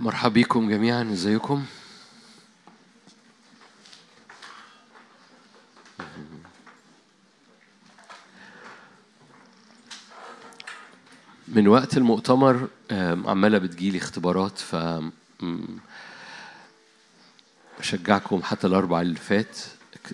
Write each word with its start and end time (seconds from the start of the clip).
مرحبا 0.00 0.40
بكم 0.40 0.70
جميعا 0.70 1.12
إزيكم؟ 1.12 1.64
من 11.48 11.68
وقت 11.68 11.96
المؤتمر 11.96 12.68
عمالة 12.90 13.58
بتجيلي 13.58 13.98
اختبارات 13.98 14.58
ف 14.58 14.76
بشجعكم 17.78 18.42
حتى 18.42 18.66
الأربع 18.66 19.00
اللي 19.00 19.16
فات 19.18 19.58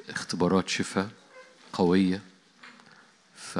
اختبارات 0.08 0.68
شفاء 0.68 1.08
قوية 1.72 2.22
ف 3.34 3.58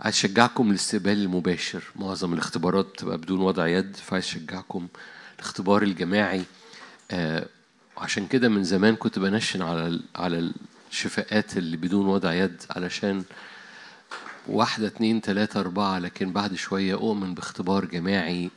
عايز 0.00 0.14
أشجعكم 0.14 0.68
للاستقبال 0.68 1.12
المباشر. 1.12 1.82
معظم 1.96 2.32
الاختبارات 2.32 2.86
بتبقى 2.86 3.18
بدون 3.18 3.40
وضع 3.40 3.66
يد 3.68 3.96
فعايز 3.96 4.24
اشجعكم 4.24 4.88
الاختبار 5.38 5.82
الجماعي. 5.82 6.42
آه، 7.10 7.46
وعشان 7.96 8.26
كده 8.26 8.48
من 8.48 8.64
زمان 8.64 8.96
كنت 8.96 9.18
بنشن 9.18 9.62
على 9.62 10.00
على 10.16 10.52
الشفاءات 10.90 11.56
اللي 11.56 11.76
بدون 11.76 12.06
وضع 12.06 12.32
يد 12.32 12.62
علشان 12.70 13.24
واحدة 14.48 14.86
اتنين 14.86 15.20
تلاتة 15.20 15.60
أربعة 15.60 15.98
لكن 15.98 16.32
بعد 16.32 16.54
شوية 16.54 16.94
أؤمن 16.94 17.34
باختبار 17.34 17.84
جماعي 17.84 18.50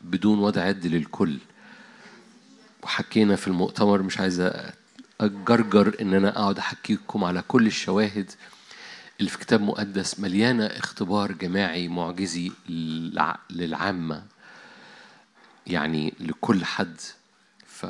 بدون 0.00 0.38
وضع 0.38 0.68
يد 0.68 0.86
للكل. 0.86 1.38
وحكينا 2.82 3.36
في 3.36 3.48
المؤتمر 3.48 4.02
مش 4.02 4.20
عايز 4.20 4.50
أجرجر 5.20 5.96
إن 6.00 6.14
أنا 6.14 6.28
أقعد 6.38 6.58
أحكيكم 6.58 7.24
على 7.24 7.42
كل 7.48 7.66
الشواهد. 7.66 8.30
اللي 9.20 9.30
في 9.30 9.38
كتاب 9.38 9.60
مقدس 9.60 10.20
مليانة 10.20 10.66
اختبار 10.66 11.32
جماعي 11.32 11.88
معجزي 11.88 12.48
للع- 12.68 13.38
للعامة 13.50 14.22
يعني 15.66 16.14
لكل 16.20 16.64
حد. 16.64 16.96
ف 17.66 17.86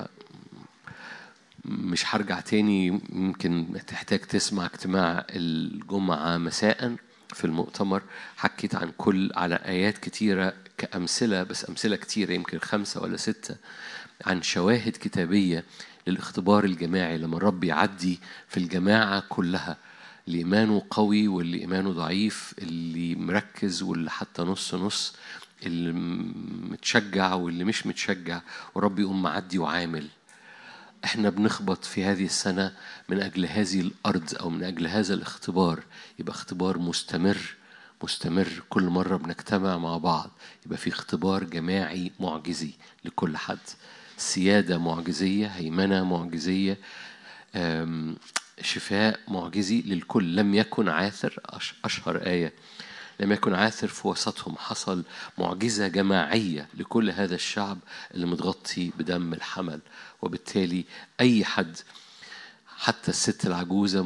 مش 1.65 2.15
هرجع 2.15 2.41
تاني 2.41 2.87
يمكن 3.13 3.67
تحتاج 3.87 4.19
تسمع 4.21 4.67
اجتماع 4.67 5.27
الجمعة 5.31 6.37
مساء 6.39 6.97
في 7.35 7.45
المؤتمر. 7.45 8.03
حكيت 8.37 8.75
عن 8.75 8.93
كل 8.99 9.33
على 9.37 9.55
آيات 9.55 9.99
كتيرة 9.99 10.53
كأمثلة 10.79 11.43
بس 11.43 11.69
أمثلة 11.69 11.97
كتيرة 11.97 12.33
يمكن 12.33 12.59
خمسة 12.59 13.03
ولا 13.03 13.17
ستة 13.17 13.57
عن 14.27 14.43
شواهد 14.43 14.93
كتابية 15.01 15.65
للاختبار 16.07 16.65
الجماعي 16.65 17.19
لما 17.19 17.37
الرب 17.37 17.65
يعدي 17.65 18.19
في 18.49 18.57
الجماعة 18.57 19.23
كلها. 19.29 19.77
اللي 20.31 20.39
إيمانه 20.39 20.83
قوي 20.91 21.29
واللي 21.29 21.61
إيمانه 21.61 21.93
ضعيف 21.93 22.55
اللي 22.59 23.15
مركز 23.15 23.83
واللي 23.83 24.11
حتى 24.11 24.43
نص 24.43 24.75
نص 24.75 25.15
اللي 25.67 25.93
متشجع 26.71 27.35
واللي 27.35 27.65
مش 27.65 27.87
متشجع 27.87 28.41
ورب 28.75 28.99
يقوم 28.99 29.23
معدي 29.23 29.59
وعامل. 29.59 30.09
إحنا 31.05 31.31
بنخبط 31.31 31.85
في 31.85 32.05
هذه 32.05 32.25
السنة 32.25 32.73
من 33.09 33.21
أجل 33.21 33.47
هذه 33.47 33.81
الأرض 33.81 34.35
أو 34.41 34.51
من 34.51 34.65
أجل 34.65 34.87
هذا 34.87 35.15
الاختبار. 35.15 35.83
يبقى 36.19 36.33
اختبار 36.35 36.79
مستمر 36.79 37.55
مستمر. 38.03 38.63
كل 38.69 38.83
مرة 38.83 39.17
بنجتمع 39.17 39.79
مع 39.79 39.97
بعض. 39.99 40.31
يبقى 40.67 40.79
في 40.79 40.91
اختبار 40.91 41.45
جماعي 41.45 42.13
معجزي 42.21 42.71
لكل 43.05 43.37
حد. 43.37 43.59
سيادة 44.17 44.79
معجزية 44.79 45.47
هيمنة 45.47 46.05
معجزية 46.05 46.79
شفاء 48.63 49.21
معجزي 49.29 49.81
للكل. 49.83 50.37
لم 50.37 50.55
يكن 50.55 50.89
عاثر 50.89 51.41
أش- 51.53 51.75
أشهر 51.85 52.17
آية. 52.27 52.53
لم 53.21 53.33
يكن 53.33 53.55
عاثر 53.55 53.89
في 53.89 54.09
وسطهم 54.09 54.57
حصل 54.57 55.03
معجزة 55.39 55.89
جماعية 55.89 56.69
لكل 56.75 57.11
هذا 57.11 57.35
الشعب 57.35 57.79
اللي 58.15 58.27
متغطي 58.27 58.91
بدم 58.99 59.33
الحمل. 59.33 59.81
وبالتالي 60.23 60.85
أي 61.21 61.45
حد 61.45 61.77
حتى 62.79 63.09
الست 63.09 63.47
العجوزة 63.47 64.05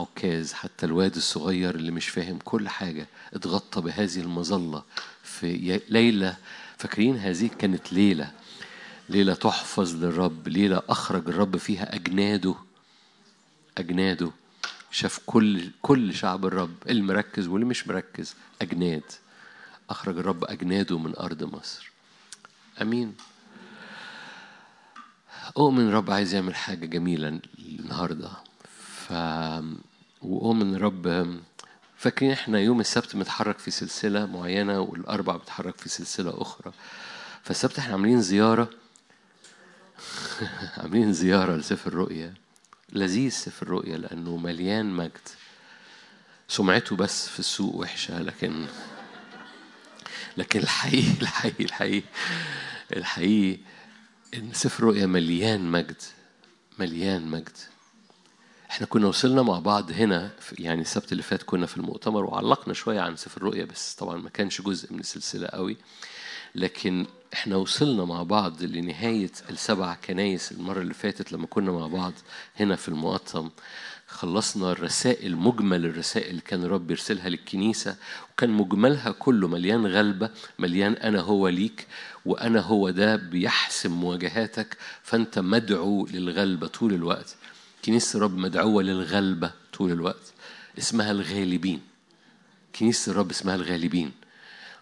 عكاز 0.00 0.52
حتى 0.52 0.86
الواد 0.86 1.16
الصغير 1.16 1.74
اللي 1.74 1.90
مش 1.90 2.08
فاهم 2.08 2.38
كل 2.44 2.68
حاجة 2.68 3.06
اتغطى 3.34 3.80
بهذه 3.80 4.20
المظلة 4.20 4.82
في 5.22 5.80
ليلة. 5.88 6.36
فاكرين 6.78 7.16
هذه؟ 7.18 7.50
كانت 7.58 7.92
ليلة. 7.92 8.30
ليلة 9.08 9.34
تحفظ 9.34 9.94
للرب 9.94 10.48
ليلة 10.48 10.82
أخرج 10.88 11.28
الرب 11.28 11.56
فيها 11.56 11.94
أجناده. 11.94 12.54
أجناده. 13.78 14.30
شاف 14.90 15.20
كل 15.26 15.70
كل 15.82 16.14
شعب 16.14 16.46
الرب 16.46 16.74
اللي 16.88 17.02
مركز 17.02 17.46
واللي 17.46 17.66
مش 17.66 17.88
مركز 17.88 18.34
أجناد. 18.62 19.02
أخرج 19.90 20.18
الرب 20.18 20.44
أجناده 20.44 20.98
من 20.98 21.16
أرض 21.16 21.54
مصر. 21.54 21.90
أمين. 22.82 23.14
أؤمن 25.56 25.88
الرب 25.88 26.10
عايز 26.10 26.34
يعمل 26.34 26.54
حاجة 26.54 26.86
جميلة 26.86 27.40
النهاردة. 27.58 28.30
ف 29.06 29.12
وأؤمن 30.22 30.74
الرب 30.74 31.36
فاكرين 31.96 32.30
إحنا 32.32 32.58
يوم 32.58 32.80
السبت 32.80 33.16
متحرك 33.16 33.58
في 33.58 33.70
سلسلة 33.70 34.26
معينة 34.26 34.80
والأربع 34.80 35.36
بتحرك 35.36 35.78
في 35.78 35.88
سلسلة 35.88 36.42
أخرى. 36.42 36.72
فالسبت 37.42 37.78
إحنا 37.78 37.92
عاملين 37.92 38.20
زيارة. 38.22 38.70
عاملين 40.78 41.12
زيارة 41.12 41.56
لسفر 41.56 41.92
الرؤيا. 41.92 42.43
لذيذ 42.92 43.30
سفر 43.30 43.66
الرؤيا 43.66 43.96
لأنه 43.98 44.36
مليان 44.36 44.86
مجد. 44.90 45.28
سمعته 46.48 46.96
بس 46.96 47.28
في 47.28 47.38
السوق 47.38 47.74
وحشة 47.74 48.22
لكن 48.22 48.66
لكن 50.36 50.58
الحقيقي 50.60 51.20
الحقيقي 51.22 51.64
الحقيقي 51.64 52.06
الحقيقي 52.96 53.60
إن 54.34 54.52
سفر 54.52 54.78
الرؤيا 54.82 55.06
مليان 55.06 55.70
مجد 55.70 56.02
مليان 56.78 57.26
مجد. 57.26 57.56
إحنا 58.70 58.86
كنا 58.86 59.06
وصلنا 59.06 59.42
مع 59.42 59.58
بعض 59.58 59.92
هنا 59.92 60.30
في- 60.40 60.62
يعني 60.62 60.80
السبت 60.80 61.12
اللي 61.12 61.22
فات 61.22 61.42
كنا 61.42 61.66
في 61.66 61.76
المؤتمر 61.76 62.24
وعلقنا 62.24 62.74
شوية 62.74 63.00
عن 63.00 63.16
سفر 63.16 63.36
الرؤيا 63.36 63.64
بس 63.64 63.94
طبعا 63.94 64.16
ما 64.16 64.30
كانش 64.30 64.62
جزء 64.62 64.92
من 64.92 65.00
السلسلة 65.00 65.46
قوي. 65.46 65.76
لكن 66.54 67.06
إحنا 67.34 67.56
وصلنا 67.56 68.04
مع 68.04 68.22
بعض 68.22 68.62
لنهاية 68.62 69.30
السبع 69.50 69.94
كنايس 69.94 70.52
المرة 70.52 70.80
اللي 70.80 70.94
فاتت 70.94 71.32
لما 71.32 71.46
كنا 71.46 71.72
مع 71.72 71.86
بعض 71.86 72.12
هنا 72.56 72.76
في 72.76 72.88
المقطم 72.88 73.50
خلصنا 74.08 74.72
الرسائل 74.72 75.36
مجمل 75.36 75.84
الرسائل 75.86 76.30
اللي 76.30 76.40
كان 76.40 76.64
الرب 76.64 76.90
يرسلها 76.90 77.28
للكنيسة 77.28 77.96
وكان 78.32 78.50
مجملها 78.50 79.10
كله 79.10 79.48
مليان 79.48 79.86
غلبة 79.86 80.30
مليان 80.58 80.92
أنا 80.92 81.20
هو 81.20 81.48
ليك 81.48 81.86
وأنا 82.24 82.60
هو 82.60 82.90
ده 82.90 83.16
بيحسم 83.16 83.92
مواجهاتك 83.92 84.76
فأنت 85.02 85.38
مدعو 85.38 86.06
للغلبة 86.06 86.66
طول 86.66 86.94
الوقت. 86.94 87.36
كنيسة 87.84 88.16
الرب 88.16 88.36
مدعوة 88.36 88.82
للغلبة 88.82 89.50
طول 89.72 89.92
الوقت 89.92 90.32
اسمها 90.78 91.10
الغالبين. 91.10 91.80
كنيسة 92.78 93.12
الرب 93.12 93.30
اسمها 93.30 93.54
الغالبين. 93.54 94.12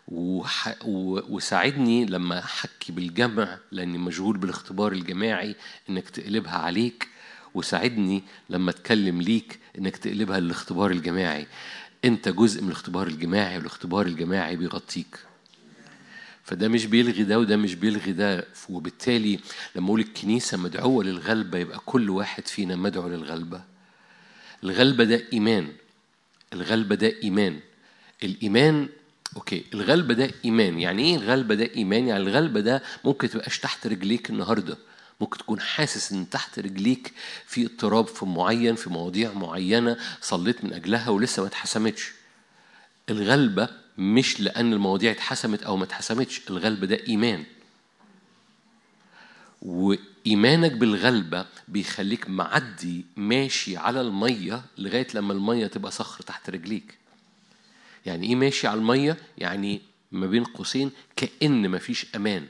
وح... 0.09 0.75
و... 0.85 1.21
وساعدني 1.37 2.05
لما 2.07 2.39
أحكي 2.39 2.93
بالجمع 2.93 3.59
لأني 3.73 3.99
مشغول 3.99 4.39
بالاختبار 4.39 4.93
الجماعي 4.93 5.57
إنك 5.91 6.11
تقلبها 6.11 6.59
عليك 6.59 7.09
وساعدني 7.55 8.23
لما 8.51 8.71
أتكلم 8.71 9.23
ليك 9.23 9.59
إنك 9.79 9.97
تقلبها 9.97 10.41
للاختبار 10.41 10.91
الجماعي. 10.91 11.47
أنت 12.05 12.29
جزء 12.29 12.63
من 12.63 12.69
الاختبار 12.69 13.07
الجماعي 13.07 13.57
والاختبار 13.57 14.07
الجماعي 14.07 14.57
بيغطيك. 14.57 15.19
فده 16.45 16.69
مش 16.69 16.87
بيلغي 16.87 17.25
ده 17.25 17.39
وده 17.39 17.57
مش 17.57 17.75
بيلغي 17.75 18.13
ده. 18.13 18.45
وبالتالي 18.69 19.39
لما 19.77 19.87
أقول 19.87 20.01
الكنيسة 20.01 20.59
مدعوة 20.59 21.05
للغلبة 21.05 21.59
يبقى 21.59 21.79
كل 21.87 22.11
واحد 22.11 22.47
فينا 22.49 22.77
مدعو 22.77 23.09
للغلبة. 23.09 23.65
الغلبة 24.65 25.05
ده 25.05 25.25
إيمان. 25.33 25.69
الغلبة 26.53 26.95
ده 26.95 27.13
إيمان. 27.23 27.61
الإيمان 28.23 28.89
أوكي 29.37 29.65
الغلبة 29.75 30.15
ده 30.15 30.31
إيمان. 30.45 30.79
يعني 30.81 31.03
إيه 31.03 31.17
الغلبة 31.17 31.55
ده 31.55 31.71
إيمان؟ 31.77 32.07
يعني 32.09 32.23
الغلبة 32.23 32.61
ده 32.61 32.83
ممكن 33.05 33.29
تبقاش 33.31 33.59
تحت 33.59 33.87
رجليك 33.87 34.31
النهاردة. 34.31 34.79
ممكن 35.21 35.39
تكون 35.39 35.61
حاسس 35.61 36.13
إن 36.13 36.31
تحت 36.31 36.59
رجليك 36.59 37.13
في 37.47 37.67
اضطراب 37.67 38.07
في 38.07 38.27
معين 38.27 38.75
في 38.75 38.91
مواضيع 38.91 39.33
معينة 39.33 39.97
صليت 40.21 40.65
من 40.65 40.73
أجلها 40.73 41.09
ولسه 41.11 41.43
ما 41.43 41.49
اتحسمتش. 41.49 42.13
الغلبة 43.11 43.69
مش 43.99 44.41
لأن 44.41 44.73
المواضيع 44.73 45.11
اتحسمت 45.11 45.63
أو 45.63 45.77
ما 45.77 45.85
اتحسمتش. 45.85 46.41
الغلبة 46.51 46.87
ده 46.87 46.99
إيمان. 47.09 47.45
وإيمانك 49.63 50.73
بالغلبة 50.73 51.47
بيخليك 51.69 52.31
معدي 52.31 53.05
ماشي 53.17 53.77
على 53.77 54.01
المية 54.01 54.63
لغاية 54.79 55.07
لما 55.15 55.33
المية 55.33 55.67
تبقى 55.67 55.91
صخر 55.93 56.23
تحت 56.23 56.51
رجليك. 56.51 57.02
يعني 58.07 58.27
إيه 58.27 58.35
ماشي 58.35 58.67
على 58.67 58.79
المية؟ 58.79 59.17
يعني 59.39 59.81
ما 60.13 60.27
بين 60.27 60.45
قوسين 60.45 60.91
كأن 61.17 61.71
مفيش 61.71 62.07
أمان. 62.17 62.47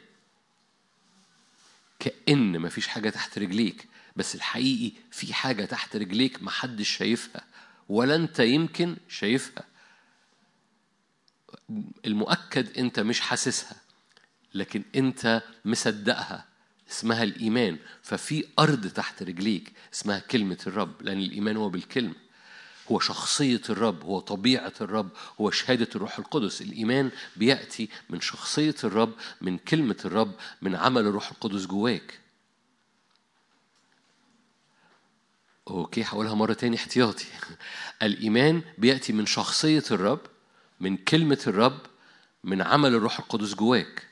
كأن 1.99 2.60
مفيش 2.60 2.88
حاجة 2.88 3.10
تحت 3.10 3.38
رجليك. 3.38 3.88
بس 4.16 4.34
الحقيقي 4.34 4.93
في 5.10 5.34
حاجة 5.34 5.64
تحت 5.64 5.96
رجليك 5.96 6.43
محدش 6.43 6.88
شايفها 6.88 7.44
ولا 7.88 8.14
أنت 8.14 8.40
يمكن 8.40 8.96
شايفها. 9.08 9.64
المؤكد 12.06 12.78
أنت 12.78 13.00
مش 13.00 13.20
حاسسها 13.20 13.76
لكن 14.54 14.82
أنت 14.96 15.43
مصدقها. 15.64 16.44
اسمها 16.90 17.22
الإيمان. 17.22 17.78
ففي 18.02 18.44
أرض 18.58 18.87
تحت 18.87 19.22
رجليك 19.22 19.72
اسمها 19.94 20.19
كلمة 20.19 20.58
الرب 20.66 21.02
لأن 21.02 21.19
الإيمان 21.19 21.56
هو 21.56 21.69
بالكلمة. 21.69 22.14
هو 22.92 22.98
شخصية 22.98 23.60
الرب 23.70 24.04
هو 24.04 24.20
طبيعة 24.20 24.72
الرب 24.80 25.08
هو 25.40 25.50
شهادة 25.50 25.88
الروح 25.96 26.18
القدس. 26.18 26.62
الإيمان 26.62 27.10
بيأتي 27.36 27.88
من 28.10 28.20
شخصية 28.20 28.74
الرب 28.84 29.12
من 29.40 29.58
كلمة 29.58 29.96
الرب 30.04 30.32
من 30.62 30.74
عمل 30.74 31.06
الروح 31.06 31.30
القدس 31.30 31.66
جواك. 31.66 32.20
okay 35.69 36.02
هقولها 36.02 36.34
مرة 36.34 36.52
تاني 36.52 36.76
احتياطي. 36.76 37.24
الإيمان 38.02 38.62
بيأتي 38.78 39.12
من 39.12 39.26
شخصية 39.26 39.84
الرب 39.90 40.20
من 40.80 40.96
كلمة 40.96 41.42
الرب 41.46 41.78
من 42.44 42.62
عمل 42.62 42.94
الروح 42.94 43.18
القدس 43.18 43.54
جواك. 43.54 44.06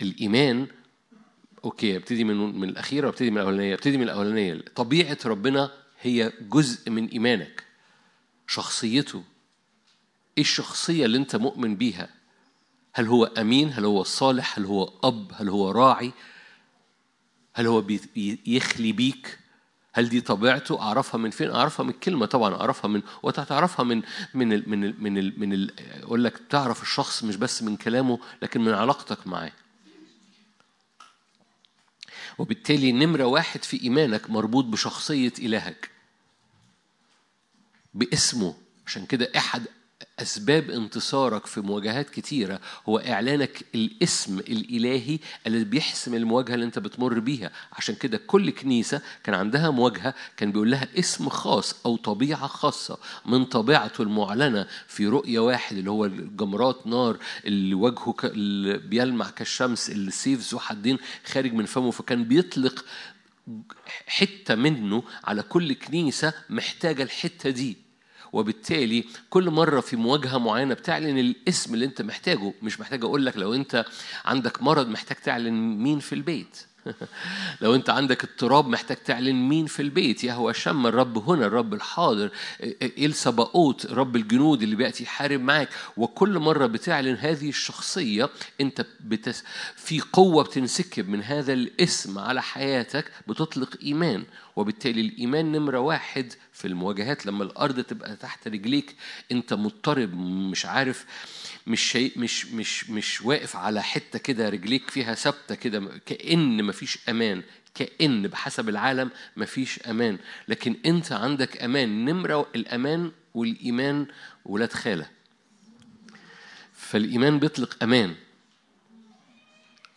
الإيمان 0.00 0.66
okay 1.64 1.96
أبتدي 1.96 2.24
من 2.24 2.60
من 2.60 2.68
الأخيرة 2.68 3.08
أبتدي 3.08 3.30
من 3.30 3.38
الأولانية 3.38 3.74
أبتدي 3.74 3.96
من 3.96 4.02
الأولانية. 4.02 4.64
طبيعة 4.74 5.18
ربنا 5.24 5.80
هي 6.00 6.32
جزء 6.40 6.90
من 6.90 7.06
إيمانك. 7.08 7.64
شخصيته 8.46 9.22
إيه 10.38 10.42
الشخصية 10.44 11.04
اللي 11.04 11.18
أنت 11.18 11.36
مؤمن 11.36 11.76
بيها؟ 11.76 12.08
هل 12.92 13.06
هو 13.06 13.24
أمين؟ 13.24 13.72
هل 13.72 13.84
هو 13.84 14.02
صالح؟ 14.02 14.58
هل 14.58 14.64
هو 14.64 14.92
أب؟ 15.04 15.32
هل 15.34 15.48
هو 15.48 15.70
راعي؟ 15.70 16.12
هل 17.54 17.66
هو 17.66 17.84
يخلي 18.46 18.92
بيك؟ 18.92 19.38
هل 19.92 20.08
دي 20.08 20.20
طبيعته؟ 20.20 20.80
أعرفها 20.80 21.18
من 21.18 21.30
فين؟ 21.30 21.50
أعرفها 21.50 21.84
من 21.84 21.90
الكلمة 21.90 22.26
طبعا 22.26 22.54
أعرفها 22.54 22.88
من 22.88 23.02
وتعرفها 23.22 23.84
من 23.84 24.02
من 24.34 24.52
ال 24.52 24.70
من 24.70 24.84
ال 24.84 25.02
من 25.02 25.18
ال 25.18 25.40
من 25.40 25.52
ال 25.52 25.72
أقول 26.02 26.24
لك 26.24 26.38
تعرف 26.50 26.82
الشخص 26.82 27.24
مش 27.24 27.36
بس 27.36 27.62
من 27.62 27.76
كلامه 27.76 28.18
لكن 28.42 28.60
من 28.60 28.72
علاقتك 28.72 29.26
معاه. 29.26 29.52
وبالتالي 32.40 32.92
نمرة 32.92 33.24
واحد 33.24 33.64
في 33.64 33.82
إيمانك 33.82 34.30
مربوط 34.30 34.64
بشخصية 34.64 35.32
إلهك. 35.38 35.90
باسمه. 37.94 38.54
عشان 38.86 39.06
كده 39.06 39.32
أحد 39.36 39.62
أسباب 40.22 40.70
انتصارك 40.70 41.46
في 41.46 41.60
مواجهات 41.60 42.10
كتيرة 42.10 42.60
هو 42.88 42.98
إعلانك 42.98 43.64
الاسم 43.74 44.38
الإلهي 44.38 45.18
اللي 45.46 45.64
بيحسم 45.64 46.14
المواجهة 46.14 46.54
اللي 46.54 46.64
أنت 46.64 46.78
بتمر 46.78 47.18
بيها. 47.18 47.50
عشان 47.72 47.94
كده 47.94 48.18
كل 48.26 48.50
كنيسة 48.50 49.00
كان 49.24 49.34
عندها 49.34 49.70
مواجهة 49.70 50.14
كان 50.36 50.52
بيقول 50.52 50.70
لها 50.70 50.88
اسم 50.98 51.28
خاص 51.28 51.74
أو 51.86 51.96
طبيعة 51.96 52.46
خاصة. 52.46 52.98
من 53.26 53.44
طبيعته 53.44 54.02
المعلنة 54.02 54.66
في 54.86 55.06
رؤية 55.06 55.38
واحد 55.38 55.76
اللي 55.76 55.90
هو 55.90 56.06
جمرات 56.36 56.86
نار 56.86 57.18
اللي 57.44 57.74
وجهه 57.74 58.14
اللي 58.24 58.78
بيلمع 58.78 59.30
كالشمس 59.30 59.90
اللي 59.90 60.10
سيف 60.10 60.52
ذو 60.52 60.58
حدين 60.58 60.98
خارج 61.26 61.52
من 61.52 61.64
فمه. 61.66 61.90
فكان 61.90 62.24
بيطلق 62.24 62.84
حتة 64.06 64.54
منه 64.54 65.02
على 65.24 65.42
كل 65.42 65.72
كنيسة 65.72 66.32
محتاجة 66.50 67.02
الحتة 67.02 67.50
دي. 67.50 67.89
وبالتالي 68.32 69.04
كل 69.30 69.50
مرة 69.50 69.80
في 69.80 69.96
مواجهة 69.96 70.38
معينة 70.38 70.74
بتعلن 70.74 71.18
الاسم 71.18 71.74
اللي 71.74 71.84
أنت 71.84 72.02
محتاجه 72.02 72.52
مش 72.62 72.80
محتاج 72.80 73.04
أقول 73.04 73.26
لك 73.26 73.36
لو 73.36 73.54
أنت 73.54 73.84
عندك 74.24 74.62
مرض 74.62 74.88
محتاج 74.88 75.16
تعلن 75.16 75.54
مين 75.78 75.98
في 75.98 76.14
البيت. 76.14 76.66
لو 77.62 77.74
انت 77.74 77.90
عندك 77.90 78.24
اضطراب 78.24 78.68
محتاج 78.68 78.96
تعلن 78.96 79.48
مين 79.48 79.66
في 79.66 79.82
البيت 79.82 80.24
يهوى 80.24 80.54
شم 80.54 80.86
الرب 80.86 81.18
هنا 81.18 81.46
الرب 81.46 81.74
الحاضر 81.74 82.30
إلسا 82.82 83.30
باوت 83.30 83.86
رب 83.86 84.16
الجنود 84.16 84.62
اللي 84.62 84.76
بيأتي 84.76 85.04
يحارب 85.04 85.40
معاك 85.40 85.68
وكل 85.96 86.38
مرة 86.38 86.66
بتعلن 86.66 87.14
هذه 87.14 87.48
الشخصية 87.48 88.28
انت 88.60 88.86
بتس 89.00 89.44
في 89.76 90.00
قوة 90.00 90.44
بتنسكب 90.44 91.08
من 91.08 91.22
هذا 91.22 91.52
الاسم 91.52 92.18
على 92.18 92.42
حياتك 92.42 93.12
بتطلق 93.28 93.76
إيمان 93.82 94.24
وبالتالي 94.56 95.00
الإيمان 95.00 95.52
نمرة 95.52 95.78
واحد 95.78 96.32
في 96.52 96.68
المواجهات 96.68 97.26
لما 97.26 97.44
الأرض 97.44 97.80
تبقى 97.80 98.16
تحت 98.16 98.48
رجليك 98.48 98.96
أنت 99.32 99.54
مضطرب 99.54 100.14
مش 100.14 100.66
عارف 100.66 101.06
مش 101.66 101.80
شيء 101.80 102.18
مش 102.18 102.46
مش 102.46 102.90
مش 102.90 103.22
واقف 103.22 103.56
على 103.56 103.82
حتة 103.82 104.18
كده 104.18 104.48
رجليك 104.48 104.90
فيها 104.90 105.14
ثابتة 105.14 105.54
كده 105.54 106.00
كأن 106.06 106.64
مفيش 106.64 106.98
أمان 107.08 107.42
كأن 107.74 108.22
بحسب 108.28 108.68
العالم 108.68 109.10
مفيش 109.36 109.80
أمان. 109.82 110.18
لكن 110.48 110.76
أنت 110.86 111.12
عندك 111.12 111.62
أمان 111.62 112.04
نمرة 112.04 112.46
الأمان 112.54 113.12
والإيمان 113.34 114.06
ولاد 114.44 114.72
خاله 114.72 115.06
فالإيمان 116.74 117.38
بيطلق 117.38 117.76
أمان. 117.82 118.14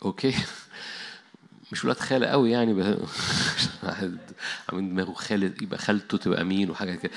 أوكي؟ 0.02 0.34
مش 1.72 1.84
ولاد 1.84 1.98
خاله 1.98 2.26
قوي 2.26 2.50
يعني 2.50 2.82
عامل 3.82 4.18
دماغه 4.72 5.12
خالد 5.12 5.62
يبقى 5.62 5.78
خالته 5.78 6.18
تبقى 6.18 6.44
مين 6.44 6.70
وحاجه 6.70 6.94
كده. 6.94 7.12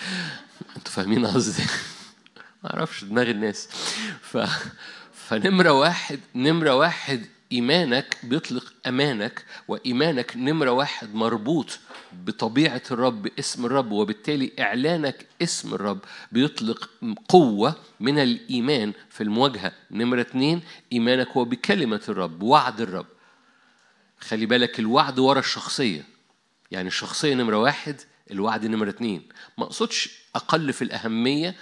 أنتوا 0.78 0.92
فاهمين 0.94 1.26
قصدي؟ 1.26 1.64
ما 2.68 2.74
أعرفش 2.74 3.04
دماغ 3.04 3.30
الناس. 3.30 3.68
ف... 4.22 4.38
فنمرة 5.14 5.72
واحد 5.72 6.20
نمرة 6.36 6.76
واحد 6.76 7.26
إيمانك 7.52 8.18
بيطلق 8.24 8.74
أمانك 8.88 9.46
وإيمانك 9.68 10.38
نمرة 10.38 10.72
واحد 10.72 11.16
مربوط 11.16 11.80
بطبيعة 12.14 12.82
الرب 12.92 13.22
باسم 13.22 13.66
الرب 13.66 13.92
وبالتالي 13.92 14.52
إعلانك 14.60 15.26
اسم 15.42 15.74
الرب 15.74 16.00
بيطلق 16.32 16.90
قوة 17.30 17.76
من 18.00 18.20
الإيمان 18.20 18.94
في 19.10 19.24
المواجهة. 19.24 19.72
نمرة 19.92 20.22
اتنين 20.22 20.62
إيمانك 20.94 21.28
هو 21.28 21.46
بكلمة 21.46 22.02
الرب 22.10 22.44
وعد 22.44 22.82
الرب. 22.82 23.08
خلي 24.20 24.46
بالك 24.46 24.80
الوعد 24.80 25.20
ورا 25.20 25.40
الشخصية. 25.40 26.04
يعني 26.72 26.88
الشخصية 26.88 27.34
نمرة 27.34 27.58
واحد 27.58 28.02
الوعد 28.32 28.66
نمرة 28.66 28.90
اتنين. 28.90 29.30
ما 29.58 29.64
أقصدش 29.66 30.10
أقل 30.36 30.74
في 30.74 30.82
الأهمية 30.82 31.56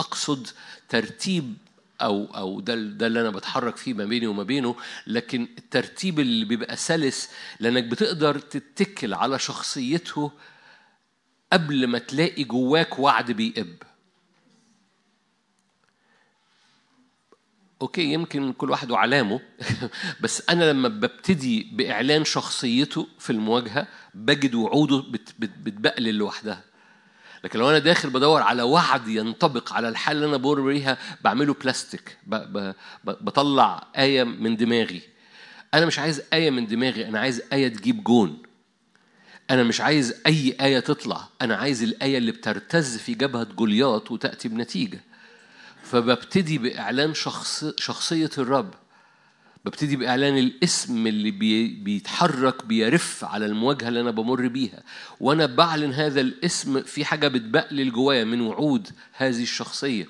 أقصد 0.00 0.48
ترتيب 0.88 1.54
أو 2.00 2.24
أو 2.24 2.60
ده 2.60 2.74
ده 2.74 3.06
اللي 3.06 3.20
أنا 3.20 3.30
بتحرك 3.30 3.76
فيه 3.76 3.94
ما 3.94 4.04
بيني 4.04 4.26
وما 4.26 4.42
بينه 4.42 4.76
لكن 5.06 5.48
الترتيب 5.58 6.20
اللي 6.20 6.44
بيبقى 6.44 6.76
سلس 6.76 7.30
لأنك 7.60 7.84
بتقدر 7.84 8.38
تتكل 8.38 9.14
على 9.14 9.38
شخصيته 9.38 10.32
قبل 11.52 11.86
ما 11.86 11.98
تلاقي 11.98 12.44
جواك 12.44 12.98
وعد 12.98 13.30
بيقب. 13.32 13.76
okay 17.82 18.12
يمكن 18.12 18.52
كل 18.52 18.70
واحد 18.70 18.90
وعلامه 18.90 19.40
بس 20.22 20.42
أنا 20.50 20.70
لما 20.70 20.88
ببتدي 20.88 21.68
بإعلان 21.72 22.24
شخصيته 22.24 23.08
في 23.18 23.30
المواجهة 23.30 23.86
بجد 24.14 24.54
وعوده 24.54 25.04
بتبقلل 25.38 26.14
لوحدها. 26.14 26.64
لكن 27.44 27.58
لو 27.58 27.70
أنا 27.70 27.78
داخل 27.78 28.10
بدور 28.10 28.42
على 28.42 28.62
وعد 28.62 29.08
ينطبق 29.08 29.72
على 29.72 29.88
الحال 29.88 30.16
اللي 30.16 30.28
أنا 30.28 30.36
بمر 30.36 30.60
بيها 30.60 30.98
بعمله 31.20 31.54
بلاستيك 31.54 32.18
بطلع 33.04 33.86
آية 33.98 34.24
من 34.24 34.56
دماغي. 34.56 35.02
أنا 35.74 35.86
مش 35.86 35.98
عايز 35.98 36.22
آية 36.32 36.50
من 36.50 36.66
دماغي 36.66 37.08
أنا 37.08 37.20
عايز 37.20 37.42
آية 37.52 37.68
تجيب 37.68 38.04
جون. 38.04 38.42
أنا 39.50 39.62
مش 39.62 39.80
عايز 39.80 40.14
أي 40.26 40.56
آية 40.60 40.80
تطلع 40.80 41.28
أنا 41.42 41.56
عايز 41.56 41.82
الآية 41.82 42.18
اللي 42.18 42.32
بترتز 42.32 42.96
في 42.96 43.14
جبهة 43.14 43.44
جولياط 43.44 44.10
وتأتي 44.10 44.48
بنتيجة. 44.48 45.00
فببتدي 45.82 46.58
بإعلان 46.58 47.14
شخص 47.14 47.64
شخصية 47.76 48.30
الرب. 48.38 48.74
ببتدي 49.64 49.96
بإعلان 49.96 50.38
الاسم 50.38 51.06
اللي 51.06 51.30
بي 51.30 51.66
بيتحرك 51.68 52.66
بيرف 52.66 53.24
على 53.24 53.46
المواجهة 53.46 53.88
اللي 53.88 54.00
أنا 54.00 54.10
بمر 54.10 54.48
بيها. 54.48 54.82
وأنا 55.20 55.46
بعلن 55.46 55.92
هذا 55.92 56.20
الاسم 56.20 56.82
في 56.82 57.04
حاجة 57.04 57.28
بتبقلل 57.28 57.92
جوايا 57.92 58.24
من 58.24 58.40
وعود 58.40 58.88
هذه 59.12 59.42
الشخصية. 59.42 60.06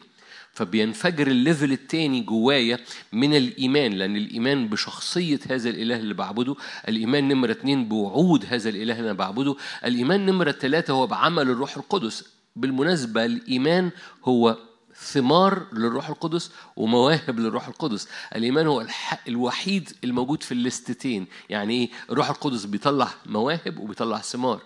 فبينفجر 0.52 1.26
ال 1.26 1.34
level 1.34 1.72
التاني 1.72 2.20
جوايا 2.20 2.78
من 3.12 3.36
الإيمان 3.36 3.92
لأن 3.92 4.16
الإيمان 4.16 4.68
بشخصية 4.68 5.40
هذا 5.50 5.70
الإله 5.70 5.96
اللي 5.96 6.14
بعبده 6.14 6.56
الإيمان 6.88 7.28
نمرة 7.28 7.50
اتنين 7.52 7.88
بوعود 7.88 8.46
هذا 8.48 8.68
الإله 8.68 8.92
اللي 8.98 9.10
أنا 9.10 9.12
بعبده 9.12 9.56
الإيمان 9.84 10.26
نمرة 10.26 10.52
ثلاثة 10.52 10.92
هو 10.92 11.06
بعمل 11.06 11.42
الروح 11.50 11.76
القدس. 11.76 12.24
بالمناسبة 12.56 13.24
الإيمان 13.24 13.90
هو 14.24 14.56
ثمار 14.96 15.66
للروح 15.72 16.08
القدس 16.08 16.50
ومواهب 16.76 17.40
للروح 17.40 17.68
القدس. 17.68 18.08
الإيمان 18.34 18.66
هو 18.66 18.86
الوحيد 19.28 19.92
الموجود 20.04 20.42
في 20.42 20.52
الليستتين 20.52 21.26
يعني 21.50 21.74
إيه؟ 21.74 21.90
الروح 22.10 22.30
القدس 22.30 22.64
بيطلع 22.64 23.10
مواهب 23.26 23.78
وبيطلع 23.78 24.18
ثمار. 24.18 24.62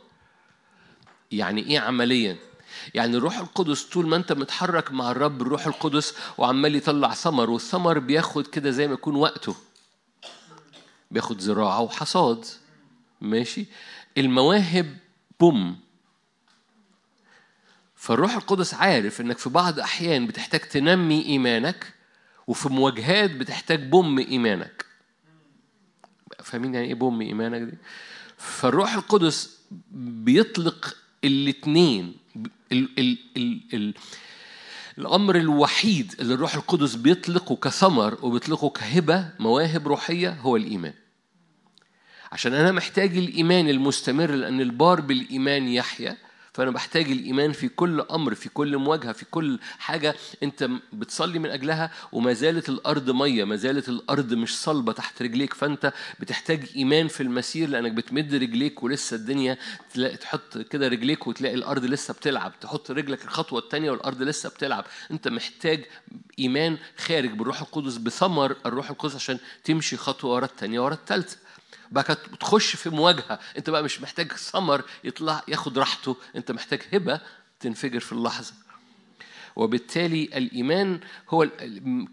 يعني 1.33 1.67
إيه 1.67 1.79
عمليا؟ 1.79 2.37
يعني 2.95 3.17
الروح 3.17 3.39
القدس 3.39 3.83
طول 3.83 4.07
ما 4.07 4.17
أنت 4.17 4.33
متحرك 4.33 4.93
مع 4.93 5.11
الرب 5.11 5.43
الروح 5.43 5.67
القدس 5.67 6.15
وعمال 6.39 6.77
يطلع 6.77 7.15
ثمر 7.15 7.51
والثمر 7.51 7.99
بياخد 7.99 8.47
كده 8.47 8.71
زي 8.71 8.89
ما 8.89 8.95
يكون 8.95 9.17
وقته. 9.17 9.55
بياخد 11.11 11.41
زراعة 11.41 11.81
وحصاد. 11.81 12.45
ماشي؟ 13.21 13.67
المواهب 14.19 14.97
بوم. 15.41 15.88
فالروح 17.99 18.35
القدس 18.35 18.75
عارف 18.75 19.21
إنك 19.21 19.39
في 19.39 19.51
بعض 19.51 19.81
أحيان 19.81 20.27
بتحتاج 20.27 20.61
تنمي 20.61 21.27
إيمانك 21.27 21.95
وفي 22.47 22.69
مواجهات 22.69 23.31
بتحتاج 23.31 23.83
بوم 23.89 24.19
إيمانك. 24.19 24.85
فاهمين 26.43 26.75
يعني 26.75 26.87
إيه 26.87 26.95
بوم 26.95 27.21
إيمانك 27.21 27.63
دي؟ 27.63 27.79
فالروح 28.37 28.95
القدس 28.95 29.59
بيطلق 29.91 30.97
الاثنين 31.25 32.15
ال 32.73 32.89
ال 32.99 33.19
ال 33.37 33.61
ال 33.75 33.95
الأمر 34.99 35.37
الوحيد 35.37 36.15
اللي 36.21 36.35
الروح 36.35 36.55
القدس 36.55 36.95
بيطلقه 36.95 37.57
كثمر 37.57 38.19
وبيطلقه 38.23 38.71
كهبة 38.71 39.31
مواهب 39.39 39.89
روحية 39.89 40.31
هو 40.31 40.57
الإيمان. 40.57 40.95
عشان 42.33 42.55
أنا 42.55 42.73
محتاج 42.73 43.17
الإيمان 43.17 43.69
المستمر 43.69 44.31
لأن 44.31 44.61
البار 44.61 45.01
بالإيمان 45.01 45.69
يحيا. 45.69 46.17
فأنا 46.59 46.71
بحتاج 46.71 47.11
الإيمان 47.11 47.53
في 47.53 47.69
كل 47.69 48.01
أمر 48.01 48.35
في 48.35 48.49
كل 48.49 48.77
مواجهة 48.77 49.13
في 49.13 49.25
كل 49.31 49.59
حاجة 49.79 50.15
أنت 50.43 50.71
بتصلي 50.93 51.39
من 51.39 51.51
أجلها 51.51 51.91
وما 52.13 52.33
زالت 52.33 52.69
الأرض 52.69 53.11
مية 53.11 53.45
ما 53.45 53.57
زالت 53.57 53.89
الأرض 53.89 54.35
مش 54.35 54.59
صلبة 54.59 54.93
تحت 54.93 55.23
رجليك 55.23 55.55
فأنت 55.55 55.93
بتحتاج 56.21 56.65
إيمان 56.77 57.09
في 57.09 57.23
المسير 57.23 57.69
لأنك 57.69 57.93
بتمد 57.93 58.35
رجليك 58.35 58.83
ولسه 58.83 59.15
الدنيا 59.17 59.59
تلاقي 59.95 60.17
تحط 60.17 60.59
كده 60.59 60.89
رجليك 60.89 61.27
وتلاقي 61.27 61.55
الأرض 61.55 61.85
لسه 61.85 62.15
بتلعب 62.15 62.53
تحط 62.61 62.91
رجلك 62.91 63.25
الخطوة 63.25 63.59
الثانية 63.59 63.91
والأرض 63.91 64.23
لسه 64.23 64.49
بتلعب. 64.49 64.85
أنت 65.11 65.29
محتاج 65.29 65.85
إيمان 66.39 66.79
خارج 66.97 67.31
بالروح 67.31 67.61
القدس 67.61 67.97
بثمر 67.97 68.57
الروح 68.67 68.91
القدس 68.91 69.15
عشان 69.15 69.39
تمشي 69.65 69.97
خطوة 69.97 70.35
ورا 70.35 70.45
الثانية 70.45 70.81
ورا 70.81 70.95
الثالثة 70.95 71.37
بقى 71.91 72.17
تخش 72.41 72.77
في 72.77 72.91
مواجهة. 72.91 73.39
انت 73.59 73.71
بقى 73.71 73.83
مش 73.83 74.01
محتاج 74.01 74.33
ثمر 74.33 74.85
يطلع 75.05 75.43
ياخد 75.49 75.79
راحته. 75.79 76.17
انت 76.37 76.53
محتاج 76.53 76.83
هبة 76.93 77.21
تنفجر 77.61 78.01
في 78.01 78.13
اللحظة. 78.13 78.53
وبالتالي 79.57 80.25
الإيمان 80.25 81.01
هو 81.31 81.49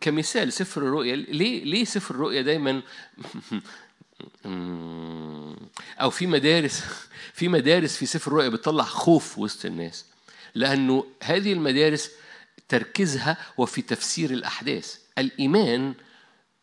كمثال 0.01 0.53
سفر 0.53 0.81
الرؤيا. 0.81 1.15
ليه 1.15 1.63
ليه 1.63 1.85
سفر 1.85 2.15
الرؤيا 2.15 2.41
دايما 2.41 2.81
أو 6.01 6.09
في 6.09 6.27
مدارس 6.27 6.83
في 7.33 7.47
مدارس 7.47 7.97
في 7.97 8.05
سفر 8.05 8.31
الرؤيا 8.31 8.49
بتطلع 8.49 8.83
خوف 8.83 9.39
وسط 9.39 9.65
الناس. 9.65 10.05
لأنه 10.55 11.05
هذه 11.23 11.53
المدارس 11.53 12.11
تركيزها 12.69 13.37
هو 13.59 13.65
في 13.65 13.81
تفسير 13.81 14.31
الأحداث. 14.31 14.97
الإيمان 15.17 15.93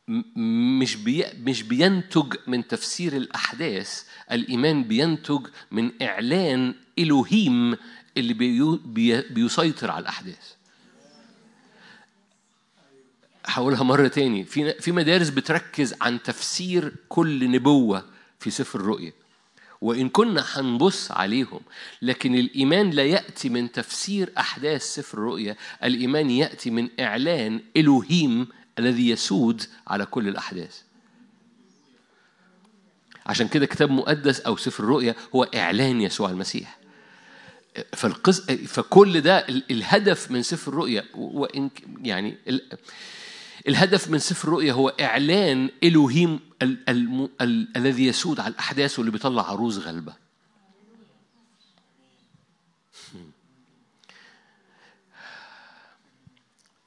مش 0.08 0.96
بي 0.96 1.24
مش 1.38 1.62
بينتج 1.62 2.34
من 2.46 2.66
تفسير 2.66 3.16
الأحداث 3.16 4.02
الإيمان 4.32 4.84
بينتج 4.84 5.46
من 5.70 6.02
إعلان 6.02 6.74
إلوهيم 6.98 7.76
اللي 8.16 8.34
بيو 8.34 8.76
بي 8.76 9.20
بيسيطر 9.20 9.90
على 9.90 10.02
الأحداث. 10.02 10.52
هقولها 13.46 13.82
مرة 13.82 14.08
تاني. 14.08 14.44
في 14.44 14.72
في 14.80 14.92
مدارس 14.92 15.28
بتركز 15.28 15.94
عن 16.00 16.22
تفسير 16.22 16.94
كل 17.08 17.50
نبوة 17.50 18.04
في 18.38 18.50
سفر 18.50 18.80
الرؤيا. 18.80 19.12
وإن 19.80 20.08
كنا 20.08 20.44
هنبص 20.52 21.10
عليهم 21.12 21.60
لكن 22.02 22.34
الإيمان 22.34 22.90
لا 22.90 23.04
يأتي 23.04 23.48
من 23.48 23.72
تفسير 23.72 24.32
أحداث 24.38 24.82
سفر 24.82 25.18
الرؤيا 25.18 25.56
الإيمان 25.84 26.30
يأتي 26.30 26.70
من 26.70 26.88
إعلان 27.00 27.60
إلوهيم 27.76 28.48
الذي 28.78 29.08
يسود 29.08 29.62
على 29.86 30.06
كل 30.06 30.28
الأحداث. 30.28 30.82
عشان 33.26 33.48
كده 33.48 33.66
كتاب 33.66 33.90
مقدس 33.90 34.40
أو 34.40 34.56
سفر 34.56 34.84
الرؤيا 34.84 35.14
هو 35.34 35.42
إعلان 35.42 36.00
يسوع 36.00 36.30
المسيح. 36.30 36.78
فالقص 37.92 38.40
فكل 38.50 39.20
ده 39.20 39.38
الهدف 39.48 40.30
من 40.30 40.42
سفر 40.42 40.72
الرؤيا 40.72 41.04
وإن 41.14 41.70
يعني 42.02 42.38
الهدف 43.68 44.10
من 44.10 44.18
سفر 44.18 44.48
الرؤيا 44.48 44.72
هو 44.72 44.88
إعلان 44.88 45.70
إلوهيم 45.84 46.40
ال 46.62 46.88
ال 46.88 47.28
ال 47.40 47.76
الذي 47.76 48.06
يسود 48.06 48.40
على 48.40 48.52
الأحداث 48.52 48.98
واللي 48.98 49.12
بيطلع 49.12 49.50
عروس 49.50 49.78
غلبة. 49.78 50.14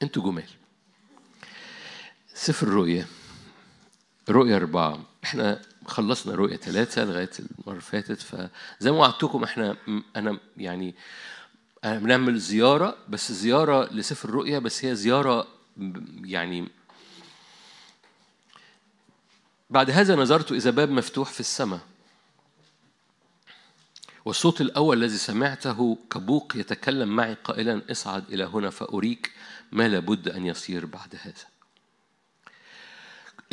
أنتوا 0.03 0.23
جمال. 0.23 0.49
سفر 2.35 2.67
الرؤيا 2.67 3.05
رؤيا 4.29 4.55
أربعة. 4.55 5.05
إحنا 5.23 5.61
خلصنا 5.85 6.35
رؤيا 6.35 6.57
ثلاثة 6.57 7.03
لغاية 7.05 7.29
المرة 7.39 7.71
اللي 7.71 7.81
فاتت 7.81 8.21
فزي 8.21 8.91
ما 8.91 8.97
وعدتكم 8.97 9.43
إحنا 9.43 9.77
أنا 10.15 10.39
يعني 10.57 10.95
أنا 11.83 11.99
بنعمل 11.99 12.39
زيارة 12.39 12.97
بس 13.09 13.31
زيارة 13.31 13.93
لسفر 13.93 14.29
الرؤيا 14.29 14.59
بس 14.59 14.85
هي 14.85 14.95
زيارة 14.95 15.47
يعني 16.23 16.67
بعد 19.69 19.89
هذا 19.89 20.15
نظرت 20.15 20.51
إذا 20.51 20.71
باب 20.71 20.89
مفتوح 20.89 21.31
في 21.31 21.39
السماء. 21.39 21.81
والصوت 24.25 24.61
الأول 24.61 25.03
الذي 25.03 25.17
سمعته 25.17 25.97
كبوق 26.11 26.53
يتكلم 26.55 27.15
معي 27.15 27.33
قائلا 27.33 27.81
اصعد 27.91 28.23
إلى 28.33 28.43
هنا 28.43 28.69
فأريك 28.69 29.31
ما 29.71 29.87
لابد 29.87 30.29
أن 30.29 30.45
يصير 30.45 30.85
بعد 30.85 31.15
هذا. 31.21 31.54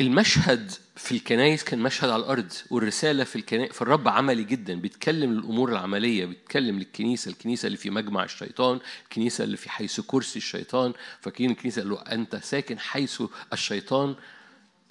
المشهد 0.01 0.71
في 0.95 1.11
الكنايس 1.11 1.63
كان 1.63 1.79
مشهد 1.79 2.09
على 2.09 2.23
الأرض 2.23 2.53
والرسالة 2.69 3.23
في 3.23 3.35
الكنائس 3.35 3.73
فالرب 3.73 4.07
عملي 4.07 4.43
جدا 4.43 4.73
بيتكلم 4.73 5.31
الأمور 5.31 5.71
العملية 5.71 6.25
بيتكلم 6.25 6.79
للكنيسة 6.79 7.31
الكنيسة 7.31 7.67
اللي 7.67 7.77
في 7.77 7.89
مجمع 7.89 8.23
الشيطان 8.23 8.79
الكنيسة 9.03 9.43
اللي 9.43 9.57
في 9.57 9.69
حيث 9.69 9.99
كرسي 9.99 10.39
الشيطان 10.39 10.93
فاكرين 11.21 11.51
الكنيسة 11.51 11.81
قال 11.81 11.89
له 11.89 12.01
أنت 12.01 12.35
ساكن 12.35 12.79
حيث 12.79 13.23
الشيطان؟ 13.53 14.15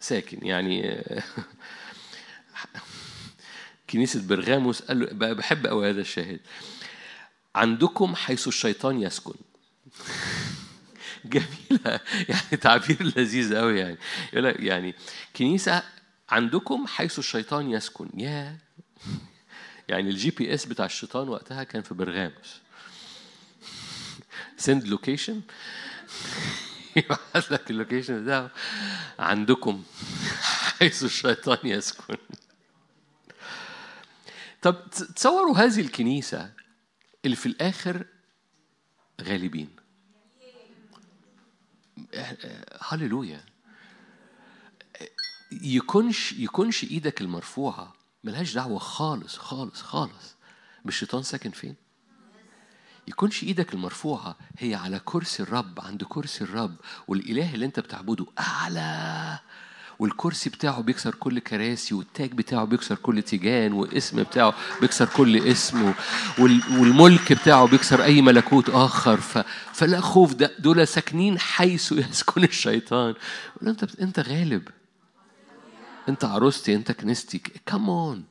ساكن 0.01 0.47
يعني 0.47 1.03
كنيسة 3.91 4.27
برغاموس 4.27 4.83
قال 4.83 5.01
له 5.01 5.33
بحب 5.33 5.67
قوي 5.67 5.91
هذا 5.91 6.01
الشاهد. 6.01 6.41
عندكم 7.55 8.15
حيث 8.15 8.49
الشيطان 8.49 9.03
يسكن. 9.03 9.35
جميلة. 11.25 12.01
يعني 12.29 12.57
تعبير 12.61 13.03
لذيذ 13.03 13.57
قوي 13.57 13.79
يعني. 13.79 13.99
يقول 14.33 14.45
لك 14.45 14.61
يعني 14.61 14.95
كنيسة 15.37 15.83
عندكم 16.29 16.87
حيث 16.87 17.19
الشيطان 17.19 17.71
يسكن. 17.71 18.09
يا 18.15 18.59
يعني 19.89 20.11
ال 20.11 20.31
GPS 20.31 20.65
بتاع 20.65 20.87
الشيطان 20.87 21.29
وقتها 21.29 21.65
كان 21.65 21.83
في 21.83 21.95
برغاموس 21.95 22.61
send 24.57 24.87
location 24.87 25.41
يبعت 26.97 27.51
لك 27.51 27.71
ال 27.71 27.77
location 27.77 28.25
بتاعه. 28.25 28.51
عندكم 29.19 29.85
حيث 30.79 31.05
الشيطان 31.05 31.59
يسكن. 31.65 32.17
طب 34.63 34.91
تصوروا 34.91 35.59
هذه 35.59 35.81
الكنيسة 35.81 36.53
اللي 37.25 37.37
في 37.37 37.47
الآخر 37.47 38.07
غالبين. 39.23 39.82
هللويا. 42.81 43.45
يكونش 45.53 46.33
يكونش 46.33 46.85
إيدك 46.85 47.21
المرفوعة 47.21 47.93
ملهاش 48.25 48.55
دعوة 48.55 48.79
خالص 48.79 49.37
خالص 49.39 49.83
خالص. 49.83 50.37
بالشيطان 50.85 51.23
ساكن 51.23 51.51
فين؟ 51.51 51.77
يكونش 53.09 53.43
إيدك 53.43 53.75
المرفوعة 53.75 54.37
هي 54.59 54.75
على 54.75 54.99
كرسي 55.05 55.43
الرب 55.43 55.81
عند 55.81 56.05
كرسي 56.05 56.45
الرب 56.45 56.77
والإله 57.09 57.55
اللي 57.55 57.67
أنت 57.67 57.81
بتعبده 57.81 58.27
أعلى. 58.39 59.39
والكرسي 60.03 60.51
بتاعه 60.51 60.83
بيكسر 60.83 61.15
كل 61.15 61.39
كراسي 61.39 61.95
والتاج 61.95 62.33
بتاعه 62.33 62.65
بيكسر 62.65 62.95
كل 62.95 63.23
تيجان 63.23 63.73
والاسم 63.73 64.23
بتاعه 64.23 64.55
بيكسر 64.81 65.07
كل 65.07 65.37
اسم 65.49 65.93
والملك 66.39 67.33
بتاعه 67.33 67.67
بيكسر 67.67 68.03
أي 68.05 68.23
ملكوت 68.23 68.71
آخر. 68.71 69.17
ف... 69.21 69.39
فلا 69.73 70.01
خوف 70.01 70.35
ده 70.35 70.51
دول 70.59 70.89
ساكنين 70.89 71.39
حيث 71.39 71.93
يسكن 71.93 72.45
الشيطان. 72.55 73.15
أنت 73.63 74.01
أنت 74.01 74.21
غالب. 74.21 74.69
أنت 76.09 76.25
عروستي 76.25 76.75
أنت 76.75 76.93
كنيستي 76.93 77.43
كمون 77.67 78.25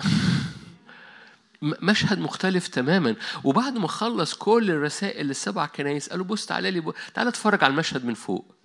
مشهد 1.62 2.18
مختلف 2.18 2.68
تماما. 2.68 3.16
وبعد 3.44 3.78
ما 3.78 3.88
خلص 3.88 4.34
كل 4.34 4.70
الرسائل 4.70 5.30
السبع 5.30 5.66
كنايس 5.66 6.08
قالوا 6.08 6.24
بص 6.24 6.46
تعالى 6.46 6.70
لي 6.70 6.92
تعالى 7.14 7.28
اتفرج 7.30 7.64
على 7.64 7.70
المشهد 7.70 8.04
من 8.04 8.14
فوق. 8.14 8.57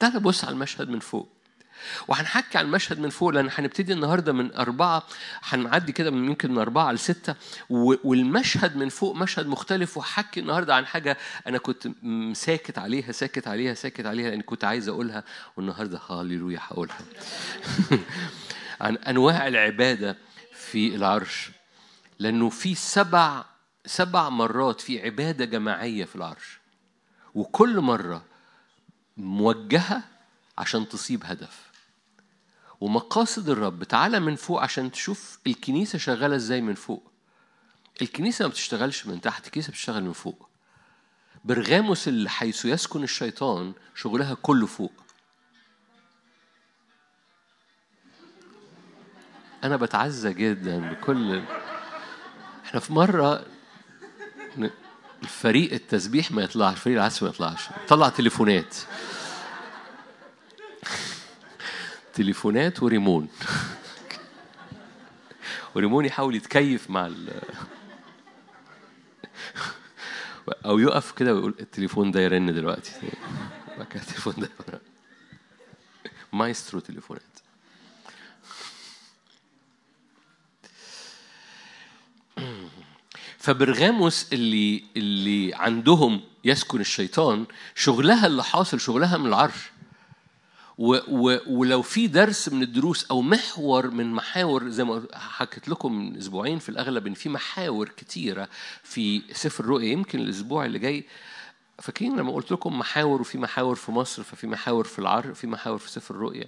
تعال 0.00 0.20
بص 0.20 0.44
على 0.44 0.52
المشهد 0.52 0.88
من 0.88 1.00
فوق. 1.00 1.28
وهنحكي 2.08 2.58
عن 2.58 2.64
المشهد 2.64 2.98
من 2.98 3.10
فوق 3.10 3.28
لأن 3.28 3.48
هنبتدي 3.52 3.92
النهارده 3.92 4.32
من 4.32 4.54
أربعة 4.54 5.06
هنعدي 5.42 5.92
كده 5.92 6.10
من 6.10 6.24
يمكن 6.24 6.50
من 6.50 6.58
أربعة 6.58 6.92
لسته 6.92 7.34
والمشهد 7.70 8.76
من 8.76 8.88
فوق 8.88 9.16
مشهد 9.16 9.46
مختلف 9.46 9.96
وهحكي 9.96 10.40
النهارده 10.40 10.74
عن 10.74 10.86
حاجة 10.86 11.18
أنا 11.46 11.58
كنت 11.58 11.88
ساكت 12.32 12.78
عليها 12.78 13.12
ساكت 13.12 13.48
عليها 13.48 13.74
ساكت 13.74 14.06
عليها 14.06 14.30
لأن 14.30 14.40
كنت 14.40 14.64
عايز 14.64 14.88
أقولها 14.88 15.24
والنهاردة 15.56 16.00
هاليلويا 16.08 16.58
هقولها. 16.62 16.98
عن 18.80 18.96
أنواع 18.96 19.48
العبادة 19.48 20.16
في 20.52 20.94
العرش. 20.94 21.50
لأنه 22.18 22.48
في 22.48 22.74
سبع 22.74 23.44
سبع 23.86 24.28
مرات 24.28 24.80
في 24.80 25.02
عبادة 25.02 25.44
جماعية 25.44 26.04
في 26.04 26.16
العرش. 26.16 26.60
وكل 27.34 27.80
مرة 27.80 28.29
موجهة 29.16 30.02
عشان 30.58 30.88
تصيب 30.88 31.24
هدف. 31.24 31.70
ومقاصد 32.80 33.48
الرب 33.48 33.84
تعالى 33.84 34.20
من 34.20 34.36
فوق 34.36 34.62
عشان 34.62 34.92
تشوف 34.92 35.38
الكنيسة 35.46 35.98
شغالة 35.98 36.36
إزاي 36.36 36.60
من 36.60 36.74
فوق. 36.74 37.10
الكنيسة 38.02 38.42
ما 38.42 38.48
بتشتغلش 38.50 39.06
من 39.06 39.20
تحت 39.20 39.46
الكنيسة 39.46 39.70
بتشتغل 39.70 40.04
من 40.04 40.12
فوق. 40.12 40.48
برغاموس 41.44 42.08
اللي 42.08 42.30
حيث 42.30 42.64
يسكن 42.64 43.02
الشيطان 43.02 43.72
شغلها 43.94 44.34
كله 44.34 44.66
فوق. 44.66 44.92
أنا 49.64 49.76
بتعزى 49.76 50.32
جدا 50.34 50.90
بكل 50.90 51.42
إحنا 52.64 52.80
في 52.80 52.92
مرة 52.92 53.46
الفريق 55.22 55.72
التسبيح 55.72 56.32
ما 56.32 56.42
يطلعش 56.42 56.78
فريق 56.78 56.96
العزف 56.96 57.22
ما 57.22 57.28
يطلعش. 57.28 57.68
طلع 57.88 58.08
تليفونات. 58.08 58.76
تليفونات 62.14 62.82
وريمون. 62.82 63.28
وريمون 65.74 66.04
يحاول 66.04 66.34
يتكيف 66.34 66.90
مع 66.90 67.06
ال 67.06 67.40
أو 70.64 70.78
يقف 70.78 71.12
كده 71.12 71.34
ويقول 71.34 71.54
التليفون 71.60 72.10
ده 72.10 72.20
يرن 72.20 72.54
دلوقتي. 72.54 72.92
التليفون 73.94 74.34
ده 74.38 74.50
مايسترو 76.32 76.80
تليفونات. 76.80 77.22
فبرغاموس 83.40 84.26
اللي 84.32 84.84
اللي 84.96 85.54
عندهم 85.54 86.20
يسكن 86.44 86.80
الشيطان 86.80 87.46
شغلها 87.74 88.26
اللي 88.26 88.44
حاصل 88.44 88.80
شغلها 88.80 89.16
من 89.16 89.26
العرش. 89.26 89.70
و 90.78 90.96
و 91.08 91.38
ولو 91.46 91.82
في 91.82 92.06
درس 92.06 92.48
من 92.48 92.62
الدروس 92.62 93.06
أو 93.10 93.22
محور 93.22 93.90
من 93.90 94.12
محاور 94.12 94.68
زي 94.68 94.84
ما 94.84 95.06
حكيت 95.14 95.68
لكم 95.68 95.92
من 95.92 96.16
أسبوعين 96.16 96.58
في 96.58 96.68
الأغلب 96.68 97.06
إن 97.06 97.14
في 97.14 97.28
محاور 97.28 97.88
كتيرة 97.88 98.48
في 98.82 99.22
سفر 99.32 99.64
الرؤيا 99.64 99.92
يمكن 99.92 100.20
الأسبوع 100.20 100.64
اللي 100.64 100.78
جاي. 100.78 101.04
فاكرين 101.78 102.16
لما 102.16 102.32
قلت 102.32 102.52
لكم 102.52 102.78
محاور 102.78 103.20
وفي 103.20 103.38
محاور 103.38 103.76
في 103.76 103.92
مصر 103.92 104.22
ففي 104.22 104.46
محاور 104.46 104.84
في 104.84 104.98
العر 104.98 105.34
في 105.34 105.46
محاور 105.46 105.78
في 105.78 105.90
سفر 105.90 106.14
الرؤيا 106.14 106.46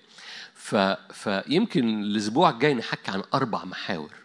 فيمكن 1.13 2.03
الأسبوع 2.03 2.51
الجاي 2.51 2.75
نحكي 2.75 3.11
عن 3.11 3.23
أربع 3.35 3.65
محاور. 3.65 4.22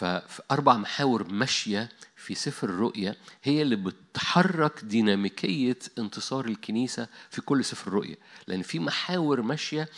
ففي 0.00 0.42
أربع 0.50 0.76
محاور 0.76 1.32
ماشية 1.32 1.88
في 2.16 2.34
سفر 2.34 2.68
الرؤيا 2.68 3.16
هي 3.42 3.62
اللي 3.62 3.76
بتحرك 3.76 4.84
ديناميكية 4.84 5.78
انتصار 5.98 6.44
الكنيسة 6.46 7.08
في 7.30 7.40
كل 7.40 7.64
سفر 7.64 7.88
الرؤيا 7.88 8.16
لأن 8.46 8.62
في 8.62 8.78
محاور 8.78 9.42
ماشية 9.42 9.88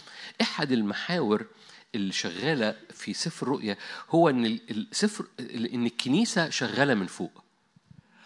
أحد 0.41 0.73
المحاور 0.73 1.47
اللي 1.95 2.13
شغالة 2.13 2.77
في 2.91 3.15
سفر 3.15 3.47
الرؤيا 3.47 3.77
هو 4.11 4.29
إن 4.29 4.47
السفر 4.47 5.27
إن 5.41 5.87
الكنيسة 5.87 6.51
شغالة 6.51 6.95
من 6.95 7.07
فوق. 7.07 7.45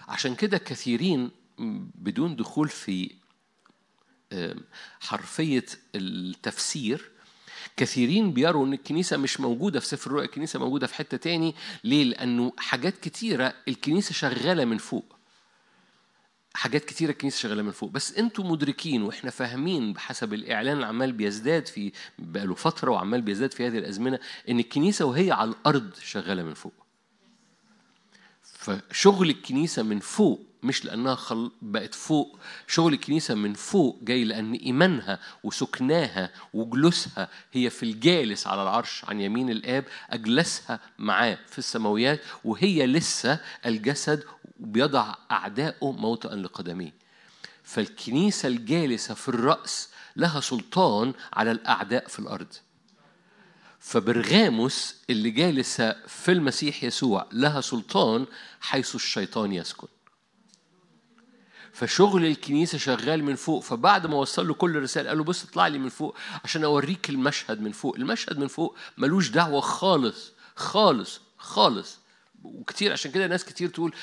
عشان 0.09 0.35
كده 0.35 0.59
كثيرين 0.59 1.31
بدون 1.95 2.37
دخول 2.37 2.69
في 2.69 3.11
حرفية 5.01 5.67
التفسير 5.95 7.11
كثيرين 7.77 8.33
بيروا 8.33 8.67
إن 8.67 8.73
الكنيسة 8.73 9.17
مش 9.17 9.41
موجودة 9.41 9.81
في 9.81 9.87
سفر 9.87 10.11
الرؤيا 10.11 10.25
الكنيسة 10.25 10.59
موجودة 10.59 10.87
في 10.87 10.95
حتة 10.95 11.17
تاني. 11.17 11.55
ليه؟ 11.85 12.05
لأنه 12.05 12.53
حاجات 12.59 12.99
كتيرة 12.99 13.55
الكنيسة 13.69 14.13
شغالة 14.13 14.65
من 14.65 14.79
فوق. 14.79 15.17
حاجات 16.55 16.85
كتيرة 16.85 17.11
الكنيسة 17.11 17.39
شغالة 17.39 17.63
من 17.63 17.71
فوق. 17.71 17.91
بس 17.91 18.19
أنتوا 18.19 18.45
مدركين 18.45 19.03
وإحنا 19.03 19.31
فاهمين 19.31 19.93
بحسب 19.93 20.35
الإعلان 20.35 20.83
عمال 20.83 21.13
بيزداد 21.13 21.67
في 21.67 21.93
بقاله 22.19 22.55
فترة 22.55 22.91
وعمال 22.91 23.23
بيزداد 23.23 23.53
في 23.53 23.67
هذه 23.67 23.79
الأزمنة 23.79 24.19
إن 24.49 24.59
الكنيسة 24.59 25.05
وهي 25.05 25.31
على 25.31 25.51
الأرض 25.51 25.95
شغالة 26.03 26.43
من 26.43 26.55
فوق. 26.55 26.86
فشغل 28.67 29.31
الكنيسة 29.31 29.83
من 29.83 30.01
فوق 30.01 30.41
مش 30.63 30.85
لأنها 30.85 31.15
خل... 31.15 31.51
بقت 31.63 31.95
فوق. 31.95 32.39
شغل 32.67 32.93
الكنيسة 32.93 33.35
من 33.35 33.55
فوق 33.55 33.99
جاي 34.03 34.25
لأن 34.25 34.53
إيمانها 34.53 35.19
وسكناها 35.45 36.31
وجلوسها 36.55 37.29
هي 37.53 37.71
في 37.71 37.83
الجالس 37.83 38.47
على 38.47 38.63
العرش 38.63 39.05
عن 39.05 39.21
يمين 39.21 39.51
الآب 39.51 39.85
أجلسها 40.11 40.81
معاه 40.99 41.39
في 41.47 41.59
السماويات 41.59 42.21
وهي 42.45 42.87
لسه 42.87 43.41
الجسد 43.67 44.25
بيضع 44.59 45.15
أعدائه 45.31 45.93
موطئا 45.93 46.37
لقدميه. 46.37 46.93
فالكنيسة 47.63 48.49
الجالسة 48.49 49.15
في 49.15 49.29
الرأس 49.29 49.89
لها 50.17 50.41
سلطان 50.41 51.13
على 51.33 51.51
الأعداء 51.51 52.09
في 52.09 52.19
الأرض. 52.19 52.53
فبرغاموس 53.87 54.95
اللي 55.11 55.31
جالسة 55.31 55.97
في 56.07 56.33
المسيح 56.33 56.85
يسوع 56.85 57.27
لها 57.33 57.61
سلطان 57.61 58.27
حيث 58.61 58.95
الشيطان 58.95 59.53
يسكن. 59.53 59.87
فشغل 61.73 62.27
الكنيسة 62.27 62.79
شغال 62.79 63.25
من 63.25 63.35
فوق 63.35 63.63
فبعد 63.63 64.07
ما 64.07 64.17
وصل 64.17 64.49
له 64.49 64.55
كل 64.55 64.77
الرسالة 64.77 65.09
قال 65.09 65.19
له 65.19 65.25
بص 65.25 65.45
اطلع 65.45 65.67
لي 65.67 65.79
من 65.79 65.89
فوق 65.89 66.17
عشان 66.45 66.65
أوريك 66.65 67.11
المشهد 67.11 67.61
من 67.61 67.73
فوق. 67.73 67.97
المشهد 67.97 68.39
من 68.39 68.47
فوق 68.47 68.77
ملوش 68.99 69.29
دعوة 69.29 69.61
خالص 69.61 70.33
خالص 70.57 71.21
خالص. 71.39 71.99
وكتير 72.43 72.93
عشان 72.93 73.11
كده 73.11 73.27
ناس 73.27 73.45
كتير 73.45 73.69
تقول 73.69 73.95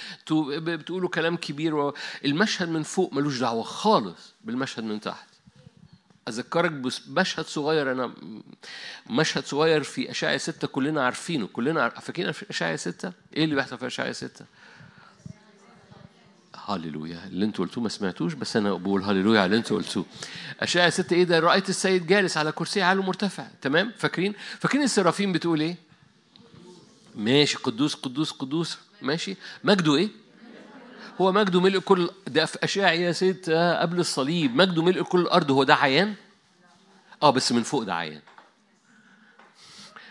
بتقولوا 0.62 1.10
كلام 1.10 1.36
كبير 1.38 1.94
المشهد 2.26 2.70
من 2.70 2.84
فوق 2.84 3.14
ملوش 3.14 3.40
دعوة 3.40 3.64
خالص 3.64 4.34
بالمشهد 4.42 4.84
من 4.84 5.00
تحت. 5.00 5.33
أذكرك 6.28 6.72
بمشهد 6.72 7.46
صغير 7.46 7.92
أنا 7.92 8.14
مشهد 9.10 9.46
صغير 9.46 9.84
في 9.84 10.12
أشعيا 10.12 10.38
ستة 10.38 10.68
كلنا 10.68 11.06
عارفينه 11.06 11.48
كلنا 11.48 11.90
فاكرين 11.90 12.32
في 12.32 12.50
أشعيا 12.50 12.76
ستة؟ 12.76 13.12
إيه 13.36 13.44
اللي 13.44 13.56
بيحصل 13.56 13.78
في 13.78 13.88
أشعيا 13.88 14.12
ستة؟ 14.12 14.46
هللويا 16.66 17.26
اللي 17.28 17.46
أنتوا 17.46 17.66
قلتوه 17.66 17.84
ما 17.84 17.90
سمعتوش 17.90 18.34
بس 18.34 18.58
أنا 18.58 18.74
بقول 18.74 19.04
هللويا 19.04 19.40
على 19.40 19.46
اللي 19.46 19.58
أنتوا 19.58 19.78
قلتوه. 19.78 20.06
اشعياء 20.60 20.90
ستة 20.90 21.14
إيه 21.14 21.24
ده؟ 21.24 21.40
رأيت 21.40 21.70
السيد 21.70 22.08
جالس 22.08 22.38
على 22.38 22.52
كرسي 22.52 22.82
عالي 22.82 23.02
مرتفع 23.02 23.48
تمام؟ 23.62 23.92
فاكرين؟ 23.98 24.34
فاكرين 24.60 24.84
السرافين 24.84 25.32
بتقول 25.32 25.62
إيه؟ 25.62 25.76
ماشي 27.16 27.58
قدوس 27.58 27.94
قدوس 27.94 28.32
قدوس 28.32 28.78
ماشي؟ 29.02 29.36
مجده 29.64 29.96
إيه؟ 29.96 30.10
هو 31.22 31.32
مجده 31.32 31.62
ملء 31.62 31.80
كل 31.80 32.10
ده 32.28 32.46
في 32.46 32.58
اشعياء 32.64 33.12
ستة 33.12 33.80
قبل 33.80 34.00
الصليب. 34.00 34.56
مجده 34.56 34.84
ملء 34.84 35.04
كل 35.04 35.20
الأرض 35.22 35.52
هو 35.52 35.64
ده 35.64 35.76
عيان؟ 35.76 36.16
آه 37.24 37.30
بس 37.30 37.52
من 37.52 37.64
فوق 37.64 37.84
ده 37.84 37.96
عيان. 37.96 38.22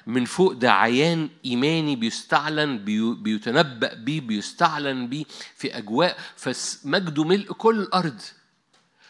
من 0.07 0.25
فوق 0.25 0.53
ده 0.53 0.73
عيان 0.73 1.29
إيماني 1.45 1.97
بيستعلن 1.97 2.85
بيتنبأ 3.23 3.95
بيه 3.95 4.21
بيستعلن 4.21 5.07
بيه 5.07 5.25
في 5.57 5.79
أجواء. 5.79 6.19
فمجده 6.37 7.25
ملء 7.25 7.53
كل 7.53 7.81
الأرض. 7.81 8.21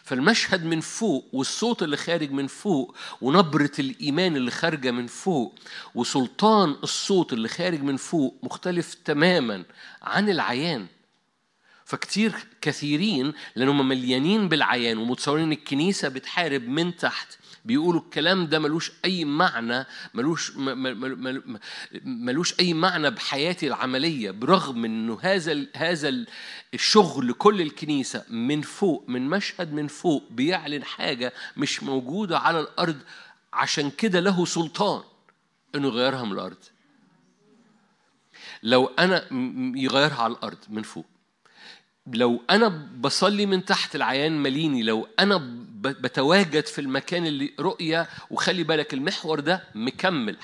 فالمشهد 0.03 0.65
من 0.65 0.79
فوق 0.79 1.25
والصوت 1.33 1.83
اللي 1.83 1.97
خارج 1.97 2.31
من 2.31 2.47
فوق 2.47 2.95
ونبرة 3.21 3.71
الإيمان 3.79 4.35
اللي 4.35 4.51
خارجة 4.51 4.91
من 4.91 5.07
فوق 5.07 5.55
وسلطان 5.95 6.75
الصوت 6.83 7.33
اللي 7.33 7.47
خارج 7.47 7.81
من 7.81 7.97
فوق 7.97 8.35
مختلف 8.43 8.93
تماما 9.05 9.63
عن 10.01 10.29
العيان. 10.29 10.87
فكتير 11.85 12.33
كثيرين 12.61 13.33
لأنهم 13.55 13.87
مليانين 13.87 14.49
بالعيان 14.49 14.97
ومتصورين 14.97 15.51
الكنيسة 15.51 16.09
بتحارب 16.09 16.67
من 16.67 16.97
تحت. 16.97 17.37
بيقولوا 17.65 18.01
الكلام 18.01 18.47
ده 18.47 18.59
ملوش 18.59 18.91
أي 19.05 19.25
معنى 19.25 19.85
ملوش 20.13 20.51
ملوش 22.05 22.59
أي 22.59 22.73
معنى 22.73 23.11
بحياتي 23.11 23.67
العملية 23.67 24.31
برغم 24.31 24.85
إنه 24.85 25.19
هذا 25.21 25.65
هذا 25.75 26.25
الشغل 26.73 27.33
كل 27.33 27.61
الكنيسة 27.61 28.25
من 28.29 28.61
فوق 28.61 29.05
من 29.07 29.29
مشهد 29.29 29.73
من 29.73 29.87
فوق 29.87 30.23
بيعلن 30.31 30.83
حاجة 30.83 31.33
مش 31.57 31.83
موجودة 31.83 32.39
على 32.39 32.59
الأرض. 32.59 32.97
عشان 33.53 33.89
كده 33.89 34.19
له 34.19 34.45
سلطان 34.45 35.03
إنه 35.75 35.87
يغيرها 35.87 36.25
من 36.25 36.31
الأرض. 36.31 36.57
لو 38.63 38.85
أنا 38.85 39.25
يغيرها 39.75 40.21
على 40.21 40.33
الأرض 40.33 40.57
من 40.69 40.81
فوق. 40.83 41.05
لو 42.07 42.41
أنا 42.49 42.67
بصلي 42.99 43.45
من 43.45 43.65
تحت 43.65 43.95
العيان 43.95 44.43
مليني 44.43 44.83
لو 44.83 45.07
أنا 45.19 45.37
بتواجد 45.81 46.65
في 46.65 46.81
المكان 46.81 47.25
اللي 47.25 47.53
رؤية 47.59 48.09
وخلي 48.29 48.63
بالك 48.63 48.93
المحور 48.93 49.39
ده 49.39 49.63
مكمل 49.75 50.37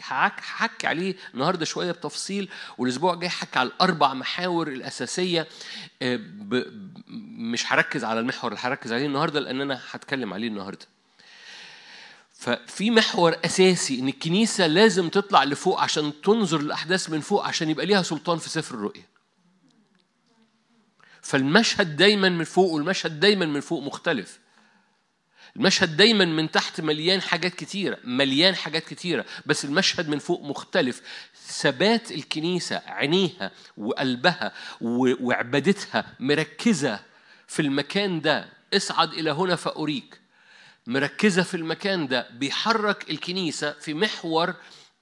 هحكي 0.00 0.86
عليه 0.86 1.14
النهارده 1.34 1.64
شوية 1.64 1.92
بتفصيل 1.92 2.48
والأسبوع 2.78 3.14
الجاي 3.14 3.28
هحكي 3.28 3.58
على 3.58 3.68
الأربع 3.68 4.14
محاور 4.14 4.68
الأساسية 4.68 5.46
آه، 6.02 6.20
مش 7.38 7.72
هركز 7.72 8.04
على 8.04 8.20
المحور 8.20 8.50
اللي 8.52 8.62
هركز 8.64 8.92
عليه 8.92 9.06
النهارده 9.06 9.40
لأن 9.40 9.60
أنا 9.60 9.80
هتكلم 9.90 10.34
عليه 10.34 10.48
النهارده. 10.48 10.86
ففي 12.32 12.90
محور 12.90 13.36
أساسي 13.44 13.98
إن 14.00 14.08
الكنيسة 14.08 14.66
لازم 14.66 15.08
تطلع 15.08 15.44
لفوق 15.44 15.80
عشان 15.80 16.12
تنظر 16.24 16.60
الأحداث 16.60 17.10
من 17.10 17.20
فوق 17.20 17.46
عشان 17.46 17.70
يبقى 17.70 17.86
ليها 17.86 18.02
سلطان 18.02 18.38
في 18.38 18.48
سفر 18.48 18.74
الرؤية. 18.74 19.11
فالمشهد 21.22 21.96
دايما 21.96 22.28
من 22.28 22.44
فوق 22.44 22.70
والمشهد 22.72 23.20
دايما 23.20 23.46
من 23.46 23.60
فوق 23.60 23.82
مختلف. 23.82 24.38
المشهد 25.56 25.96
دايما 25.96 26.24
من 26.24 26.50
تحت 26.50 26.80
مليان 26.80 27.22
حاجات 27.22 27.54
كتيرة 27.54 27.98
مليان 28.04 28.54
حاجات 28.54 28.84
كتيرة 28.84 29.24
بس 29.46 29.64
المشهد 29.64 30.08
من 30.08 30.18
فوق 30.18 30.42
مختلف. 30.42 31.02
ثبات 31.46 32.10
الكنيسة 32.10 32.82
عينيها 32.86 33.50
وقلبها 33.76 34.52
وعبادتها 34.80 36.16
مركزة 36.20 37.00
في 37.46 37.62
المكان 37.62 38.20
ده. 38.20 38.48
اصعد 38.74 39.12
إلى 39.12 39.30
هنا 39.30 39.56
فأريك. 39.56 40.20
مركزة 40.86 41.42
في 41.42 41.56
المكان 41.56 42.06
ده. 42.08 42.30
بيحرك 42.30 43.10
الكنيسة 43.10 43.72
في 43.72 43.94
محور 43.94 44.54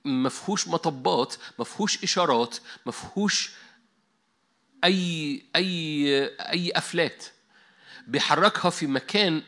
مفهوش 0.04 0.68
مطبات 0.68 1.34
مفهوش 1.58 2.04
إشارات 2.04 2.56
مفهوش 2.86 3.50
أي 4.84 5.42
أي 5.56 6.24
أي 6.40 6.70
أفلات 6.76 7.24
بيحركها 8.06 8.70
في 8.70 8.86
مكان 8.86 9.42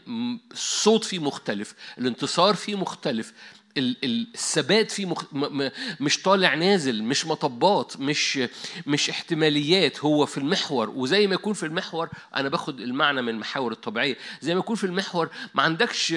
الصوت 0.53 1.05
فيه 1.05 1.19
مختلف 1.19 1.75
الانتصار 1.99 2.55
فيه 2.55 2.75
مختلف 2.77 3.33
الثبات 3.79 4.91
فيه 4.91 5.07
مخ... 5.07 5.25
م... 5.33 5.63
م... 5.63 5.71
مش 6.01 6.23
طالع 6.23 6.55
نازل 6.55 7.03
مش 7.03 7.27
مطبات 7.27 7.97
مش 8.01 8.41
مش 8.87 9.11
احتماليات 9.11 10.01
هو 10.05 10.27
في 10.27 10.39
المحور. 10.39 10.91
وزي 10.91 11.27
ما 11.27 11.35
يكون 11.35 11.53
في 11.53 11.67
المحور 11.67 12.09
أنا 12.37 12.49
باخد 12.49 12.81
المعنى 12.81 13.23
من 13.23 13.29
المحاور 13.29 13.73
الطبيعية. 13.73 14.17
زي 14.41 14.55
ما 14.55 14.61
يكون 14.61 14.77
في 14.77 14.85
المحور 14.85 15.29
ما 15.55 15.63
عندكش 15.63 16.15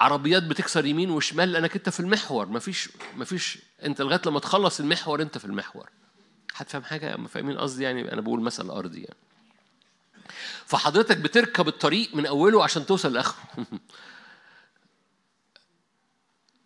عربيات 0.00 0.42
بتكسر 0.42 0.86
يمين 0.86 1.10
وشمال 1.10 1.52
لأنك 1.52 1.76
أنت 1.76 1.88
في 1.88 2.00
المحور. 2.00 2.46
ما 2.46 2.58
فيش 2.58 2.88
ما 3.16 3.24
فيش 3.24 3.58
أنت 3.84 4.00
لغاية 4.00 4.20
لما 4.26 4.40
تخلص 4.40 4.80
المحور 4.80 5.22
أنت 5.22 5.38
في 5.38 5.44
المحور. 5.44 5.88
هتفهم 6.54 6.82
حاجة؟ 6.82 7.16
فاهمين 7.16 7.58
قصدي 7.58 7.84
يعني؟ 7.84 8.12
أنا 8.12 8.20
بقول 8.20 8.40
مثل 8.40 8.70
أرضي 8.70 9.00
يعني. 9.00 9.16
فحضرتك 10.66 11.16
بتركب 11.16 11.68
الطريق 11.68 12.14
من 12.14 12.26
أوله 12.26 12.64
عشان 12.64 12.86
توصل 12.86 13.12
لآخره. 13.12 13.44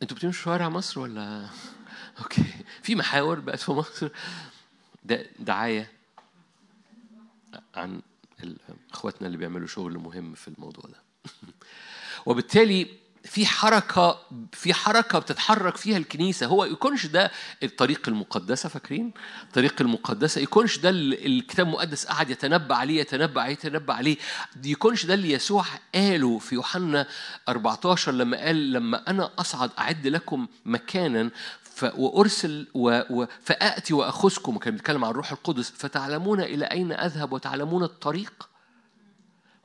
أنتوا 0.03 0.16
بتمشوا 0.16 0.42
شوارع 0.42 0.68
مصر 0.68 1.01
ولا؟ 1.01 1.48
أوكي. 2.20 2.44
في 2.83 2.94
محاور 2.94 3.40
بقت 3.40 3.59
في 3.59 3.72
مصر. 3.72 4.09
ده 5.05 5.27
دعاية 5.38 5.92
عن 7.74 8.03
إخواتنا 8.92 9.27
اللي 9.27 9.38
بيعملوا 9.38 9.66
شغل 9.66 9.98
مهم 9.98 10.35
في 10.35 10.48
الموضوع 10.48 10.85
ده. 10.90 11.03
وبالتالي 12.27 12.88
في 13.28 13.46
حركة 13.46 14.18
في 14.52 14.74
حركة 14.74 15.18
بتتحرك 15.18 15.76
فيها 15.76 15.96
الكنيسة. 15.96 16.46
هو 16.46 16.64
يكونش 16.64 17.06
ده 17.06 17.30
الطريق 17.62 18.08
المقدسة 18.08 18.68
فاكرين؟ 18.68 19.12
الطريق 19.42 19.74
المقدسة. 19.80 20.40
يكونش 20.40 20.78
ده 20.78 20.90
الكتاب 20.90 21.66
المقدس 21.66 22.06
قعد 22.06 22.30
يتنبأ 22.30 22.74
عليه 22.74 23.00
يتنبأ 23.00 23.40
عليه 23.40 23.52
يتنبأ 23.52 23.94
عليه. 23.94 24.16
يكونش 24.64 25.06
ده 25.06 25.14
اللي 25.14 25.32
يسوع 25.32 25.64
قاله 25.94 26.38
في 26.38 26.54
يوحنا 26.54 27.06
14 27.48 28.12
لما 28.12 28.36
قال 28.44 28.72
لما 28.72 29.10
أنا 29.10 29.30
أصعد 29.38 29.70
أعد 29.78 30.06
لكم 30.06 30.46
مكانا 30.64 31.30
وأرسل 31.82 32.66
و... 32.74 33.00
و... 33.10 33.26
فآتي 33.44 33.94
وأخذكم. 33.94 34.56
وكان 34.56 34.74
بيتكلم 34.74 35.04
عن 35.04 35.10
الروح 35.10 35.32
القدس. 35.32 35.70
فتعلمون 35.70 36.40
إلى 36.40 36.64
أين 36.64 36.92
أذهب 36.92 37.32
وتعلمون 37.32 37.82
الطريق؟ 37.84 38.47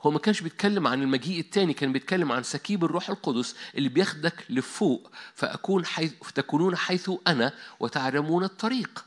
هو 0.06 0.10
ما 0.10 0.18
كانش 0.18 0.40
بيتكلم 0.40 0.86
عن 0.86 1.02
المجيء 1.02 1.40
التاني 1.40 1.72
كان 1.72 1.92
بيتكلم 1.92 2.32
عن 2.32 2.42
سكيب 2.42 2.84
الروح 2.84 3.10
القدس 3.10 3.56
اللي 3.76 3.88
بياخدك 3.88 4.44
لفوق 4.50 5.10
فأكون 5.34 5.86
حيث 5.86 6.12
فتكونون 6.22 6.76
حيث 6.76 7.10
أنا 7.26 7.52
وتعلمون 7.80 8.44
الطريق. 8.44 9.04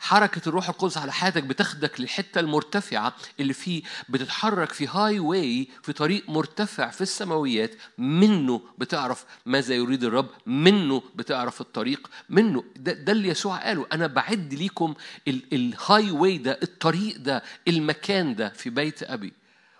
حركة 0.00 0.48
الروح 0.48 0.68
القدس 0.68 0.98
على 0.98 1.12
حياتك 1.12 1.42
بتاخدك 1.44 2.00
للحتة 2.00 2.40
المرتفعة 2.40 3.14
اللي 3.40 3.52
فيه 3.52 3.82
بتتحرك 4.08 4.72
في 4.72 4.86
highway 4.86 5.68
في 5.82 5.92
طريق 5.92 6.30
مرتفع 6.30 6.90
في 6.90 7.00
السماويات 7.00 7.74
منه 7.98 8.60
بتعرف 8.78 9.24
ماذا 9.46 9.74
يريد 9.74 10.04
الرب 10.04 10.28
منه 10.46 11.02
بتعرف 11.14 11.60
الطريق 11.60 12.10
منه. 12.28 12.64
ده, 12.76 12.92
ده 12.92 13.12
اللي 13.12 13.28
يسوع 13.28 13.56
قاله 13.56 13.86
أنا 13.92 14.06
بعد 14.06 14.54
ليكم 14.54 14.94
ال 15.28 16.10
highway 16.10 16.38
ده 16.38 16.58
الطريق 16.62 17.18
ده 17.18 17.42
المكان 17.68 18.34
ده 18.34 18.48
في 18.48 18.70
بيت 18.70 19.02
أبي. 19.02 19.32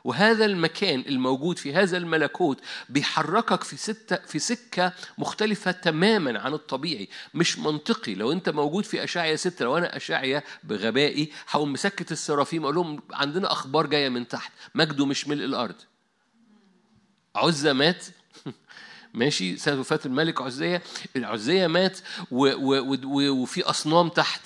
وهذا 0.04 0.44
المكان 0.44 1.00
الموجود 1.08 1.58
في 1.58 1.74
هذا 1.74 1.96
الملكوت 1.96 2.60
بيحركك 2.88 3.62
في 3.64 3.76
ستة 3.76 4.16
في 4.16 4.38
سكة 4.38 4.92
مختلفة 5.18 5.70
تماما 5.70 6.40
عن 6.40 6.54
الطبيعي. 6.54 7.08
مش 7.34 7.58
منطقي. 7.58 8.14
لو 8.14 8.32
أنت 8.32 8.48
موجود 8.48 8.84
في 8.84 9.04
أشعيا 9.04 9.36
ستة 9.36 9.64
لو 9.64 9.78
أنا 9.78 9.96
أشعيا 9.96 10.42
بغبائي 10.64 11.32
هقوم 11.48 11.72
مسكت 11.72 12.12
السرافيم 12.12 12.62
أقول 12.62 12.74
لهم 12.74 13.02
عندنا 13.12 13.52
أخبار 13.52 13.86
جاية 13.86 14.08
من 14.08 14.28
تحت. 14.28 14.52
مجده 14.74 15.06
مش 15.06 15.28
ملء 15.28 15.44
الأرض. 15.44 15.76
عزة 17.36 17.72
مات؟ 17.72 18.06
ماشي؟ 19.14 19.56
سنة 19.56 19.80
وفاة 19.80 20.00
الملك 20.06 20.42
عزية 20.42 20.82
العزية 21.16 21.66
مات 21.66 21.98
وفي 22.30 23.62
أصنام 23.62 24.08
تحت. 24.08 24.40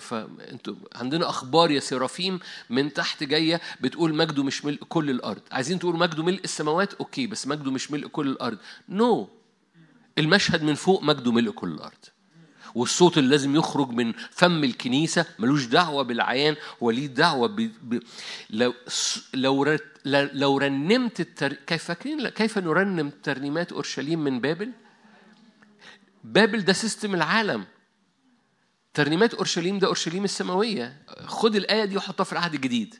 فأنتوا 0.00 0.74
عندنا 0.94 1.28
أخبار 1.28 1.70
يا 1.70 1.80
سرافيم 1.80 2.40
من 2.70 2.92
تحت 2.92 3.22
جاية 3.22 3.60
بتقول 3.80 4.14
مجده 4.14 4.42
مش 4.42 4.64
ملء 4.64 4.84
كل 4.88 5.10
الأرض. 5.10 5.42
عايزين 5.52 5.78
تقول 5.78 5.98
مجده 5.98 6.22
ملء 6.22 6.40
السماوات؟ 6.44 6.94
okay 6.94 7.26
بس 7.26 7.46
مجده 7.46 7.70
مش 7.70 7.90
ملء 7.90 8.06
كل 8.06 8.28
الأرض. 8.28 8.58
no 8.88 9.24
no. 9.24 9.28
المشهد 10.18 10.62
من 10.62 10.74
فوق 10.74 11.02
مجده 11.02 11.32
ملء 11.32 11.50
كل 11.50 11.68
الأرض. 11.68 12.04
والصوت 12.74 13.18
اللي 13.18 13.30
لازم 13.30 13.56
يخرج 13.56 13.90
من 13.90 14.12
فم 14.30 14.64
الكنيسة 14.64 15.26
ملوش 15.38 15.64
دعوة 15.64 16.02
بالعيان 16.02 16.56
هو 16.82 16.90
ليه 16.90 17.06
دعوة 17.06 17.48
ب... 17.48 17.56
ب... 17.82 18.02
لو 18.50 18.74
لو. 19.34 19.64
لو 20.32 20.58
رنمت 20.58 21.20
التر... 21.20 21.52
كيف 21.52 21.84
فاكرين 21.84 22.28
كيف 22.28 22.58
نرنم 22.58 23.10
ترنيمات 23.22 23.72
أورشليم 23.72 24.24
من 24.24 24.40
بابل؟ 24.40 24.72
بابل 26.24 26.60
ده 26.64 26.72
system 26.72 27.14
العالم 27.14 27.64
ترنيمات 28.94 29.34
أورشليم 29.34 29.78
ده 29.78 29.86
أورشليم 29.86 30.24
السماوية 30.24 31.02
خد 31.26 31.56
الآية 31.56 31.84
دي 31.84 31.96
وحطها 31.96 32.24
في 32.24 32.32
العهد 32.32 32.54
الجديد 32.54 32.94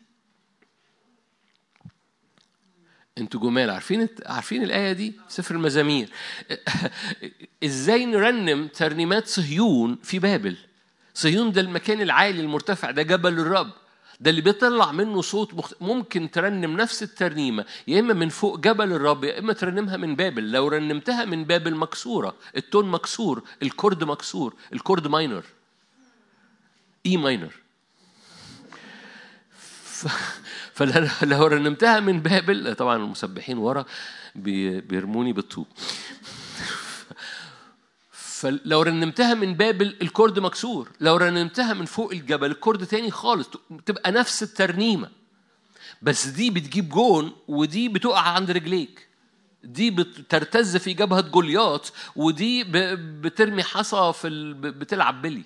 أنتوا 3.18 3.40
جمال 3.40 3.70
عارفين 3.70 4.08
عارفين 4.26 4.62
الآية 4.62 4.92
دي؟ 4.92 5.12
سفر 5.28 5.54
المزامير. 5.54 6.10
إزاي 7.64 8.06
نرنم 8.06 8.66
ترنيمات 8.66 9.26
صهيون 9.26 9.98
في 10.02 10.18
بابل؟ 10.18 10.56
صهيون 11.14 11.52
ده 11.52 11.60
المكان 11.60 12.00
العالي 12.00 12.40
المرتفع 12.40 12.90
ده 12.90 13.02
جبل 13.02 13.32
الرب. 13.38 13.70
ده 14.20 14.30
اللي 14.30 14.40
بيطلع 14.40 14.92
منه 14.92 15.22
صوت 15.22 15.54
مخت... 15.54 15.74
ممكن 15.82 16.30
ترنم 16.30 16.76
نفس 16.76 17.02
الترنيمة 17.02 17.64
يا 17.88 18.00
إما 18.00 18.14
من 18.14 18.28
فوق 18.28 18.58
جبل 18.58 18.92
الرب 18.92 19.24
يا 19.24 19.38
إما 19.38 19.52
ترنمها 19.52 19.96
من 19.96 20.16
بابل. 20.16 20.52
لو 20.52 20.68
رنمتها 20.68 21.24
من 21.24 21.44
بابل 21.44 21.74
مكسورة 21.76 22.34
ال 22.56 22.63
tone 22.63 22.90
مكسور 22.90 23.42
ال 23.62 23.69
chord 23.69 24.04
مكسور 24.04 24.54
ال 24.72 24.78
chord 24.78 25.06
minor. 25.06 25.44
A 27.06 27.16
minor. 27.16 27.52
ف... 29.84 30.06
فلو 30.74 31.46
رنمتها 31.54 32.00
من 32.00 32.20
بابل 32.20 32.74
طبعا 32.74 32.96
المسبحين 32.96 33.58
ورا 33.58 33.84
بيرموني 34.34 35.32
بالطوب. 35.32 35.66
فلو 38.10 38.82
رنمتها 38.82 39.34
من 39.34 39.54
بابل 39.54 39.96
ال 40.02 40.08
chord 40.08 40.38
مكسور. 40.38 40.90
لو 41.00 41.16
رنمتها 41.16 41.74
من 41.74 41.84
فوق 41.84 42.12
الجبل 42.12 42.50
ال 42.50 42.56
chord 42.56 42.86
تاني 42.86 43.10
خالص. 43.10 43.48
تبقى 43.86 44.12
نفس 44.12 44.42
الترنيمة. 44.42 45.10
بس 46.02 46.26
دي 46.26 46.50
بتجيب 46.50 46.88
جون 46.88 47.32
ودي 47.48 47.88
بتقع 47.88 48.20
عند 48.20 48.50
رجليك. 48.50 49.08
دي 49.64 49.90
بترتز 49.90 50.76
في 50.76 50.92
جبهة 50.92 51.20
جولياط 51.20 51.92
ودي 52.16 52.64
بترمي 53.22 53.62
حصى 53.62 54.12
في 54.14 54.52
بتلعب 54.52 55.22
بلي. 55.22 55.42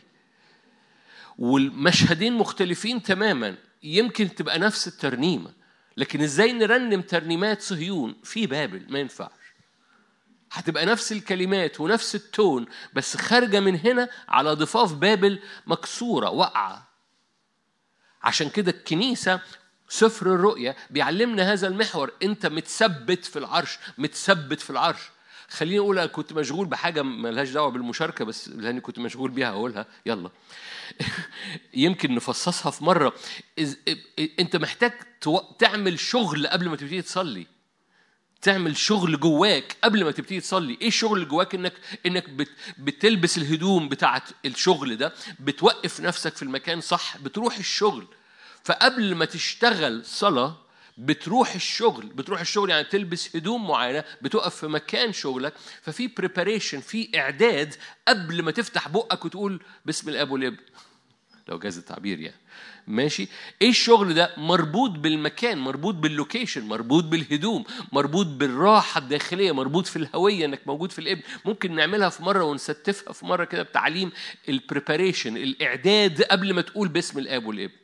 والمشهدين 1.39 2.33
مختلفين 2.33 3.03
تماما. 3.03 3.68
يمكن 3.83 4.35
تبقى 4.35 4.59
نفس 4.59 4.89
الترنيمة 4.89 5.51
لكن 5.97 6.21
إزاي 6.21 6.53
نرنم 6.53 7.01
ترنيمات 7.03 7.63
صهيون؟ 7.63 8.17
في 8.25 8.47
بابل 8.47 8.87
ما 8.93 8.99
ينفعش. 8.99 9.31
هتبقى 10.53 10.87
نفس 10.87 11.13
الكلمات 11.13 11.81
ونفس 11.81 12.15
التون 12.15 12.67
بس 12.93 13.17
خارجة 13.17 13.61
من 13.61 13.77
هنا 13.77 14.09
على 14.29 14.53
ضفاف 14.53 14.93
بابل 14.93 15.41
مكسورة 15.67 16.31
واقعة. 16.31 16.89
عشان 18.23 18.51
كده 18.51 18.71
الكنيسة 18.71 19.41
سفر 19.89 20.35
الرؤيا 20.35 20.77
بيعلمنا 20.91 21.53
هذا 21.53 21.67
المحور 21.67 22.13
انت 22.23 22.47
متثبت 22.47 23.25
في 23.25 23.39
العرش 23.39 23.79
متثبت 23.99 24.61
في 24.61 24.71
العرش. 24.71 25.01
خليني 25.49 25.79
أقول 25.79 26.07
كنت 26.07 26.33
مشغول 26.33 26.67
بحاجة 26.67 27.03
ملهاش 27.03 27.51
دعوة 27.51 27.71
بالمشاركة 27.71 28.25
بس 28.25 28.49
لأني 28.49 28.81
كنت 28.81 28.99
مشغول 28.99 29.31
بيها 29.31 29.51
هقولها. 29.51 29.87
يلا. 30.07 30.31
يمكن 31.75 32.15
نفصصها 32.15 32.71
في 32.71 32.85
مرة. 32.85 33.13
أنت 34.39 34.57
محتاج 34.57 34.93
تعمل 35.59 35.99
شغل 35.99 36.47
قبل 36.47 36.69
ما 36.69 36.77
تبتدي 36.77 37.03
تصلي. 37.03 37.47
تعمل 38.43 38.77
شغل 38.77 39.21
جواك 39.21 39.77
قبل 39.85 40.05
ما 40.05 40.11
تبتدي 40.11 40.41
تصلي. 40.41 40.79
إيه 40.81 40.89
الشغل 40.89 41.17
اللي 41.19 41.29
جواك؟ 41.29 41.55
انك 41.55 41.73
إنك 42.07 42.31
بت 42.31 42.49
بتلبس 42.79 43.39
الهدوم 43.39 43.89
بتاعه 43.89 44.23
الشغل 44.45 44.97
ده 44.97 45.15
بتوقف 45.41 46.01
نفسك 46.01 46.37
في 46.37 46.43
المكان 46.43 46.81
صح 46.81 47.19
بتروح 47.19 47.59
الشغل. 47.59 48.07
فقبل 48.65 49.15
ما 49.15 49.25
تشتغل 49.25 50.05
صلاة 50.05 50.57
بتروح 50.99 51.55
الشغل 51.55 52.07
بتروح 52.07 52.41
الشغل 52.41 52.71
يعني 52.71 52.85
تلبس 52.85 53.37
هدوم 53.37 53.69
معينة 53.69 54.05
بتقف 54.23 54.57
في 54.57 54.67
مكان 54.67 55.13
شغلك 55.13 55.53
ففي 55.83 56.09
preparation 56.09 56.81
في 56.81 57.11
إعداد 57.19 57.75
قبل 58.09 58.43
ما 58.43 58.51
تفتح 58.51 58.89
بقك 58.89 59.25
وتقول 59.25 59.63
باسم 59.87 60.09
الأب 60.09 60.31
والابن. 60.31 60.57
لو 61.49 61.59
جاز 61.59 61.79
التعبير 61.79 62.21
يعني. 62.21 62.37
ماشي؟ 62.87 63.29
إيه 63.63 63.71
الشغل 63.71 64.15
ده؟ 64.15 64.35
مربوط 64.37 64.91
بالمكان 64.91 65.59
مربوط 65.59 65.95
بال 65.95 66.09
location 66.09 66.65
مربوط 66.65 67.05
بالهدوم 67.05 67.65
مربوط 67.93 68.27
بالراحة 68.27 68.99
الداخلية 68.99 69.53
مربوط 69.53 69.87
في 69.87 69.97
الهوية 69.97 70.45
إنك 70.45 70.61
موجود 70.67 70.93
في 70.93 70.99
الإبن. 70.99 71.23
ممكن 71.45 71.75
نعملها 71.75 72.09
في 72.09 72.23
مرة 72.23 72.45
ونستفها 72.45 73.13
في 73.13 73.27
مرة 73.27 73.45
كده 73.45 73.63
بتعليم 73.63 74.11
ال 74.49 74.56
preparation 74.56 75.37
الإعداد 75.37 76.23
قبل 76.23 76.55
ما 76.55 76.63
تقول 76.63 76.89
باسم 76.89 77.19
الأب 77.19 77.47
والابن. 77.47 77.75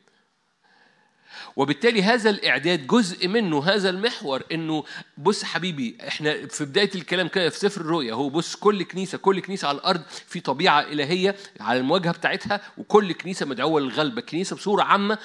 وبالتالي 1.55 2.03
هذا 2.03 2.29
الإعداد 2.29 2.87
جزء 2.87 3.27
منه 3.27 3.63
هذا 3.63 3.89
المحور 3.89 4.43
إنه 4.51 4.83
بص 5.17 5.43
حبيبي 5.43 5.97
إحنا 6.07 6.47
في 6.47 6.65
بداية 6.65 6.89
الكلام 6.95 7.27
كده 7.27 7.49
في 7.49 7.59
سفر 7.59 7.81
الرؤيا 7.81 8.13
هو 8.13 8.29
بص 8.29 8.55
كل 8.55 8.83
كنيسة 8.83 9.17
كل 9.17 9.39
كنيسة 9.39 9.67
على 9.67 9.77
الأرض 9.77 10.01
في 10.27 10.39
طبيعة 10.39 10.81
إلهية 10.81 11.35
على 11.59 11.79
المواجهة 11.79 12.11
بتاعتها 12.13 12.61
وكل 12.77 13.13
كنيسة 13.13 13.45
مدعوة 13.45 13.81
للغلبه 13.81 14.21
كنيسة 14.21 14.55
بصورة 14.55 14.83
عامة 14.83 15.17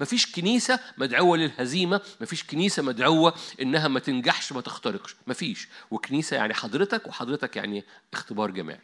ما 0.00 0.06
فيش 0.06 0.32
كنيسة 0.32 0.80
مدعوة 0.98 1.36
للهزيمة 1.36 2.00
ما 2.20 2.26
فيش 2.26 2.44
كنيسة 2.44 2.82
مدعوة 2.82 3.34
إنها 3.62 3.88
ما 3.88 4.00
تنجحش 4.00 4.52
ما 4.52 4.60
تخترقش 4.60 5.16
ما 5.26 5.34
فيش 5.34 5.68
وكنيسة 5.90 6.36
يعني 6.36 6.54
حضرتك 6.54 7.06
وحضرتك 7.06 7.56
يعني 7.56 7.84
اختبار 8.12 8.50
جماعي. 8.50 8.80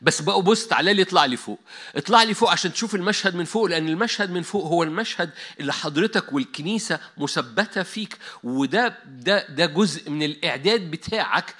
بس 0.00 0.22
بقى 0.22 0.42
بص 0.42 0.66
تعالى 0.66 0.94
لي 0.94 1.02
اطلع 1.02 1.24
لي 1.24 1.36
فوق. 1.36 1.60
اطلع 1.96 2.22
لي 2.22 2.34
فوق 2.34 2.50
عشان 2.50 2.72
تشوف 2.72 2.94
المشهد 2.94 3.34
من 3.34 3.44
فوق 3.44 3.64
لأن 3.64 3.88
المشهد 3.88 4.30
من 4.30 4.42
فوق 4.42 4.64
هو 4.66 4.82
المشهد 4.82 5.30
اللي 5.60 5.72
حضرتك 5.72 6.32
والكنيسة 6.32 7.00
مثبتة 7.16 7.82
فيك. 7.82 8.18
وده 8.44 8.98
ده 9.06 9.46
ده 9.48 9.66
جزء 9.66 10.10
من 10.10 10.22
الإعداد 10.22 10.90
بتاعك 10.90 11.54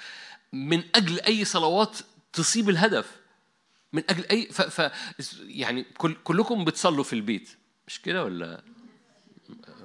من 0.53 0.83
أجل 0.95 1.19
أي 1.19 1.45
صلوات 1.45 1.97
تصيب 2.33 2.69
الهدف. 2.69 3.05
من 3.93 4.03
أجل 4.09 4.25
أي 4.31 4.45
ف, 4.51 4.61
ف 4.61 4.91
يعني 5.39 5.85
كل 5.97 6.15
كلكم 6.23 6.65
بتصلوا 6.65 7.03
في 7.03 7.13
البيت. 7.13 7.49
مش 7.87 8.01
كده 8.01 8.23
ولا؟ 8.23 8.63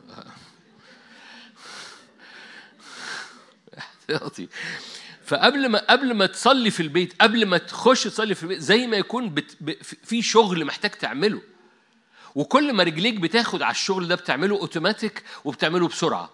احتياطي. 3.79 4.49
فقبل 5.27 5.69
ما 5.69 5.79
قبل 5.91 6.15
ما 6.15 6.27
تصلي 6.27 6.71
في 6.71 6.83
البيت 6.83 7.23
قبل 7.23 7.47
ما 7.47 7.59
تخش 7.59 8.05
تصلي 8.05 8.35
في 8.35 8.43
البيت 8.43 8.59
زي 8.59 8.87
ما 8.87 8.97
يكون 8.97 9.31
بت 9.35 9.57
في 10.05 10.23
شغل 10.23 10.65
محتاج 10.65 10.91
تعمله. 10.91 11.43
وكل 12.35 12.73
ما 12.73 12.83
رجليك 12.83 13.15
بتاخد 13.15 13.63
على 13.63 13.71
الشغل 13.71 14.09
ده 14.09 14.15
بتعمله 14.15 14.57
اوتوماتيك 14.57 15.23
وبتعمله 15.45 15.89
بسرعة. 15.89 16.31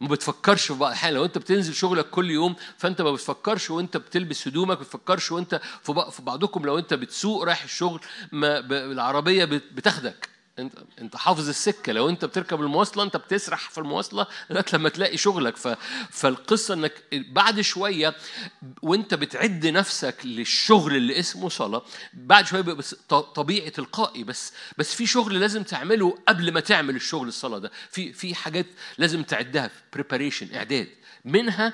ما 0.00 0.08
بتفكرش 0.08 0.66
في 0.66 0.74
بعض 0.74 0.90
الحين 0.90 1.14
لو 1.14 1.24
انت 1.24 1.38
بتنزل 1.38 1.74
شغلك 1.74 2.10
كل 2.10 2.30
يوم 2.30 2.56
فانت 2.78 3.02
ما 3.02 3.12
بتفكرش 3.12 3.70
وانت 3.70 3.96
بتلبس 3.96 4.48
هدومك 4.48 4.68
ما 4.68 4.74
بتفكرش 4.74 5.32
وانت 5.32 5.60
في 5.82 6.22
بعضكم 6.22 6.66
لو 6.66 6.78
انت 6.78 6.94
بتسوق 6.94 7.44
رايح 7.44 7.62
الشغل 7.62 8.00
ما 8.32 8.58
العربية 8.70 9.44
بتاخدك. 9.44 10.28
انت 10.60 10.74
انت 11.00 11.16
حافظ 11.16 11.48
السكة. 11.48 11.92
لو 11.92 12.08
انت 12.08 12.24
بتركب 12.24 12.60
المواصلة 12.60 13.02
انت 13.02 13.16
بتسرح 13.16 13.70
في 13.70 13.78
المواصلة 13.78 14.26
لغاية 14.50 14.64
لما 14.72 14.88
تلاقي 14.88 15.16
شغلك. 15.16 15.56
ف... 15.56 15.68
فالقصة 16.10 16.74
انك 16.74 16.92
بعد 17.12 17.60
شوية 17.60 18.14
وانت 18.82 19.14
بتعد 19.14 19.66
نفسك 19.66 20.16
للشغل 20.24 20.96
اللي 20.96 21.18
اسمه 21.18 21.48
صلاة 21.48 21.82
بعد 22.14 22.46
شوية 22.46 22.60
بس 22.60 22.94
طبيعي 23.34 23.70
تلقائي. 23.70 24.24
بس 24.24 24.52
بس 24.78 24.94
في 24.94 25.06
شغل 25.06 25.40
لازم 25.40 25.62
تعمله 25.62 26.18
قبل 26.28 26.52
ما 26.52 26.60
تعمل 26.60 26.96
الشغل 26.96 27.28
الصلاة 27.28 27.58
ده. 27.58 27.70
في 27.90 28.12
في 28.12 28.34
حاجات 28.34 28.66
لازم 28.98 29.22
تعدها 29.22 29.70
بريباريشن 29.92 30.54
إعداد. 30.54 30.88
منها 31.24 31.72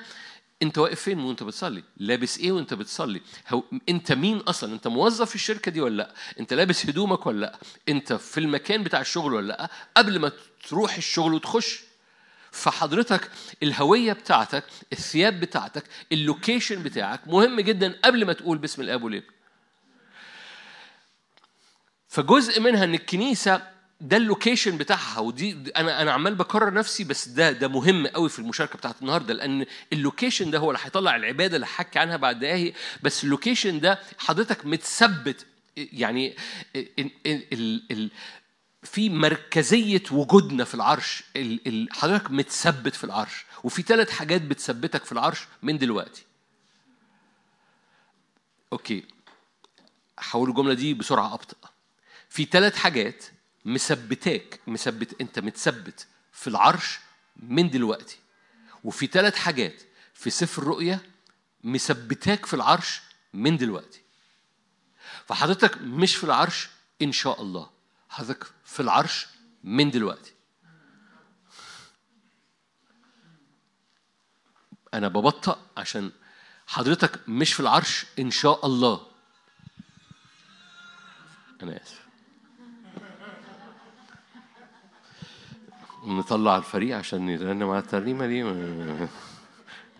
انت 0.61 0.77
واقف 0.77 1.01
فين 1.01 1.19
وانت 1.19 1.43
بتصلي؟ 1.43 1.83
لابس 1.97 2.37
إيه 2.37 2.51
وانت 2.51 2.73
بتصلي؟ 2.73 3.21
هو 3.49 3.63
انت 3.89 4.11
مين 4.11 4.37
أصلا؟ 4.37 4.73
انت 4.73 4.87
موظف 4.87 5.29
في 5.29 5.35
الشركة 5.35 5.71
دي 5.71 5.81
ولا 5.81 5.95
لأ؟ 5.95 6.13
انت 6.39 6.53
لابس 6.53 6.85
هدومك 6.85 7.25
ولا 7.25 7.39
لأ؟ 7.39 7.59
انت 7.89 8.13
في 8.13 8.39
المكان 8.39 8.83
بتاع 8.83 9.01
الشغل 9.01 9.33
ولا 9.33 9.47
لأ؟ 9.47 9.69
قبل 9.97 10.19
ما 10.19 10.31
تروح 10.69 10.97
الشغل 10.97 11.33
وتخش. 11.33 11.79
فحضرتك 12.51 13.31
الهوية 13.63 14.13
بتاعتك 14.13 14.63
الثياب 14.93 15.39
بتاعتك 15.39 15.83
ال 16.11 16.19
location 16.19 16.83
بتاعك 16.83 17.27
مهم 17.27 17.59
جدا 17.59 17.99
قبل 18.05 18.25
ما 18.25 18.33
تقول 18.33 18.57
باسم 18.57 18.81
الأب 18.81 19.03
والابن. 19.03 19.25
فجزء 22.07 22.61
منها 22.61 22.83
إن 22.83 22.93
الكنيسة 22.93 23.76
ده 24.01 24.17
ال 24.17 24.24
location 24.24 24.77
بتاعها. 24.77 25.19
ودي 25.19 25.57
أنا 25.77 26.01
أنا 26.01 26.11
عمال 26.11 26.35
بكرر 26.35 26.73
نفسي 26.73 27.03
بس 27.03 27.27
ده 27.27 27.51
ده 27.51 27.67
مهم 27.67 28.07
قوي 28.07 28.29
في 28.29 28.39
المشاركة 28.39 28.77
بتاعت 28.77 29.01
النهارده 29.01 29.33
لأن 29.33 29.65
ال 29.93 29.99
location 29.99 30.51
ده 30.51 30.59
هو 30.59 30.71
اللي 30.71 30.81
هيطلع 30.83 31.15
العبادة 31.15 31.55
اللي 31.55 31.65
هحكي 31.65 31.99
عنها 31.99 32.17
بعد 32.17 32.39
دقايق 32.39 32.73
بس 33.03 33.23
ال 33.23 33.29
location 33.29 33.79
ده 33.79 33.99
حضرتك 34.17 34.65
متثبت. 34.65 35.45
يعني 35.75 36.35
ال 36.75 37.81
ال 37.91 38.09
في 38.83 39.09
مركزية 39.09 40.03
وجودنا 40.11 40.63
في 40.63 40.75
العرش. 40.75 41.23
حضرتك 41.91 42.31
متثبت 42.31 42.95
في 42.95 43.03
العرش 43.03 43.45
وفي 43.63 43.81
ثلاث 43.81 44.09
حاجات 44.09 44.41
بتثبتك 44.41 45.05
في 45.05 45.11
العرش 45.11 45.47
من 45.63 45.77
دلوقتي. 45.77 46.23
أوكي. 48.73 49.03
هقول 50.19 50.49
الجملة 50.49 50.73
دي 50.73 50.93
بسرعة 50.93 51.33
أبطأ. 51.33 51.69
في 52.29 52.45
ثلاث 52.45 52.75
حاجات 52.75 53.25
مثبتاك 53.65 54.59
مثبت 54.67 55.21
انت 55.21 55.39
متثبت 55.39 56.07
في 56.31 56.47
العرش 56.47 56.99
من 57.35 57.69
دلوقتي. 57.69 58.19
وفي 58.83 59.07
ثلاث 59.07 59.35
حاجات 59.35 59.81
في 60.13 60.29
سفر 60.29 60.61
الرؤيا 60.61 60.99
مثبتاك 61.63 62.45
في 62.45 62.53
العرش 62.53 63.01
من 63.33 63.57
دلوقتي. 63.57 64.01
فحضرتك 65.27 65.77
مش 65.81 66.15
في 66.15 66.23
العرش 66.23 66.69
إن 67.01 67.11
شاء 67.11 67.41
الله 67.41 67.69
حضرتك 68.09 68.51
في 68.65 68.79
العرش 68.79 69.27
من 69.63 69.91
دلوقتي. 69.91 70.33
أنا 74.93 75.07
ببطأ 75.07 75.61
عشان 75.77 76.11
حضرتك 76.67 77.29
مش 77.29 77.53
في 77.53 77.59
العرش 77.59 78.05
إن 78.19 78.31
شاء 78.31 78.65
الله. 78.65 79.07
أنا 81.63 81.83
آسف. 81.83 82.06
نطلع 86.07 86.57
الفريق 86.57 86.97
عشان 86.97 87.29
يرنم 87.29 87.69
على 87.69 87.79
الترنيمة 87.79 88.27
دي. 88.27 88.45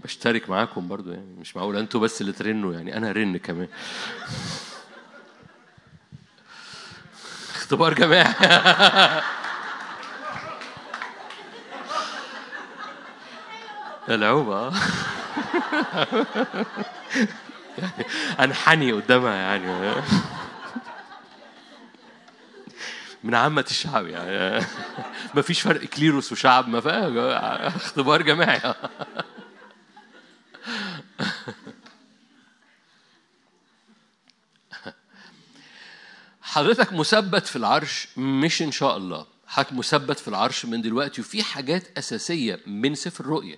بشترك 0.03 0.49
معاكم 0.49 0.87
برضو 0.87 1.11
يعني 1.11 1.35
مش 1.39 1.55
معقول. 1.55 1.77
أنتوا 1.77 2.01
بس 2.01 2.21
اللي 2.21 2.31
ترنوا 2.31 2.73
يعني 2.73 2.97
أنا 2.97 3.11
هرن 3.11 3.37
كمان. 3.37 3.67
اختبار 7.55 7.93
جماعي. 7.93 8.33
العوبة. 14.09 14.71
يعني 17.77 18.05
انحني 18.39 18.91
قدامها 18.91 19.33
يعني. 19.33 20.01
من 23.23 23.35
عامة 23.35 23.65
الشعب 23.69 24.07
يعني. 24.07 24.65
ما 25.35 25.41
فيش 25.41 25.61
فرق 25.61 25.85
كليروس 25.85 26.31
وشعب 26.31 26.67
ما 26.69 27.67
اختبار 27.67 28.21
جماعي. 28.21 28.73
حضرتك 36.41 36.93
مثبت 36.93 37.47
في 37.47 37.55
العرش 37.55 38.07
مش 38.17 38.61
إن 38.61 38.71
شاء 38.71 38.97
الله. 38.97 39.25
حضرتك 39.47 39.73
مثبت 39.73 40.19
في 40.19 40.27
العرش 40.27 40.65
من 40.65 40.81
دلوقتي 40.81 41.21
وفي 41.21 41.43
حاجات 41.43 41.97
أساسية 41.97 42.59
من 42.67 42.95
سفر 42.95 43.23
الرؤية 43.23 43.55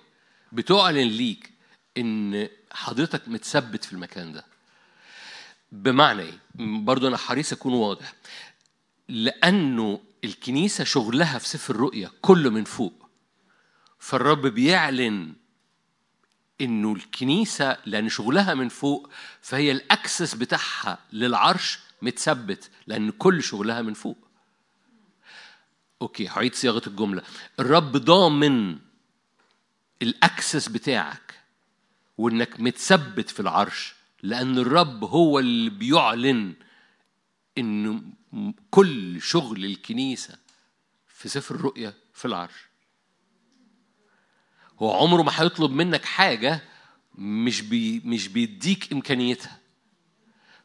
بتعلن 0.52 1.08
ليك 1.08 1.50
إن 1.98 2.48
حضرتك 2.72 3.28
متثبت 3.28 3.84
في 3.84 3.92
المكان 3.92 4.32
ده. 4.32 4.44
بمعنى 5.72 6.22
إيه؟ 6.22 6.38
برضو 6.84 7.08
أنا 7.08 7.16
حريص 7.16 7.52
أكون 7.52 7.72
واضح. 7.72 8.14
لأنه 9.10 10.00
الكنيسة 10.24 10.84
شغلها 10.84 11.38
في 11.38 11.48
سفر 11.48 11.74
الرؤيا 11.74 12.10
كله 12.20 12.50
من 12.50 12.64
فوق. 12.64 13.08
فالرب 13.98 14.46
بيعلن 14.46 15.32
إنه 16.60 16.92
الكنيسة 16.92 17.76
لأن 17.86 18.08
شغلها 18.08 18.54
من 18.54 18.68
فوق 18.68 19.10
فهي 19.40 19.72
ال 19.72 19.81
access 19.81 20.34
بتاعها 20.34 20.98
للعرش 21.12 21.78
متثبت 22.02 22.70
لأن 22.86 23.10
كل 23.10 23.42
شغلها 23.42 23.82
من 23.82 23.94
فوق. 23.94 24.18
okay 26.02 26.28
هعيد 26.28 26.54
صياغة 26.54 26.82
الجملة. 26.86 27.22
الرب 27.60 27.96
ضامن 27.96 28.78
ال 30.02 30.11
access 30.11 30.68
بتاعك 30.68 31.40
وإنك 32.18 32.60
متثبت 32.60 33.30
في 33.30 33.40
العرش 33.40 33.94
لأن 34.22 34.58
الرب 34.58 35.04
هو 35.04 35.38
اللي 35.38 35.70
بيعلن 35.70 36.54
إنه 37.58 38.02
كل 38.70 39.22
شغل 39.22 39.64
الكنيسة 39.64 40.38
في 41.08 41.28
سفر 41.28 41.54
الرؤيا 41.54 41.94
في 42.14 42.24
العرش. 42.24 42.68
هو 44.78 44.92
عمره 44.92 45.22
ما 45.22 45.32
هيطلب 45.34 45.70
منك 45.70 46.04
حاجة 46.04 46.60
مش 47.14 47.60
بي 47.62 48.00
مش 48.04 48.28
بيديك 48.28 48.92
إمكانيتها. 48.92 49.58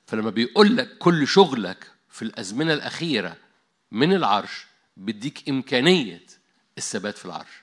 فلما 0.08 0.30
بيقول 0.30 0.78
لك 0.78 0.97
كل 0.97 1.28
شغلك 1.28 1.91
في 2.10 2.21
الأزمنة 2.21 2.73
الأخيرة 2.73 3.38
من 3.91 4.13
العرش 4.13 4.65
بيديك 4.97 5.49
إمكانية 5.49 6.25
الثبات 6.78 7.17
في 7.17 7.25
العرش. 7.25 7.62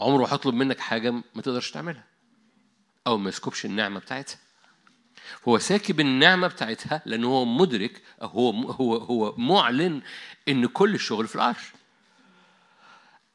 عمره 0.00 0.26
هيطلب 0.26 0.54
منك 0.54 0.80
حاجة 0.80 1.10
ما 1.10 1.42
تقدرش 1.42 1.70
تعملها 1.70 2.04
أو 3.06 3.18
ما 3.18 3.28
يسكبش 3.28 3.64
النعمة 3.64 4.00
بتاعتها. 4.00 4.38
هو 5.48 5.58
ساكب 5.58 6.00
النعمة 6.00 6.48
بتاعتها 6.48 7.02
لأنه 7.06 7.26
هو 7.28 7.44
مدرك 7.44 8.02
هو 8.22 8.50
هو 8.50 8.96
هو 8.96 9.34
معلن 9.36 10.02
إن 10.48 10.66
كل 10.66 10.94
الشغل 10.94 11.28
في 11.28 11.34
العرش. 11.36 11.72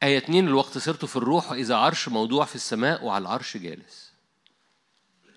آية 0.02 0.18
اتنين 0.18 0.48
الوقت 0.48 0.78
صرت 0.78 1.04
في 1.04 1.16
الروح 1.16 1.50
وإذا 1.50 1.76
عرش 1.76 2.08
موضوع 2.08 2.44
في 2.44 2.54
السماء 2.54 3.04
وعلى 3.04 3.22
العرش 3.22 3.56
جالس. 3.56 4.12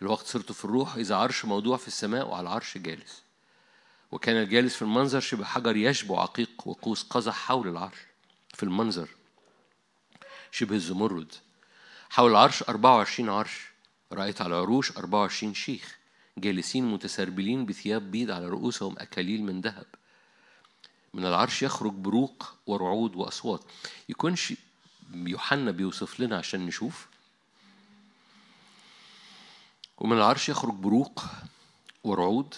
الوقت 0.02 0.26
صرت 0.26 0.52
في 0.52 0.66
الروح 0.66 0.96
وإذا 0.96 1.16
عرش 1.16 1.46
موضوع 1.46 1.78
في 1.78 1.88
السماء 1.88 2.28
وعلى 2.28 2.42
العرش 2.42 2.78
جالس. 2.78 3.24
وكان 4.12 4.36
الجالس 4.36 4.76
في 4.76 4.82
المنظر 4.82 5.20
شبه 5.20 5.46
حجر 5.46 5.76
يشبع 5.76 6.22
عقيق 6.22 6.50
وقوس 6.66 7.04
قزح 7.04 7.34
حول 7.36 7.68
العرش 7.68 7.98
في 8.54 8.64
المنظر 8.64 9.08
شبه 10.52 10.76
الزمرد. 10.76 11.34
حول 12.10 12.32
العرش 12.32 12.64
24 12.64 13.30
عرش 13.30 13.72
رأيت 14.12 14.42
على 14.42 14.56
العروش 14.56 14.98
24 14.98 15.54
شيخ. 15.54 15.98
جالسين 16.38 16.86
متسربلين 16.86 17.65
بثياب 17.65 18.12
بيض 18.12 18.32
على 18.32 18.48
رؤوسهم 18.48 18.96
أكاليل 18.98 19.44
من 19.44 19.62
ذهب. 19.62 19.86
من 21.13 21.26
العرش 21.26 21.63
يخرج 21.63 21.94
بروق 21.94 22.56
ورعود 22.67 23.15
وأصوات. 23.15 23.63
يكونش 24.10 24.54
يوحنا 25.13 25.72
بيوصف 25.72 26.20
لنا 26.20 26.38
عشان 26.38 26.65
نشوف. 26.65 27.08
ومن 29.98 30.17
العرش 30.17 30.50
يخرج 30.50 30.74
بروق 30.74 31.24
ورعود 32.04 32.56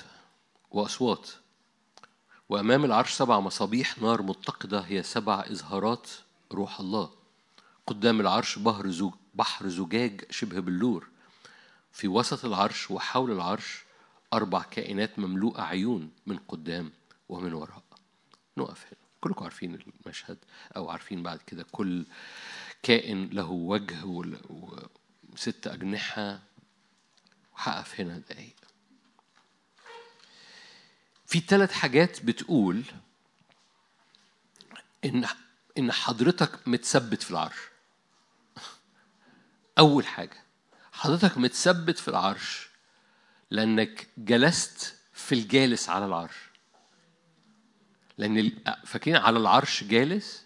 وأصوات. 0.72 1.30
وأمام 2.50 2.86
العرش 2.86 3.14
سبع 3.14 3.40
مصابيح 3.40 3.98
نار 3.98 4.22
متقدة 4.22 4.80
هي 4.80 5.04
سبع 5.04 5.46
إظهارات 5.52 6.10
روح 6.52 6.80
الله. 6.80 7.10
قدام 7.88 8.22
العرش 8.22 8.60
بحر 9.34 9.70
زجاج 9.70 10.22
شبه 10.32 10.60
بلور 10.60 11.13
في 11.94 12.08
وسط 12.08 12.46
العرش 12.46 12.92
وحول 12.92 13.32
العرش 13.32 13.84
أربع 14.34 14.64
كائنات 14.64 15.20
مملوءة 15.20 15.62
عيون 15.62 16.12
من 16.26 16.38
قدام 16.38 16.92
ومن 17.30 17.54
وراء. 17.54 17.84
نقف 18.58 18.86
هنا. 18.86 19.04
كلكم 19.22 19.44
عارفين 19.44 19.80
المشهد 20.06 20.38
أو 20.76 20.90
عارفين 20.90 21.24
بعد 21.24 21.42
كده 21.48 21.66
كل 21.72 22.06
كائن 22.84 23.30
له 23.30 23.50
وجه 23.50 24.06
وست 25.34 25.68
أجنحة. 25.68 26.40
وهقف 27.54 28.00
هنا 28.00 28.18
دقايق 28.18 28.56
في 31.28 31.40
ثلاث 31.40 31.72
حاجات 31.72 32.26
بتقول 32.26 32.84
إن 35.06 35.26
إن 35.78 35.92
حضرتك 35.92 36.68
متثبت 36.68 37.24
في 37.24 37.32
العرش. 37.32 37.58
أول 39.80 40.08
حاجة 40.08 40.43
حضرتك 41.04 41.38
متثبت 41.38 42.00
في 42.00 42.08
العرش 42.08 42.70
لأنك 43.52 44.08
جلست 44.18 44.96
في 45.14 45.36
الجالس 45.36 45.90
على 45.90 46.06
العرش. 46.06 46.36
لأن 48.18 48.52
فاكرين 48.86 49.16
على 49.16 49.40
العرش 49.40 49.84
جالس؟ 49.84 50.46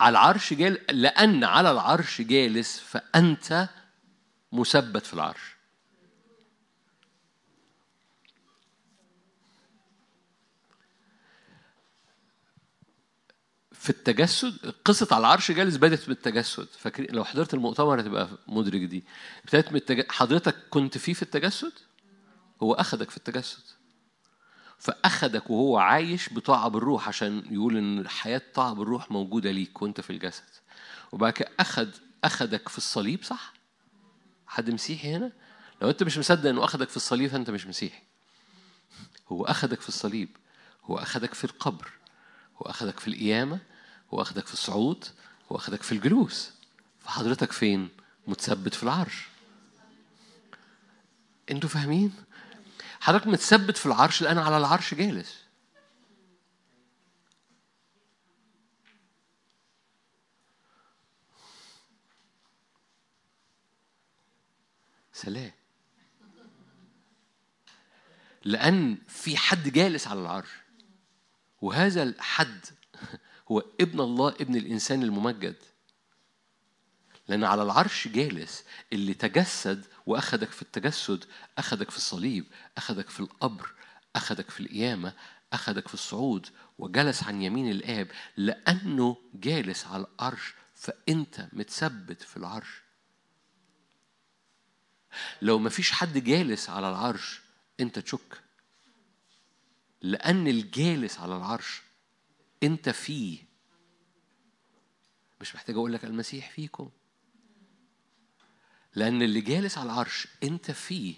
على 0.00 0.10
العرش 0.12 0.54
جالس 0.54 0.80
لأن 0.90 1.44
على 1.44 1.70
العرش 1.70 2.20
جالس 2.20 2.78
فأنت 2.78 3.68
مثبت 4.52 5.06
في 5.06 5.14
العرش. 5.14 5.55
في 13.86 13.90
التجسد 13.90 14.74
قصة 14.84 15.08
على 15.12 15.20
العرش 15.20 15.50
جالس 15.52 15.76
بدأت 15.76 16.08
بالتجسد. 16.08 16.68
فاكرين 16.78 17.14
لو 17.14 17.24
حضرت 17.24 17.54
المؤتمر 17.54 18.00
هتبقى 18.00 18.28
مدرك 18.48 18.80
دي. 18.80 19.04
ابتدت 19.44 19.70
من 19.70 19.76
التج... 19.76 20.10
حضرتك 20.12 20.56
كنت 20.70 20.98
فيه 20.98 21.12
في 21.12 21.22
التجسد؟ 21.22 21.72
هو 22.62 22.74
أخدك 22.74 23.10
في 23.10 23.16
التجسد. 23.16 23.62
فأخدك 24.78 25.50
وهو 25.50 25.78
عايش 25.78 26.34
بطاعة 26.34 26.68
بالروح 26.68 27.08
عشان 27.08 27.42
يقول 27.50 27.76
إن 27.76 28.08
حياة 28.08 28.42
طاعة 28.54 28.74
بالروح 28.74 29.10
موجودة 29.10 29.50
ليك 29.50 29.82
وأنت 29.82 30.00
في 30.00 30.10
الجسد. 30.10 30.44
وبعد 31.12 31.32
كده 31.32 31.48
أخد 31.60 31.90
أخدك 32.24 32.68
في 32.68 32.78
الصليب 32.78 33.24
صح؟ 33.24 33.52
حد 34.46 34.70
مسيحي 34.70 35.14
هنا؟ 35.14 35.32
لو 35.82 35.90
أنت 35.90 36.02
مش 36.02 36.18
مصدق 36.18 36.50
إنه 36.50 36.64
أخدك 36.64 36.88
في 36.88 36.96
الصليب 36.96 37.30
فأنت 37.30 37.50
مش 37.50 37.66
مسيحي. 37.66 38.02
هو 39.28 39.44
أخدك 39.44 39.80
في 39.80 39.88
الصليب. 39.88 40.36
هو 40.84 40.98
أخدك 40.98 41.34
في 41.34 41.44
القبر. 41.44 41.90
هو 42.56 42.70
أخدك 42.70 43.00
في 43.00 43.08
القيامة. 43.08 43.75
هو 44.14 44.22
أخدك 44.22 44.46
في 44.46 44.52
الصعود 44.52 45.04
هو 45.52 45.56
أخدك 45.56 45.82
في 45.82 45.92
الجلوس. 45.92 46.52
فحضرتك 47.00 47.52
فين؟ 47.52 47.88
متثبت 48.26 48.74
في 48.74 48.82
العرش. 48.82 49.28
أنتوا 51.50 51.68
فاهمين؟ 51.68 52.14
حضرتك 53.00 53.26
متثبت 53.26 53.76
في 53.76 53.86
العرش 53.86 54.22
لأن 54.22 54.38
على 54.38 54.56
العرش 54.56 54.94
جالس. 54.94 55.46
سلام. 65.12 65.52
لأن 68.44 68.98
في 69.08 69.36
حد 69.36 69.68
جالس 69.68 70.06
على 70.06 70.20
العرش. 70.20 70.48
وهذا 71.62 72.02
الحد 72.02 72.66
هو 73.48 73.64
ابن 73.80 74.00
الله 74.00 74.28
ابن 74.28 74.56
الإنسان 74.56 75.02
الممجد. 75.02 75.56
لأن 77.28 77.44
على 77.44 77.62
العرش 77.62 78.08
جالس 78.08 78.64
اللي 78.92 79.14
تجسد 79.14 79.84
وأخدك 80.06 80.50
في 80.50 80.62
التجسد 80.62 81.24
أخدك 81.58 81.90
في 81.90 81.96
الصليب 81.96 82.46
أخدك 82.76 83.10
في 83.10 83.20
القبر 83.20 83.74
أخدك 84.16 84.50
في 84.50 84.60
القيامة 84.60 85.12
أخدك 85.52 85.88
في 85.88 85.94
الصعود 85.94 86.46
وجلس 86.78 87.22
عن 87.22 87.42
يمين 87.42 87.70
الآب 87.70 88.10
لأنه 88.36 89.16
جالس 89.34 89.86
على 89.86 90.06
العرش 90.06 90.54
فأنت 90.74 91.48
متثبت 91.52 92.22
في 92.22 92.36
العرش. 92.36 92.82
لو 95.42 95.58
ما 95.58 95.70
فيش 95.70 95.92
حد 95.92 96.18
جالس 96.18 96.70
على 96.70 96.88
العرش 96.88 97.40
أنت 97.80 97.98
تشك. 97.98 98.42
لأن 100.02 100.48
الجالس 100.48 101.18
على 101.18 101.36
العرش 101.36 101.82
أنت 102.62 102.88
فيه. 102.88 103.38
مش 105.40 105.54
محتاج 105.54 105.76
أقول 105.76 105.92
لك 105.92 106.04
المسيح 106.04 106.50
فيكم. 106.50 106.90
لأن 108.94 109.22
اللي 109.22 109.40
جالس 109.40 109.78
على 109.78 109.92
العرش 109.92 110.28
أنت 110.42 110.70
فيه. 110.70 111.14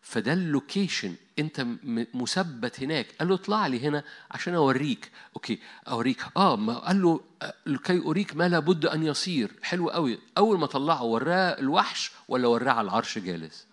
فده 0.00 0.32
ال 0.32 0.40
location. 0.40 1.14
انت 1.38 1.66
مثبت 2.14 2.80
هناك. 2.80 3.06
قال 3.18 3.28
له 3.28 3.34
اطلع 3.34 3.66
لي 3.66 3.88
هنا 3.88 4.04
عشان 4.30 4.54
اوريك. 4.54 5.10
okay. 5.36 5.58
اوريك. 5.88 6.24
آه 6.36 6.56
ما 6.56 6.78
قال 6.78 7.02
له 7.02 7.20
لكي 7.66 7.98
أريك 7.98 8.36
ما 8.36 8.48
لابد 8.48 8.86
أن 8.86 9.02
يصير. 9.02 9.52
حلو 9.62 9.90
قوي. 9.90 10.18
أول 10.38 10.58
ما 10.58 10.66
طلعه 10.66 11.02
وراه 11.02 11.58
الوحش 11.58 12.12
ولا 12.28 12.48
وراه 12.48 12.72
على 12.72 12.84
العرش 12.84 13.18
جالس؟ 13.18 13.66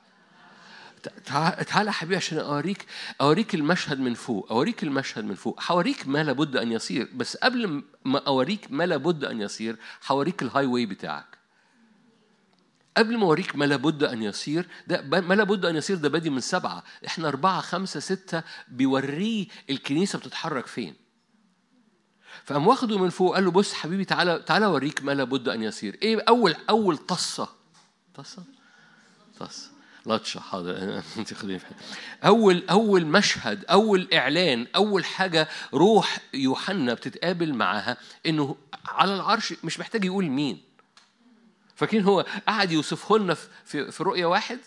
تعال 1.68 1.90
حبيبي 1.90 2.16
عشان 2.16 2.38
أوريك 2.38 2.86
أوريك 3.22 3.56
المشهد 3.56 4.00
من 4.00 4.14
فوق 4.14 4.52
أوريك 4.52 4.84
المشهد 4.84 5.24
من 5.26 5.36
فوق. 5.36 5.60
هوريك 5.72 6.08
ما 6.08 6.24
لابد 6.24 6.58
أن 6.58 6.72
يصير 6.72 7.10
بس 7.16 7.38
قبل 7.38 7.84
ما 8.06 8.20
أوريك 8.28 8.72
ما 8.72 8.86
لابد 8.86 9.24
أن 9.24 9.42
يصير 9.42 9.76
هوريك 10.08 10.42
ال 10.42 10.66
highway 10.66 10.86
بتاعك. 10.86 11.38
قبل 12.98 13.18
ما 13.18 13.24
أوريك 13.26 13.56
ما 13.56 13.66
لابد 13.66 14.04
أن 14.04 14.24
يصير 14.24 14.68
ده 14.88 15.02
ما 15.22 15.34
لابد 15.34 15.66
أن 15.66 15.76
يصير 15.76 15.98
ده 15.98 16.10
بادي 16.10 16.30
من 16.30 16.40
سبعة. 16.40 16.84
إحنا 17.08 17.28
أربعة 17.28 17.62
خمسة 17.62 18.00
ستة 18.00 18.44
بيوريه 18.68 19.48
الكنيسة 19.70 20.20
بتتحرك 20.20 20.68
فين. 20.68 20.96
فقام 22.46 22.68
واخده 22.68 22.98
من 22.98 23.10
فوق 23.10 23.36
قال 23.36 23.46
له 23.46 23.52
بص 23.52 23.74
حبيبي 23.74 24.06
تعالى 24.06 24.44
تعالى 24.46 24.66
أوريك 24.66 25.04
ما 25.04 25.12
لابد 25.12 25.50
أن 25.50 25.64
يصير. 25.64 26.00
إيه 26.02 26.24
أول 26.28 26.56
أول 26.70 26.98
بصة؟ 26.98 27.50
طصة؟ 28.16 28.44
طصة. 29.40 29.73
لطشه 30.06 30.40
حاضر 30.40 31.02
أنت 31.18 31.34
أول 32.24 32.64
أول 32.70 33.06
مشهد 33.06 33.66
أول 33.66 34.08
إعلان 34.14 34.68
أول 34.76 35.06
حاجة 35.06 35.50
روح 35.74 36.18
يوحنا 36.34 36.94
بتتقابل 36.94 37.54
معاها 37.54 37.98
إنه 38.26 38.56
على 38.86 39.16
العرش 39.16 39.54
مش 39.64 39.80
محتاج 39.80 40.06
يقول 40.06 40.26
مين. 40.26 40.62
فاكرين 41.76 42.04
هو 42.04 42.26
قعد 42.48 42.72
يوصفه 42.72 43.18
لنا 43.18 43.34
في, 43.66 43.92
في 43.92 44.04
رؤية 44.04 44.26
واحد؟ 44.26 44.60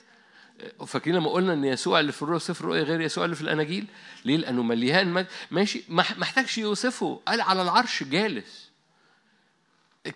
فاكرين 0.87 1.17
لما 1.17 1.31
قلنا 1.31 1.53
إن 1.53 1.65
يسوع 1.65 2.01
اللي 2.01 2.13
في 2.13 2.39
سفر 2.39 2.65
الرؤيا 2.65 2.83
غير 2.83 3.01
يسوع 3.01 3.25
اللي 3.25 3.37
في 3.37 3.43
الأناجيل؟ 3.43 3.87
ليه؟ 4.25 4.37
لأنه 4.37 4.63
مليان 4.63 5.27
ماشي 5.51 5.85
ما 5.89 6.05
محتاجش 6.17 6.59
يوصفه. 6.59 7.21
قال 7.29 7.41
على 7.41 7.63
العرش 7.63 8.03
جالس. 8.03 8.71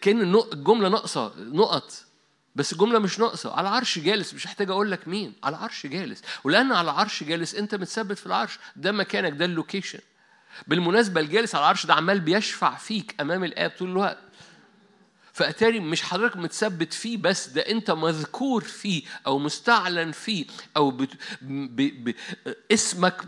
كأن 0.01 0.35
الجملة 0.53 0.89
ناقصة 0.89 1.33
نقط. 1.39 1.93
بس 2.55 2.73
الجملة 2.73 2.99
مش 2.99 3.19
ناقصة. 3.19 3.55
على 3.57 3.69
عرش 3.69 3.99
جالس 3.99 4.35
مش 4.35 4.47
محتاج 4.47 4.71
أقول 4.71 4.91
لك 4.91 5.09
مين. 5.09 5.33
على 5.45 5.57
عرش 5.57 5.87
جالس. 5.87 6.23
ولأن 6.45 6.73
على 6.73 6.91
عرش 6.91 7.25
جالس 7.25 7.55
أنت 7.55 7.75
متثبت 7.75 8.19
في 8.19 8.27
العرش. 8.27 8.59
ده 8.77 8.93
مكانك 8.93 9.33
ده 9.33 9.45
ال 9.45 9.50
location. 9.50 9.99
بالمناسبة 10.67 11.21
الجالس 11.21 11.55
على 11.55 11.63
العرش 11.63 11.87
ده 11.87 11.95
عمال 11.95 12.21
بيشفع 12.21 12.75
فيك 12.77 13.15
أمام 13.21 13.45
الآب 13.45 13.71
طول 13.79 13.91
الوقت. 13.91 14.19
فأتاري 15.33 15.81
مش 15.81 16.03
حضرتك 16.03 16.37
متثبت 16.37 16.93
فيه 16.93 17.17
بس 17.17 17.49
ده 17.49 17.61
أنت 17.61 17.91
مذكور 17.91 18.65
فيه 18.65 19.03
أو 19.27 19.39
مستعلن 19.39 20.13
فيه 20.13 20.45
أو 20.77 20.91
بت... 20.91 21.11
ب... 21.43 22.05
ب... 22.11 22.15
اسمك 22.73 23.27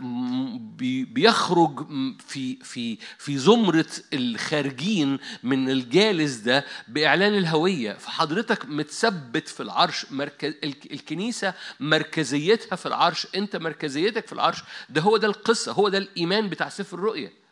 بي... 0.59 1.05
بيخرج 1.05 1.85
في 2.27 2.55
في 2.63 2.97
في 3.17 3.37
زمرة 3.37 3.85
الخارجين 4.13 5.19
من 5.43 5.69
الجالس 5.69 6.35
ده 6.35 6.65
بإعلان 6.87 7.37
الهوية. 7.37 7.93
فحضرتك 7.93 8.65
متثبت 8.65 9.47
في 9.47 9.63
العرش 9.63 10.05
مركز 10.11 10.53
الكنيسة 10.63 11.53
مركزيتها 11.79 12.75
في 12.75 12.85
العرش 12.85 13.27
أنت 13.35 13.55
مركزيتك 13.55 14.27
في 14.27 14.33
العرش. 14.33 14.63
ده 14.89 15.01
هو 15.01 15.17
ده 15.17 15.27
القصة 15.27 15.71
هو 15.71 15.89
ده 15.89 15.97
الإيمان 15.97 16.49
بتاع 16.49 16.69
سفر 16.69 16.97
الرؤية 16.97 17.42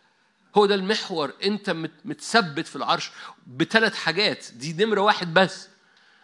هو 0.56 0.66
ده 0.66 0.76
المحور. 0.76 1.34
انت 1.44 1.70
متثبت 2.06 2.68
في 2.68 2.76
العرش 2.76 3.12
بثلاث 3.48 3.96
حاجات. 3.96 4.46
دي 4.54 4.86
نمرة 4.86 5.02
واحد 5.02 5.34
بس. 5.34 5.68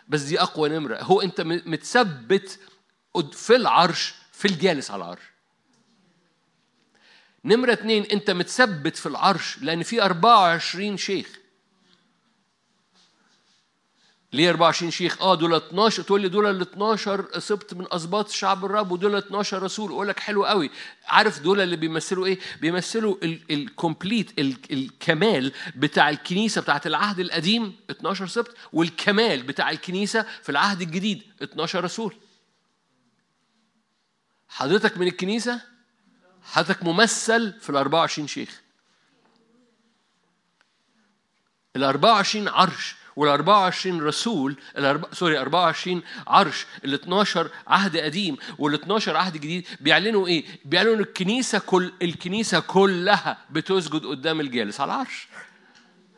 بس 0.07 0.21
دي 0.21 0.41
أقوى 0.41 0.69
نمرة. 0.69 0.97
هو 1.01 1.21
انت 1.21 1.41
متثبت 1.41 2.59
في 3.33 3.55
العرش 3.55 4.13
في 4.31 4.45
الجالس 4.47 4.91
على 4.91 5.03
العرش. 5.03 5.21
نمرة 7.45 7.73
اتنين 7.73 8.03
انت 8.03 8.31
متثبت 8.31 8.95
في 8.95 9.05
العرش 9.05 9.57
لأن 9.61 9.83
في 9.83 10.01
24 10.03 10.97
شيخ. 10.97 11.27
ليه 14.37 14.49
24 14.49 14.91
شيخ؟ 14.91 15.21
آه 15.21 15.35
دول 15.35 15.53
12 15.55 16.03
تقول 16.03 16.21
لي 16.21 16.29
دول 16.29 16.45
ال 16.45 16.61
12 16.61 17.39
سبط 17.39 17.73
من 17.73 17.85
أسباط 17.91 18.29
شعب 18.29 18.65
الرب 18.65 18.91
ودول 18.91 19.15
12 19.15 19.63
رسول 19.63 19.91
أقول 19.91 20.07
لك 20.07 20.19
حلو 20.19 20.45
قوي 20.45 20.71
عارف 21.05 21.39
دول 21.39 21.61
اللي 21.61 21.75
بيمثلوا 21.75 22.25
إيه؟ 22.25 22.39
بيمثلوا 22.61 23.15
الكومبليت 23.23 24.39
الكمال 24.71 25.51
بتاع 25.75 26.09
الكنيسة 26.09 26.61
بتاعت 26.61 26.87
العهد 26.87 27.19
القديم 27.19 27.75
12 27.89 28.27
سبط 28.27 28.55
والكمال 28.73 29.43
بتاع 29.43 29.69
الكنيسة 29.69 30.25
في 30.43 30.49
العهد 30.49 30.81
الجديد 30.81 31.23
12 31.43 31.83
رسول. 31.83 32.15
حضرتك 34.47 34.97
من 34.97 35.07
الكنيسة 35.07 35.61
حضرتك 36.43 36.83
ممثل 36.83 37.59
في 37.59 37.69
ال 37.69 37.75
24 37.75 38.27
شيخ. 38.27 38.61
ال 41.75 41.83
24 41.83 42.47
عرش 42.47 42.95
وال 43.17 43.29
24 43.29 44.01
رسول. 44.01 44.57
sorry 45.13 45.39
24 45.39 46.01
عرش 46.27 46.65
ال 46.85 46.93
12 46.93 47.51
عهد 47.67 47.97
قديم 47.97 48.37
وال 48.59 48.73
12 48.73 49.17
عهد 49.17 49.33
جديد 49.33 49.67
بيعلنوا 49.79 50.27
إيه؟ 50.27 50.45
بيعلنوا 50.65 50.95
إن 50.95 50.99
الكنيسة 50.99 51.59
كل 51.59 51.93
الكنيسة 52.01 52.59
كلها 52.59 53.37
بتسجد 53.49 54.05
قدام 54.05 54.39
الجالس 54.39 54.81
على 54.81 54.93
العرش. 54.93 55.27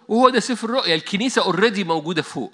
وهو 0.07 0.29
ده 0.29 0.39
سفر 0.39 0.69
الرؤيا 0.69 0.95
الكنيسة 0.95 1.41
already 1.43 1.83
موجودة 1.83 2.21
فوق. 2.21 2.53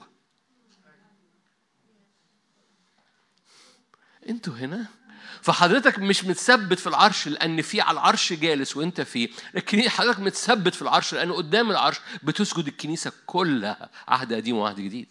أنتوا 4.29 4.53
هنا؟ 4.53 4.85
فحضرتك 5.45 5.99
مش 5.99 6.23
متثبت 6.23 6.79
في 6.79 6.87
العرش 6.87 7.27
لأن 7.27 7.61
في 7.61 7.81
على 7.81 7.93
العرش 7.93 8.33
جالس 8.33 8.77
وأنت 8.77 9.01
فيه 9.01 9.29
لكن 9.53 9.89
حضرتك 9.89 10.19
متثبت 10.19 10.75
في 10.75 10.81
العرش 10.81 11.13
لأن 11.13 11.31
قدام 11.31 11.71
العرش 11.71 11.99
بتسجد 12.23 12.67
الكنيسة 12.67 13.11
كلها 13.25 13.89
عهد 14.07 14.33
قديم 14.33 14.57
وعهد 14.57 14.79
جديد. 14.79 15.07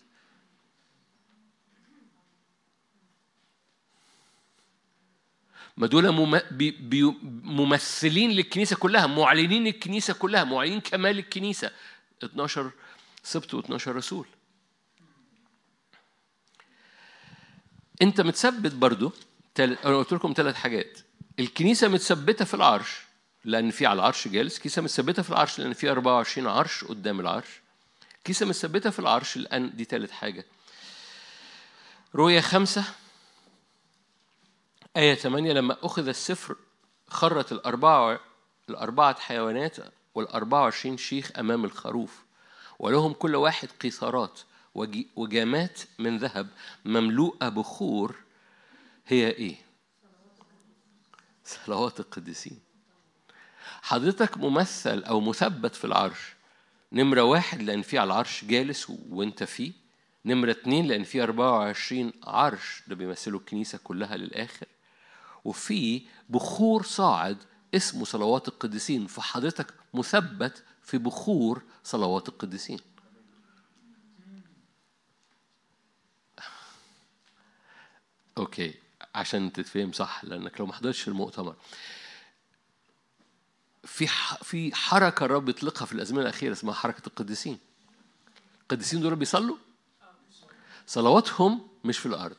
ما 5.76 5.86
دول 5.86 6.10
ممثلين 7.42 8.30
للكنيسة 8.30 8.76
كلها 8.76 9.06
معلنين 9.06 9.66
الكنيسة 9.66 10.14
كلها 10.14 10.44
معلنين 10.44 10.80
كمال 10.80 11.18
الكنيسة. 11.18 11.70
12 12.24 12.70
سبت 13.22 13.56
و12 13.56 13.88
رسول. 13.88 14.26
أنت 18.02 18.20
متثبت 18.20 18.72
برضو 18.72 19.12
أنا 19.60 19.96
قلت 19.96 20.12
لكم 20.12 20.34
ثلاث 20.36 20.54
حاجات. 20.54 20.98
الكنيسة 21.38 21.88
متثبتة 21.88 22.44
في 22.44 22.54
العرش 22.54 23.02
لأن 23.44 23.70
في 23.70 23.86
على 23.86 23.96
العرش 23.96 24.28
جالس. 24.28 24.56
الكنيسه 24.56 24.82
متثبتة 24.82 25.22
في 25.22 25.30
العرش 25.30 25.58
لأن 25.58 25.72
في 25.72 25.90
24 25.90 26.46
عرش 26.46 26.84
قدام 26.84 27.20
العرش. 27.20 27.60
الكنيسه 28.18 28.46
متثبتة 28.46 28.90
في 28.90 28.98
العرش 28.98 29.36
لأن 29.36 29.76
دي 29.76 29.84
ثالث 29.84 30.10
حاجة. 30.10 30.44
رؤيا 32.14 32.40
خمسة. 32.40 32.84
آية 34.96 35.14
8 35.14 35.52
لما 35.52 35.76
أخذ 35.82 36.08
السفر 36.08 36.56
خرت 37.08 37.52
الأربعة 37.52 38.20
الأربعة 38.68 39.20
حيوانات 39.20 39.76
والأربعة 40.14 40.62
وعشرين 40.62 40.96
شيخ 40.96 41.30
أمام 41.38 41.64
الخروف 41.64 42.24
ولهم 42.78 43.12
كل 43.12 43.36
واحد 43.36 43.68
قيثارات 43.80 44.40
وجامات 45.16 45.80
من 45.98 46.18
ذهب 46.18 46.48
مملوءة 46.84 47.48
بخور 47.48 48.14
هي 49.06 49.28
إيه؟ 49.30 49.56
صلوات 51.44 52.00
القديسين. 52.00 52.60
حضرتك 53.82 54.38
ممثل 54.38 55.02
أو 55.02 55.20
مثبت 55.20 55.74
في 55.74 55.84
العرش. 55.84 56.34
نمرة 56.92 57.22
واحد 57.22 57.62
لأن 57.62 57.82
في 57.82 57.98
على 57.98 58.06
العرش 58.06 58.44
جالس 58.44 58.92
وأنت 59.10 59.44
فيه. 59.44 59.72
نمرة 60.24 60.50
اتنين 60.50 60.86
لأن 60.86 61.04
في 61.04 61.22
24 61.22 62.12
عرش. 62.22 62.82
ده 62.86 62.94
بيمثلوا 62.94 63.40
الكنيسة 63.40 63.78
كلها 63.84 64.16
للآخر. 64.16 64.66
وفي 65.44 66.02
بخور 66.28 66.82
صاعد 66.82 67.38
اسمه 67.74 68.04
صلوات 68.04 68.48
القديسين. 68.48 69.06
فحضرتك 69.06 69.74
مثبت 69.94 70.64
في 70.82 70.98
بخور 70.98 71.62
صلوات 71.84 72.28
القديسين. 72.28 72.78
أوكي. 78.38 78.83
عشان 79.14 79.52
تتفهم 79.52 79.92
صح 79.92 80.24
لأنك 80.24 80.60
لو 80.60 80.66
ما 80.66 80.72
حضرتش 80.72 81.08
المؤتمر. 81.08 81.56
في 83.84 84.06
في 84.42 84.74
حركة 84.74 85.24
الرب 85.24 85.48
يطلقها 85.48 85.86
في 85.86 85.92
الأزمنة 85.92 86.22
الأخيرة 86.22 86.52
اسمها 86.52 86.74
حركة 86.74 87.06
القديسين. 87.06 87.58
القديسين 88.62 89.00
دول 89.00 89.16
بيصلوا؟ 89.16 89.56
صلواتهم 90.86 91.68
مش 91.84 91.98
في 91.98 92.06
الأرض. 92.06 92.36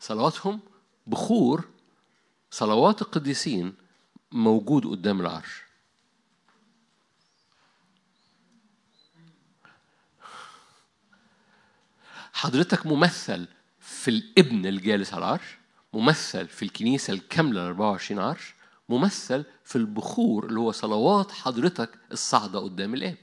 صلواتهم 0.00 0.60
بخور 1.06 1.68
صلوات 2.50 3.02
القديسين 3.02 3.74
موجود 4.32 4.86
قدام 4.86 5.20
العرش. 5.20 5.62
حضرتك 12.32 12.86
ممثل 12.86 13.48
في 13.88 14.08
الابن 14.08 14.66
الجالس 14.66 15.14
على 15.14 15.24
العرش 15.24 15.58
ممثل 15.92 16.48
في 16.48 16.62
الكنيسة 16.62 17.12
الكاملة 17.12 17.66
24 17.66 18.20
عرش 18.20 18.54
ممثل 18.88 19.44
في 19.64 19.76
البخور 19.76 20.46
اللي 20.46 20.60
هو 20.60 20.72
صلوات 20.72 21.32
حضرتك 21.32 21.98
الصاعدة 22.12 22.58
قدام 22.58 22.94
الآب. 22.94 23.16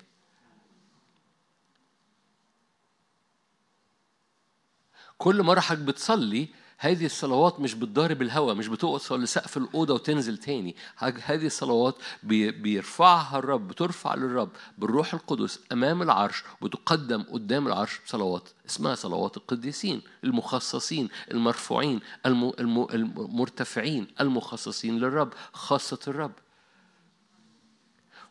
كل 5.18 5.43
مرة 5.43 5.59
حضرتك 5.59 5.84
بتصلي 5.84 6.47
هذه 6.78 7.06
الصلوات 7.06 7.60
مش 7.60 7.74
بتضارب 7.74 8.22
الهواء 8.22 8.56
مش 8.56 8.68
بتوصل 8.68 9.24
لسقف 9.24 9.58
الأوضة 9.58 9.94
وتنزل 9.94 10.38
تاني. 10.38 10.76
هذه 11.00 11.46
الصلوات 11.46 11.96
بيرفعها 12.24 13.40
الرب 13.40 13.68
بترفع 13.68 14.16
للرب 14.16 14.50
بالروح 14.78 15.14
القدس 15.14 15.60
أمام 15.72 16.02
العرش 16.02 16.44
وتقدم 16.62 17.24
قدام 17.24 17.68
العرش 17.68 18.00
صلوات 18.06 18.50
اسمها 18.70 18.96
صلوات 18.96 19.38
القديسين 19.38 20.02
المخصصين 20.24 21.10
المرفوعين 21.32 22.00
المرتفعين 22.26 24.08
المخصصين 24.22 25.00
للرب 25.00 25.34
خاصة 25.54 26.00
الرب. 26.08 26.34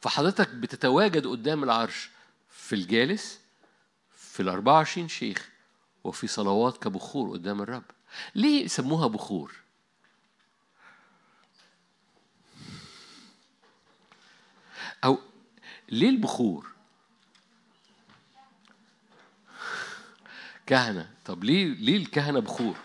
فحضرتك 0.01 0.49
بتتواجد 0.49 1.27
قدام 1.27 1.65
العرش 1.65 2.11
في 2.51 2.75
الجالس 2.75 3.41
في 4.17 4.41
ال 4.41 4.49
24 4.49 5.09
شيخ 5.09 5.51
وفي 6.05 6.27
صلوات 6.27 6.77
كبخور 6.83 7.31
قدام 7.31 7.63
الرب. 7.63 7.83
ليه 8.35 8.65
يسموها 8.65 9.07
بخور؟ 9.07 9.55
أو 15.05 15.19
ليه 15.89 16.09
البخور؟ 16.09 16.67
كهنة. 20.67 21.11
طب 21.25 21.45
ليه 21.45 21.67
ليه 21.75 21.97
الكهنة 21.97 22.41
بخور؟ 22.41 22.77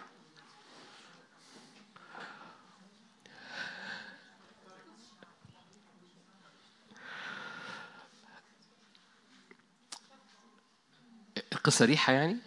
القصة 11.54 11.86
ريحة 11.86 12.14
يعني؟ 12.14 12.38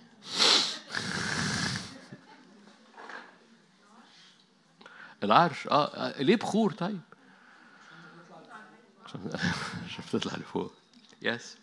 العرش 5.23 5.66
آه 5.66 5.87
آه، 5.87 6.23
ليه 6.23 6.37
بخور؟ 6.37 6.73
طيب؟ 6.73 7.01
عشان 9.87 10.05
تطلع 10.12 10.37
لفوق. 10.37 10.73
يس 11.23 11.57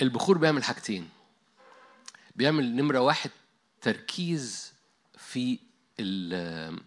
البخور 0.00 0.38
بيعمل 0.38 0.64
حاجتين. 0.64 1.08
بيعمل 2.36 2.76
نمرة 2.76 3.00
واحد 3.00 3.30
تركيز 3.80 4.72
في 5.18 5.58
ال 6.00 6.80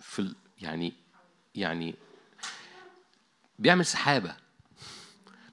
في 0.00 0.18
ال 0.18 0.34
يعني 0.60 0.92
يعني 1.54 1.94
بيعمل 3.58 3.86
سحابة. 3.86 4.36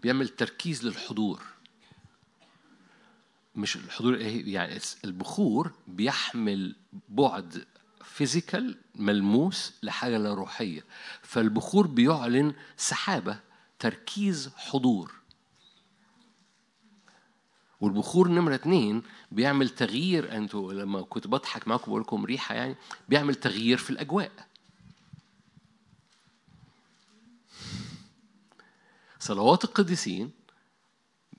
بيعمل 0.01 0.29
تركيز 0.29 0.85
للحضور. 0.85 1.43
مش 3.55 3.75
الحضور؟ 3.75 4.21
يعني 4.21 4.79
البخور 5.05 5.71
بيحمل 5.87 6.75
بعد 7.09 7.65
فيزيكال 8.03 8.77
ملموس 8.95 9.73
لحاجة 9.83 10.17
لا 10.17 10.33
روحية. 10.33 10.85
فالبخور 11.21 11.87
بيعلن 11.87 12.53
سحابة 12.77 13.39
تركيز 13.79 14.49
حضور. 14.57 15.11
والبخور 17.81 18.27
نمرة 18.27 18.55
اتنين 18.55 19.03
بيعمل 19.31 19.69
تغيير 19.69 20.37
أنتوا 20.37 20.73
لما 20.73 21.01
كنت 21.01 21.27
بضحك 21.27 21.67
معاكم 21.67 21.91
بقول 21.91 22.01
لكم 22.01 22.25
ريحة 22.25 22.55
يعني 22.55 22.75
بيعمل 23.09 23.35
تغيير 23.35 23.77
في 23.77 23.89
الأجواء. 23.89 24.31
صلوات 29.19 29.63
القديسين 29.63 30.31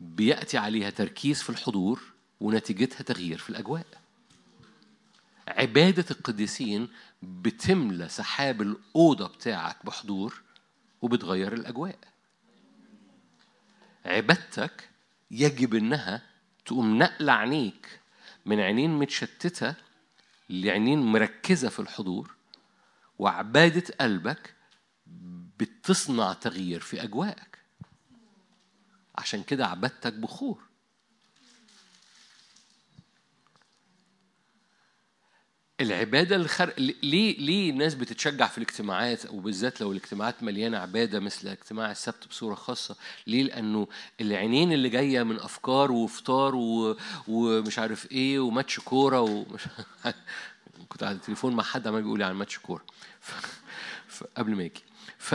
بيأتي 0.01 0.59
عليها 0.59 0.91
تركيز 0.91 1.43
في 1.43 1.51
الحضور 1.51 2.03
ونتيجتها 2.41 3.03
تغيير 3.03 3.39
في 3.39 3.51
الأجواء. 3.51 4.04
عبادة 5.49 6.05
القديسين 6.11 6.89
بتملى 7.23 8.09
سحاب 8.09 8.63
الأوضة 8.63 9.29
بتاعك 9.29 9.87
بحضور 9.87 10.43
وبتغير 11.03 11.53
الأجواء. 11.53 11.99
عبادتك 14.05 14.91
يجب 15.31 15.75
إنها 15.75 16.23
تقوم 16.67 16.99
نقل 16.99 17.31
عينيك 17.31 18.01
من 18.47 18.61
عينين 18.61 18.91
متشتتة 18.99 19.75
لعينين 20.51 21.03
مركزة 21.03 21.69
في 21.69 21.81
الحضور 21.81 22.35
وعبادة 23.19 23.95
قلبك 24.01 24.55
بتصنع 25.59 26.33
تغيير 26.33 26.81
في 26.81 27.03
أجواءك. 27.03 27.59
عشان 29.15 29.43
كده 29.43 29.67
عبادتك 29.67 30.13
بخور. 30.13 30.63
العبادة 35.81 36.37
الخر... 36.37 36.73
ليه 36.79 37.39
ليه 37.39 37.71
الناس 37.71 37.95
بتتشجع 37.95 38.47
في 38.47 38.59
الاجتماعات 38.59 39.31
وبالذات 39.31 39.81
لو 39.81 39.93
الاجتماعات 39.93 40.43
مليانة 40.43 40.79
عبادة 40.79 41.21
مثل 41.21 41.49
اجتماع 41.49 41.91
السبت 41.91 42.29
بصورة 42.29 42.55
خاصة؟ 42.55 42.97
ليه؟ 43.27 43.43
لأنه 43.43 43.89
العينين 44.21 44.73
اللي 44.73 44.89
جاية 44.89 45.23
من 45.23 45.41
أفكار 45.41 45.93
وفطار 45.93 46.55
و... 46.55 46.97
ومش 47.29 47.79
عارف 47.79 48.13
إيه 48.13 48.39
وماتش 48.39 48.81
كورة 48.81 49.21
ومش 49.21 49.63
كنت 50.89 51.03
على 51.03 51.15
التليفون 51.15 51.57
مع 51.57 51.63
حد 51.63 51.87
عمال 51.87 52.03
بيقول 52.03 52.23
عن 52.23 52.35
ماتش 52.35 52.59
كورة. 52.59 52.85
ف... 53.21 53.33
ف... 54.15 54.25
قبل 54.37 54.55
ما 54.55 54.63
يجي. 54.63 54.83
ف... 55.19 55.35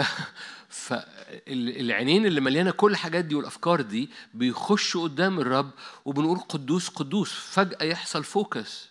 فالعينين 0.69 2.25
اللي 2.25 2.41
مليانة 2.41 2.71
كل 2.71 2.91
الحاجات 2.91 3.25
دي 3.25 3.35
والأفكار 3.35 3.81
دي 3.81 4.09
بيخشوا 4.33 5.03
قدام 5.03 5.39
الرب 5.39 5.71
وبنقول 6.05 6.39
قدوس 6.39 6.89
قدوس 6.89 7.33
فجأة 7.33 7.83
يحصل 7.83 8.23
فوكس. 8.23 8.89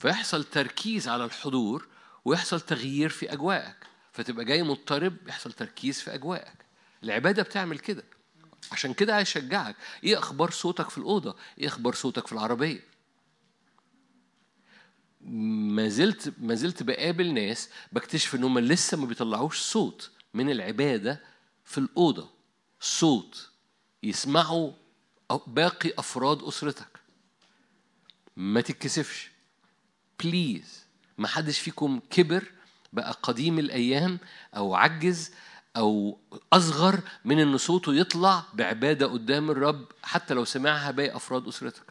فيحصل 0.00 0.44
تركيز 0.44 1.08
على 1.08 1.24
الحضور 1.24 1.88
ويحصل 2.24 2.60
تغيير 2.60 3.08
في 3.08 3.32
أجواءك. 3.32 3.76
فتبقى 4.12 4.44
جاي 4.44 4.62
مضطرب 4.62 5.16
يحصل 5.28 5.52
تركيز 5.52 6.00
في 6.00 6.14
أجواءك. 6.14 6.64
العبادة 7.04 7.42
بتعمل 7.42 7.78
كده. 7.78 8.04
عشان 8.72 8.94
كده 8.94 9.18
هيشجعك 9.18 9.76
إيه 10.04 10.18
أخبار 10.18 10.50
صوتك 10.50 10.90
في 10.90 10.98
الأوضة؟ 10.98 11.36
إيه 11.58 11.66
أخبار 11.66 11.94
صوتك 11.94 12.26
في 12.26 12.32
العربية؟ 12.32 12.80
ما 15.20 15.88
زلت 15.88 16.34
ما 16.38 16.54
زلت 16.54 16.82
بقابل 16.82 17.34
ناس 17.34 17.70
بكتشف 17.92 18.34
إن 18.34 18.44
هم 18.44 18.58
لسه 18.58 18.96
ما 18.96 19.06
بيطلعوش 19.06 19.60
صوت 19.60 20.10
من 20.34 20.50
العبادة 20.50 21.20
في 21.64 21.78
الأوضة. 21.78 22.30
صوت 22.80 23.50
يسمعوا 24.02 24.72
باقي 25.46 25.92
أفراد 25.98 26.42
أسرتك. 26.42 27.00
ما 28.36 28.60
تتكسفش. 28.60 29.29
بليز 30.22 30.84
ما 31.18 31.28
حدش 31.28 31.58
فيكم 31.58 32.00
كبر 32.10 32.44
بقى 32.92 33.16
قديم 33.22 33.58
الأيام 33.58 34.18
أو 34.56 34.74
عجز 34.74 35.30
أو 35.76 36.18
أصغر 36.52 37.00
من 37.24 37.38
إن 37.38 37.58
صوته 37.58 37.94
يطلع 37.94 38.44
بعبادة 38.54 39.06
قدام 39.06 39.50
الرب 39.50 39.84
حتى 40.02 40.34
لو 40.34 40.44
سمعها 40.44 40.90
باقي 40.90 41.16
أفراد 41.16 41.48
أسرتك. 41.48 41.82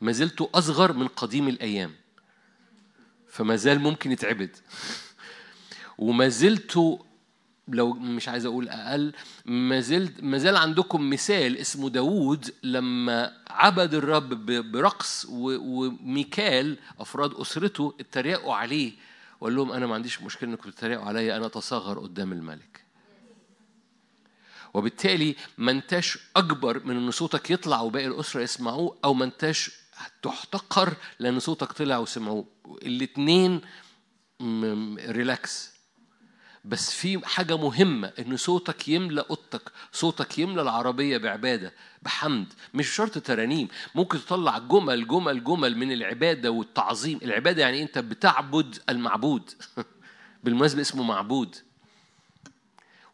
ما 0.00 0.12
زلت 0.12 0.40
أصغر 0.40 0.92
من 0.92 1.08
قديم 1.08 1.48
الأيام. 1.48 1.94
فما 3.28 3.56
زال 3.56 3.78
ممكن 3.80 4.12
يتعبد. 4.12 4.56
وما 5.98 6.28
زلت 6.28 6.98
لو 7.68 7.92
مش 7.92 8.28
عايز 8.28 8.46
أقول 8.46 8.68
أقل 8.68 9.12
ما 9.46 9.80
زلت 9.80 10.22
ما 10.22 10.38
زال 10.38 10.56
عندكم 10.56 11.10
مثال 11.10 11.56
اسمه 11.56 11.90
داوود 11.90 12.54
لما 12.62 13.32
عبد 13.50 13.94
الرب 13.94 14.46
برقص 14.72 15.26
وميكال 15.28 16.78
أفراد 17.00 17.34
أسرته 17.34 17.94
اتريقوا 18.00 18.54
عليه. 18.54 18.92
وقال 19.40 19.56
لهم 19.56 19.72
أنا 19.72 19.86
ما 19.86 19.94
عنديش 19.94 20.22
مشكلة 20.22 20.50
إنكم 20.50 20.70
تتريقوا 20.70 21.04
عليا 21.04 21.36
أنا 21.36 21.46
أتصغر 21.46 21.98
قدام 21.98 22.32
الملك. 22.32 22.84
وبالتالي 24.74 25.36
ما 25.58 25.70
انتاش 25.70 26.18
أكبر 26.36 26.86
من 26.86 26.96
إن 26.96 27.10
صوتك 27.10 27.50
يطلع 27.50 27.80
وباقي 27.80 28.06
الأسرة 28.06 28.40
يسمعوه 28.40 28.96
أو 29.04 29.14
ما 29.14 29.24
انتاش 29.24 29.70
تحتقر 30.22 30.94
لأن 31.18 31.40
صوتك 31.40 31.72
طلع 31.72 31.98
وسمعوه. 31.98 32.44
الاثنين 32.82 33.60
ريلاكس 35.08 35.77
بس 36.64 36.92
في 36.94 37.26
حاجة 37.26 37.56
مهمة 37.56 38.12
إن 38.18 38.36
صوتك 38.36 38.88
يملأ 38.88 39.26
أوضتك، 39.30 39.72
صوتك 39.92 40.38
يملأ 40.38 40.62
العربية 40.62 41.18
بعبادة، 41.18 41.72
بحمد، 42.02 42.52
مش 42.74 42.88
شرط 42.88 43.18
ترانيم، 43.18 43.68
ممكن 43.94 44.18
تطلع 44.18 44.58
جمل 44.58 45.08
جمل 45.08 45.44
جمل 45.44 45.76
من 45.78 45.92
العبادة 45.92 46.50
والتعظيم، 46.50 47.18
العبادة 47.22 47.62
يعني 47.62 47.82
أنت 47.82 47.98
بتعبد 47.98 48.78
المعبود. 48.88 49.50
بالمناسبة 50.44 50.80
اسمه 50.80 51.02
معبود. 51.02 51.56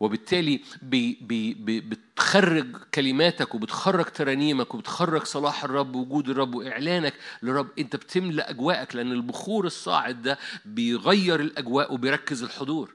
وبالتالي 0.01 0.61
بي 0.83 1.19
بي 1.21 1.55
بي 1.55 1.81
بتخرج 1.81 2.77
كلماتك 2.95 3.55
وبتخرج 3.55 4.05
ترانيمك 4.05 4.75
وبتخرج 4.75 5.23
صلاح 5.25 5.65
الرب 5.65 5.97
ووجود 5.97 6.29
الرب 6.29 6.55
وإعلانك 6.55 7.15
للرب 7.43 7.69
أنت 7.79 7.97
بتملأ 7.97 8.51
أجواءك 8.51 8.97
لأن 8.97 9.13
البخور 9.13 9.67
الصاعد 9.67 10.23
ده 10.23 10.39
بيغير 10.65 11.41
الأجواء 11.41 11.95
وبيركز 11.95 12.43
الحضور 12.43 12.95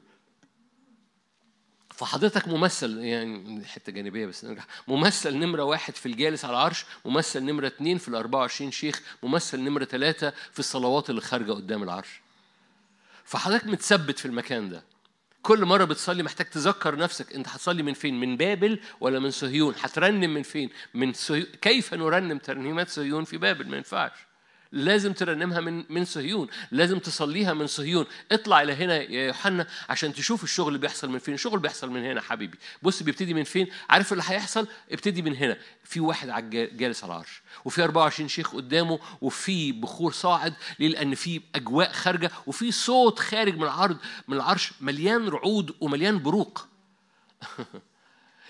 فحضرتك 2.00 2.48
ممثل 2.48 2.98
يعني 2.98 3.66
حتة 3.66 3.92
جانبيه 3.92 4.26
بس 4.26 4.46
نرجع 4.46 4.64
ممثل 4.88 5.38
نمرة 5.38 5.64
واحد 5.64 5.96
في 5.96 6.06
الجالس 6.06 6.46
على 6.46 6.54
العرش 6.54 6.86
ممثل 7.06 7.44
نمرة 7.44 7.68
اثنين 7.68 7.98
في 7.98 8.08
ال 8.08 8.16
24 8.16 8.72
شيخ 8.72 9.02
ممثل 9.24 9.60
نمرة 9.60 9.86
ثلاثة 9.86 10.34
في 10.52 10.60
الصلوات 10.60 11.10
اللي 11.10 11.22
خارجة 11.22 11.52
قدام 11.52 11.84
العرش 11.84 12.22
فحضرتك 13.26 13.68
متثبت 13.68 14.20
في 14.20 14.26
المكان 14.26 14.70
ده 14.70 14.84
كل 15.42 15.66
مرة 15.66 15.84
بتصلي 15.84 16.24
محتاج 16.24 16.50
تذكر 16.50 16.96
نفسك 16.96 17.34
أنت 17.36 17.48
هتصلي 17.48 17.84
من 17.84 17.94
فين؟ 17.94 18.20
من 18.20 18.38
بابل 18.38 18.80
ولا 19.00 19.20
من 19.20 19.32
صهيون؟ 19.32 19.74
هترنم 19.82 20.34
من 20.34 20.44
فين؟ 20.44 20.70
من 20.94 21.14
صهيون 21.14 21.48
كيف 21.62 21.94
نرنم 21.94 22.38
ترنيمات 22.38 22.90
صهيون 22.90 23.24
في 23.24 23.38
بابل؟ 23.38 23.68
ما 23.70 23.78
ينفعش. 23.78 24.29
لازم 24.72 25.14
ترنمها 25.14 25.60
من 25.60 25.86
من 25.90 26.06
صهيون 26.06 26.48
لازم 26.72 27.00
تصليها 27.00 27.54
من 27.54 27.68
صهيون. 27.68 28.06
اطلع 28.32 28.62
إلى 28.62 28.74
هنا 28.74 28.96
يا 28.96 29.28
يوحنا 29.28 29.68
عشان 29.90 30.14
تشوف 30.14 30.44
الشغل 30.44 30.68
اللي 30.68 30.80
بيحصل 30.80 31.10
من 31.10 31.20
فين. 31.20 31.34
الشغل 31.34 31.60
بيحصل 31.60 31.90
من 31.90 32.06
هنا 32.06 32.22
حبيبي. 32.22 32.58
بص 32.82 33.04
بيبتدي 33.04 33.34
من 33.34 33.44
فين؟ 33.44 33.68
عارف 33.90 34.12
اللي 34.14 34.24
هيحصل؟ 34.28 34.68
ابتدي 34.92 35.22
من 35.22 35.36
هنا. 35.36 35.58
في 35.84 36.00
واحد 36.00 36.50
جالس 36.50 37.04
على 37.04 37.14
العرش 37.14 37.42
وفي 37.66 37.84
24 37.84 38.30
شيخ 38.30 38.56
قدامه 38.56 39.00
وفي 39.22 39.72
بخور 39.72 40.12
صاعد 40.12 40.54
ليه؟ 40.80 40.88
لأن 40.88 41.16
في 41.16 41.42
أجواء 41.56 41.92
خارجة 41.92 42.32
وفي 42.48 42.72
صوت 42.72 43.20
خارج 43.20 43.56
من 43.56 43.64
العرض 43.64 43.98
من 44.28 44.38
العرش 44.38 44.72
مليان 44.82 45.30
رعود 45.30 45.76
ومليان 45.82 46.20
بروق. 46.20 46.68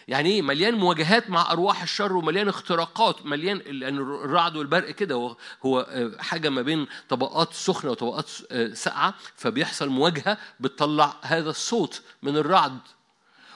يعني 0.09 0.29
إيه؟ 0.29 0.41
مليان 0.41 0.75
مواجهات 0.75 1.29
مع 1.29 1.51
أرواح 1.51 1.81
الشر 1.81 2.13
ومليان 2.17 2.47
اختراقات 2.49 3.25
مليان 3.25 3.57
لأن 3.57 3.97
الرعد 3.97 4.55
والبرق 4.55 4.89
كده. 4.91 5.35
هو 5.65 5.79
آه، 5.79 6.11
حاجة 6.19 6.49
ما 6.49 6.61
بين 6.61 6.87
طبقات 7.09 7.53
سخنة 7.53 7.91
وطبقات 7.91 8.29
آه، 8.51 8.73
ساقعة 8.73 9.13
فبيحصل 9.35 9.89
مواجهة 9.89 10.37
بتطلع 10.59 11.15
هذا 11.21 11.49
الصوت 11.49 12.01
من 12.23 12.37
الرعد. 12.37 12.79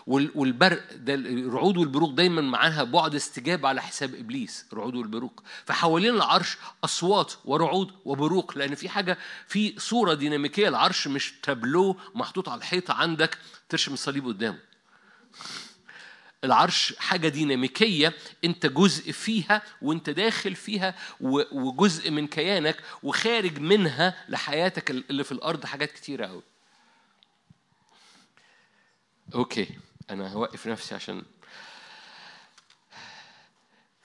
وال- 0.07 0.31
والبرق 0.35 0.83
ده 0.95 1.13
الرعود 1.13 1.77
والبروق 1.77 2.09
دايما 2.11 2.41
معاها 2.41 2.83
بعد 2.83 3.15
استجابة 3.15 3.67
على 3.69 3.81
حساب 3.81 4.15
إبليس 4.15 4.65
الرعود 4.73 4.95
والبروق. 4.95 5.43
فحوالين 5.65 6.15
العرش 6.15 6.57
أصوات 6.83 7.33
ورعود 7.45 7.91
وبروق 8.05 8.57
لأن 8.57 8.75
في 8.75 8.89
حاجة 8.89 9.17
في 9.47 9.75
صورة 9.77 10.13
ديناميكية 10.13 10.67
العرش 10.67 11.07
مش 11.07 11.33
تابلو 11.43 11.97
محطوط 12.15 12.49
على 12.49 12.57
الحيطة 12.59 12.93
عندك 12.93 13.37
ترشم 13.69 13.93
الصليب 13.93 14.25
قدامه. 14.27 14.59
العرش 16.43 16.95
حاجة 16.99 17.27
ديناميكية 17.27 18.13
أنت 18.43 18.65
جزء 18.65 19.11
فيها 19.11 19.61
وأنت 19.81 20.09
داخل 20.09 20.55
فيها 20.55 20.95
وجزء 21.51 22.11
من 22.11 22.27
كيانك 22.27 22.77
وخارج 23.03 23.59
منها 23.59 24.25
لحياتك 24.29 24.91
اللي 24.91 25.23
في 25.23 25.31
الأرض 25.31 25.65
حاجات 25.65 25.91
كتيرة 25.91 26.25
أوي. 26.25 26.41
okay 29.35 29.69
أنا 30.09 30.31
هوقف 30.33 30.67
نفسي 30.67 30.95
عشان 30.95 31.23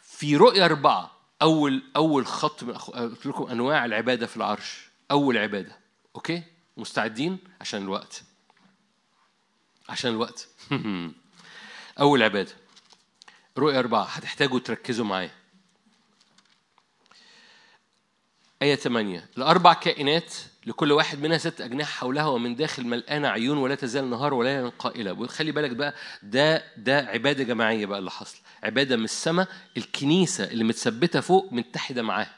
في 0.03 0.37
رؤية 0.37 0.65
أربعة 0.65 1.17
أول 1.43 1.83
أول 1.97 2.27
خط 2.27 2.63
من 2.65 2.79
أخ- 2.79 2.91
قلت 2.91 3.27
لكم 3.27 3.51
أنواع 3.51 3.85
العبادة 3.85 4.27
في 4.27 4.37
العرش. 4.37 4.89
أول 5.11 5.39
عبادة 5.39 5.79
أوكي؟ 6.17 6.43
مستعدين؟ 6.77 7.39
عشان 7.61 7.83
الوقت. 7.83 8.23
عشان 9.89 10.11
الوقت. 10.11 10.49
أول 12.01 12.23
عبادة. 12.23 12.53
رؤية 13.59 13.79
أربعة. 13.79 14.05
هتحتاجوا 14.05 14.59
تركزوا 14.59 15.05
معايا. 15.05 15.31
آية 18.63 18.75
8 18.75 19.29
الأربع 19.39 19.73
كائنات 19.73 20.35
لكل 20.67 20.93
واحد 20.93 21.19
منها 21.21 21.39
ست 21.39 21.61
أجنحة 21.61 21.91
حولها 21.91 22.27
ومن 22.27 22.57
داخل 22.57 22.87
ملقانة 22.87 23.29
عيون 23.29 23.59
ولا 23.59 23.75
تزال 23.75 24.11
نهار 24.11 24.35
ولا 24.35 24.69
قائلة. 24.69 25.27
خلي 25.27 25.53
بالك 25.53 25.71
بقى 25.71 25.95
ده 26.23 26.65
ده 26.77 26.99
عبادة 26.99 27.45
جماعية 27.45 27.87
بقى 27.87 27.99
اللي 27.99 28.11
حصل. 28.11 28.39
عبادة 28.63 28.97
من 28.97 29.05
السماء 29.05 29.49
الكنيسة 29.77 30.45
اللي 30.45 30.65
متثبتة 30.65 31.21
فوق 31.21 31.53
متحدة 31.53 32.03
معاها. 32.03 32.35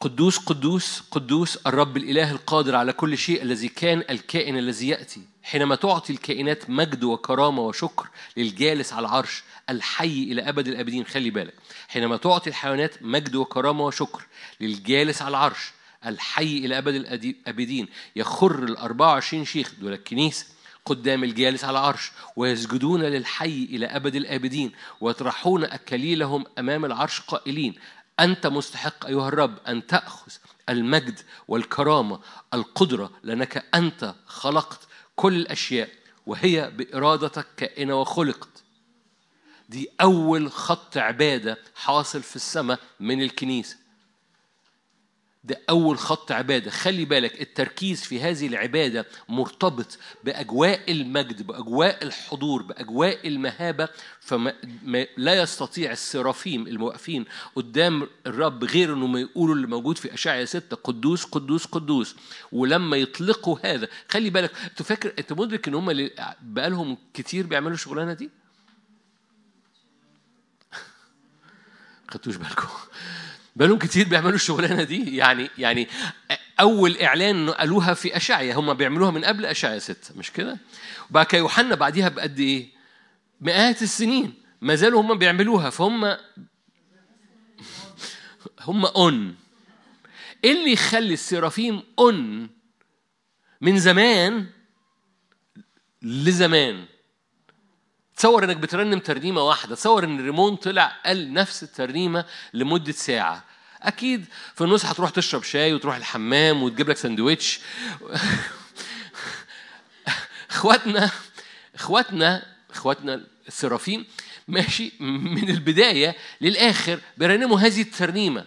قدوس 0.00 0.38
قدوس 0.38 1.00
قدوس 1.10 1.56
الرب 1.66 1.96
الإله 1.96 2.30
القادر 2.30 2.76
على 2.76 2.92
كل 2.92 3.18
شيء 3.18 3.42
الذي 3.42 3.68
كان 3.68 4.04
الكائن 4.10 4.58
الذي 4.58 4.88
يأتي. 4.88 5.22
حينما 5.42 5.74
تعطي 5.74 6.12
الكائنات 6.12 6.70
مجد 6.70 7.04
وكرامة 7.04 7.62
وشكر 7.62 8.08
للجالس 8.36 8.92
على 8.92 9.06
العرش 9.06 9.42
الحي 9.70 10.22
إلى 10.22 10.48
أبد 10.48 10.68
الآبدين 10.68 11.04
خلي 11.04 11.30
بالك. 11.30 11.54
حينما 11.88 12.16
تعطي 12.16 12.50
الحيوانات 12.50 13.02
مجد 13.02 13.34
وكرامة 13.34 13.84
وشكر 13.84 14.26
للجالس 14.60 15.22
على 15.22 15.28
العرش 15.28 15.72
الحي 16.06 16.58
إلى 16.58 16.78
أبد 16.78 16.94
الآبدين 16.94 17.88
يخر 18.16 18.64
الأربعة 18.64 19.08
وعشرين 19.08 19.44
شيخ 19.44 19.74
دول 19.80 19.92
الكنيسة 19.92 20.46
قدام 20.86 21.24
الجالس 21.24 21.64
على 21.64 21.78
العرش 21.78 22.12
ويسجدون 22.36 23.02
للحي 23.02 23.68
إلى 23.70 23.86
أبد 23.86 24.14
الآبدين 24.14 24.72
ويطرحون 25.00 25.64
أكاليلهم 25.64 26.44
أمام 26.58 26.84
العرش 26.84 27.20
قائلين 27.20 27.74
أنت 28.20 28.46
مستحق 28.46 29.06
أيها 29.06 29.28
الرب 29.28 29.58
أن 29.68 29.86
تأخذ 29.86 30.32
المجد 30.68 31.20
والكرامة 31.48 32.20
القدرة 32.54 33.10
لأنك 33.22 33.64
أنت 33.74 34.14
خلقت 34.26 34.80
كل 35.20 35.36
الأشياء 35.36 35.88
وهي 36.26 36.70
بإرادتك 36.70 37.46
كائنة 37.56 38.00
وخلقت. 38.00 38.62
دي 39.68 39.88
أول 40.00 40.52
خط 40.52 40.96
عبادة 40.96 41.58
حاصل 41.74 42.22
في 42.22 42.36
السماء 42.36 42.78
من 43.00 43.22
الكنيسة. 43.22 43.76
ده 45.44 45.60
أول 45.70 45.98
خط 45.98 46.32
عبادة. 46.32 46.70
خلي 46.70 47.04
بالك 47.04 47.40
التركيز 47.40 48.02
في 48.02 48.20
هذه 48.20 48.46
العبادة 48.46 49.06
مرتبط 49.28 49.98
بأجواء 50.24 50.92
المجد 50.92 51.46
بأجواء 51.46 52.04
الحضور 52.04 52.62
بأجواء 52.62 53.28
المهابة. 53.28 53.88
فما 54.20 54.54
ما 54.82 55.06
لا 55.16 55.34
يستطيع 55.42 55.92
السرافيم 55.92 56.66
الموقفين 56.66 57.24
قدام 57.56 58.08
الرب 58.26 58.64
غير 58.64 58.94
انهم 58.94 59.16
يقولوا 59.16 59.54
اللي 59.54 59.66
موجود 59.66 59.98
في 59.98 60.14
اشعياء 60.14 60.44
ستة 60.44 60.76
قدوس 60.76 61.24
قدوس 61.24 61.66
قدوس. 61.66 62.16
ولما 62.52 62.96
يطلقوا 62.96 63.58
هذا 63.64 63.88
خلي 64.08 64.30
بالك 64.30 64.52
أنت 64.64 64.82
فاكر 64.82 65.12
أنت 65.18 65.32
مدرك 65.32 65.68
إن 65.68 65.74
هم 65.74 66.10
بقالهم 66.42 66.96
كتير 67.14 67.46
بيعملوا 67.46 67.74
الشغلانة 67.74 68.12
دي؟ 68.12 68.30
خدتوش 72.10 72.36
بالكم. 72.36 72.68
بقالهم 73.56 73.78
كتير 73.78 74.08
بيعملوا 74.08 74.34
الشغلانة 74.34 74.82
دي. 74.82 75.16
يعني 75.16 75.50
يعني 75.58 75.88
أول 76.60 76.96
إعلان 76.98 77.50
قالوها 77.50 77.94
في 77.94 78.16
أشعيا. 78.16 78.54
هم 78.54 78.74
بيعملوها 78.74 79.10
من 79.10 79.24
قبل 79.24 79.46
أشعيا 79.46 79.78
ستة 79.78 80.14
مش 80.16 80.32
كده؟ 80.32 80.58
وبعد 81.10 81.26
كده 81.26 81.38
يوحنا 81.38 81.74
بعديها 81.74 82.08
بقد 82.08 82.40
إيه؟ 82.40 82.68
مئات 83.40 83.82
السنين. 83.82 84.34
ما 84.60 84.74
زالوا 84.74 85.00
هم 85.00 85.18
بيعملوها. 85.18 85.70
فهم 85.70 86.04
هم 88.66 88.86
أون. 88.86 89.36
إيه 90.44 90.52
اللي 90.52 90.72
يخلي 90.72 91.14
السرافيم 91.14 91.82
أون 91.98 92.48
من 93.60 93.78
زمان 93.78 94.46
لزمان؟ 96.02 96.84
تصور 98.20 98.44
إنك 98.44 98.56
بترنم 98.56 98.98
ترنيمة 98.98 99.42
واحدة 99.42 99.74
تصور 99.74 100.04
إن 100.04 100.24
ريمون 100.24 100.56
طلع 100.56 100.96
قال 101.06 101.32
نفس 101.32 101.62
الترنيمة 101.62 102.24
لمدة 102.54 102.92
ساعة. 102.92 103.44
أكيد 103.82 104.24
في 104.54 104.64
النص 104.64 104.84
هتروح 104.84 105.10
تشرب 105.10 105.42
شاي 105.42 105.74
وتروح 105.74 105.96
الحمام 105.96 106.62
وتجيب 106.62 106.88
لك 106.88 106.96
سندوتش 106.96 107.60
إخواتنا 110.50 111.10
إخواتنا 111.74 112.46
إخواتنا 112.70 113.26
السرافيم 113.48 114.06
ماشي 114.48 114.92
من 115.00 115.50
البداية 115.50 116.16
للآخر 116.40 117.00
بيرنموا 117.16 117.60
هذه 117.60 117.80
الترنيمة. 117.80 118.46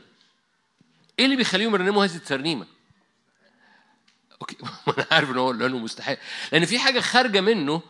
إيه 1.19 1.25
اللي 1.25 1.35
بيخليهم 1.35 1.73
يرنموا 1.73 2.05
هذه 2.05 2.15
الترنيمة؟ 2.15 2.65
okay 4.41 4.57
أنا 4.97 5.05
عارف 5.11 5.29
إن 5.29 5.37
هو 5.37 5.51
لأنه 5.51 5.77
مستحيل. 5.77 6.17
لأن 6.51 6.65
في 6.65 6.79
حاجة 6.79 6.99
خارجة 6.99 7.41
منه 7.41 7.81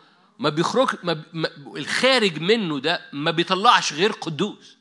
ما 0.44 0.50
بيخرج 0.50 0.90
ما 1.04 1.24
ما 1.34 1.50
الخارج 1.78 2.40
منه 2.40 2.80
ده 2.80 3.02
ما 3.14 3.32
بيطلعش 3.32 3.94
غير 3.94 4.12
قدوس. 4.12 4.78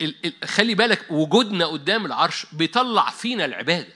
ال 0.00 0.14
ال 0.24 0.48
خلي 0.48 0.74
بالك 0.74 1.10
وجودنا 1.10 1.66
قدام 1.66 2.06
العرش 2.06 2.46
بيطلع 2.52 3.10
فينا 3.10 3.44
العبادة. 3.44 3.92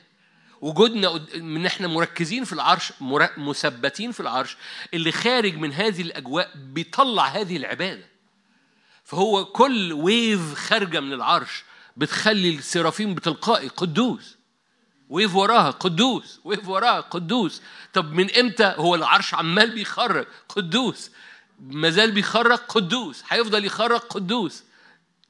وجودنا. 0.61 1.27
من 1.35 1.67
إحنا 1.67 1.89
مركزين 1.89 2.45
في 2.45 2.53
العرش 2.53 2.93
مر... 3.01 3.29
مثبتين 3.37 4.13
في 4.13 4.21
العرش 4.21 4.57
اللي 4.95 5.13
خارج 5.13 5.55
من 5.57 5.73
هذه 5.73 6.03
الأجواء 6.03 6.51
بيطلع 6.55 7.27
هذه 7.27 7.57
العبادة. 7.57 8.07
فهو 9.05 9.45
كل 9.45 9.93
wave 9.93 10.55
خارجة 10.55 11.01
من 11.01 11.13
العرش 11.13 11.65
بتخلي 11.97 12.51
السرافيم 12.55 13.15
بتلقائي 13.15 13.69
قدوس. 13.69 14.36
wave 15.09 15.35
وراها 15.35 15.71
قدوس 15.71 16.41
wave 16.45 16.69
وراها 16.69 17.01
قدوس. 17.01 17.63
طب 17.93 18.13
من 18.13 18.37
إمتى 18.37 18.75
هو 18.77 18.95
العرش 18.95 19.35
عمال 19.35 19.71
بيخرج؟ 19.71 20.27
قدوس. 20.49 21.11
مازال 21.61 22.11
بيخرج 22.11 22.59
قدوس. 22.59 23.23
هيفضل 23.29 23.65
يخرج 23.65 24.01
قدوس. 24.01 24.65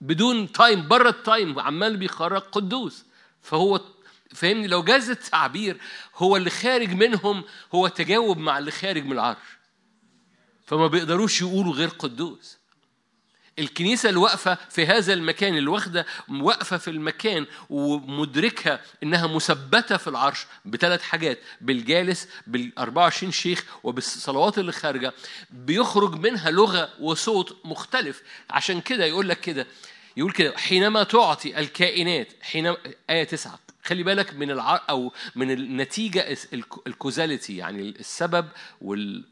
بدون 0.01 0.53
time 0.53 0.89
بره 0.89 1.09
ال 1.09 1.19
time 1.19 1.59
عمال 1.59 1.97
بيخرج 1.97 2.43
قدوس. 2.43 3.05
فهو 3.43 3.81
فاهمني؟ 4.35 4.67
لو 4.67 4.83
جاز 4.83 5.11
التعبير 5.11 5.77
هو 6.17 6.37
اللي 6.37 6.51
خارج 6.51 6.93
منهم 6.93 7.45
هو 7.75 7.89
تجاوب 7.89 8.39
مع 8.39 8.59
اللي 8.59 8.71
خارج 8.71 9.05
من 9.05 9.13
العرش. 9.13 9.59
فما 10.67 10.87
بيقدروش 10.87 11.41
يقولوا 11.41 11.73
غير 11.73 11.89
قدوس. 11.89 12.59
الكنيسة 13.59 14.09
اللي 14.09 14.21
واقفة 14.21 14.59
في 14.71 14.87
هذا 14.87 15.13
المكان 15.13 15.57
اللي 15.57 15.71
واخدة 15.71 16.07
واقفة 16.29 16.77
في 16.77 16.91
المكان 16.91 17.47
ومدركة 17.71 18.81
إنها 19.03 19.27
مثبتة 19.27 19.97
في 19.97 20.09
العرش 20.09 20.47
بثلاث 20.65 21.03
حاجات 21.03 21.39
بالجالس 21.61 22.29
بال 22.47 22.79
24 22.79 23.33
شيخ 23.33 23.65
وبالصلوات 23.85 24.59
اللي 24.59 24.73
خارجة 24.73 25.13
بيخرج 25.51 26.15
منها 26.15 26.51
لغة 26.51 26.91
وصوت 27.01 27.57
مختلف. 27.65 28.23
عشان 28.51 28.81
كده 28.81 29.05
يقول 29.05 29.29
لك 29.29 29.41
كده 29.41 29.67
يقول 30.17 30.33
كده 30.33 30.57
حينما 30.57 31.03
تعطي 31.03 31.59
الكائنات 31.59 32.29
حينما 32.43 32.77
آية 33.11 33.25
تسعة 33.25 33.59
خلي 33.85 34.03
بالك 34.03 34.35
من 34.35 34.51
الع... 34.51 34.85
أو 34.91 35.13
من 35.37 35.51
النتيجة 35.51 36.37
الكوزاليتي 36.87 37.57
يعني 37.57 37.81
السبب 37.81 38.49
وال... 38.81 39.25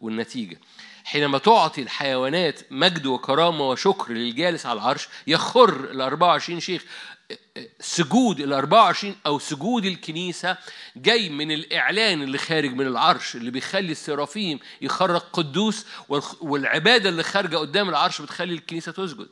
حينما 1.04 1.38
تعطي 1.38 1.82
الحيوانات 1.82 2.60
مجد 2.70 3.06
وكرامة 3.06 3.68
وشكر 3.68 4.12
للجالس 4.12 4.66
على 4.66 4.78
العرش 4.78 5.08
يخر 5.26 5.90
ال 5.90 6.00
24 6.00 6.60
شيخ 6.60 6.84
سجود 7.80 8.40
ال 8.40 8.52
24 8.52 9.16
أو 9.26 9.38
سجود 9.38 9.84
الكنيسة 9.84 10.56
جاي 10.96 11.28
من 11.28 11.50
الإعلان 11.52 12.22
اللي 12.22 12.38
خارج 12.38 12.72
من 12.74 12.86
العرش 12.86 13.36
اللي 13.36 13.50
بيخلي 13.50 13.92
السرافيم 13.92 14.58
يخرج 14.80 15.20
قدوس 15.20 15.86
والعبادة 16.40 17.08
اللي 17.08 17.22
خارجة 17.22 17.56
قدام 17.56 17.88
العرش 17.88 18.22
بتخلي 18.22 18.54
الكنيسة 18.54 18.92
تسجد 18.92 19.28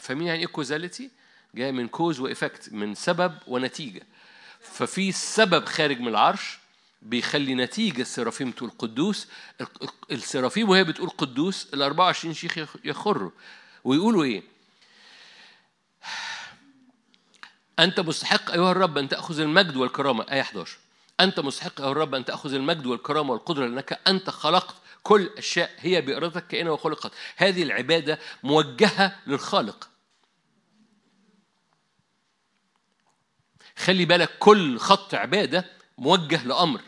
فاهمين 0.00 0.26
يعني 0.26 0.40
إيه 0.40 0.46
causality؟ 0.46 1.10
جاي 1.54 1.72
من 1.72 1.88
cause 1.88 2.20
و 2.20 2.27
effect 2.27 2.72
من 2.72 2.94
سبب 2.94 3.34
ونتيجة 3.46 4.02
ففي 4.60 5.12
سبب 5.12 5.64
خارج 5.64 6.00
من 6.00 6.08
العرش 6.08 6.58
بيخلي 7.04 7.54
نتيجة 7.54 8.00
السرافيم 8.00 8.50
تقول 8.50 8.70
قدوس. 8.78 9.28
السرافيم 10.10 10.70
وهي 10.70 10.84
بتقول 10.84 11.08
قدوس 11.08 11.74
ال 11.74 11.82
24 11.82 12.34
شيخ 12.34 12.76
يخروا. 12.84 13.30
ويقولوا 13.84 14.24
إيه؟ 14.24 14.42
أنت 17.78 18.00
مستحق 18.00 18.50
أيها 18.50 18.72
الرب 18.72 18.98
أن 18.98 19.08
تأخذ 19.08 19.40
المجد 19.40 19.76
والكرامة. 19.76 20.26
آية 20.30 20.40
11 20.40 20.78
أنت 21.20 21.40
مستحق 21.40 21.80
أيها 21.80 21.92
الرب 21.92 22.14
أن 22.14 22.24
تأخذ 22.24 22.54
المجد 22.54 22.86
والكرامة 22.86 23.32
والقدرة 23.32 23.66
لأنك 23.66 24.00
أنت 24.08 24.30
خلقت 24.30 24.74
كل 25.02 25.30
أشياء 25.38 25.70
هي 25.78 26.00
بإرادتك 26.00 26.46
كائنة 26.46 26.72
وخلقت. 26.72 27.12
هذه 27.36 27.62
العبادة 27.62 28.18
موجهة 28.42 29.16
للخالق. 29.26 29.88
خلي 33.76 34.04
بالك 34.04 34.38
كل 34.38 34.78
خط 34.78 35.14
عبادة 35.14 35.64
موجه 35.98 36.46
لأمر. 36.46 36.80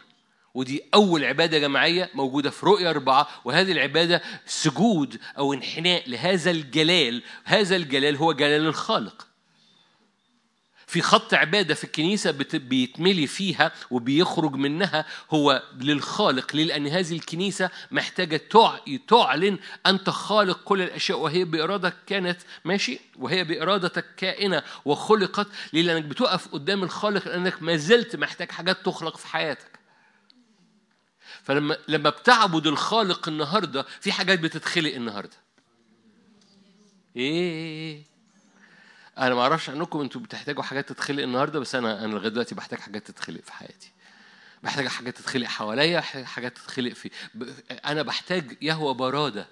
ودي 0.57 0.83
أول 0.95 1.25
عبادة 1.25 1.59
جماعية 1.59 2.11
موجودة 2.15 2.51
في 2.51 2.67
رؤية 2.67 2.91
أربعة 2.91 3.29
وهذه 3.45 3.73
العبادة 3.73 4.23
سجود 4.47 5.21
أو 5.39 5.53
انحناء 5.53 6.11
لهذا 6.11 6.51
الجلال 6.51 7.23
هذا 7.45 7.77
الجلال 7.77 8.17
هو 8.17 8.33
جلال 8.33 8.67
الخالق 8.67 9.27
في 10.87 11.03
خط 11.03 11.35
عبادة 11.35 11.75
في 11.75 11.85
الكنيسة 11.85 12.31
بيتملي 12.55 13.27
فيها 13.27 13.73
وبيخرج 13.91 14.55
منها 14.55 15.05
هو 15.31 15.63
للخالق؟ 15.81 16.57
لأن 16.57 16.87
هذه 16.87 17.13
الكنيسة 17.13 17.71
محتاجة 17.91 18.41
تعلن 19.09 19.59
أنت 19.87 20.11
خالق 20.11 20.63
كل 20.65 20.83
الأشياء 20.83 21.19
وهي 21.19 21.45
بإرادتك 21.45 21.97
كانت 22.07 22.39
ماشي 22.65 23.01
وهي 23.17 23.45
بإرادتك 23.45 24.05
كائنة 24.17 24.63
وخلقت؟ 24.85 25.47
لأنك 25.73 26.05
بتقف 26.05 26.49
قدام 26.49 26.83
الخالق 26.83 27.29
لأنك 27.29 27.63
ما 27.63 27.77
زلت 27.77 28.17
محتاج 28.17 28.51
حاجات 28.51 28.77
تخلق 28.85 29.17
في 29.17 29.27
حياتك 29.27 29.76
فلما 31.47 31.77
لما 31.89 32.11
بتعبد 32.11 32.67
الخالق 32.67 33.29
النهارده 33.29 33.87
في 34.01 34.13
حاجات 34.13 34.39
بتتخلق 34.39 34.95
النهارده. 34.95 35.37
إيه. 37.17 38.03
أنا 39.19 39.35
ما 39.35 39.41
أعرفش 39.41 39.71
عنكم 39.71 40.01
أنتوا 40.01 40.21
بتحتاجوا 40.21 40.63
حاجات 40.63 40.89
تتخلق 40.89 41.23
النهارده 41.23 41.61
بس 41.61 41.75
أنا 41.75 42.05
أنا 42.05 42.13
لغاية 42.13 42.29
دلوقتي 42.29 42.55
بحتاج 42.55 42.79
حاجات 42.79 43.07
تتخلق 43.07 43.41
في 43.41 43.53
حياتي. 43.53 43.93
بحتاج 44.63 44.87
حاجات 44.87 45.17
تتخلق 45.19 45.47
حواليا 45.47 46.01
حاجات 46.01 46.57
تتخلق 46.57 46.93
في 46.93 47.11
أنا 47.71 48.03
بحتاج 48.03 48.57
يهوى 48.63 48.95
برادة. 48.95 49.49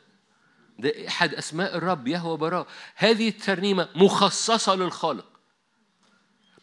ده 0.79 1.09
أحد 1.09 1.35
أسماء 1.35 1.77
الرب 1.77 2.09
يهوى 2.09 2.37
براه 2.37 2.67
هذه 2.95 3.29
الترنيمة 3.29 3.89
مخصصة 3.95 4.75
للخالق. 4.75 5.34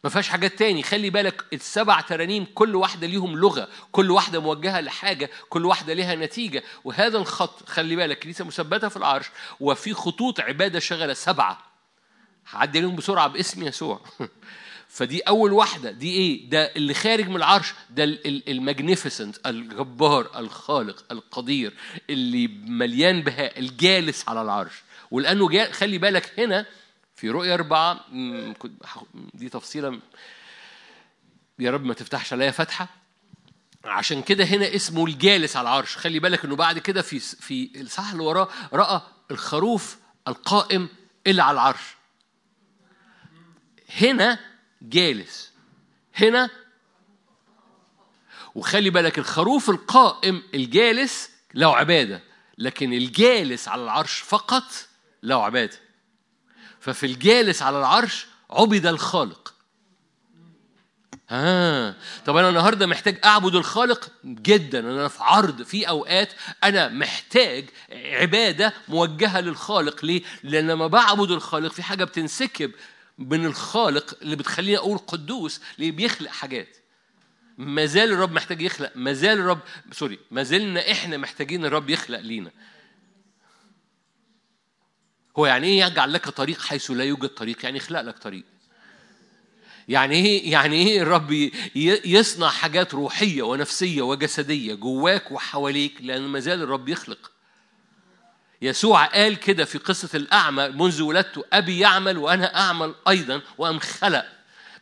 ما 0.04 0.10
فيهاش 0.10 0.30
حاجات 0.30 0.60
تاني. 0.60 0.84
خلي 0.84 1.10
بالك 1.10 1.46
السبع 1.54 2.02
ترانيم 2.02 2.48
كل 2.56 2.76
واحدة 2.76 3.08
ليهم 3.08 3.38
لغة 3.38 3.68
كل 3.92 4.12
واحدة 4.12 4.40
موجهة 4.40 4.82
لحاجة 4.82 5.30
كل 5.50 5.66
واحدة 5.66 5.94
ليها 5.94 6.16
نتيجة. 6.16 6.64
وهذا 6.84 7.18
الخط 7.18 7.70
خلي 7.70 7.96
بالك 7.96 8.20
كنيسه 8.20 8.46
مثبتة 8.46 8.88
في 8.88 8.98
العرش. 8.98 9.26
وفي 9.60 9.94
خطوط 9.94 10.40
عبادة 10.40 10.80
شغلة 10.80 11.14
سبعة. 11.14 11.72
هعدي 12.50 12.80
عليهم 12.80 12.96
بسرعة 12.96 13.28
باسم 13.28 13.64
يسوع. 13.64 14.02
فدي 14.88 15.20
أول 15.20 15.52
واحدة. 15.54 15.92
دي 15.92 16.12
إيه؟ 16.12 16.50
ده 16.50 16.72
اللي 16.76 16.94
خارج 16.94 17.30
من 17.30 17.36
العرش 17.36 17.74
ده 17.90 18.04
الماجنيفيسنت 18.26 19.48
الجبار 19.48 20.40
الخالق 20.40 21.06
القدير 21.12 21.74
اللي 22.10 22.48
مليان 22.48 23.22
بهاء 23.22 23.60
الجالس 23.60 24.30
على 24.30 24.42
العرش. 24.42 24.74
ولأنه 25.12 25.50
جاء 25.50 25.72
خلي 25.72 25.98
بالك 25.98 26.40
هنا 26.40 26.66
في 27.22 27.30
رؤيا 27.30 27.54
أربعة 27.54 28.06
دي 29.34 29.50
تفصيلة 29.50 30.00
يا 31.60 31.72
رب 31.72 31.86
ما 31.86 31.94
تفتحش 31.94 32.34
عليا 32.34 32.52
فتحة. 32.52 32.88
عشان 33.86 34.22
كده 34.22 34.44
هنا 34.44 34.76
اسمه 34.76 35.06
الجالس 35.06 35.56
على 35.56 35.70
العرش. 35.70 35.98
خلي 35.98 36.20
بالك 36.20 36.46
إنه 36.46 36.56
بعد 36.56 36.80
كده 36.80 37.02
في 37.02 37.20
في 37.20 37.82
الصح 37.82 38.12
اللي 38.12 38.24
وراه 38.24 38.48
رأى 38.74 39.02
الخروف 39.32 39.98
القائم 40.28 40.90
اللي 41.28 41.44
على 41.44 41.54
العرش. 41.54 41.96
هنا 43.90 44.40
جالس. 44.82 45.52
هنا 46.16 46.50
وخلي 48.56 48.90
بالك 48.90 49.18
الخروف 49.18 49.70
القائم 49.70 50.44
الجالس 50.54 51.30
له 51.54 51.76
عبادة 51.76 52.22
لكن 52.58 52.94
الجالس 52.94 53.68
على 53.68 53.84
العرش 53.84 54.20
فقط 54.20 54.64
له 55.24 55.44
عبادة. 55.44 55.91
ففي 56.82 57.06
الجالس 57.06 57.62
على 57.62 57.80
العرش 57.80 58.28
عبد 58.50 58.86
الخالق. 58.86 59.54
آه. 61.30 61.96
طب 62.26 62.38
أنا 62.38 62.50
النهاردة 62.50 62.88
محتاج 62.88 63.20
أعبد 63.26 63.56
الخالق 63.56 64.12
جدا. 64.26 64.80
أنا 64.80 65.08
في 65.08 65.24
عرض 65.24 65.62
في 65.62 65.90
أوقات 65.90 66.34
أنا 66.64 66.88
محتاج 66.90 67.70
عبادة 67.92 68.74
موجهة 68.88 69.42
للخالق. 69.42 70.06
ليه؟ 70.06 70.22
لأن 70.44 70.72
لما 70.72 70.88
بعبد 70.88 71.32
الخالق 71.32 71.72
في 71.72 71.84
حاجة 71.84 72.04
بتنسكب 72.04 72.72
من 73.18 73.46
الخالق 73.46 74.18
اللي 74.22 74.36
بتخليني 74.36 74.78
أقول 74.78 74.98
قدوس 74.98 75.62
اللي 75.80 75.92
بيخلق 75.92 76.32
حاجات. 76.32 76.78
ما 77.58 77.86
زال 77.86 78.12
الرب 78.12 78.32
محتاج 78.32 78.62
يخلق. 78.62 78.92
ما 78.96 79.14
زال 79.14 79.40
الرب 79.40 79.60
سوري 79.92 80.20
ما 80.32 80.44
زلنا 80.44 80.92
إحنا 80.92 81.18
محتاجين 81.18 81.66
الرب 81.66 81.90
يخلق 81.90 82.20
لينا. 82.20 82.52
هو 85.38 85.46
يعني 85.46 85.68
إيه 85.68 85.86
يجعل 85.86 86.14
لك 86.14 86.30
طريق 86.30 86.62
حيث 86.62 86.92
لا 86.92 87.04
يوجد 87.04 87.30
طريق؟ 87.30 87.58
يعني 87.64 87.78
يخلق 87.78 88.02
لك 88.02 88.18
طريق. 88.18 88.44
يعني 89.88 90.16
إيه 90.16 90.52
يعني 90.52 90.76
إيه 90.76 91.02
الرب 91.02 91.50
يصنع 92.06 92.50
حاجات 92.50 92.94
روحية 92.94 93.42
ونفسية 93.44 94.02
وجسدية 94.02 94.74
جواك 94.74 95.32
وحواليك؟ 95.32 95.94
لأن 96.02 96.22
ما 96.22 96.40
زال 96.40 96.62
الرب 96.62 96.90
يخلق. 96.90 97.32
يسوع 98.62 99.06
قال 99.06 99.36
كده 99.40 99.66
في 99.66 99.78
قصة 99.78 100.10
الأعمى 100.18 100.70
منذ 100.70 101.02
ولدته 101.02 101.44
أبي 101.54 101.80
يعمل 101.80 102.18
وأنا 102.18 102.60
أعمل 102.60 102.96
أيضا 103.08 103.42
وأم 103.58 103.80
خلق. 103.80 104.26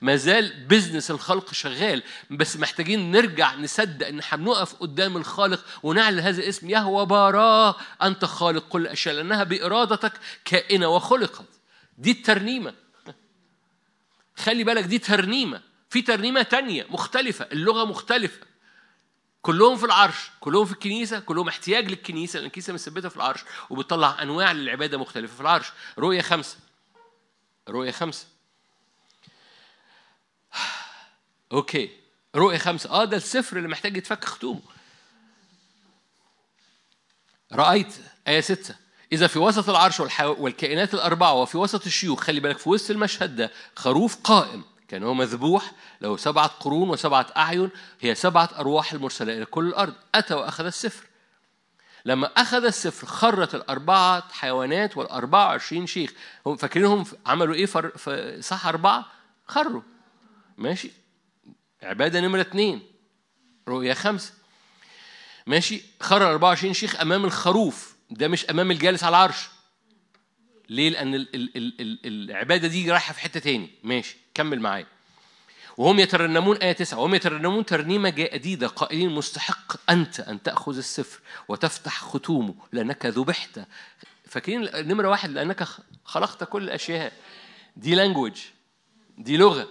ما 0.02 0.16
زال 0.16 0.66
بزنس 0.68 1.12
الخلق 1.12 1.54
شغال 1.54 2.04
بس 2.32 2.58
محتاجين 2.58 3.12
نرجع 3.12 3.56
نصدق 3.56 4.08
إن 4.08 4.22
بنقف 4.34 4.74
قدام 4.74 5.18
الخالق 5.18 5.66
ونعلن 5.84 6.20
هذا 6.20 6.42
الاسم 6.42 6.70
يهوى 6.70 7.06
باراه 7.06 7.76
أنت 8.02 8.26
خالق 8.26 8.68
كل 8.68 8.82
الاشياء 8.82 9.16
لأنها 9.16 9.44
بإرادتك 9.44 10.14
كائنة 10.46 10.88
وخلقت. 10.88 11.46
دي 11.98 12.12
الترنيمة. 12.12 12.74
خلي 14.36 14.64
بالك 14.64 14.84
دي 14.84 14.98
ترنيمة. 14.98 15.62
في 15.90 16.02
ترنيمة 16.02 16.42
تانية 16.42 16.86
مختلفة 16.90 17.48
اللغة 17.52 17.86
مختلفة. 17.86 18.40
كلهم 19.42 19.78
في 19.78 19.86
العرش 19.86 20.32
كلهم 20.40 20.66
في 20.66 20.72
الكنيسة 20.72 21.20
كلهم 21.20 21.48
احتياج 21.48 21.90
للكنيسة 21.90 22.38
لأن 22.38 22.48
الكنيسة 22.48 22.74
مثبتة 22.74 23.10
في 23.10 23.18
العرش 23.18 23.40
وبتطلع 23.70 24.22
أنواع 24.22 24.52
للعبادة 24.52 24.98
مختلفة 24.98 25.36
في 25.36 25.42
العرش. 25.42 25.68
رؤية 25.98 26.22
خمسة. 26.22 26.58
رؤية 27.70 27.92
خمسة. 27.92 28.28
أوكي. 31.52 31.90
رؤية 32.36 32.58
خمسة. 32.58 32.90
آه 32.90 33.06
ده 33.06 33.18
السفر 33.18 33.58
اللي 33.58 33.68
محتاج 33.68 33.98
يتفك 33.98 34.26
ختومه 34.26 34.62
رأيت 37.54 37.94
آية 38.28 38.42
ستة. 38.42 38.76
إذا 39.12 39.28
في 39.28 39.40
وسط 39.40 39.70
العرش 39.70 40.00
والكائنات 40.20 40.94
الأربعة 40.94 41.34
وفي 41.34 41.58
وسط 41.58 41.86
الشيوخ 41.86 42.22
خلي 42.24 42.40
بالك 42.40 42.58
في 42.58 42.70
وسط 42.70 42.92
المشهد 42.92 43.36
ده 43.36 43.52
خروف 43.76 44.16
قائم. 44.24 44.64
كان 44.88 45.04
هو 45.04 45.14
مذبوح 45.14 45.72
له 46.02 46.18
سبعة 46.18 46.48
قرون 46.48 46.90
وسبعة 46.90 47.28
أعين. 47.38 47.70
هي 48.02 48.16
سبعة 48.16 48.50
أرواح 48.60 48.94
المرسلة 48.94 49.34
إلى 49.38 49.46
كل 49.46 49.68
الأرض. 49.68 49.94
أتى 50.16 50.34
وأخذ 50.34 50.66
السفر. 50.66 51.06
لما 52.06 52.28
أخذ 52.38 52.66
السفر 52.66 53.08
خرت 53.08 53.56
الأربعة 53.56 54.34
حيوانات 54.34 54.98
والأربعة 54.98 55.46
وعشرين 55.46 55.88
شيخ. 55.88 56.12
هم 56.46 56.56
فاكرينهم 56.56 57.06
عملوا 57.26 57.56
إيه؟ 57.56 57.66
في 57.66 58.38
صح 58.42 58.68
أربعة؟ 58.68 59.06
خروا. 59.48 59.82
ماشي. 60.58 60.92
عبادة 61.84 62.20
نمرة 62.22 62.42
اتنين 62.42 62.82
رؤية 63.68 63.94
خمسة. 63.94 64.34
ماشي؟ 65.48 65.82
خرر 66.00 66.32
24 66.32 66.74
شيخ 66.74 67.02
أمام 67.02 67.26
الخروف. 67.26 67.96
ده 68.12 68.28
مش 68.28 68.46
أمام 68.46 68.72
الجالس 68.72 69.04
على 69.04 69.10
العرش. 69.10 69.50
ليه؟ 70.70 70.90
لأن 70.90 71.16
ال 71.16 71.36
ال 71.36 71.58
ال 71.58 71.82
ال 71.82 72.00
العبادة 72.32 72.68
دي 72.68 72.92
رايحة 72.92 73.14
في 73.14 73.20
حتة 73.20 73.40
تاني. 73.40 73.70
ماشي 73.84 74.18
كمل 74.34 74.60
معايا. 74.60 74.86
وهم 75.78 76.00
يترنمون 76.00 76.58
آية 76.58 76.72
تسعة. 76.72 77.00
وهم 77.00 77.16
يترنمون 77.16 77.66
ترنيمة 77.66 78.10
جديدة. 78.10 78.68
قائلين 78.68 79.10
مستحق 79.10 79.92
أنت 79.92 80.20
أن 80.20 80.44
تأخذ 80.44 80.78
السفر 80.78 81.20
وتفتح 81.48 82.02
ختومه 82.04 82.56
لأنك 82.72 83.06
ذبحت 83.06 83.60
فاكرين 84.28 84.70
نمرة 84.88 85.10
واحد؟ 85.10 85.30
لأنك 85.30 85.68
خلقت 86.06 86.44
كل 86.44 86.64
الأشياء. 86.64 87.14
دي 87.76 87.96
language 87.96 88.42
دي 89.18 89.38
لغة. 89.38 89.68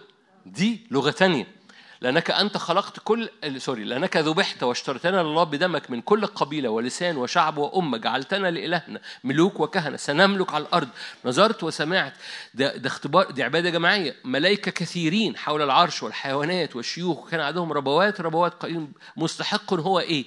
دي 0.46 0.86
لغة 0.90 1.10
تانية. 1.10 1.57
لأنك 2.00 2.30
أنت 2.30 2.56
خلقت 2.56 3.00
كل 3.04 3.30
sorry 3.56 3.84
لأنك 3.84 4.16
ذبحت 4.16 4.62
واشتريتنا 4.62 5.22
لله 5.22 5.44
بدمك 5.44 5.90
من 5.90 6.00
كل 6.00 6.26
قبيلة 6.26 6.68
ولسان 6.68 7.16
وشعب 7.16 7.58
وأمة 7.58 7.98
جعلتنا 7.98 8.50
لإلهنا 8.50 9.00
ملوك 9.24 9.60
وكهنة 9.60 9.96
سنملك 9.96 10.54
على 10.54 10.64
الأرض. 10.64 10.88
نظرت 11.24 11.64
وسمعت 11.64 12.12
ده, 12.54 12.76
ده 12.76 12.86
اختبار 12.86 13.30
دي 13.30 13.42
عبادة 13.42 13.70
جماعية. 13.70 14.16
ملائكة 14.24 14.70
كثيرين 14.70 15.36
حول 15.36 15.62
العرش 15.62 16.02
والحيوانات 16.02 16.76
والشيوخ 16.76 17.18
وكان 17.18 17.40
عندهم 17.40 17.72
ربوات 17.72 18.20
ربوات 18.20 18.54
قائلين 18.54 18.92
مستحق 19.16 19.74
هو 19.74 20.00
إيه؟ 20.00 20.24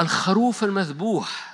الخروف 0.00 0.64
المذبوح. 0.64 1.51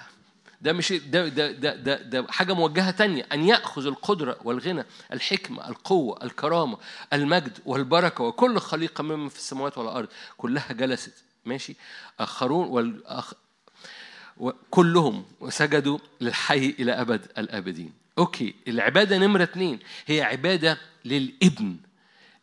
ده 0.60 0.72
مش 0.72 0.92
ده 0.92 1.28
ده 1.28 1.52
ده 1.52 1.74
ده, 1.76 2.02
ده 2.02 2.26
حاجة 2.28 2.52
موجهة 2.52 2.90
تانية. 2.90 3.26
أن 3.32 3.44
يأخذ 3.44 3.86
القدرة 3.86 4.36
والغنى 4.44 4.84
الحكمة 5.12 5.68
القوة 5.68 6.24
الكرامة 6.24 6.78
المجد 7.12 7.58
والبركة 7.66 8.24
وكل 8.24 8.58
خليقة 8.58 9.02
مما 9.02 9.28
في 9.28 9.36
السماوات 9.36 9.78
والأرض 9.78 10.08
كلها 10.36 10.72
جلست. 10.72 11.14
ماشي؟ 11.44 11.76
آخرون 12.20 12.66
والأخ 12.68 13.32
كلهم 14.70 15.24
وسجدوا 15.40 15.98
للحي 16.20 16.74
إلى 16.78 16.92
أبد 16.92 17.26
الأبدين. 17.38 17.92
أوكي 18.18 18.54
العبادة 18.68 19.18
نمرة 19.18 19.42
اثنين 19.42 19.78
هي 20.06 20.22
عبادة 20.22 20.78
للإبن 21.04 21.76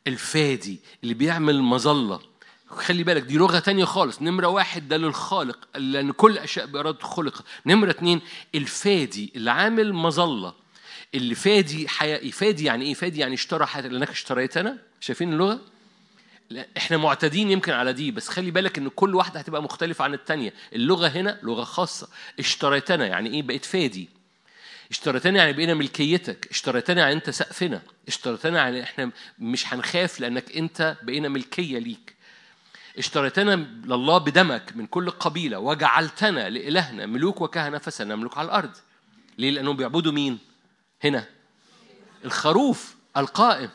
الفادي 0.07 0.79
اللي 1.03 1.13
بيعمل 1.13 1.61
مظلة. 1.61 2.19
خلي 2.67 3.03
بالك 3.03 3.21
دي 3.21 3.37
لغة 3.37 3.59
تانية 3.59 3.85
خالص. 3.85 4.21
نمرة 4.21 4.47
واحد 4.47 4.87
ده 4.87 4.97
للخالق 4.97 5.67
لأن 5.75 6.11
كل 6.11 6.37
أشياء 6.37 6.65
بإرادة 6.65 6.99
خلق 7.03 7.45
نمرة 7.65 7.89
اتنين 7.89 8.21
الفادي 8.55 9.31
اللي 9.35 9.51
عامل 9.51 9.93
مظلة. 9.93 10.53
اللي 11.15 11.35
فادي 11.35 11.87
حياتي 11.87 12.31
فادي 12.31 12.63
يعني 12.65 12.85
إيه؟ 12.85 12.93
فادي 12.93 13.19
يعني 13.19 13.33
اشترى 13.33 13.65
حياتي 13.65 13.87
لأنك 13.89 14.09
اشتريتنا 14.09 14.77
شايفين 14.99 15.33
اللغة؟ 15.33 15.59
لا 16.49 16.67
إحنا 16.77 16.97
معتادين 16.97 17.51
يمكن 17.51 17.71
على 17.73 17.93
دي 17.93 18.11
بس 18.11 18.29
خلي 18.29 18.51
بالك 18.51 18.77
إن 18.77 18.89
كل 18.89 19.15
واحدة 19.15 19.39
هتبقى 19.39 19.63
مختلفة 19.63 20.03
عن 20.03 20.13
التانية. 20.13 20.53
اللغة 20.73 21.07
هنا 21.07 21.39
لغة 21.43 21.63
خاصة. 21.63 22.07
اشتريتنا 22.39 23.07
يعني 23.07 23.33
إيه؟ 23.33 23.41
بقيت 23.43 23.65
فادي. 23.65 24.09
اشتريتنا 24.91 25.37
يعني 25.37 25.53
بقينا 25.53 25.73
ملكيتك. 25.73 26.47
اشتريتنا 26.51 27.01
يعني 27.01 27.13
أنت 27.13 27.29
سقفنا. 27.29 27.81
اشتريتنا 28.07 28.57
يعني 28.57 28.83
إحنا 28.83 29.11
مش 29.39 29.73
هنخاف 29.73 30.19
لأنك 30.19 30.57
أنت 30.57 30.97
بقينا 31.03 31.29
ملكية 31.29 31.79
ليك. 31.79 32.14
اشتريتنا 32.97 33.55
لله 33.85 34.17
بدمك 34.17 34.73
من 34.75 34.87
كل 34.87 35.09
قبيلة 35.09 35.59
وجعلتنا 35.59 36.49
لإلهنا 36.49 37.05
ملوك 37.05 37.41
وكهنة 37.41 37.77
فسنملك 37.77 38.37
على 38.37 38.45
الأرض. 38.45 38.71
ليه؟ 39.37 39.51
لأنهم 39.51 39.75
بيعبدوا 39.77 40.11
مين؟ 40.11 40.39
هنا. 41.03 41.25
الخروف 42.25 42.95
القائم. 43.17 43.69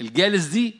الجالس 0.00 0.44
دي 0.44 0.76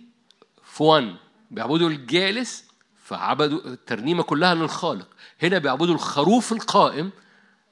في 0.65 0.83
وان 0.83 1.17
بيعبدوا 1.51 1.89
الجالس 1.89 2.65
فعبدوا 3.05 3.61
الترنيمة 3.67 4.23
كلها 4.23 4.55
للخالق. 4.55 5.09
هنا 5.43 5.59
بيعبدوا 5.59 5.95
الخروف 5.95 6.53
القائم 6.53 7.11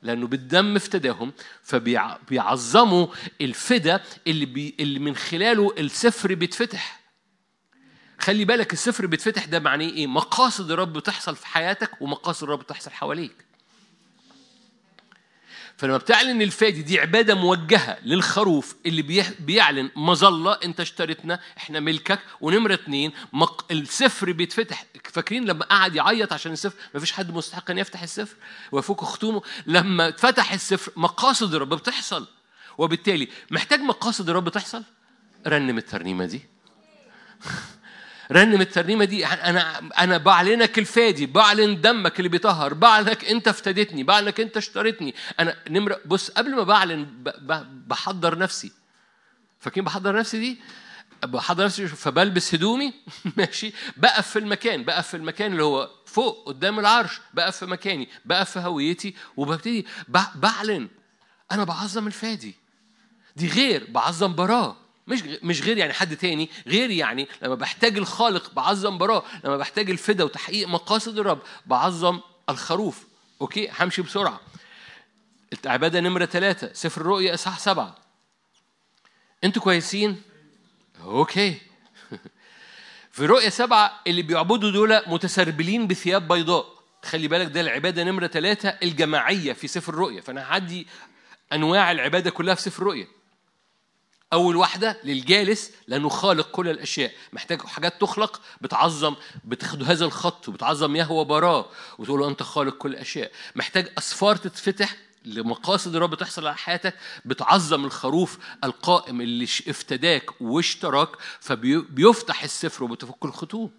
لأنه 0.02 0.26
بالدم 0.26 0.76
افتداهم 0.76 1.32
فبيعظموا 1.62 3.06
الفدا 3.40 4.02
اللي, 4.26 4.46
بي 4.46 4.74
اللي 4.80 4.98
من 4.98 5.16
خلاله 5.16 5.74
السفر 5.78 6.34
بيتفتح. 6.34 6.97
خلي 8.20 8.44
بالك 8.44 8.72
السفر 8.72 9.06
بيتفتح 9.06 9.44
ده 9.44 9.58
معناه 9.60 9.86
إيه؟ 9.86 10.06
مقاصد 10.06 10.70
الرب 10.70 10.92
بتحصل 10.92 11.36
في 11.36 11.46
حياتك 11.46 11.90
ومقاصد 12.02 12.42
الرب 12.42 12.58
بتحصل 12.58 12.90
حواليك. 12.90 13.48
فلما 15.76 15.96
بتعلن 15.96 16.42
الفادي 16.42 16.82
دي 16.82 17.00
عبادة 17.00 17.34
موجهة 17.34 17.98
للخروف 18.04 18.76
اللي 18.86 19.32
بيعلن 19.40 19.90
مظلة 19.96 20.52
انت 20.52 20.80
اشتريتنا 20.80 21.40
إحنا 21.56 21.80
ملكك 21.80 22.18
ونمرة 22.40 22.74
اتنين 22.74 23.12
مق... 23.32 23.64
السفر 23.70 24.32
بيتفتح. 24.32 24.84
فاكرين 25.04 25.44
لما 25.44 25.64
قعد 25.64 25.94
يعيط 25.94 26.32
عشان 26.32 26.52
السفر؟ 26.52 26.76
ما 26.94 27.00
فيش 27.00 27.12
حد 27.12 27.30
مستحق 27.34 27.70
إن 27.70 27.78
يفتح 27.78 28.02
السفر. 28.02 28.36
ويفك 28.72 29.00
ختومه 29.00 29.42
لما 29.66 30.08
اتفتح 30.08 30.52
السفر 30.52 30.92
مقاصد 30.96 31.54
الرب 31.54 31.74
بتحصل. 31.74 32.26
وبالتالي 32.78 33.28
محتاج 33.50 33.80
مقاصد 33.80 34.28
الرب 34.28 34.48
تحصل؟ 34.48 34.82
رنم 35.46 35.78
الترنيمة 35.78 36.24
دي. 36.24 36.42
رنم 38.32 38.60
الترنيمة 38.60 39.04
دي 39.04 39.26
أنا 39.26 39.78
أنا 39.98 40.18
بعلنك 40.18 40.78
الفادي 40.78 41.26
بعلن 41.26 41.80
دمك 41.80 42.18
اللي 42.18 42.28
بيطهر 42.28 42.74
بعلنك 42.74 43.24
أنت 43.24 43.48
افتديتني 43.48 44.02
بعلنك 44.02 44.40
أنت 44.40 44.56
اشتريتني. 44.56 45.14
أنا 45.40 45.56
نمرة 45.70 46.00
بص 46.06 46.30
قبل 46.30 46.54
ما 46.54 46.62
بعلن 46.62 47.06
بحضر 47.86 48.38
نفسي. 48.38 48.72
فاكرين 49.60 49.84
بحضر 49.84 50.18
نفسي 50.18 50.38
دي؟ 50.38 50.58
بحضر 51.22 51.64
نفسي 51.64 51.86
فبلبس 51.86 52.54
هدومي 52.54 52.94
ماشي. 53.36 53.72
بقف 53.96 54.30
في 54.30 54.38
المكان 54.38 54.84
بقف 54.84 55.08
في 55.08 55.16
المكان 55.16 55.52
اللي 55.52 55.62
هو 55.62 55.90
فوق 56.06 56.46
قدام 56.46 56.78
العرش 56.78 57.20
بقف 57.34 57.56
في 57.56 57.66
مكاني 57.66 58.08
بقف 58.24 58.50
في 58.50 58.58
هويتي 58.60 59.14
وببتدي 59.36 59.86
بعلن 60.34 60.88
أنا 61.52 61.64
بعظم 61.64 62.06
الفادي. 62.06 62.54
دي 63.36 63.48
غير 63.48 63.86
بعظم 63.88 64.34
براه. 64.34 64.76
مش 65.08 65.22
مش 65.42 65.62
غير 65.62 65.78
يعني 65.78 65.92
حد 65.92 66.16
تاني 66.16 66.50
غير 66.66 66.90
يعني 66.90 67.28
لما 67.42 67.54
بحتاج 67.54 67.98
الخالق 67.98 68.54
بعظم 68.54 68.98
براه 68.98 69.24
لما 69.44 69.56
بحتاج 69.56 69.90
الفدا 69.90 70.24
وتحقيق 70.24 70.68
مقاصد 70.68 71.18
الرب 71.18 71.38
بعظم 71.66 72.20
الخروف. 72.48 73.06
okay؟ 73.40 73.68
همشي 73.80 74.02
بسرعة. 74.02 74.40
العبادة 75.64 76.00
نمرة 76.00 76.24
ثلاثة 76.24 76.72
سفر 76.72 77.00
الرؤيا 77.00 77.34
إصحاح 77.34 77.58
سبعة. 77.58 77.94
أنتوا 79.44 79.62
كويسين؟ 79.62 80.22
okay. 81.02 81.60
في 83.12 83.26
رؤيا 83.26 83.50
سبعة 83.50 84.00
اللي 84.06 84.22
بيعبدوا 84.22 84.70
دول 84.70 85.00
متسربلين 85.06 85.86
بثياب 85.86 86.28
بيضاء. 86.28 86.78
خلي 87.04 87.28
بالك 87.28 87.46
ده 87.46 87.60
العبادة 87.60 88.04
نمرة 88.04 88.26
ثلاثة 88.26 88.68
الجماعية 88.68 89.52
في 89.52 89.68
سفر 89.68 89.92
الرؤيا. 89.92 90.20
فأنا 90.20 90.42
هعدي 90.42 90.86
أنواع 91.52 91.92
العبادة 91.92 92.30
كلها 92.30 92.54
في 92.54 92.62
سفر 92.62 92.82
الرؤيا. 92.82 93.06
أول 94.32 94.56
واحدة 94.56 95.00
للجالس 95.04 95.70
لأنه 95.86 96.08
خالق 96.08 96.50
كل 96.50 96.68
الأشياء. 96.68 97.12
محتاج 97.32 97.60
حاجات 97.62 98.00
تخلق 98.00 98.40
بتعظم 98.60 99.14
بتاخد 99.44 99.82
هذا 99.82 100.04
الخط 100.04 100.48
وبتعظم 100.48 100.96
يهوى 100.96 101.24
براه 101.24 101.66
وتقول 101.98 102.20
له 102.20 102.28
أنت 102.28 102.42
خالق 102.42 102.74
كل 102.74 102.90
الأشياء. 102.90 103.32
محتاج 103.56 103.92
أسفار 103.98 104.36
تتفتح 104.36 104.96
لمقاصد 105.24 105.96
الرب 105.96 106.14
تحصل 106.14 106.46
على 106.46 106.56
حياتك 106.56 106.94
بتعظم 107.24 107.84
الخروف 107.84 108.38
القائم 108.64 109.20
اللي 109.20 109.44
افتداك 109.44 110.40
واشتراك 110.40 111.08
فبيفتح 111.40 112.42
السفر 112.44 112.84
وبتفك 112.84 113.24
الختوم. 113.24 113.70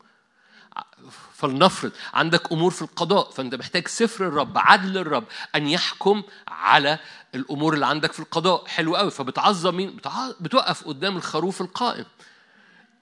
فلنفرض 1.33 1.91
عندك 2.13 2.51
أمور 2.51 2.71
في 2.71 2.81
القضاء 2.81 3.31
فأنت 3.31 3.55
محتاج 3.55 3.87
سفر 3.87 4.27
الرب 4.27 4.57
عدل 4.57 4.97
الرب 4.97 5.23
أن 5.55 5.67
يحكم 5.67 6.23
على 6.47 6.99
الأمور 7.35 7.73
اللي 7.73 7.85
عندك 7.85 8.13
في 8.13 8.19
القضاء. 8.19 8.67
حلو 8.67 8.95
قوي 8.95 9.11
فبتعظم 9.11 9.75
مين؟ 9.75 9.97
بتوقف 10.39 10.87
قدام 10.87 11.17
الخروف 11.17 11.61
القائم. 11.61 12.05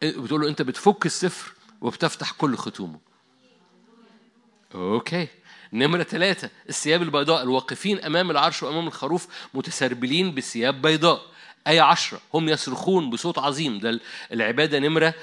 بتقول 0.03 0.41
له 0.41 0.47
أنت 0.49 0.61
بتفك 0.61 1.05
السفر 1.05 1.51
وبتفتح 1.81 2.31
كل 2.31 2.57
ختومه. 2.57 2.99
أوكي. 4.75 5.27
نمرة 5.73 6.03
ثلاثة 6.03 6.49
الثياب 6.69 7.01
البيضاء. 7.01 7.43
الواقفين 7.43 8.03
أمام 8.03 8.31
العرش 8.31 8.63
وأمام 8.63 8.87
الخروف 8.87 9.27
متسربلين 9.53 10.35
بثياب 10.35 10.81
بيضاء. 10.81 11.21
آية 11.67 11.81
عشرة؟ 11.81 12.19
هم 12.33 12.49
يصرخون 12.49 13.09
بصوت 13.09 13.37
عظيم. 13.39 13.79
ده 13.79 13.99
العبادة 14.31 14.79
نمرة 14.79 15.13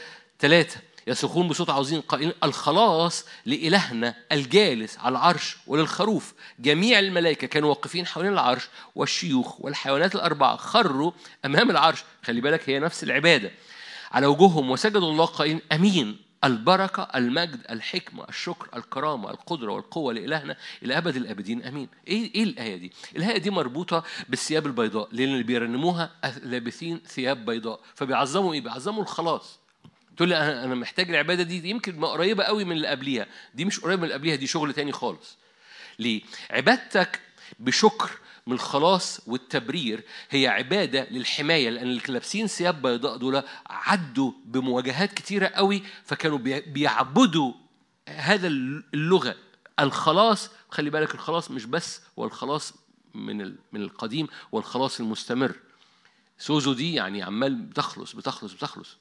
ثلاثة 0.40 0.80
يصرخون 1.06 1.48
بصوت 1.48 1.70
عظيم 1.70 2.00
قائلين 2.00 2.32
الخلاص 2.44 3.24
لإلهنا 3.46 4.14
الجالس 4.32 4.98
على 4.98 5.12
العرش 5.12 5.56
وللخروف. 5.66 6.34
جميع 6.58 6.98
الملائكة 6.98 7.46
كانوا 7.46 7.68
واقفين 7.68 8.06
حوالين 8.06 8.32
العرش 8.32 8.68
والشيوخ 8.94 9.60
والحيوانات 9.60 10.14
الأربعة 10.14 10.56
خروا 10.56 11.12
أمام 11.44 11.70
العرش. 11.70 12.04
خلي 12.24 12.40
بالك 12.40 12.70
هي 12.70 12.78
نفس 12.78 13.04
العبادة. 13.04 13.50
على 14.12 14.26
وجوههم 14.26 14.70
وسجدوا 14.70 15.10
الله 15.10 15.24
قائلين 15.24 15.60
أمين. 15.72 16.24
البركة 16.44 17.02
المجد 17.14 17.60
الحكمة 17.70 18.24
الشكر 18.28 18.68
الكرامة 18.76 19.30
القدرة 19.30 19.72
والقوة 19.72 20.12
لإلهنا 20.12 20.56
إلى 20.82 20.98
أبد 20.98 21.16
الآبدين. 21.16 21.62
أمين. 21.64 21.88
إيه, 22.08 22.34
إيه 22.34 22.42
الآية 22.42 22.76
دي؟ 22.76 22.92
الآية 23.16 23.38
دي 23.38 23.50
مربوطة 23.50 24.04
بالثياب 24.28 24.66
البيضاء 24.66 25.08
لأن 25.12 25.28
اللي 25.28 25.42
بيرنموها 25.42 26.10
لابسين 26.42 27.00
ثياب 27.06 27.44
بيضاء. 27.44 27.80
فبيعظموا 27.94 28.54
إيه؟ 28.54 28.60
بيعظموا 28.60 29.02
الخلاص. 29.02 29.58
تقول 30.16 30.28
لي 30.28 30.64
أنا 30.64 30.74
محتاج 30.74 31.10
العبادة 31.10 31.42
دي 31.42 31.70
يمكن 31.70 31.98
ما 31.98 32.08
قريبة 32.08 32.44
قوي 32.44 32.64
من 32.64 32.72
اللي 32.72 32.88
قبليها. 32.88 33.26
دي 33.54 33.64
مش 33.64 33.80
قريبة 33.80 34.00
من 34.00 34.04
اللي 34.04 34.14
قبليها 34.14 34.34
دي 34.36 34.46
شغل 34.46 34.74
تاني 34.74 34.92
خالص. 34.92 35.38
ليه؟ 35.98 36.22
عبادتك 36.50 37.20
بشكر 37.58 38.10
من 38.46 38.52
الخلاص 38.52 39.20
والتبرير 39.26 40.02
هي 40.30 40.48
عبادة 40.48 41.06
للحماية 41.10 41.70
لأن 41.70 41.82
اللي 41.86 42.02
لابسين 42.08 42.46
ثياب 42.46 42.82
بيضاء 42.82 43.16
دول 43.16 43.42
عدوا 43.66 44.32
بمواجهات 44.44 45.12
كتيرة 45.14 45.46
قوي 45.46 45.82
فكانوا 46.04 46.38
بيعبدوا 46.66 47.52
هذا 48.08 48.46
اللغة. 48.46 49.36
الخلاص 49.80 50.50
خلي 50.70 50.90
بالك 50.90 51.14
الخلاص 51.14 51.50
مش 51.50 51.64
بس 51.64 52.00
هو 52.18 52.24
الخلاص 52.24 52.74
من 53.14 53.54
من 53.72 53.82
القديم 53.82 54.26
والخلاص 54.52 55.00
المستمر. 55.00 55.54
سوزو 56.38 56.72
دي 56.72 56.94
يعني 56.94 57.22
عمال 57.22 57.54
بتخلص 57.54 58.12
بتخلص 58.16 58.52
بتخلص. 58.52 58.96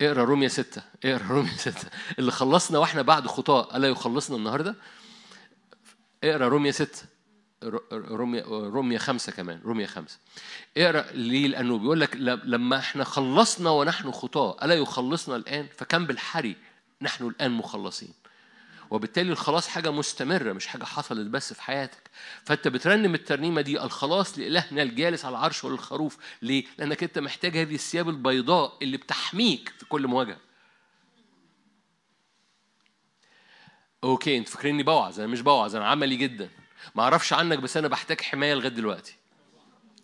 اقرأ 0.00 0.24
رومية 0.24 0.48
ستة 0.48 0.82
اقرأ 1.04 1.26
رومية 1.26 1.56
ستة. 1.56 1.88
اللي 2.18 2.30
خلصنا 2.32 2.78
وإحنا 2.78 3.02
بعد 3.02 3.26
خطاة 3.26 3.76
ألا 3.76 3.88
يخلصنا 3.88 4.36
النهاردة؟ 4.36 4.76
اقرأ 6.24 6.48
رومية 6.48 6.70
ستة. 6.70 7.02
رومية 7.92 8.42
رومية 8.48 8.98
خمسة 8.98 9.32
كمان 9.32 9.60
رومية 9.64 9.86
خمسة. 9.86 10.18
اقرأ 10.76 11.12
ليه 11.12 11.46
لأنه 11.48 11.78
بيقول 11.78 12.00
لك 12.00 12.16
لما 12.44 12.78
إحنا 12.78 13.04
خلصنا 13.04 13.70
ونحن 13.70 14.10
خطاة 14.12 14.56
ألا 14.64 14.74
يخلصنا 14.74 15.36
الآن؟ 15.36 15.66
فكم 15.76 16.06
بالحري 16.06 16.56
نحن 17.02 17.26
الآن 17.26 17.50
مخلصين. 17.50 18.12
وبالتالي 18.94 19.32
الخلاص 19.32 19.68
حاجة 19.68 19.90
مستمرة 19.90 20.52
مش 20.52 20.66
حاجة 20.66 20.84
حصلت 20.84 21.26
بس 21.26 21.52
في 21.52 21.62
حياتك. 21.62 22.10
فأنت 22.44 22.68
بترنم 22.68 23.14
الترنيمة 23.14 23.60
دي 23.60 23.82
الخلاص 23.82 24.38
لإلهنا 24.38 24.82
الجالس 24.82 25.24
على 25.24 25.36
العرش 25.36 25.64
والخروف. 25.64 26.18
ليه؟ 26.42 26.64
لأنك 26.78 27.02
أنت 27.02 27.18
محتاج 27.18 27.56
هذه 27.56 27.74
الثياب 27.74 28.08
البيضاء 28.08 28.78
اللي 28.82 28.96
بتحميك 28.96 29.72
في 29.78 29.84
كل 29.84 30.06
مواجهة. 30.06 30.36
أوكي 34.04 34.38
أنت 34.38 34.48
فاكريني 34.48 34.82
بوعظ. 34.82 35.20
أنا 35.20 35.28
مش 35.28 35.40
بوعظ 35.40 35.76
أنا 35.76 35.86
عملي 35.88 36.16
جدا. 36.16 36.48
ما 36.94 37.02
أعرفش 37.02 37.32
عنك 37.32 37.58
بس 37.58 37.76
أنا 37.76 37.88
بحتاج 37.88 38.20
حماية 38.20 38.54
لغاية 38.54 38.68
دلوقتي. 38.68 39.16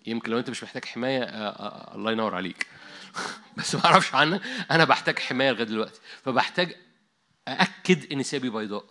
يمكن 0.07 0.30
لو 0.30 0.38
أنت 0.38 0.51
مش 0.51 0.62
محتاج 0.64 0.84
حماية 0.84 1.22
آآ 1.22 1.49
آآ 1.49 1.95
الله 1.95 2.12
ينور 2.12 2.34
عليك. 2.34 2.66
بس 3.57 3.74
ما 3.74 3.84
أعرفش 3.84 4.14
عنك 4.14 4.43
أنا 4.70 4.84
بحتاج 4.84 5.18
حماية 5.18 5.51
لغاية 5.51 5.64
دلوقتي. 5.64 6.01
فبحتاج 6.24 6.76
أأكد 7.51 8.12
إن 8.12 8.22
ثيابي 8.22 8.51
بيضاء. 8.51 8.84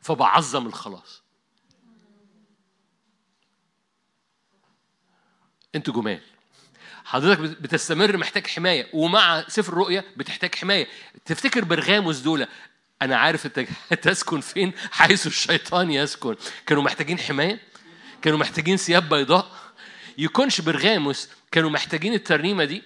فبعظم 0.00 0.66
الخلاص. 0.66 1.22
أنتوا 5.74 5.94
جمال. 5.94 6.20
حضرتك 7.04 7.40
بتستمر 7.40 8.16
محتاج 8.16 8.46
حماية. 8.46 8.90
ومع 8.92 9.44
سفر 9.48 9.72
الرؤيا 9.72 10.04
بتحتاج 10.16 10.54
حماية. 10.54 10.86
تفتكر 11.24 11.64
برغاموس 11.64 12.18
دول 12.18 12.46
أنا 13.02 13.16
عارف 13.16 13.46
أنت 13.46 13.60
تسكن 14.02 14.40
فين 14.40 14.72
حيث 14.90 15.26
الشيطان 15.26 15.90
يسكن. 15.90 16.36
كانوا 16.66 16.82
محتاجين 16.82 17.18
حماية؟ 17.18 17.60
كانوا 18.22 18.38
محتاجين 18.38 18.76
ثياب 18.76 19.08
بيضاء؟ 19.08 19.50
يكونش 20.18 20.60
برغاموس 20.60 21.28
كانوا 21.50 21.70
محتاجين 21.70 22.14
الترنيمة 22.14 22.64
دي؟ 22.64 22.82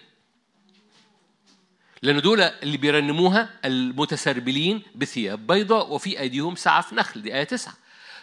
لأن 2.03 2.21
دول 2.21 2.41
اللي 2.41 2.77
بيرنموها 2.77 3.49
المتسربلين 3.65 4.83
بثياب 4.95 5.47
بيضاء 5.47 5.93
وفي 5.93 6.21
أيديهم 6.21 6.57
سعف 6.57 6.93
نخل 6.93 7.23
دي 7.23 7.35
آية 7.35 7.45
تسعة. 7.45 7.75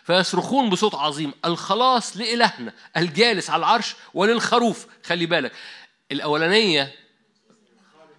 فيصرخون 0.04 0.70
بصوت 0.70 0.96
عظيم 0.96 1.34
الخلاص 1.46 2.18
لإلهنا 2.18 2.74
الجالس 2.98 3.50
على 3.50 3.60
العرش 3.60 3.96
وللخروف. 4.14 4.88
خلي 5.06 5.26
بالك 5.26 5.52
الأولانية 6.12 6.94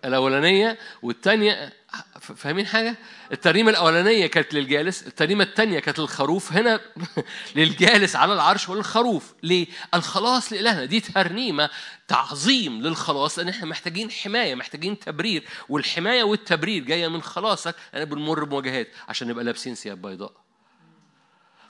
الأولانية 0.04 0.78
والثانية 1.02 1.72
فاهمين 2.20 2.66
حاجة؟ 2.66 2.96
الترنيمة 3.32 3.70
الأولانية 3.70 4.26
كانت 4.26 4.54
للجالس، 4.54 5.06
الترنيمة 5.06 5.44
الثانية 5.44 5.78
كانت 5.78 5.98
للخروف، 5.98 6.52
هنا 6.52 6.80
للجالس 7.56 8.16
على 8.16 8.32
العرش 8.32 8.68
وللخروف، 8.68 9.34
ليه؟ 9.42 9.66
الخلاص 9.94 10.52
لإلهنا، 10.52 10.84
دي 10.84 11.00
ترنيمة 11.00 11.70
تعظيم 12.08 12.82
للخلاص 12.82 13.38
لأن 13.38 13.48
إحنا 13.48 13.66
محتاجين 13.66 14.10
حماية، 14.10 14.54
محتاجين 14.54 14.98
تبرير، 14.98 15.44
والحماية 15.68 16.22
والتبرير 16.22 16.84
جاية 16.84 17.08
من 17.08 17.22
خلاصك، 17.22 17.74
أنا 17.94 18.04
بنمر 18.04 18.44
بمواجهات 18.44 18.88
عشان 19.08 19.28
نبقى 19.28 19.44
لابسين 19.44 19.74
ثياب 19.74 20.02
بيضاء. 20.02 20.32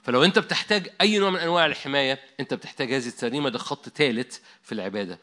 فلو 0.02 0.24
أنت 0.24 0.38
بتحتاج 0.38 0.88
أي 1.00 1.18
نوع 1.18 1.30
من 1.30 1.38
أنواع 1.38 1.66
الحماية، 1.66 2.20
أنت 2.40 2.54
بتحتاج 2.54 2.92
هذه 2.92 3.06
الترنيمة 3.06 3.48
ده 3.48 3.58
خط 3.58 3.88
ثالث 3.88 4.38
في 4.62 4.72
العبادة. 4.72 5.18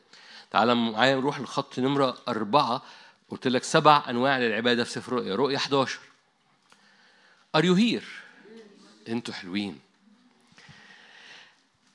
تعال 0.51 0.75
معايا 0.75 1.15
نروح 1.15 1.39
لخط 1.39 1.79
نمرة 1.79 2.17
أربعة. 2.27 2.83
قلت 3.29 3.47
لك 3.47 3.63
سبع 3.63 4.03
أنواع 4.09 4.37
للعبادة 4.37 4.83
في 4.83 4.91
سفر 4.91 5.13
رؤيا. 5.13 5.35
رؤيا 5.35 5.57
11 5.57 5.99
are 7.55 7.65
you 7.65 7.73
here 7.73 8.03
أنتوا 9.07 9.33
حلوين. 9.33 9.79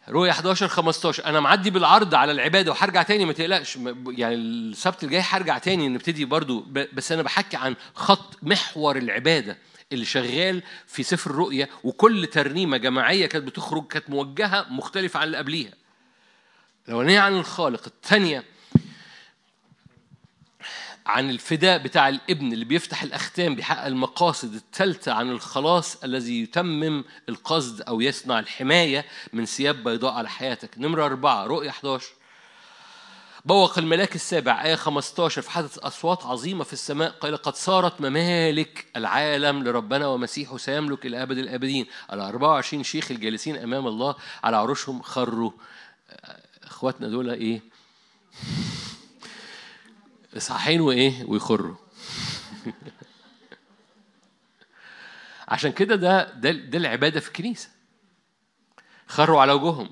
رؤيا 0.09 0.31
11 0.31 0.69
15 0.69 1.25
أنا 1.25 1.41
معدي 1.41 1.71
بالعرض 1.71 2.15
على 2.15 2.33
العبادة 2.33 2.71
وهرجع 2.71 3.03
تاني 3.03 3.25
ما 3.25 3.33
تقلقش. 3.33 3.79
يعني 4.07 4.35
السبت 4.35 5.05
الجاي 5.05 5.23
هرجع 5.29 5.59
تاني 5.59 5.89
نبتدي 5.89 6.25
برضو. 6.25 6.65
بس 6.93 7.13
أنا 7.13 7.23
بحكي 7.23 7.57
عن 7.57 7.77
خط 7.95 8.37
محور 8.43 8.97
العبادة 8.97 9.59
اللي 9.93 10.05
شغال 10.05 10.63
في 10.87 11.03
سفر 11.03 11.31
الرؤيا 11.31 11.69
وكل 11.85 12.27
ترنيمة 12.27 12.77
جماعية 12.77 13.27
كانت 13.27 13.45
بتخرج 13.45 13.87
كانت 13.87 14.11
موجهة 14.11 14.67
مختلفة 14.71 15.21
عن 15.21 15.27
اللي 15.27 15.39
قبليها. 15.39 15.73
الأولانية 16.89 17.21
عن 17.21 17.35
الخالق 17.35 17.83
الثانية 17.87 18.45
عن 21.07 21.31
الفداء 21.31 21.79
بتاع 21.79 22.09
الابن 22.09 22.53
اللي 22.53 22.65
بيفتح 22.65 23.03
الأختام 23.03 23.55
بيحقق 23.55 23.87
المقاصد 23.87 24.55
الثالثة 24.55 25.13
عن 25.13 25.31
الخلاص 25.31 26.05
الذي 26.05 26.43
يتمم 26.43 27.05
القصد 27.29 27.83
أو 27.83 28.01
يصنع 28.01 28.39
الحماية 28.39 29.05
من 29.33 29.45
ثياب 29.47 29.85
بيضاء 29.85 30.13
على 30.13 30.29
حياتك. 30.29 30.79
نمرة 30.79 31.05
أربعة 31.05 31.47
رؤية 31.47 31.71
11 31.71 32.07
بوق 33.45 33.79
الملاك 33.79 34.15
السابع 34.15 34.65
آية 34.65 34.75
15 34.75 35.43
فحدث 35.43 35.79
أصوات 35.79 36.25
عظيمة 36.27 36.65
في 36.65 36.73
السماء 36.73 37.11
قال 37.11 37.37
قد 37.37 37.55
صارت 37.55 38.01
ممالك 38.01 38.87
العالم 38.97 39.65
لربنا 39.65 40.07
ومسيحه 40.07 40.57
سيملك 40.57 41.07
إلى 41.07 41.23
أبد 41.23 41.39
الآبدين. 41.39 41.87
على 42.11 42.29
24 42.29 42.83
شيخ 42.85 43.11
الجالسين 43.11 43.57
أمام 43.57 43.87
الله 43.87 44.15
على 44.45 44.57
عروشهم 44.57 45.03
خروا. 45.03 45.51
إخواتنا 46.83 47.09
دول 47.09 47.31
إيه؟ 47.31 47.61
اصحاحين 50.37 50.81
وايه؟ 50.81 51.25
ويخروا. 51.25 51.77
عشان 55.49 55.73
كده 55.73 55.97
ده 55.97 56.35
ده 56.35 56.51
ده 56.51 56.79
العبادة 56.79 57.21
في 57.21 57.29
الكنيسة. 57.29 57.69
خروا 59.07 59.41
على 59.41 59.53
وجوههم. 59.53 59.91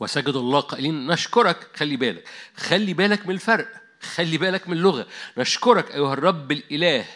وسجدوا 0.00 0.40
الله 0.40 0.60
قائلين 0.60 1.06
نشكرك 1.06 1.76
خلي 1.76 1.96
بالك. 1.96 2.28
خلي 2.56 2.94
بالك 2.94 3.26
من 3.26 3.34
الفرق. 3.34 3.68
خلي 4.14 4.38
بالك 4.38 4.68
من 4.68 4.76
اللغة. 4.76 5.06
نشكرك 5.38 5.94
أيها 5.94 6.12
الرب 6.12 6.52
الإله. 6.52 7.06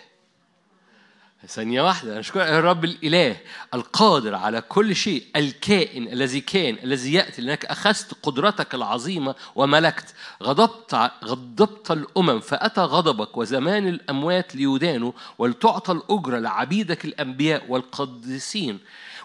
ثانية 1.49 1.83
واحدة 1.83 2.19
نشكر 2.19 2.59
الرب 2.59 2.85
الإله 2.85 3.37
القادر 3.75 4.35
على 4.35 4.61
كل 4.61 4.97
شيء 4.97 5.25
الكائن 5.37 6.09
الذي 6.09 6.41
كان 6.41 6.77
الذي 6.85 7.13
يأتي 7.13 7.43
لأنك 7.43 7.65
أخذت 7.65 8.15
قدرتك 8.23 8.75
العظيمة 8.75 9.35
وملكت. 9.55 10.15
غضبت 10.43 10.95
غضبت 11.25 11.91
الأمم 11.91 12.41
فأتى 12.41 12.81
غضبك 12.81 13.37
وزمان 13.37 13.89
الأموات 13.89 14.57
ليدانوا 14.57 15.13
ولتعطى 15.39 15.93
الأجرة 15.93 16.39
لعبيدك 16.39 17.05
الأنبياء 17.05 17.65
والقديسين. 17.69 18.79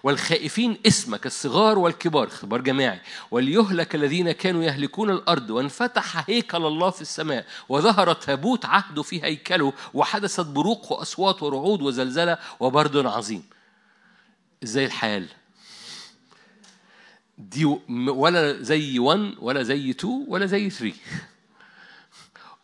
والخائفين 0.03 0.77
اسمك 0.87 1.25
الصغار 1.25 1.79
والكبار 1.79 2.27
اختبار 2.27 2.61
جماعي. 2.61 3.01
وليهلك 3.31 3.95
الذين 3.95 4.31
كانوا 4.31 4.63
يهلكون 4.63 5.09
الأرض 5.09 5.49
وانفتح 5.49 6.29
هيكل 6.29 6.65
الله 6.65 6.89
في 6.89 7.01
السماء 7.01 7.45
وظهر 7.69 8.13
تابوت 8.13 8.65
عهده 8.65 9.01
في 9.03 9.23
هيكله 9.23 9.73
وحدثت 9.93 10.45
بروق 10.45 10.91
وأصوات 10.91 11.43
ورعود 11.43 11.81
وزلزلة 11.81 12.37
وبرد 12.59 13.05
عظيم. 13.05 13.43
إزاي 14.63 14.85
الحال؟ 14.85 15.27
دي 17.37 17.65
ولا 17.65 18.61
زي 18.61 18.99
1 18.99 19.33
ولا 19.39 19.63
زي 19.63 19.89
2 19.89 20.25
ولا 20.27 20.45
زي 20.45 20.69
3 20.69 20.95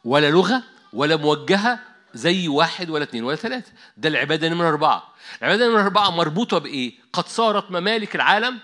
ولا 0.04 0.30
لغة 0.32 0.64
ولا 0.94 1.16
موجهة 1.16 1.80
زي 2.14 2.48
واحد 2.48 2.90
ولا 2.90 3.04
اثنين 3.04 3.24
ولا 3.24 3.36
ثلاثة 3.36 3.72
ده 3.98 4.10
العبادة 4.10 4.50
نمرة 4.50 4.70
أربعة. 4.70 5.14
العبادة 5.42 5.68
نمرة 5.68 5.82
أربعة 5.82 6.10
مربوطة 6.10 6.58
بإيه؟ 6.58 6.94
قد 7.14 7.28
صارت 7.28 7.72
ممالك 7.72 8.16
العالم 8.16 8.60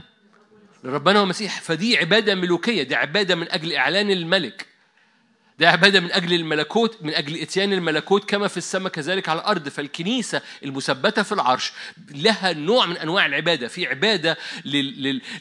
لربنا 0.83 1.21
ومسيح 1.21 1.61
فدي 1.61 1.97
عبادة 1.97 2.35
ملوكية. 2.35 2.83
دي 2.83 2.95
عبادة 2.95 3.35
من 3.35 3.51
أجل 3.51 3.73
إعلان 3.73 4.11
الملك. 4.11 4.72
ده 5.59 5.69
عبادة 5.69 5.99
من 5.99 6.11
أجل 6.11 6.33
الملكوت 6.33 6.97
من 7.01 7.13
أجل 7.13 7.37
إتيان 7.41 7.73
الملكوت 7.73 8.29
كما 8.29 8.47
في 8.47 8.57
السماء 8.57 8.91
كذلك 8.91 9.29
على 9.29 9.39
الأرض. 9.39 9.69
فالكنيسة 9.69 10.41
المثبتة 10.63 11.23
في 11.23 11.31
العرش 11.31 11.71
لها 12.11 12.53
نوع 12.53 12.85
من 12.85 12.97
أنواع 12.97 13.25
العبادة. 13.25 13.67
في 13.67 13.87
عبادة 13.87 14.37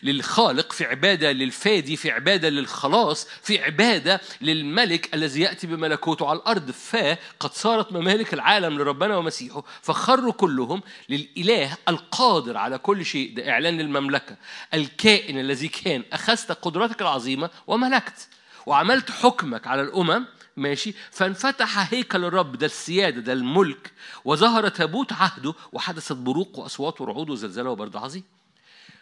للخالق 0.03 0.73
في 0.73 0.85
عبادة 0.85 1.33
للفادي 1.33 1.97
في 1.97 2.11
عبادة 2.11 2.49
للخلاص 2.49 3.27
في 3.43 3.63
عبادة 3.63 4.21
للملك 4.41 5.15
الذي 5.15 5.41
يأتي 5.41 5.67
بملكوته 5.67 6.29
على 6.29 6.39
الأرض. 6.39 6.71
فقد 6.71 7.53
صارت 7.53 7.93
ممالك 7.93 8.35
العالم 8.35 8.79
لربنا 8.79 9.17
ومسيحه 9.17 9.65
فخروا 9.83 10.33
كلهم 10.33 10.83
للإله 11.09 11.77
القادر 11.89 12.57
على 12.57 12.79
كل 12.79 13.05
شيء. 13.05 13.35
ده 13.37 13.51
إعلان 13.51 13.81
المملكة 13.81 14.37
الكائن 14.75 15.39
الذي 15.39 15.69
كان 15.69 16.03
أخذت 16.13 16.53
قدرتك 16.53 17.03
العظيمة 17.03 17.51
وملكت. 17.67 18.29
وعملت 18.67 19.11
حكمك 19.11 19.67
على 19.67 19.83
الأمم 19.83 20.25
ماشي؟ 20.57 20.95
فانفتح 21.11 21.95
هيكل 21.95 22.25
الرب 22.25 22.57
ده 22.57 22.67
السيادة 22.67 23.21
ده 23.21 23.33
الملك 23.33 23.93
وظهر 24.25 24.69
تابوت 24.69 25.13
عهده 25.13 25.55
وحدثت 25.73 26.13
بروق 26.13 26.59
وأصوات 26.59 27.01
ورعود 27.01 27.31
وزلزال 27.31 27.67
وبرد 27.67 27.97
عظيم. 27.97 28.25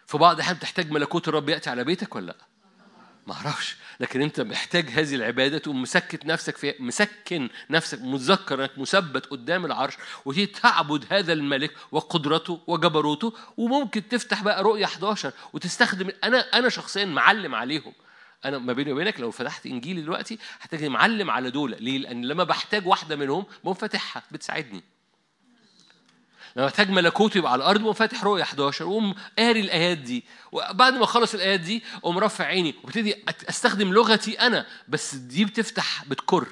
في 0.06 0.18
بعض 0.18 0.34
الأحيان 0.34 0.58
تحتاج 0.58 0.90
ملكوت 0.90 1.28
الرب 1.28 1.48
يأتي 1.48 1.70
على 1.70 1.84
بيتك 1.84 2.16
ولا؟ 2.16 2.26
لا؟ 2.26 2.36
ما 3.26 3.34
أعرفش. 3.34 3.76
لكن 4.00 4.22
أنت 4.22 4.40
محتاج 4.40 4.88
هذه 4.90 5.14
العبادة 5.14 5.58
تقوم 5.58 5.82
مسكت 5.82 6.26
نفسك 6.26 6.56
في 6.56 6.74
مسكن 6.80 7.48
نفسك 7.70 7.98
متذكر 8.02 8.60
إنك 8.62 8.78
مثبت 8.78 9.26
قدام 9.26 9.64
العرش 9.66 9.94
وتيجي 10.24 10.46
تعبد 10.46 11.04
هذا 11.10 11.32
الملك 11.32 11.74
وقدرته 11.92 12.60
وجبروته 12.66 13.32
وممكن 13.56 14.08
تفتح 14.08 14.42
بقى 14.42 14.62
رؤية 14.62 14.84
11 14.84 15.32
وتستخدم 15.52 16.08
أنا 16.24 16.38
أنا 16.38 16.68
شخصيا 16.68 17.04
معلم 17.04 17.54
عليهم. 17.54 17.92
أنا 18.44 18.58
ما 18.58 18.72
بيني 18.72 18.92
وبينك 18.92 19.20
لو 19.20 19.30
فتحت 19.30 19.66
انجيلي 19.66 20.02
دلوقتي 20.02 20.38
هتجي 20.60 20.88
معلم 20.88 21.30
على 21.30 21.50
دول 21.50 21.76
ليه؟ 21.80 21.98
لأن 21.98 22.24
لما 22.24 22.44
بحتاج 22.44 22.86
واحدة 22.86 23.16
منهم 23.16 23.46
بقوم 23.64 23.74
فاتحها 23.74 24.22
بتساعدني. 24.30 24.82
لما 26.56 26.66
محتاج 26.66 26.90
ملكوت 26.90 27.36
يبقى 27.36 27.52
على 27.52 27.58
الأرض 27.62 27.90
فاتح 27.90 28.24
رؤيا 28.24 28.42
11 28.42 28.84
وقوم 28.86 29.14
قاري 29.38 29.60
الآيات 29.60 29.98
دي. 29.98 30.24
وبعد 30.52 30.94
ما 30.94 31.04
أخلص 31.04 31.34
الآيات 31.34 31.60
دي 31.60 31.82
أقوم 31.96 32.18
رافع 32.18 32.44
عيني 32.44 32.74
وابتدي 32.84 33.24
أستخدم 33.48 33.92
لغتي 33.92 34.40
أنا. 34.40 34.66
بس 34.88 35.14
دي 35.14 35.44
بتفتح 35.44 36.04
بتكر. 36.04 36.48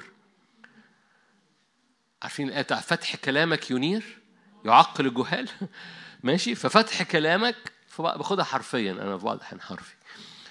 عارفين 2.21 2.47
الآية 2.47 2.61
بتاع 2.61 2.79
فتح 2.79 3.15
كلامك 3.15 3.71
ينير؟ 3.71 4.17
يعقل 4.65 5.05
الجهال؟ 5.05 5.49
ماشي. 6.23 6.55
ففتح 6.55 7.03
كلامك 7.03 7.55
باخدها 7.99 8.45
حرفيا. 8.45 8.91
أنا 8.91 9.17
في 9.17 9.25
بعض 9.25 9.35
الاحيان 9.35 9.61
حرفي. 9.61 9.93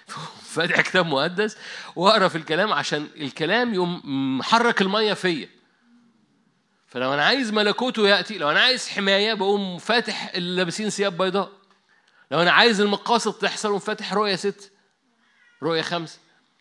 فاتح 0.54 0.80
كتاب 0.80 1.06
مقدس 1.06 1.56
واقرا 1.96 2.28
في 2.28 2.38
الكلام 2.38 2.72
عشان 2.72 3.08
الكلام 3.16 3.74
يقوم 3.74 4.02
محرك 4.38 4.82
المية 4.82 5.14
فيا. 5.14 5.48
فلو 6.86 7.14
أنا 7.14 7.24
عايز 7.24 7.52
ملكوته 7.52 8.08
يأتي 8.08 8.38
لو 8.38 8.50
أنا 8.50 8.60
عايز 8.60 8.88
حماية 8.88 9.34
بقوم 9.34 9.78
فاتح 9.78 10.30
اللي 10.34 10.56
لابسين 10.56 10.90
ثياب 10.90 11.18
بيضاء. 11.18 11.52
لو 12.30 12.42
أنا 12.42 12.50
عايز 12.50 12.80
المقاصد 12.80 13.32
تحصل 13.32 13.68
قوم 13.68 13.78
فاتح 13.78 14.12
رؤية 14.12 14.36
ست 14.36 14.72
رؤية 15.62 15.82
خمسه 15.82 16.18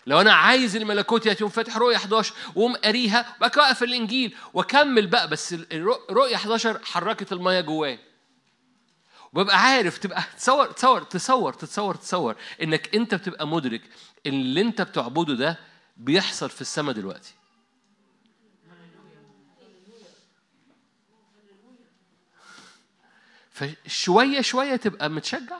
لو 0.07 0.21
أنا 0.21 0.33
عايز 0.33 0.75
الملكوت 0.75 1.25
يأتي 1.25 1.39
قوم 1.43 1.49
فاتح 1.49 1.77
رؤية 1.77 1.95
11 1.95 2.33
وقوم 2.55 2.75
قاريها 2.75 3.35
وبعد 3.37 3.51
كده 3.51 3.67
أقفل 3.67 3.85
الإنجيل 3.85 4.35
وأكمل 4.53 5.07
بقى. 5.07 5.27
بس 5.29 5.55
رؤيه 6.11 6.35
11 6.35 6.79
حركت 6.83 7.31
المية 7.31 7.61
جوايا. 7.61 7.99
وببقى 9.37 9.61
عارف 9.61 9.97
تبقى 9.97 10.23
تصور 10.37 10.71
تصور 10.71 11.03
تصور 11.03 11.53
تصور 11.53 11.95
تصور 11.95 12.35
إنك 12.61 12.95
أنت 12.95 13.15
بتبقى 13.15 13.47
مدرك 13.47 13.81
إن 14.27 14.33
اللي 14.33 14.61
أنت 14.61 14.81
بتعبده 14.81 15.33
ده 15.33 15.59
بيحصل 15.97 16.49
في 16.49 16.61
السماء 16.61 16.95
دلوقتي. 16.95 17.33
فشوية 23.49 24.41
شوية 24.41 24.75
تبقى 24.75 25.09
متشجع. 25.09 25.59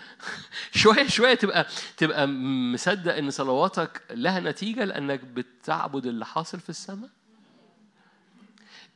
شوية 0.82 1.08
شوية 1.08 1.34
تبقى 1.34 1.66
تبقى 1.96 2.28
مصدق 2.28 3.14
إن 3.14 3.30
صلواتك 3.30 4.02
لها 4.10 4.40
نتيجة 4.40 4.84
لأنك 4.84 5.20
بتعبد 5.20 6.06
اللي 6.06 6.26
حاصل 6.26 6.60
في 6.60 6.70
السماء. 6.70 7.10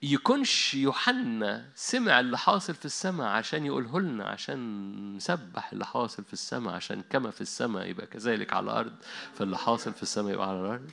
يكونش 0.02 0.74
يوحنا 0.74 1.64
سمع 1.74 2.20
اللي 2.20 2.38
حاصل 2.38 2.74
في 2.74 2.84
السماء 2.84 3.26
عشان 3.28 3.66
يقوله 3.66 4.00
لنا 4.00 4.24
عشان 4.24 5.16
نسبح 5.16 5.72
اللي 5.72 5.86
حاصل 5.86 6.24
في 6.24 6.32
السماء 6.32 6.74
عشان 6.74 7.02
كما 7.10 7.30
في 7.30 7.40
السماء 7.40 7.86
يبقى 7.86 8.06
كذلك 8.06 8.52
على 8.52 8.64
الأرض 8.64 8.92
فاللي 9.34 9.58
حاصل 9.58 9.92
في 9.92 10.02
السماء 10.02 10.32
يبقى 10.32 10.48
على 10.48 10.60
الأرض. 10.60 10.90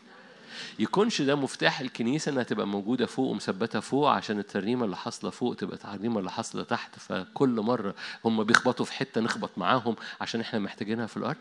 يكونش 0.80 1.22
ده 1.22 1.36
مفتاح 1.36 1.80
الكنيسة 1.80 2.32
إنها 2.32 2.44
تبقى 2.44 2.68
موجودة 2.68 3.06
فوق 3.06 3.32
ومثبتة 3.32 3.80
فوق 3.80 4.10
عشان 4.10 4.40
الترنيمة 4.40 4.86
اللي 4.86 4.98
حاصلة 4.98 5.30
فوق 5.32 5.56
تبقى 5.56 5.76
الترنيمة 5.76 6.20
اللي 6.20 6.32
حاصلة 6.32 6.64
تحت 6.64 7.00
فكل 7.00 7.50
مرة 7.50 7.96
هم 8.26 8.44
بيخبطوا 8.44 8.86
في 8.86 8.94
حتة 8.94 9.22
نخبط 9.22 9.58
معاهم 9.58 9.96
عشان 10.22 10.42
إحنا 10.42 10.60
محتاجينها 10.60 11.06
في 11.06 11.18
الأرض. 11.18 11.38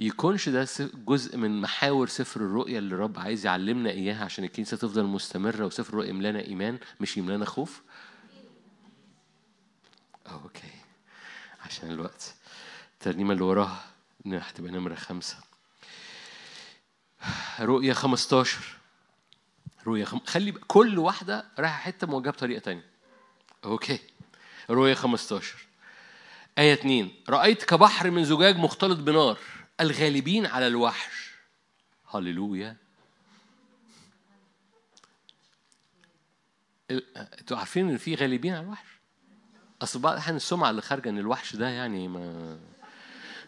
يكونش 0.00 0.48
ده 0.48 0.68
جزء 1.06 1.36
من 1.36 1.60
محاور 1.60 2.08
سفر 2.08 2.40
الرؤيا 2.40 2.78
اللي 2.78 2.94
الرب 2.94 3.18
عايز 3.18 3.46
يعلمنا 3.46 3.90
إياها 3.90 4.24
عشان 4.24 4.44
الكنيسة 4.44 4.76
تفضل 4.76 5.04
مستمرة 5.04 5.66
وسفر 5.66 5.88
الرؤيا 5.92 6.08
يملأنا 6.08 6.40
إيمان 6.40 6.78
مش 7.00 7.16
يملأنا 7.16 7.44
خوف؟ 7.44 7.82
okay. 10.30 10.70
عشان 11.66 11.90
الوقت. 11.90 12.34
الترنيمة 12.94 13.32
اللي 13.32 13.44
وراها 13.44 13.84
هتبقى 14.26 14.72
نمرة 14.72 14.94
خمسة. 14.94 15.36
رؤية 17.60 17.92
15 17.92 18.58
رؤية 19.86 20.04
خم... 20.04 20.20
خلي 20.26 20.52
كل 20.52 20.98
واحدة 20.98 21.44
رايحة 21.58 21.76
حتة 21.78 22.06
موجهة 22.06 22.30
بطريقة 22.32 22.60
تانية. 22.60 22.84
okay. 23.64 23.98
رؤية 24.70 24.94
15 24.94 25.54
آية 26.58 26.72
2 26.72 27.10
رأيت 27.28 27.64
كبحر 27.64 28.10
من 28.10 28.24
زجاج 28.24 28.56
مختلط 28.56 28.98
بنار. 28.98 29.38
الغالبين 29.80 30.46
على 30.46 30.66
الوحش. 30.66 31.30
هللويا. 32.14 32.76
أنتوا 36.90 37.56
عارفين 37.56 37.90
إن 37.90 37.96
في 37.96 38.14
غالبين 38.14 38.54
على 38.54 38.64
الوحش؟ 38.64 38.86
أصل 39.82 39.98
بعض 39.98 40.12
الاحيان 40.12 40.36
السمعة 40.36 40.70
اللي 40.70 40.82
خارجة 40.82 41.08
إن 41.08 41.18
الوحش 41.18 41.56
ده 41.56 41.68
يعني 41.68 42.08
ما 42.08 42.58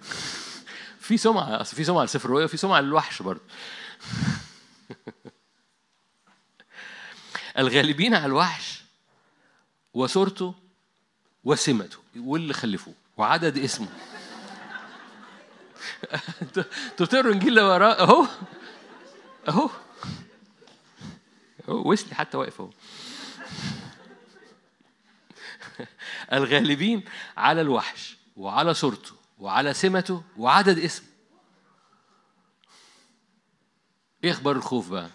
في 1.01 1.17
سمعة 1.17 1.61
أصل 1.61 1.77
في 1.77 1.85
سمعة 1.85 2.05
لسفر 2.05 2.25
الرؤيا 2.29 2.45
وفي 2.45 2.57
سمعة 2.57 2.81
للوحش 2.81 3.23
برضه. 3.23 3.41
الغالبين 7.59 8.15
على 8.15 8.27
الوحش 8.27 8.83
وصورته 9.95 10.55
وسمته 11.45 11.99
واللي 12.17 12.55
خلفوه 12.55 12.95
وعدد 13.17 13.59
اسمه. 13.59 13.89
أنتوا 16.43 16.65
بتقروا 17.01 17.33
انجيل 17.33 17.61
وراه 17.61 17.93
أهو. 17.93 18.27
أهو. 19.49 19.71
ويسلي 21.69 22.15
حتى 22.15 22.37
واقف 22.37 22.61
أهو. 22.61 22.71
الغالبين 26.33 27.05
على 27.37 27.61
الوحش 27.61 28.17
وعلى 28.37 28.75
صورته 28.75 29.13
وعلى 29.39 29.75
سمته 29.75 30.23
وعدد 30.37 30.79
اسمه. 30.79 31.07
إيه 34.25 34.31
أخبار 34.31 34.57
الخوف 34.57 34.89
بقى؟ 34.91 35.11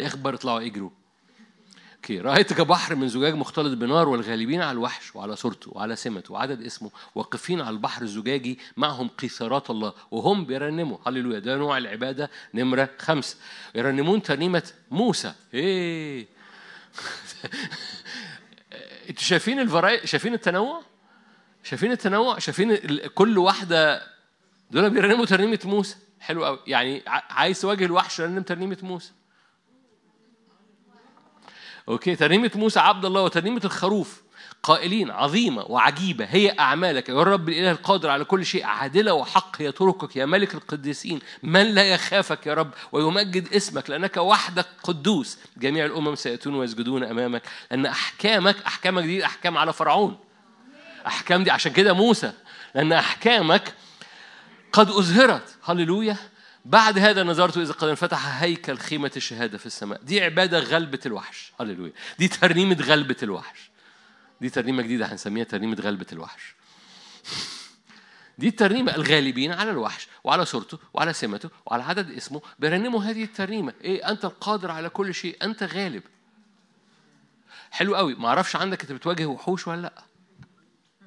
إيه 0.00 0.06
أخبار 0.06 0.34
اطلعوا 0.34 0.60
اجروا 0.60 0.90
okay. 2.00 2.20
رايت 2.20 2.52
كبحر 2.52 2.94
من 2.94 3.08
زجاج 3.08 3.34
مختلط 3.34 3.76
بنار 3.76 4.08
والغالبين 4.08 4.62
على 4.62 4.72
الوحش 4.72 5.16
وعلى 5.16 5.36
صورته 5.36 5.70
وعلى 5.74 5.96
سمته 5.96 6.34
وعدد 6.34 6.62
اسمه 6.62 6.90
واقفين 7.14 7.60
على 7.60 7.70
البحر 7.70 8.02
الزجاجي 8.02 8.58
معهم 8.76 9.08
قيثارات 9.08 9.70
الله 9.70 9.92
وهم 10.10 10.44
بيرنموا. 10.44 10.98
هللويا. 11.06 11.38
ده 11.38 11.56
نوع 11.56 11.78
العبادة 11.78 12.30
نمرة 12.54 12.90
خمسة. 12.98 13.36
يرنمون 13.74 14.22
ترنيمة 14.22 14.62
موسى. 14.90 15.32
إيه. 15.54 16.26
أنتوا 19.10 19.22
شايفين 19.22 19.60
الفراي 19.60 20.06
شايفين 20.06 20.34
التنوع؟ 20.34 20.82
شايفين 21.64 21.92
التنوع؟ 21.92 22.38
شايفين 22.38 22.76
كل 23.14 23.38
واحدة 23.38 24.02
دول 24.70 24.90
بيرنموا 24.90 25.26
ترنيمة 25.26 25.60
موسى؟ 25.64 25.96
حلو 26.20 26.44
قوي 26.44 26.58
يعني 26.66 27.02
عايز 27.06 27.60
تواجه 27.60 27.84
الوحش 27.84 28.20
رنم 28.20 28.42
ترنيمة 28.42 28.78
موسى؟ 28.82 29.12
أوكي؟ 31.90 32.16
ترنيمة 32.16 32.50
موسى 32.54 32.80
عبد 32.80 33.04
الله 33.04 33.22
وترنيمة 33.22 33.60
الخروف 33.64 34.22
قائلين 34.62 35.10
عظيمة 35.10 35.62
وعجيبة 35.62 36.24
هي 36.24 36.56
أعمالك. 36.58 37.08
يا 37.08 37.22
رب 37.22 37.48
الإله 37.48 37.70
القادر 37.70 38.10
على 38.10 38.24
كل 38.24 38.46
شيء 38.46 38.64
عادلة 38.64 39.14
وحق 39.14 39.62
هي 39.62 39.72
طرقك 39.72 40.16
يا 40.16 40.26
ملك 40.26 40.54
القديسين 40.54 41.20
من 41.42 41.62
لا 41.62 41.84
يخافك 41.84 42.46
يا 42.46 42.54
رب؟ 42.54 42.70
ويمجد 42.92 43.52
اسمك 43.52 43.90
لأنك 43.90 44.16
وحدك 44.16 44.66
قدوس. 44.82 45.38
جميع 45.56 45.84
الأمم 45.84 46.14
سيأتون 46.14 46.54
ويسجدون 46.54 47.04
أمامك 47.04 47.42
لأن 47.70 47.86
أحكامك 47.86 48.56
أحكامك 48.66 49.02
دي 49.04 49.24
أحكام 49.24 49.58
على 49.58 49.72
فرعون. 49.72 50.16
أحكام 51.06 51.44
دي 51.44 51.50
عشان 51.50 51.72
كده 51.72 51.92
موسى 51.92 52.32
لأن 52.74 52.92
أحكامك 52.92 53.74
قد 54.72 54.88
أظهرت 54.88 55.56
هللويا. 55.64 56.16
بعد 56.64 56.98
هذا 56.98 57.22
نظرت 57.22 57.56
إذا 57.56 57.72
قد 57.72 57.88
انفتح 57.88 58.42
هيكل 58.42 58.78
خيمة 58.78 59.10
الشهادة 59.16 59.58
في 59.58 59.66
السماء. 59.66 60.02
دي 60.02 60.20
عبادة 60.20 60.58
غلبة 60.58 61.00
الوحش. 61.06 61.52
هللويا. 61.60 61.92
دي 62.18 62.28
ترنيمة 62.28 62.76
غلبة 62.82 63.16
الوحش. 63.22 63.70
دي 64.40 64.50
ترنيمة 64.50 64.82
جديدة 64.82 65.12
هنسميها 65.12 65.44
ترنيمة 65.44 65.76
غلبة 65.80 66.06
الوحش. 66.12 66.54
دي 68.38 68.48
الترنيمة 68.48 68.94
الغالبين 68.94 69.52
على 69.52 69.70
الوحش 69.70 70.08
وعلى 70.24 70.44
صورته 70.44 70.78
وعلى 70.94 71.12
سمته 71.12 71.50
وعلى 71.66 71.82
عدد 71.82 72.10
اسمه 72.10 72.42
بيرنموا 72.58 73.02
هذه 73.02 73.24
الترنيمة. 73.24 73.72
إيه 73.80 74.10
أنت 74.10 74.24
القادر 74.24 74.70
على 74.70 74.88
كل 74.88 75.14
شيء 75.14 75.36
أنت 75.42 75.62
غالب. 75.62 76.02
حلو 77.70 77.96
قوي. 77.96 78.14
ما 78.14 78.28
أعرفش 78.28 78.56
عندك 78.56 78.82
أنت 78.82 78.92
بتواجه 78.92 79.26
وحوش 79.26 79.68
ولا 79.68 79.80
لأ. 79.80 80.02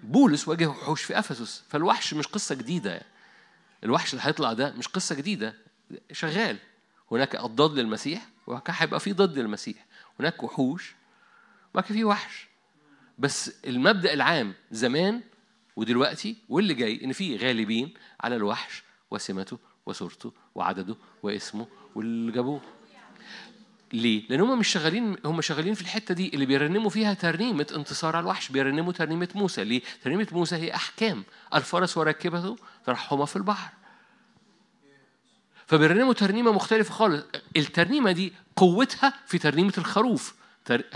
بولس 0.03 0.47
واجه 0.47 0.67
وحوش 0.67 1.03
في 1.03 1.19
أفسس. 1.19 1.63
فالوحش 1.69 2.13
مش 2.13 2.27
قصة 2.27 2.55
جديدة 2.55 2.91
يعني. 2.91 3.12
الوحش 3.83 4.13
اللي 4.13 4.23
هيطلع 4.25 4.53
ده 4.53 4.73
مش 4.77 4.87
قصة 4.87 5.15
جديدة 5.15 5.55
شغال. 6.11 6.57
هناك 7.11 7.35
اضداد 7.35 7.71
للمسيح 7.71 8.27
وهيبقى 8.47 8.99
في 8.99 9.13
ضد 9.13 9.39
للمسيح. 9.39 9.85
هناك 10.19 10.43
وحوش 10.43 10.95
وبعد 11.73 11.85
في 11.85 12.03
وحش. 12.03 12.47
بس 13.19 13.51
المبدأ 13.67 14.13
العام 14.13 14.53
زمان 14.71 15.21
ودلوقتي 15.75 16.35
واللي 16.49 16.73
جاي 16.73 17.03
إن 17.03 17.11
في 17.13 17.37
غالبين 17.37 17.93
على 18.21 18.35
الوحش 18.35 18.83
وسمته 19.11 19.59
وصورته 19.85 20.33
وعدده 20.55 20.95
واسمه 21.23 21.67
واللي 21.95 22.31
جابوه. 22.31 22.61
ليه؟ 23.93 24.23
لأن 24.29 24.41
هم 24.41 24.59
مش 24.59 24.67
شغالين 24.67 25.17
هم 25.25 25.41
شغالين 25.41 25.73
في 25.73 25.81
الحتة 25.81 26.13
دي 26.13 26.31
اللي 26.33 26.45
بيرنموا 26.45 26.89
فيها 26.89 27.13
ترنيمة 27.13 27.67
انتصار 27.75 28.15
على 28.15 28.23
الوحش 28.23 28.49
بيرنموا 28.49 28.93
ترنيمة 28.93 29.27
موسى. 29.35 29.63
ليه؟ 29.63 29.81
ترنيمة 30.03 30.27
موسى 30.31 30.55
هي 30.55 30.75
أحكام. 30.75 31.23
الفرس 31.55 31.97
وراكبته 31.97 32.55
ترحهما 32.85 33.25
في 33.25 33.35
البحر. 33.35 33.71
فبيرنموا 35.67 36.13
ترنيمة 36.13 36.51
مختلفة 36.51 36.93
خالص. 36.93 37.23
الترنيمة 37.57 38.11
دي 38.11 38.33
قوتها 38.55 39.13
في 39.27 39.37
ترنيمة 39.37 39.73
الخروف. 39.77 40.35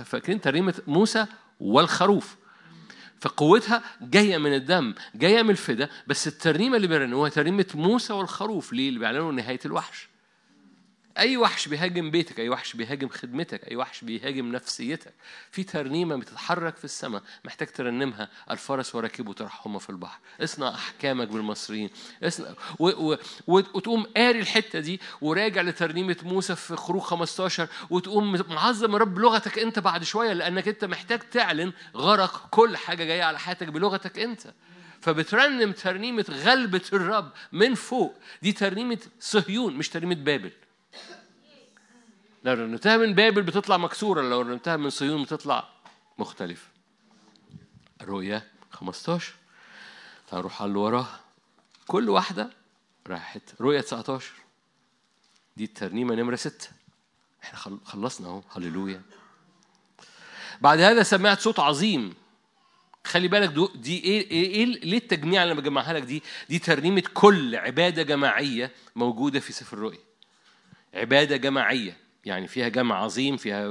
فاكرين 0.05 0.41
ترنيمة 0.41 0.73
موسى 0.87 1.25
والخروف؟ 1.59 2.35
فقوتها 3.19 3.83
جاية 4.01 4.37
من 4.37 4.53
الدم 4.53 4.93
جاية 5.15 5.41
من 5.43 5.49
الفدا 5.49 5.89
بس 6.07 6.27
الترنيمة 6.27 6.75
اللي 6.77 6.87
بيرنموها 6.87 7.29
ترنيمة 7.29 7.65
موسى 7.75 8.13
والخروف. 8.13 8.73
ليه؟ 8.73 8.89
اللي 8.89 8.99
بيعلنوا 8.99 9.31
نهاية 9.31 9.59
الوحش. 9.65 10.07
أي 11.17 11.37
وحش 11.37 11.67
بيهاجم 11.67 12.11
بيتك 12.11 12.39
أي 12.39 12.49
وحش 12.49 12.73
بيهاجم 12.73 13.09
خدمتك 13.09 13.71
أي 13.71 13.75
وحش 13.75 14.03
بيهاجم 14.03 14.51
نفسيتك. 14.51 15.13
في 15.51 15.63
ترنيمة 15.63 16.15
بتتحرك 16.15 16.75
في 16.75 16.85
السماء 16.85 17.23
محتاج 17.45 17.67
ترنمها. 17.67 18.29
الفرس 18.51 18.95
وراكبه 18.95 19.33
ترحمه 19.33 19.79
في 19.79 19.89
البحر. 19.89 20.19
اصنع 20.43 20.69
أحكامك 20.69 21.27
بالمصريين. 21.27 21.89
اصنع 22.23 22.47
و... 22.79 23.11
و... 23.11 23.17
وتقوم 23.47 24.03
قاري 24.03 24.39
الحتة 24.39 24.79
دي 24.79 25.01
وراجع 25.21 25.61
لترنيمة 25.61 26.17
موسى 26.23 26.55
في 26.55 26.75
خروج 26.75 27.01
15 27.01 27.67
وتقوم 27.89 28.41
معظم 28.49 28.95
رب 28.95 29.19
لغتك 29.19 29.59
أنت 29.59 29.79
بعد 29.79 30.03
شوية 30.03 30.33
لأنك 30.33 30.67
أنت 30.67 30.85
محتاج 30.85 31.19
تعلن 31.19 31.73
غرق 31.95 32.47
كل 32.49 32.77
حاجة 32.77 33.03
جاية 33.03 33.23
على 33.23 33.39
حياتك 33.39 33.67
بلغتك 33.67 34.19
أنت. 34.19 34.53
فبترنم 35.01 35.71
ترنيمة 35.71 36.25
غلبة 36.29 36.81
الرب 36.93 37.31
من 37.51 37.75
فوق. 37.75 38.15
دي 38.41 38.51
ترنيمة 38.51 38.99
صهيون 39.19 39.73
مش 39.73 39.89
ترنيمة 39.89 40.15
بابل. 40.15 40.51
لو 42.47 42.53
رنمتها 42.53 42.97
من 42.97 43.13
بابل 43.13 43.41
بتطلع 43.41 43.77
مكسورة 43.77 44.21
لو 44.21 44.41
رنمتها 44.41 44.77
من 44.77 44.89
صهيون 44.89 45.23
بتطلع 45.23 45.69
مختلفة 46.17 46.67
رؤية 48.01 48.47
15 48.71 49.33
تعال 50.27 50.39
نروح 50.39 50.61
على 50.61 50.69
اللي 50.69 50.79
وراها 50.79 51.19
كل 51.87 52.09
واحدة 52.09 52.49
راحت. 53.07 53.41
رؤية 53.61 53.81
19 53.81 54.31
دي 55.57 55.63
الترنيمة 55.63 56.15
نمرة 56.15 56.35
6 56.35 56.69
إحنا 57.43 57.79
خلصنا 57.85 58.27
أهو. 58.27 58.41
هللويا. 58.55 59.01
بعد 60.61 60.79
هذا 60.79 61.03
سمعت 61.03 61.39
صوت 61.39 61.59
عظيم. 61.59 62.13
خلي 63.05 63.27
بالك 63.27 63.49
دي 63.75 64.03
إيه 64.03 64.31
إيه, 64.31 64.47
إيه 64.55 64.65
ليه 64.65 64.97
التجميع 64.97 65.43
اللي 65.43 65.51
أنا 65.51 65.61
بجمعها 65.61 65.93
لك 65.93 66.03
دي؟ 66.03 66.23
دي 66.49 66.59
ترنيمة 66.59 67.03
كل 67.13 67.55
عبادة 67.55 68.03
جماعية 68.03 68.71
موجودة 68.95 69.39
في 69.39 69.53
سفر 69.53 69.77
الرؤيا 69.77 69.99
عبادة 70.93 71.37
جماعية. 71.37 72.06
يعني 72.27 72.47
فيها 72.47 72.67
جمع 72.67 73.03
عظيم 73.03 73.37
فيها 73.37 73.65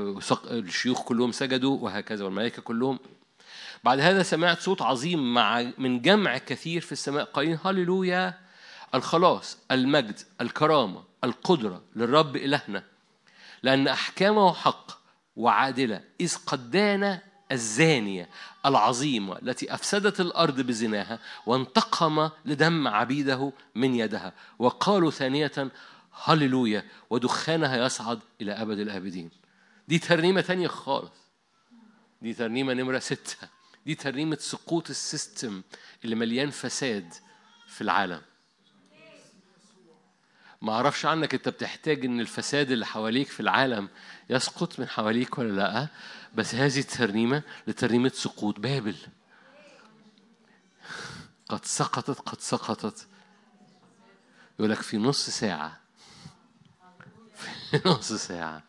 الشيوخ 0.50 1.02
كلهم 1.02 1.32
سجدوا 1.32 1.78
وهكذا 1.78 2.24
والملائكة 2.24 2.62
كلهم. 2.62 2.98
بعد 3.84 4.00
هذا 4.00 4.22
سمعت 4.22 4.60
صوت 4.60 4.82
عظيم 4.82 5.34
مع 5.34 5.72
من 5.78 6.00
جمع 6.02 6.38
كثير 6.38 6.80
في 6.80 6.92
السماء 6.92 7.24
قائلين 7.24 7.58
هللويا 7.64 8.34
الخلاص 8.94 9.58
المجد 9.70 10.20
الكرامة 10.40 11.02
القدرة 11.24 11.82
للرب 11.96 12.36
إلهنا. 12.36 12.82
لأن 13.62 13.88
أحكامه 13.88 14.52
حق 14.52 14.90
وعادلة 15.36 16.00
إذ 16.20 16.36
قد 16.46 16.70
دان 16.70 17.18
الزانية 17.52 18.28
العظيمة 18.66 19.38
التي 19.38 19.74
أفسدت 19.74 20.20
الأرض 20.20 20.60
بزناها 20.60 21.18
وانتقم 21.46 22.30
لدم 22.44 22.88
عبيده 22.88 23.52
من 23.74 23.94
يدها. 23.94 24.32
وقالوا 24.58 25.10
ثانية 25.10 25.70
هللويا 26.24 26.84
ودخانها 27.10 27.86
يصعد 27.86 28.20
إلى 28.40 28.52
أبد 28.52 28.78
الآبدين. 28.78 29.30
دي 29.88 29.98
ترنيمة 29.98 30.40
تانية 30.40 30.68
خالص. 30.68 31.12
دي 32.22 32.34
ترنيمة 32.34 32.72
نمرة 32.72 32.98
ستة. 32.98 33.48
دي 33.86 33.94
ترنيمة 33.94 34.36
سقوط 34.40 34.90
السيستم 34.90 35.62
اللي 36.04 36.16
مليان 36.16 36.50
فساد 36.50 37.14
في 37.66 37.80
العالم. 37.80 38.22
ما 40.62 40.72
أعرفش 40.72 41.06
عنك 41.06 41.34
أنت 41.34 41.48
بتحتاج 41.48 42.04
إن 42.04 42.20
الفساد 42.20 42.70
اللي 42.70 42.86
حواليك 42.86 43.28
في 43.28 43.40
العالم 43.40 43.88
يسقط 44.30 44.80
من 44.80 44.88
حواليك 44.88 45.38
ولا 45.38 45.52
لأ 45.52 45.88
بس 46.34 46.54
هذه 46.54 46.78
الترنيمة 46.78 47.42
لترنيمة 47.66 48.12
سقوط 48.14 48.60
بابل. 48.60 48.96
قد 51.48 51.64
سقطت 51.64 52.20
قد 52.20 52.40
سقطت. 52.40 53.06
يقول 54.58 54.70
لك 54.70 54.82
في 54.82 54.96
نص 54.96 55.30
ساعة 55.30 55.85
نص 57.86 58.12
ساعة. 58.12 58.62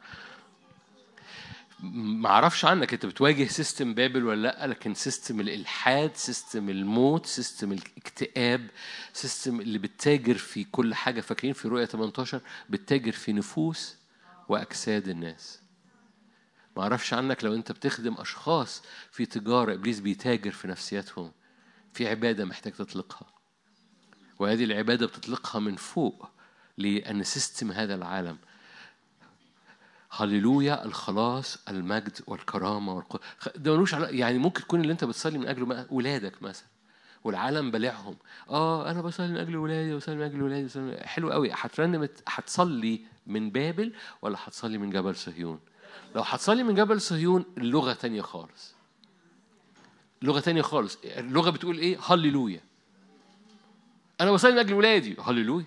ما 1.80 2.30
أعرفش 2.30 2.66
عنك 2.66 2.94
انت 2.94 3.06
بتواجه 3.06 3.48
system 3.48 3.94
بابل 3.94 4.24
ولا 4.24 4.42
لأ 4.42 4.68
لكن 4.68 4.94
system 4.94 5.40
الإلحاد 5.40 6.16
system 6.16 6.70
الموت 6.70 7.26
system 7.26 7.72
الاكتئاب 7.72 8.68
system 9.14 9.62
اللي 9.62 9.78
بتتاجر 9.78 10.38
في 10.38 10.64
كل 10.64 10.96
حاجة. 10.96 11.22
فاكرين 11.22 11.54
في 11.54 11.68
رؤية 11.68 11.86
18 11.86 12.42
بتتاجر 12.70 13.12
في 13.12 13.34
نفوس 13.34 13.96
وأجساد 14.50 15.08
الناس. 15.08 15.62
ما 16.78 16.84
أعرفش 16.84 17.14
عنك 17.14 17.44
لو 17.44 17.54
انت 17.54 17.72
بتخدم 17.72 18.14
أشخاص 18.14 18.84
في 19.12 19.26
تجارة 19.26 19.74
إبليس 19.74 20.00
بيتاجر 20.00 20.52
في 20.52 20.68
نفسياتهم. 20.68 21.32
في 21.94 22.08
عبادة 22.08 22.46
محتاج 22.46 22.74
تطلقها. 22.74 23.28
وهذه 24.40 24.64
العبادة 24.64 25.06
بتطلقها 25.06 25.60
من 25.60 25.76
فوق 25.76 26.30
لأن 26.78 27.24
system 27.24 27.72
هذا 27.72 27.96
العالم 27.96 28.38
هللويا 30.12 30.86
الخلاص 30.86 31.58
المجد 31.70 32.20
والكرامة 32.28 32.94
والقدره 32.94 33.22
ده 33.56 33.74
ملوش 33.76 33.94
يعني 33.94 34.38
ممكن 34.38 34.62
تكون 34.62 34.82
اللي 34.82 34.94
انت 34.94 35.04
بتصلي 35.04 35.38
من 35.38 35.48
اجله 35.48 35.88
ولادك 35.90 36.44
مثلا 36.44 36.68
والعالم 37.24 37.72
بلعهم. 37.72 38.16
آه 38.50 38.92
أنا 38.92 39.02
بصلي 39.02 39.28
من 39.28 39.38
أجل 39.38 39.56
ولادي 39.56 39.94
وبصلي 39.94 40.16
من 40.16 40.22
أجل 40.22 40.42
ولادي 40.42 40.66
وصلي 40.66 40.98
حلو 41.04 41.32
قوي. 41.32 41.52
هترنم 41.54 42.10
هتصلي 42.28 43.02
من 43.28 43.50
بابل 43.50 43.94
ولا 44.22 44.38
هتصلي 44.44 44.78
من 44.78 44.90
جبل 44.90 45.16
صهيون؟ 45.16 45.60
لو 46.16 46.22
هتصلي 46.22 46.64
من 46.64 46.76
جبل 46.76 47.02
صهيون 47.02 47.46
اللغة 47.58 47.94
تانية 47.94 48.22
خالص. 48.22 48.74
لغة 50.22 50.40
تانية 50.40 50.62
خالص. 50.62 50.98
اللغة 51.04 51.50
بتقول 51.50 51.78
إيه؟ 51.78 51.98
هللويا. 52.06 52.62
أنا 54.22 54.32
بصلي 54.32 54.52
من 54.52 54.58
أجل 54.58 54.74
ولادي. 54.74 55.16
هللويا. 55.26 55.66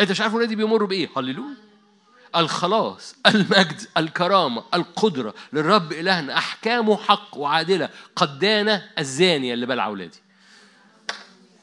أنت 0.00 0.10
مش 0.10 0.20
عارف 0.20 0.34
ولادي 0.34 0.56
بيمروا 0.56 0.88
بإيه؟ 0.88 1.08
هللويا. 1.16 1.63
الخلاص 2.36 3.14
المجد 3.26 3.86
الكرامة 3.96 4.64
القدرة 4.74 5.34
للرب 5.52 5.92
إلهنا 5.92 6.38
أحكامه 6.38 6.96
حق 6.96 7.36
وعادلة 7.36 7.88
قد 8.16 8.38
دان 8.38 8.82
الزانية 8.98 9.54
اللي 9.54 9.66
بلع 9.66 9.86
أولادي. 9.86 10.18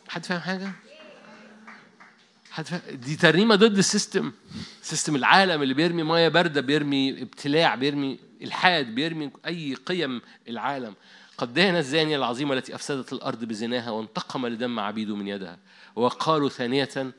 حد 0.07 0.25
فاهم 0.25 0.39
حاجة؟ 0.39 0.71
حد 2.51 2.65
فاهم؟ 2.65 2.81
دي 2.91 3.15
ترنيمة 3.15 3.55
ضد 3.55 3.77
ال 3.77 3.84
system. 3.84 4.31
system 4.81 5.15
العالم 5.15 5.61
اللي 5.61 5.73
بيرمي 5.73 6.03
مية 6.03 6.27
باردة 6.27 6.61
بيرمي 6.61 7.21
ابتلاع 7.21 7.75
بيرمي 7.75 8.19
إلحاد 8.41 8.85
بيرمي 8.95 9.31
أي 9.45 9.73
قيم 9.85 10.21
العالم. 10.47 10.95
قد 11.37 11.53
دان 11.53 11.75
الزانية 11.75 12.17
العظيمة 12.17 12.53
التي 12.53 12.75
أفسدت 12.75 13.13
الأرض 13.13 13.45
بزناها 13.45 13.89
وانتقم 13.91 14.47
لدم 14.47 14.79
عبيده 14.79 15.15
من 15.15 15.27
يدها. 15.27 15.57
وقالوا 15.95 16.49
ثانية 16.49 17.13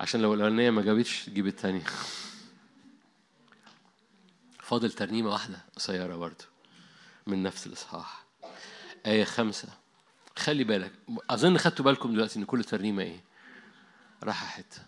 عشان 0.00 0.22
لو 0.22 0.34
الأولانية 0.34 0.70
ما 0.70 0.82
جابتش 0.82 1.24
تجيب 1.24 1.46
الثانية. 1.46 1.82
فاضل 4.70 4.92
ترنيمة 4.92 5.30
واحدة؟ 5.30 5.58
قصيرة 5.76 6.16
برضه. 6.16 6.44
من 7.26 7.42
نفس 7.42 7.66
الإصحاح. 7.66 8.24
آية 9.06 9.24
خمسة. 9.24 9.68
خلي 10.38 10.64
بالك. 10.64 10.92
أظن 11.30 11.58
خدتوا 11.58 11.84
بالكم 11.84 12.12
دلوقتي 12.12 12.38
إن 12.38 12.44
كل 12.44 12.64
ترنيمة 12.64 13.02
إيه؟ 13.02 13.20
راحة 14.22 14.46
حتة. 14.46 14.82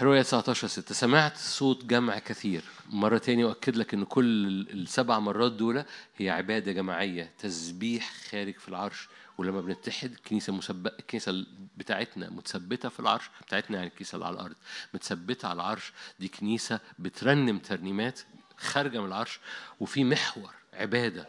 رؤية 0.00 0.22
19 0.22 0.68
6 0.68 0.94
سمعت 0.94 1.36
صوت 1.36 1.84
جمع 1.84 2.18
كثير. 2.18 2.64
مرة 2.88 3.18
تاني 3.18 3.44
أؤكد 3.44 3.76
لك 3.76 3.94
إن 3.94 4.04
كل 4.04 4.48
السبع 4.70 5.18
مرات 5.18 5.52
دول 5.52 5.84
هي 6.16 6.30
عبادة 6.30 6.72
جماعية 6.72 7.32
تسبيح 7.38 8.12
خارج 8.30 8.54
في 8.58 8.68
العرش 8.68 9.08
ولما 9.40 9.60
بنتحد 9.60 10.12
الكنيسة 10.12 10.52
مسبق 10.52 10.94
الكنيسة 10.98 11.46
بتاعتنا 11.76 12.30
متثبتة 12.30 12.88
في 12.88 13.00
العرش 13.00 13.30
بتاعتنا 13.46 13.76
يعني 13.76 13.88
الكنيسة 13.88 14.14
اللي 14.14 14.26
على 14.26 14.34
الأرض 14.34 14.56
متثبتة 14.94 15.48
على 15.48 15.56
العرش 15.56 15.92
دي 16.18 16.28
كنيسة 16.28 16.80
بترنم 16.98 17.58
ترنيمات 17.58 18.20
خارجة 18.56 19.00
من 19.00 19.06
العرش 19.06 19.40
وفي 19.80 20.04
محور 20.04 20.54
عبادة. 20.72 21.26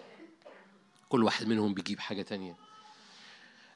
كل 1.09 1.23
واحد 1.23 1.47
منهم 1.47 1.73
بيجيب 1.73 1.99
حاجة 1.99 2.21
تانية. 2.21 2.55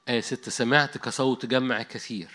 آية 0.09 0.21
ستة 0.21 0.51
سمعت 0.51 0.97
كصوت 0.97 1.45
جمع 1.45 1.83
كثير 1.83 2.31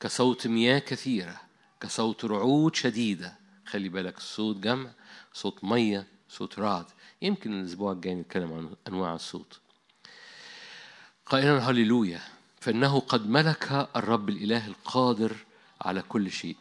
كصوت 0.00 0.46
مياه 0.46 0.78
كثيرة 0.78 1.40
كصوت 1.80 2.24
رعود 2.24 2.74
شديدة. 2.74 3.36
خلي 3.66 3.88
بالك 3.88 4.20
صوت 4.20 4.56
جمع 4.56 4.90
صوت 5.32 5.64
مية 5.64 6.06
صوت 6.28 6.58
رعد. 6.58 6.86
يمكن 7.22 7.60
الأسبوع 7.60 7.92
الجاي 7.92 8.14
نتكلم 8.14 8.52
عن 8.52 8.76
أنواع 8.88 9.14
الصوت. 9.14 9.60
قائلا 11.26 11.58
هللويا 11.70 12.20
فإنه 12.60 13.00
قد 13.00 13.28
ملك 13.28 13.88
الرب 13.96 14.28
الإله 14.28 14.66
القادر 14.66 15.36
على 15.80 16.02
كل 16.02 16.30
شيء 16.30 16.56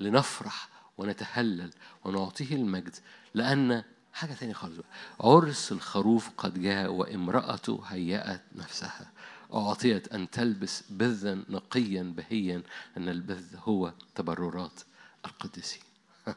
لنفرح 0.00 0.68
ونتهلل 0.98 1.70
ونعطيه 2.04 2.54
المجد 2.54 2.96
لأن 3.34 3.82
حاجة 4.12 4.32
تانية 4.32 4.52
خالص 4.52 4.76
بقى. 4.76 4.86
عرس 5.20 5.72
الخروف 5.72 6.30
قد 6.38 6.62
جاء 6.62 6.92
وامرأته 6.92 7.82
هيأت 7.86 8.42
نفسها 8.56 9.10
أعطيت 9.54 10.12
أن 10.12 10.30
تلبس 10.30 10.82
بذا 10.90 11.34
نقيا 11.48 12.02
بهيا 12.02 12.62
أن 12.96 13.08
البذ 13.08 13.56
هو 13.64 13.92
تبررات 14.14 14.80
القديسين 15.26 15.82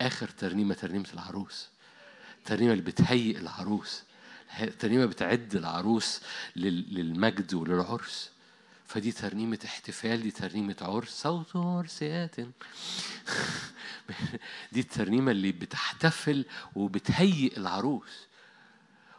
آخر 0.00 0.28
ترنيمة 0.28 0.74
ترنيمة 0.74 1.08
العروس 1.14 1.68
الترنيمة 2.38 2.72
اللي 2.72 2.84
بتهيئ 2.84 3.38
العروس 3.38 4.02
الترنيمة 4.60 5.06
بتعد 5.06 5.54
العروس 5.56 6.20
لل- 6.56 6.94
للمجد 6.94 7.54
وللعرس. 7.54 8.30
فدي 8.86 9.12
ترنيمة 9.12 9.58
احتفال 9.64 10.22
دي 10.22 10.30
ترنيمة 10.30 10.76
عرس. 10.80 11.08
صوت 11.22 11.56
عرسيات 11.56 12.36
دي 14.72 14.80
الترنيمة 14.80 15.30
اللي 15.32 15.52
بتحتفل 15.52 16.44
وبتهيئ 16.74 17.56
العروس. 17.56 18.26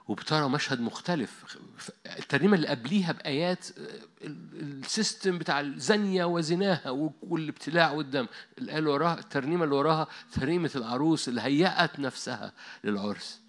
وبترى 0.08 0.50
مشهد 0.50 0.82
مختلف. 0.82 1.58
الترنيمة 2.06 2.56
اللي 2.56 2.68
قبليها 2.68 3.12
بآيات 3.12 3.68
ال- 3.78 4.82
السيستم 4.84 5.38
بتاع 5.38 5.60
الزانية 5.60 6.26
وزناها 6.26 6.90
والابتلاع 7.22 7.92
والدم. 7.92 8.28
اللي 8.58 8.90
وراها 8.90 9.20
الترنيمة 9.20 9.64
اللي 9.64 9.76
وراها 9.76 10.08
ترنيمة 10.34 10.72
العروس 10.76 11.30
اللي 11.30 11.42
هيأت 11.42 12.00
نفسها 12.00 12.54
للعرس. 12.84 13.41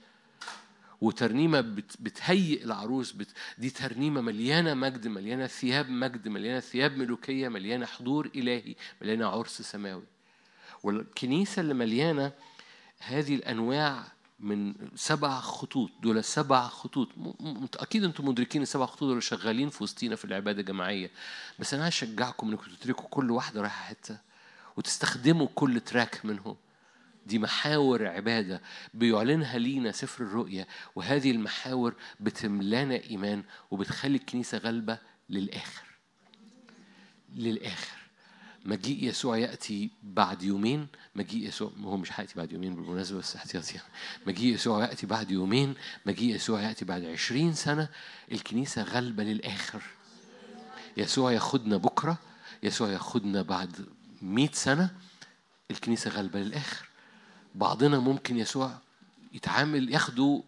وترنيمة 1.03 1.61
بت- 1.61 1.97
بتهيئ 2.01 2.65
العروس 2.65 3.13
بت... 3.13 3.29
دي 3.59 3.71
ترنيمة 3.71 4.21
مليانة 4.21 4.75
مجد 4.75 5.09
مليانة 5.09 5.47
ثياب 5.47 5.89
مجد 5.91 6.29
مليانة 6.29 6.61
ثياب 6.61 6.97
ملوكية 6.97 7.49
مليانة 7.49 7.87
حضور 7.87 8.31
إلهي 8.37 8.75
مليانة 9.03 9.27
عرس 9.27 9.63
سماوي. 9.63 10.03
والكنيسة 10.83 11.61
اللي 11.61 11.75
مليانة 11.75 12.33
هذه 12.99 13.35
الأنواع 13.35 14.05
من 14.41 14.75
سبع 14.97 15.41
خطوط 15.41 15.91
دول 16.03 16.25
سبع 16.25 16.69
خطوط. 16.69 17.09
م- 17.17 17.29
م- 17.41 17.69
أكيد 17.77 18.05
أنتم 18.05 18.29
مدركين 18.29 18.63
السبع 18.63 18.87
خطوط 18.87 19.09
دول 19.09 19.23
شغالين 19.23 19.69
في 19.71 19.83
وسطينا 19.83 20.17
في 20.17 20.25
العبادة 20.25 20.61
الجماعية. 20.61 21.11
بس 21.59 21.75
أنا 21.75 21.89
هشجعكم 21.89 22.51
إنكم 22.51 22.65
تدركوا 22.83 23.09
كل 23.11 23.31
واحدة 23.31 23.61
رايحة 23.61 23.85
حتة 23.85 24.19
وتستخدموا 24.77 25.49
كل 25.55 25.81
تراك 25.81 26.21
منهم. 26.25 26.57
دي 27.27 27.39
محاور 27.39 28.07
عبادة 28.07 28.63
بيعلنها 28.95 29.59
لينا 29.59 29.93
سفر 29.93 30.25
الرؤيا 30.25 30.67
وهذه 30.97 31.31
المحاور 31.31 31.95
بتملانا 32.21 32.95
إيمان 33.11 33.43
وبتخلي 33.71 34.17
الكنيسة 34.17 34.59
غالبة 34.59 34.99
للآخر. 35.31 35.83
للآخر. 37.37 37.97
مجيء 38.65 39.05
يسوع 39.05 39.37
يأتي 39.37 39.91
بعد 40.03 40.43
يومين 40.43 40.87
مجيء 41.15 41.49
يسوع 41.49 41.73
هو 41.85 41.97
مش 41.97 42.21
هيأتي 42.21 42.35
بعد 42.37 42.53
يومين 42.53 42.75
بالمناسبة 42.75 43.19
بس 43.19 43.37
احتياطي. 43.37 43.79
مجيء 44.27 44.55
يسوع 44.55 44.85
يأتي 44.85 45.07
بعد 45.07 45.31
يومين 45.31 45.75
مجيء 46.07 46.35
يسوع 46.35 46.63
يأتي 46.63 46.85
بعد 46.85 47.05
عشرين 47.05 47.55
سنة 47.55 47.89
الكنيسة 48.33 48.83
غالبة 48.83 49.23
للآخر. 49.25 49.83
يسوع 50.97 51.33
ياخدنا 51.33 51.77
بكرة 51.77 52.19
يسوع 52.63 52.89
ياخدنا 52.89 53.43
بعد 53.43 53.87
مئة 54.23 54.53
سنة 54.53 54.91
الكنيسة 55.71 56.11
غالبة 56.11 56.41
للآخر. 56.41 56.92
بعضنا 57.55 57.99
ممكن 57.99 58.37
يسوع 58.37 58.79
يتعامل 59.33 59.91
ياخده 59.91 60.43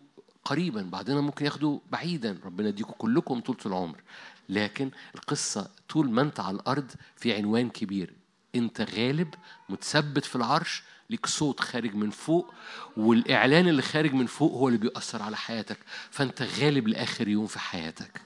قريبا 0.44 0.82
بعضنا 0.82 1.20
ممكن 1.20 1.44
ياخده 1.44 1.80
بعيدا. 1.92 2.38
ربنا 2.44 2.68
يديكم 2.68 2.92
كلكم 2.98 3.40
طولة 3.40 3.58
العمر. 3.66 4.00
لكن 4.48 4.90
القصة 5.14 5.70
طول 5.88 6.10
ما 6.10 6.22
أنت 6.22 6.40
على 6.40 6.56
الأرض 6.56 6.90
في 7.16 7.34
عنوان 7.34 7.70
كبير. 7.70 8.14
أنت 8.54 8.80
غالب 8.80 9.34
متثبت 9.68 10.24
في 10.24 10.36
العرش 10.36 10.82
ليك 11.10 11.26
صوت 11.26 11.60
خارج 11.60 11.94
من 11.94 12.10
فوق 12.10 12.54
والإعلان 12.96 13.68
اللي 13.68 13.82
خارج 13.82 14.12
من 14.14 14.26
فوق 14.26 14.52
هو 14.52 14.68
اللي 14.68 14.78
بيأثر 14.78 15.22
على 15.22 15.36
حياتك. 15.36 15.78
فأنت 16.10 16.42
غالب 16.42 16.88
لآخر 16.88 17.28
يوم 17.28 17.46
في 17.46 17.58
حياتك. 17.58 18.20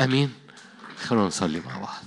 أمين. 0.00 0.32
خلونا 0.96 1.26
نصلي 1.26 1.60
مع 1.60 1.78
بعض 1.78 2.04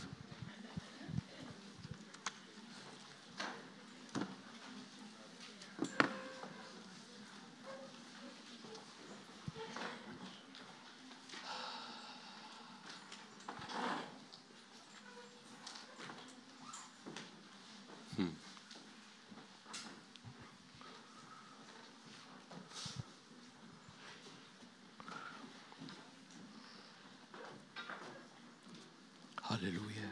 هللويا 29.52 30.10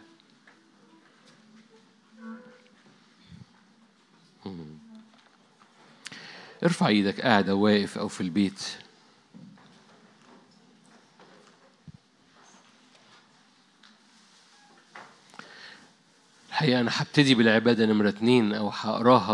مم. 4.46 4.78
ارفع 6.80 6.90
إيدك 6.90 7.22
قاعد 7.22 7.50
أو 7.50 7.60
واقف 7.60 7.98
أو 7.98 8.08
في 8.08 8.22
البيت؟ 8.22 8.64
الحقيقة 16.50 16.80
أنا 16.80 16.92
هبتدي 16.94 17.36
بالعبادة 17.36 17.86
نمرة 17.86 18.10
اتنين 18.10 18.54
أو 18.54 18.70
هقراها 18.70 19.34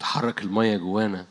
وتحرك 0.00 0.42
المية 0.42 0.76
جوانا. 0.76 1.26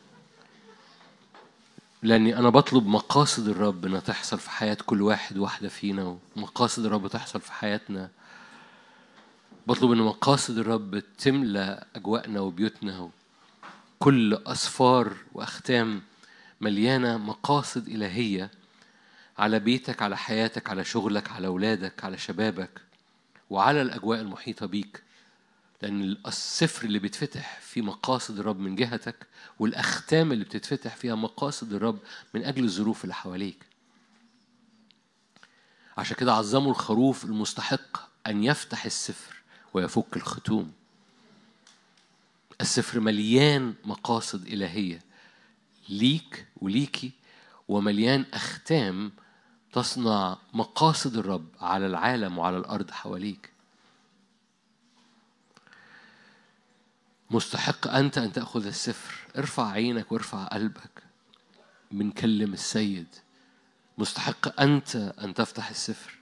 لأني 2.03 2.37
أنا 2.37 2.49
بطلب 2.49 2.87
مقاصد 2.87 3.47
الرب 3.47 3.85
إنها 3.85 3.99
تحصل 3.99 4.39
في 4.39 4.49
حياة 4.49 4.77
كل 4.85 5.01
واحد 5.01 5.37
واحدة 5.37 5.69
فينا 5.69 6.17
ومقاصد 6.35 6.85
الرب 6.85 7.07
تحصل 7.07 7.41
في 7.41 7.53
حياتنا. 7.53 8.09
بطلب 9.67 9.91
إن 9.91 9.97
مقاصد 9.97 10.57
الرب 10.57 11.03
تملى 11.17 11.83
أجواءنا 11.95 12.39
وبيوتنا. 12.39 13.09
كل 14.01 14.33
أسفار 14.33 15.13
وأختام 15.33 16.01
مليانة 16.61 17.17
مقاصد 17.17 17.87
إلهية 17.87 18.51
على 19.37 19.59
بيتك 19.59 20.01
على 20.01 20.17
حياتك 20.17 20.69
على 20.69 20.85
شغلك 20.85 21.31
على 21.31 21.47
أولادك 21.47 22.03
على 22.03 22.17
شبابك 22.17 22.81
وعلى 23.49 23.81
الأجواء 23.81 24.21
المحيطة 24.21 24.65
بيك. 24.65 25.03
لأن 25.81 26.17
السفر 26.27 26.85
اللي 26.85 26.99
بيتفتح 26.99 27.59
في 27.59 27.81
مقاصد 27.81 28.39
الرب 28.39 28.59
من 28.59 28.75
جهتك 28.75 29.27
والأختام 29.59 30.31
اللي 30.31 30.43
بتتفتح 30.45 30.95
فيها 30.95 31.15
مقاصد 31.15 31.73
الرب 31.73 31.99
من 32.33 32.43
أجل 32.43 32.63
الظروف 32.63 33.03
اللي 33.03 33.15
حواليك. 33.15 33.65
عشان 35.97 36.15
كده 36.17 36.33
عظموا 36.33 36.71
الخروف 36.71 37.25
المستحق 37.25 38.09
أن 38.27 38.43
يفتح 38.43 38.85
السفر 38.85 39.35
ويفك 39.73 40.17
الختوم. 40.17 40.80
السفر 42.61 42.99
مليان 42.99 43.73
مقاصد 43.85 44.47
إلهية. 44.47 44.99
ليك 45.89 46.47
وليكي 46.61 47.11
ومليان 47.67 48.25
أختام 48.33 49.11
تصنع 49.73 50.37
مقاصد 50.53 51.17
الرب 51.17 51.47
على 51.61 51.85
العالم 51.85 52.37
وعلى 52.37 52.57
الأرض 52.57 52.91
حواليك. 52.91 53.51
مستحق 57.31 57.87
أنت 57.87 58.17
أن 58.17 58.31
تأخذ 58.31 58.65
السفر. 58.65 59.27
ارفع 59.37 59.71
عينك 59.71 60.11
وارفع 60.11 60.43
قلبك 60.43 61.03
بنكلم 61.91 62.53
السيد. 62.53 63.07
مستحق 63.97 64.61
أنت 64.61 64.95
أن 64.95 65.33
تفتح 65.33 65.69
السفر. 65.69 66.17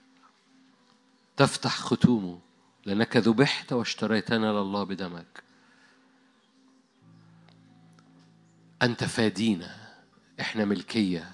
تفتح 1.36 1.78
ختومه. 1.78 2.40
لأنك 2.86 3.16
ذبحت 3.16 3.72
واشتريتنا 3.72 4.46
لله 4.46 4.84
بدمك. 4.84 5.49
أنت 8.82 9.04
فادينا 9.04 9.76
إحنا 10.40 10.64
ملكية. 10.64 11.28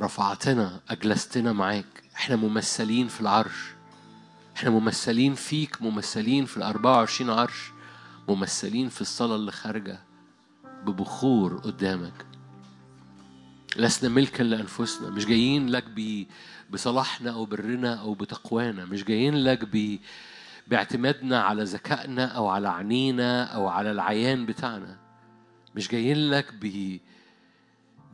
رفعتنا 0.00 0.80
أجلستنا 0.88 1.52
معاك. 1.52 2.02
إحنا 2.16 2.36
ممثلين 2.36 3.08
في 3.08 3.20
العرش. 3.20 3.74
إحنا 4.56 4.70
ممثلين 4.70 5.34
فيك 5.34 5.82
ممثلين 5.82 6.44
في 6.44 6.56
الأربعة 6.56 6.96
وعشرين 6.96 7.30
عرش. 7.30 7.70
ممثلين 8.28 8.88
في 8.88 9.00
الصلاة 9.00 9.36
اللي 9.36 9.52
خارجة 9.52 9.98
ببخور 10.84 11.56
قدامك. 11.56 12.26
لسنا 13.76 14.08
ملكا 14.10 14.42
لأنفسنا. 14.42 15.10
مش 15.10 15.26
جايين 15.26 15.68
لك 15.68 15.84
بصلاحنا 16.70 17.30
أو 17.30 17.44
برنا 17.44 17.94
أو 17.94 18.14
بتقوانا. 18.14 18.84
مش 18.84 19.04
جايين 19.04 19.34
لك 19.34 19.64
ب 19.64 19.98
باعتمادنا 20.66 21.42
على 21.42 21.62
ذكائنا 21.62 22.24
أو 22.26 22.48
على 22.48 22.68
عينينا 22.68 23.44
أو 23.44 23.68
على 23.68 23.90
العيان 23.90 24.46
بتاعنا. 24.46 24.98
مش 25.74 25.88
جايين 25.88 26.30
لك 26.30 26.54
ب 26.54 26.98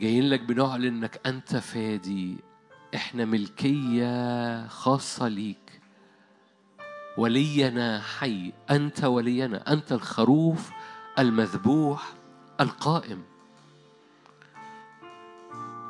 جايين 0.01 0.29
لك 0.29 0.41
بنعلن 0.41 0.85
إنك 0.85 1.21
أنت 1.27 1.57
فادي. 1.57 2.37
إحنا 2.95 3.25
ملكية 3.25 4.67
خاصة 4.67 5.29
ليك. 5.29 5.81
ولينا 7.19 8.01
حي. 8.01 8.53
أنت 8.71 9.05
ولينا. 9.05 9.73
أنت 9.73 9.93
الخروف 9.93 10.71
المذبوح 11.19 12.13
القائم. 12.61 13.23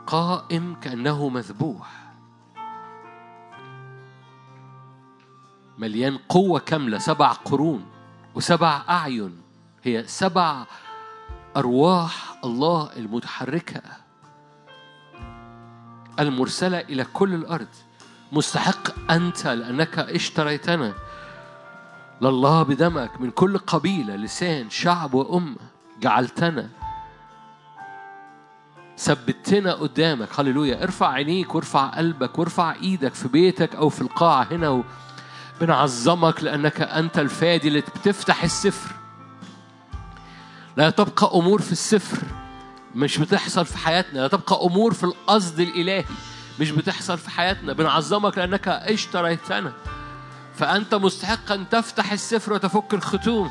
قائم 0.06 0.74
كأنه 0.74 1.28
مذبوح. 1.28 2.01
مليان 5.82 6.18
قوة 6.28 6.60
كاملة 6.60 6.98
سبع 6.98 7.32
قرون 7.32 7.84
وسبع 8.34 8.82
أعين. 8.88 9.42
هي 9.82 10.04
سبع 10.06 10.64
أرواح 11.56 12.34
الله 12.44 12.90
المتحركة 12.96 13.82
المرسلة 16.20 16.80
إلى 16.80 17.04
كل 17.04 17.34
الأرض. 17.34 17.68
مستحق 18.32 19.10
أنت 19.10 19.46
لأنك 19.46 19.98
اشتريتنا. 19.98 20.94
لله 22.20 22.62
بدمك 22.62 23.20
من 23.20 23.30
كل 23.30 23.58
قبيلة 23.58 24.16
لسان 24.16 24.70
شعب 24.70 25.14
وأمة 25.14 25.56
جعلتنا. 26.00 26.68
ثبتنا 28.98 29.72
قدامك. 29.72 30.40
هللويا. 30.40 30.82
ارفع 30.82 31.08
عينيك 31.08 31.54
وارفع 31.54 31.86
قلبك 31.86 32.38
وارفع 32.38 32.74
إيدك 32.74 33.14
في 33.14 33.28
بيتك 33.28 33.74
أو 33.74 33.88
في 33.88 34.00
القاعة 34.00 34.46
هنا 34.50 34.68
و... 34.68 34.82
بنعظمك 35.62 36.42
لأنك 36.42 36.80
أنت 36.80 37.18
الفادي 37.18 37.68
اللي 37.68 37.80
بتفتح 37.80 38.44
السفر. 38.44 38.90
لا 40.76 40.90
تبقى 40.90 41.30
أمور 41.34 41.62
في 41.62 41.72
السفر 41.72 42.18
مش 42.94 43.18
بتحصل 43.18 43.66
في 43.66 43.78
حياتنا 43.78 44.20
لا 44.20 44.28
تبقى 44.28 44.66
أمور 44.66 44.94
في 44.94 45.04
القصد 45.04 45.60
الإلهي 45.60 46.04
مش 46.60 46.70
بتحصل 46.70 47.18
في 47.18 47.30
حياتنا. 47.30 47.72
بنعظمك 47.72 48.38
لأنك 48.38 48.68
اشتريتنا 48.68 49.72
فأنت 50.54 50.94
مستحق 50.94 51.52
أن 51.52 51.68
تفتح 51.68 52.12
السفر 52.12 52.52
وتفك 52.52 52.94
الختوم. 52.94 53.50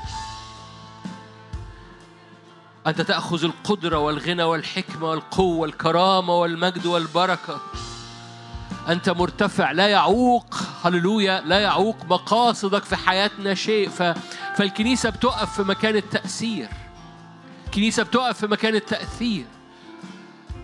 أنت 2.87 3.01
تأخذ 3.01 3.43
القدرة 3.43 3.97
والغنى 3.97 4.43
والحكمة 4.43 5.09
والقوة 5.09 5.57
والكرامة 5.57 6.35
والمجد 6.35 6.85
والبركة. 6.85 7.61
أنت 8.89 9.09
مرتفع 9.09 9.71
لا 9.71 9.87
يعوق 9.87 10.55
هللويا 10.83 11.41
لا 11.45 11.59
يعوق 11.59 11.97
مقاصدك 12.09 12.83
في 12.83 12.95
حياتنا 12.95 13.53
شيء. 13.53 13.89
ف... 13.89 14.03
فالكنيسة 14.57 15.09
بتقف 15.09 15.55
في 15.55 15.63
مكان 15.63 15.95
التأثير. 15.95 16.69
الكنيسة 17.65 18.03
بتقف 18.03 18.37
في 18.37 18.47
مكان 18.47 18.75
التأثير. 18.75 19.45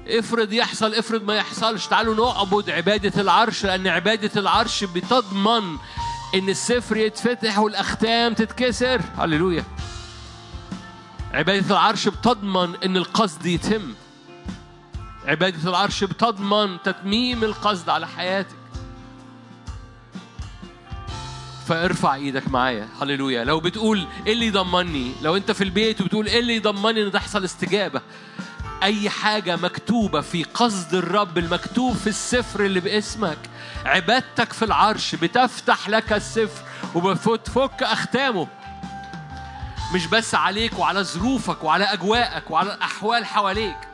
افرض 0.08 0.54
يحصل 0.54 0.94
افرض 0.94 1.24
ما 1.24 1.36
يحصلش. 1.36 1.88
تعالوا 1.88 2.34
نعبد 2.34 2.70
عبادة 2.70 3.22
العرش 3.22 3.66
لأن 3.66 3.88
عبادة 3.88 4.42
العرش 4.42 4.84
بتضمن 4.84 5.78
إن 6.36 6.50
السفر 6.50 6.98
يتفتح 6.98 7.60
والأختام 7.60 8.34
تتكسر. 8.34 9.02
هللويا. 9.18 9.64
عبادة 11.34 11.76
العرش 11.76 12.08
بتضمن 12.08 12.76
إن 12.86 12.98
القصد 12.98 13.46
يتم. 13.46 13.94
عبادة 15.28 15.70
العرش 15.70 16.04
بتضمن 16.04 16.78
تتميم 16.84 17.44
القصد 17.44 17.90
على 17.90 18.08
حياتك. 18.08 18.56
فارفع 21.68 22.16
إيدك 22.16 22.48
معايا. 22.48 22.88
هللويا. 23.02 23.44
لو 23.44 23.60
بتقول 23.60 24.08
إيه 24.28 24.34
اللي 24.34 24.48
يضمني 24.48 25.12
لو 25.22 25.36
انت 25.38 25.52
في 25.52 25.64
البيت 25.64 26.02
وبتقول 26.02 26.28
إيه 26.28 26.40
اللي 26.40 26.56
يضمني 26.56 27.04
إن 27.04 27.12
تحصل 27.12 27.44
استجابة؟ 27.46 28.02
أي 28.84 29.10
حاجة 29.10 29.56
مكتوبة 29.56 30.22
في 30.22 30.44
قصد 30.44 30.94
الرب 30.96 31.38
المكتوب 31.38 31.96
في 31.96 32.08
السفر 32.08 32.66
اللي 32.66 32.80
باسمك 32.80 33.38
عبادتك 33.86 34.54
في 34.54 34.66
العرش 34.66 35.16
بتفتح 35.16 35.90
لك 35.90 36.14
السفر 36.14 36.64
وبتفك 36.96 37.84
أختامه. 37.84 38.48
مش 39.94 40.08
بس 40.08 40.36
عليك 40.36 40.80
وعلى 40.80 41.04
ظروفك 41.04 41.64
وعلى 41.64 41.84
أجواءك 41.84 42.52
وعلى 42.52 42.74
الأحوال 42.74 43.26
حواليك. 43.26 43.87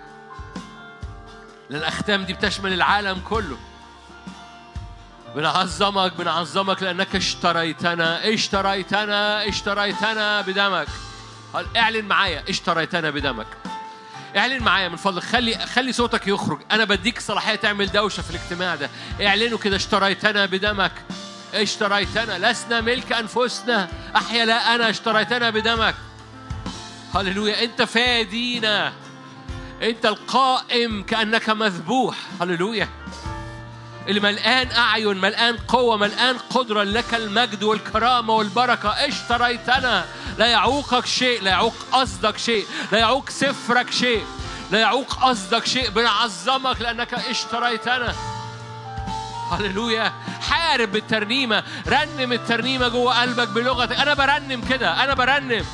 لأن 1.69 1.79
الاختام 1.79 2.23
دي 2.23 2.33
بتشمل 2.33 2.73
العالم 2.73 3.19
كله. 3.29 3.57
بنعظمك 5.35 6.13
بنعظمك 6.17 6.83
لأنك 6.83 7.15
اشتريتنا 7.15 8.33
اشتريتنا 8.33 9.49
اشتريتنا 9.49 10.41
بدمك. 10.41 10.87
اعلن 11.77 12.05
معايا 12.05 12.43
اشتريتنا 12.49 13.09
بدمك. 13.09 13.47
اعلن 14.37 14.63
معايا 14.63 14.89
من 14.89 14.95
فضلك. 14.95 15.23
خلي 15.23 15.57
خلي 15.57 15.93
صوتك 15.93 16.27
يخرج. 16.27 16.59
أنا 16.71 16.83
بديك 16.83 17.19
صلاحية 17.19 17.55
تعمل 17.55 17.91
دوشة 17.91 18.21
في 18.21 18.29
الاجتماع 18.29 18.75
ده. 18.75 18.89
اعلنوا 19.21 19.57
كده 19.57 19.75
اشتريتنا 19.75 20.45
بدمك. 20.45 20.91
اشتريتنا. 21.53 22.51
لسنا 22.51 22.81
ملك 22.81 23.11
أنفسنا. 23.11 23.89
أحيا 24.15 24.45
لا 24.45 24.75
أنا 24.75 24.89
اشتريتنا 24.89 25.49
بدمك. 25.49 25.95
هللويا. 27.15 27.63
أنت 27.63 27.81
فادينا. 27.81 28.93
أنت 29.83 30.05
القائم 30.05 31.03
كأنك 31.03 31.49
مذبوح. 31.49 32.15
هللويا. 32.41 32.89
اللي 34.07 34.19
ملقان 34.19 34.71
أعين 34.71 35.17
ملقان 35.17 35.57
قوة 35.57 35.97
ملقان 35.97 36.37
قدرة 36.37 36.83
لك 36.83 37.13
المجد 37.13 37.63
والكرامة 37.63 38.33
والبركة. 38.33 38.89
اشتريتنا. 38.89 40.05
لا 40.37 40.45
يعوقك 40.45 41.05
شيء 41.05 41.41
لا 41.41 41.51
يعوق 41.51 41.73
قصدك 41.91 42.37
شيء 42.37 42.65
لا 42.91 42.97
يعوق 42.97 43.29
سفرك 43.29 43.91
شيء 43.91 44.25
لا 44.71 44.79
يعوق 44.79 45.13
قصدك 45.13 45.65
شيء. 45.65 45.89
بنعظمك 45.89 46.81
لأنك 46.81 47.13
اشتريتنا. 47.13 48.15
هللويا. 49.51 50.13
حارب 50.41 50.91
بالترنيمة 50.91 51.63
رنم 51.87 52.33
الترنيمة 52.33 52.87
جوه 52.87 53.21
قلبك 53.21 53.47
بلغتك. 53.47 53.99
أنا 53.99 54.13
برنم 54.13 54.61
كده 54.69 55.03
أنا 55.03 55.13
برنم. 55.13 55.65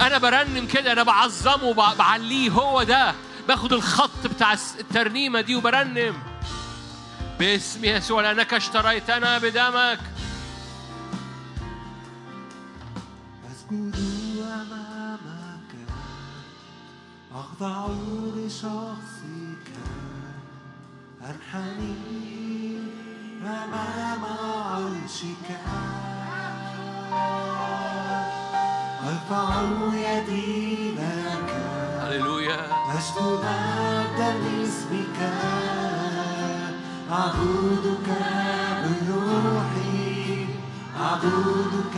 أنا 0.00 0.18
برنم 0.18 0.66
كده 0.66 0.92
أنا 0.92 1.02
بعظمه 1.02 1.94
بعليه 1.94 2.50
هو 2.50 2.82
ده. 2.82 3.14
باخد 3.48 3.72
الخط 3.72 4.26
بتاع 4.26 4.52
الترنيمة 4.52 5.40
دي 5.40 5.56
وبرنم. 5.56 6.22
باسم 7.38 7.84
يسوع 7.84 8.22
لأنك 8.22 8.54
اشتريتنا 8.54 9.38
بدمك. 9.38 10.00
أسجد 13.52 13.96
أمامك 14.42 15.70
أخضع 17.34 17.86
لشخصك 18.36 19.66
أنحني 21.22 22.78
أمام 23.42 24.24
عرشك. 24.24 25.60
أرفع 29.08 29.62
يدي 29.94 30.90
لك 30.90 31.50
هللويا. 32.00 32.60
أسجد 32.98 33.40
مجدا 33.44 34.30
لاسمك 34.42 35.18
أعبدك 37.12 38.08
بالروح. 38.82 39.70
أعبدك 41.00 41.96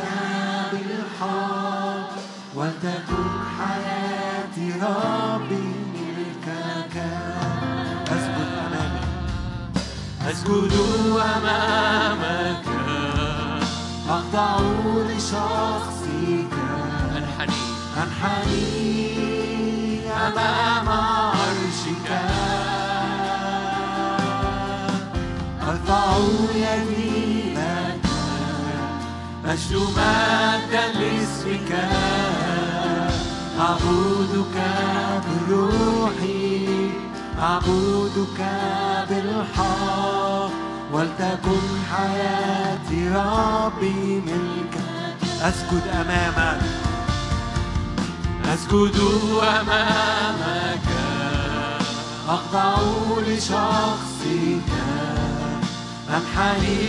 بالحق 0.73 2.11
ولتكن 2.55 3.29
حياتي 3.59 4.67
ربي 4.83 5.67
ملكك. 5.95 6.97
أسجد 8.09 8.51
أمامك 8.67 9.05
أسجد 10.31 10.73
أمامك. 11.13 12.67
أخضع 14.09 14.61
لشخصك 15.09 15.43
انحني 15.73 15.92
أنحني 18.03 19.13
أمام 20.11 20.89
عرشك 20.89 22.09
أرفع 25.69 26.17
يدي 26.55 27.55
لك 27.55 28.01
مجدا 29.45 30.85
لاسمك 30.99 31.73
أعبدك 33.61 34.57
بالروح 35.25 36.19
أعبدك 37.39 38.41
بالحق 39.09 40.51
ولتكن 40.93 41.61
حياتي 41.93 43.09
ربي 43.09 44.23
ملكك 44.27 44.81
أسجد 45.43 45.83
أمامك 45.95 46.92
أسجد 48.55 49.01
أمامك. 49.43 50.89
أخضع 52.29 52.75
لشخصك. 53.27 54.71
أنحني 56.09 56.83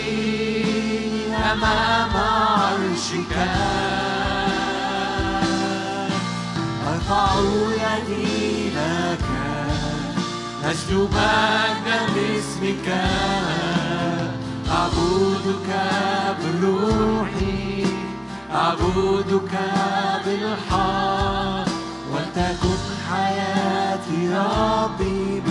أمام 1.51 2.17
عرشك. 2.17 3.37
أرفع 6.87 7.27
يدي 7.71 8.69
لك. 8.69 9.25
أجد 10.65 10.91
مجدا 10.91 11.99
باسمك. 12.15 12.87
أعبدك 14.71 15.69
بروحي. 16.43 17.62
أعبدك 18.55 19.51
بالحق 20.25 21.65
ولتكن 22.13 22.79
حياتي 23.11 24.29
ربي 24.29 25.41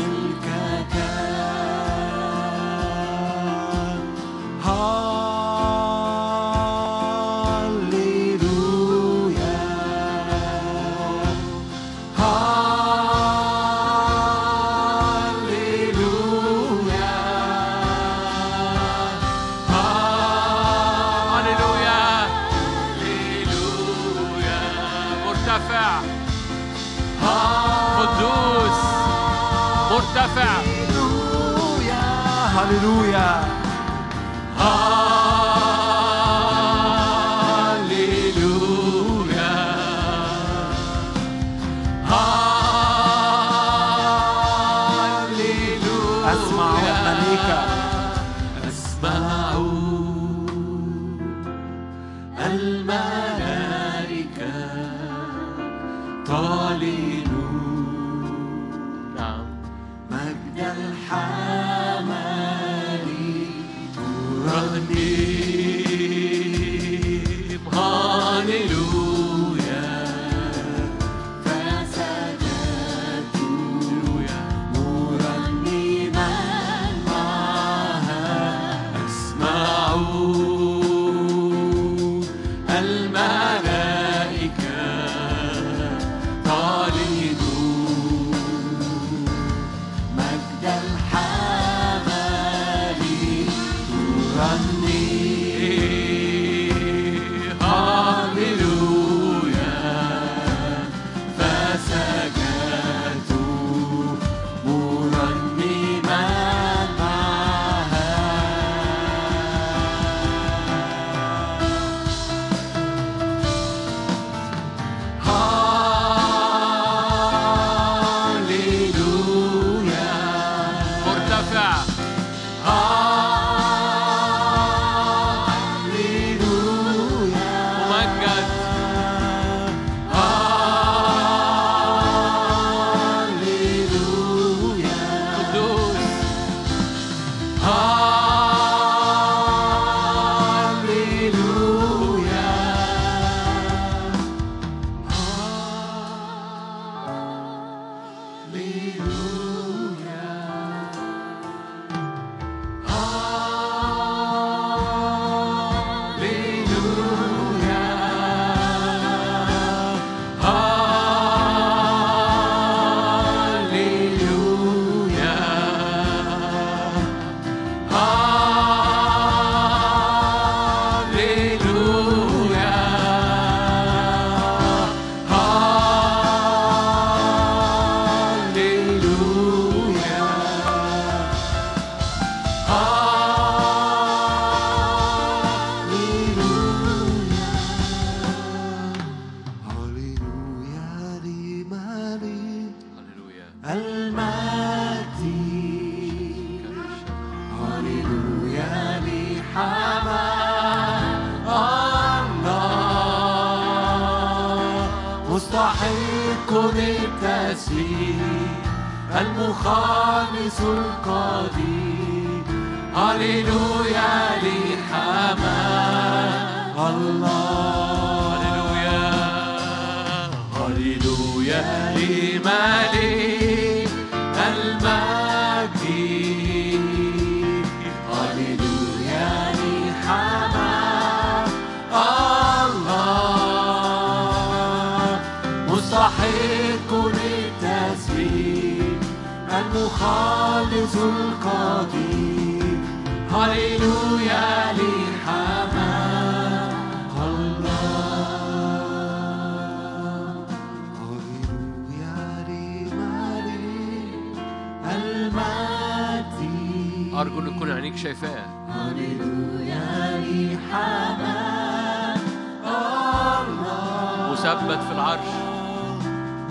مثبت 264.42 264.82
في 264.82 264.92
العرش. 264.92 265.28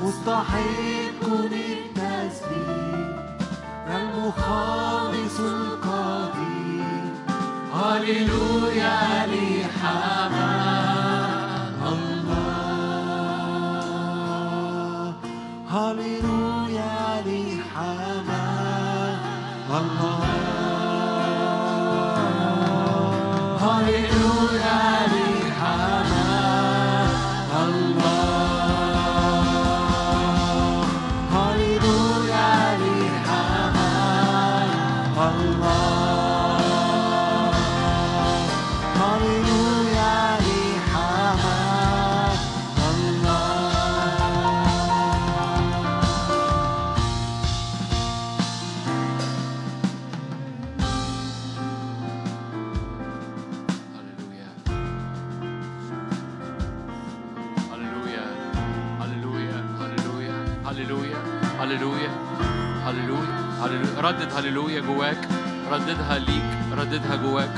مستحق 0.03 1.21
للتسبيح 1.51 3.19
المخلص 3.87 5.39
القدير 5.39 7.11
هللويا 7.75 8.99
لحمام 9.27 10.33
الله. 11.93 12.33
هللويا 15.69 16.30
ردد 64.11 64.33
هللويا 64.33 64.81
جواك 64.81 65.27
رددها 65.71 66.19
ليك 66.19 66.43
رددها 66.77 67.15
جواك. 67.15 67.53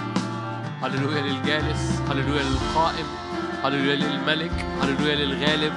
هللويا 0.84 1.22
للجالس 1.22 2.02
هللويا 2.10 2.44
للقائم 2.44 3.06
هللويا 3.64 3.96
للملك 3.96 4.66
هللويا 4.82 5.16
للغالب 5.16 5.74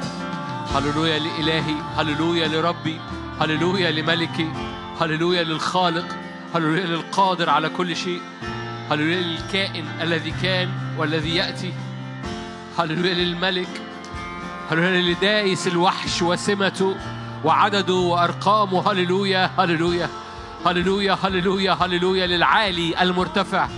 هللويا 0.75 1.19
لإلهي 1.19 1.75
هللويا 1.97 2.49
لربي 2.49 3.01
هللويا 3.41 3.91
لملكي 3.91 4.53
هللويا 5.01 5.45
للخالق 5.45 6.07
هللويا 6.55 6.87
للقادر 6.87 7.51
على 7.51 7.69
كل 7.69 7.97
شيء 7.97 8.21
هللويا 8.91 9.21
للكائن 9.21 9.85
الذي 10.03 10.35
كان 10.43 10.69
والذي 10.99 11.37
يأتي 11.37 11.73
هللويا 12.79 13.15
للملك 13.15 13.81
هللويا 14.71 15.01
لدايس 15.15 15.67
الوحش 15.67 16.23
وسمته 16.23 16.97
وعدده 17.45 17.95
وأرقامه 17.95 18.93
هللويا 18.93 19.51
هللويا. 19.59 20.09
هللويا 20.67 21.19
هللويا 21.25 21.73
هللويا 21.73 22.27
للعالي 22.27 23.03
المرتفع. 23.03 23.69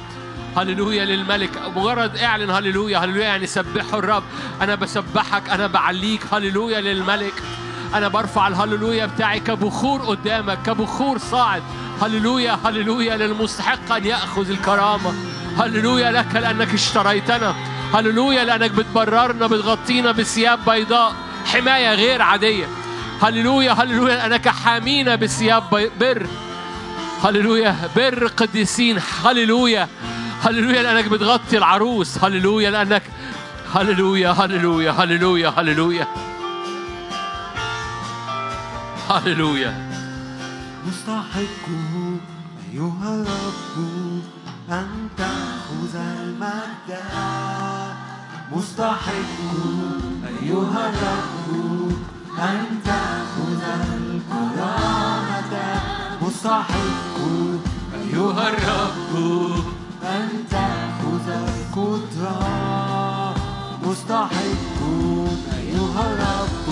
هللويا 0.57 1.05
للملك. 1.05 1.51
مجرد 1.77 2.17
إعلن 2.17 2.51
هللويا 2.51 2.99
هللويا 2.99 3.25
يعني 3.25 3.47
سبحوا 3.47 3.99
الرب. 3.99 4.23
أنا 4.63 4.75
بسبحك 4.75 5.51
أنا 5.51 5.67
بعليك. 5.67 6.21
هللويا 6.33 6.81
للملك. 6.81 7.43
أنا 7.95 8.09
برفع 8.09 8.49
الهللويا 8.49 9.07
بتاعي 9.07 9.41
كبخور 9.41 10.01
قدامك 10.01 10.59
كبخور 10.67 11.19
صاعد. 11.19 11.63
هللويا 12.03 12.59
هللويا 12.65 13.17
للمستحق 13.17 13.93
أن 13.93 14.07
يأخذ 14.07 14.51
الكرامة. 14.51 15.15
هللويا 15.59 16.13
لك 16.13 16.35
لأنك 16.35 16.75
اشتريتنا. 16.75 17.55
هللويا 17.95 18.45
لأنك 18.45 18.71
بتبررنا 18.71 19.47
بتغطينا 19.47 20.13
بثياب 20.13 20.59
بيضاء. 20.67 21.15
حماية 21.47 21.95
غير 21.95 22.23
عادية. 22.23 22.67
هللويا 23.23 23.73
هللويا 23.73 24.17
لأنك 24.17 24.49
حامينا 24.49 25.15
بثياب 25.15 25.91
بر. 26.01 26.27
هللويا 27.25 27.91
بر 27.97 28.27
قديسين 28.27 29.01
هللويا. 29.25 29.89
هللويا 30.43 30.83
لأنك 30.83 31.09
بتغطي 31.09 31.59
العروس 31.59 32.19
هللويا 32.25 32.71
لأنك 32.71 33.03
هللويا 33.75 34.31
هللويا 34.31 34.91
هللويا 34.91 35.49
هللويا. 35.57 36.07
هللويا. 39.11 39.91
مستحق 40.87 41.67
أيها 42.73 43.09
الرب 43.15 43.77
أن 44.71 45.09
تأخذ 45.17 45.95
المجد. 45.97 47.03
مستحق 48.53 49.39
أيها 50.43 50.83
الرب 50.89 51.93
أن 52.39 52.65
تأخذ 52.85 53.63
الكرامة 53.99 55.18
مستحق. 56.29 57.17
أيها 57.95 58.45
الرب 58.49 59.13
أن 60.03 60.29
تأخذ 60.51 61.29
القدرة. 61.29 63.35
مستحق. 63.87 64.81
أيها 65.59 66.03
الرب 66.13 66.67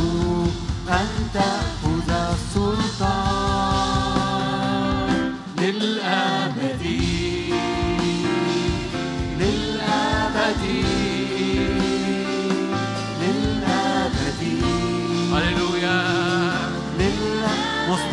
أن 0.88 1.08
تأخذ 1.34 2.10
السلطان. 2.10 3.46
للأبد 5.58 6.45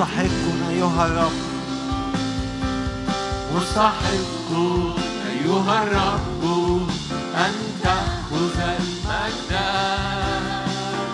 مستحق 0.03 0.69
أيها 0.69 1.05
الرب. 1.05 1.31
مستحق 3.55 4.51
أيها 5.31 5.83
الرب. 5.83 6.43
أن 7.35 7.53
تأخذ 7.83 8.59
المجد. 8.59 9.51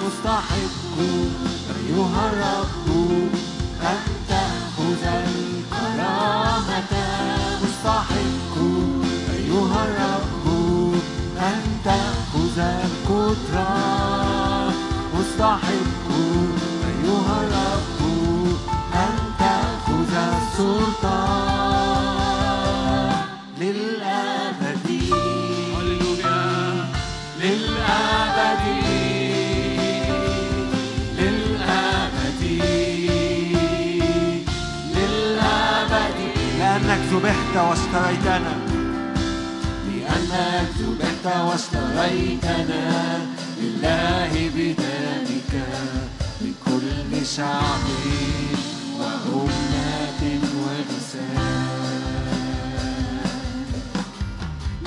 مستحق 0.05 0.97
أيها 1.79 2.23
الرب. 2.31 2.87
أن 3.81 4.03
تأخذ 4.29 5.03
الكرامة. 5.05 6.93
مستحق 7.63 8.55
أيها 9.33 9.85
الرب. 9.85 10.45
أن 11.37 11.61
تأخذ 11.85 12.59
القدرة. 12.59 13.69
مستحق 15.19 16.09
أيها 16.87 17.37
الرب. 17.43 17.88
السلطان 20.59 22.19
للأبد 23.59 24.87
هللويا. 25.75 26.85
للأبد 27.39 28.65
للأبد 31.19 32.41
للأبد 34.95 36.19
لأنك 36.59 37.01
ذبحت 37.11 37.55
واشتريتنا 37.55 38.55
لأنك 39.87 40.69
ذبحت 40.79 41.25
واشتريتنا 41.47 42.85
لله 43.61 44.31
بدمك 44.55 45.53
لكل 46.41 47.11
شعب 47.25 47.83
وأمة 48.99 49.29
ولسان 49.35 50.08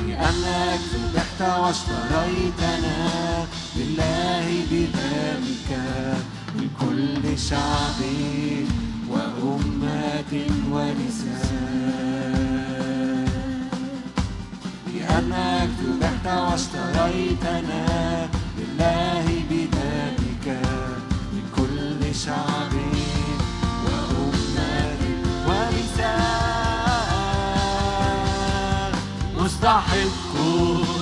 لأنك 0.09 0.81
ذبحت 0.95 1.41
واشتريتنا 1.61 2.97
لله 3.77 4.47
بدمك 4.71 5.71
لكل 6.57 7.39
شعب 7.39 8.01
وأمة 9.11 10.33
ولسان 10.71 11.63
لأنك 14.95 15.71
ذبحت 15.85 16.27
واشتريتنا 16.27 17.85
لله 18.59 19.27
بدمك 19.51 20.47
لكل 21.35 22.15
شعب 22.15 22.72
مستحق 29.63 30.35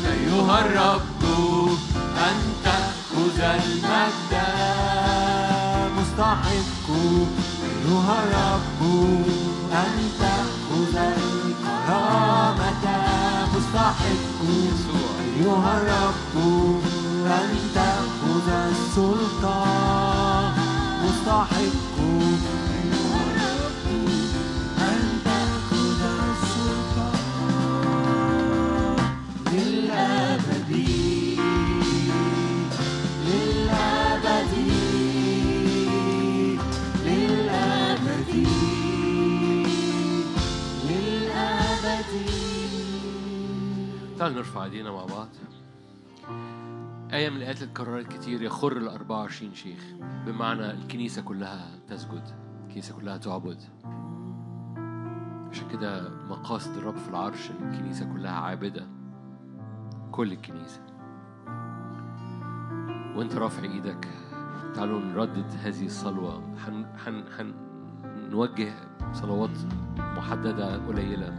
أيها 0.04 0.58
الرب 0.60 1.22
أن 2.16 2.36
تأخذ 2.64 3.40
المجد 3.40 4.32
مستحق 5.98 6.86
أيها 7.64 8.16
الرب 8.22 8.80
أن 9.72 9.94
تأخذ 10.20 10.96
الكرامة 10.96 12.84
مستحق 13.56 14.40
أيها 15.24 15.72
الرب 15.78 16.34
أن 17.26 17.50
تأخذ 17.74 18.48
السلطان 18.70 20.52
مستحق 21.04 21.96
تعالوا 44.18 44.36
نرفع 44.36 44.64
ايدينا 44.64 44.90
مع 44.90 45.05
بعض. 45.05 45.28
آية 47.12 47.31
من 47.31 47.36
الآيات 47.36 47.56
اللي 47.56 47.70
اتكررت 47.70 48.06
كتير 48.06 48.43
يخر 48.43 48.77
ال 48.77 48.89
24 48.89 49.55
شيخ 49.55 49.85
بمعنى 50.27 50.70
الكنيسة 50.70 51.22
كلها 51.22 51.68
تسجد 51.89 52.22
الكنيسة 52.66 52.94
كلها 52.94 53.16
تعبد. 53.16 53.59
عشان 55.51 55.68
كده 55.72 56.09
مقاصد 56.28 56.77
الرب 56.77 56.97
في 56.97 57.09
العرش 57.09 57.51
الكنيسة 57.51 58.12
كلها 58.12 58.32
عابدة. 58.32 58.86
كل 60.12 60.32
الكنيسة. 60.32 60.80
وانت 63.16 63.34
رافع 63.34 63.62
إيدك 63.62 64.08
تعالوا 64.74 65.00
نردد 65.00 65.46
هذه 65.64 65.86
الصلوة. 65.86 66.42
حن 67.36 67.54
نوجه 68.30 68.74
صلوات 69.12 69.58
محددة 69.98 70.86
قليلة. 70.86 71.32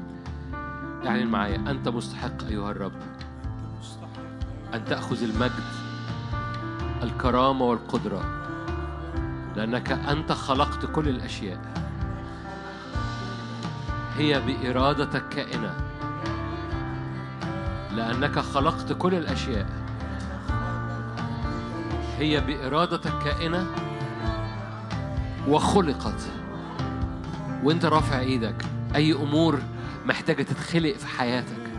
اعلن 1.08 1.28
معايا 1.28 1.72
أنت 1.72 1.90
مستحق 1.90 2.44
أيها 2.44 2.72
الرب. 2.72 3.00
أن 4.74 4.86
تأخذ 4.86 5.24
المجد 5.24 5.64
الكرامة 7.04 7.66
والقدرة. 7.66 8.24
لأنك 9.56 9.92
أنت 9.92 10.32
خلقت 10.32 10.86
كل 10.86 11.08
الأشياء. 11.10 11.62
هي 14.18 14.42
بإرادتك 14.42 15.30
كائنة. 15.30 15.91
لأنك 17.96 18.40
خلقت 18.40 18.94
كل 18.94 19.16
الأشياء. 19.16 19.68
هي 22.18 22.40
بإرادتك 22.40 23.12
كائنة 23.24 23.68
وخلقت. 25.48 26.28
وأنت 27.64 27.86
رافع 27.86 28.20
إيدك. 28.20 28.66
أي 28.96 29.14
أمور 29.14 29.60
محتاجة 30.06 30.44
تتخلق 30.44 30.94
في 30.98 31.08
حياتك. 31.08 31.72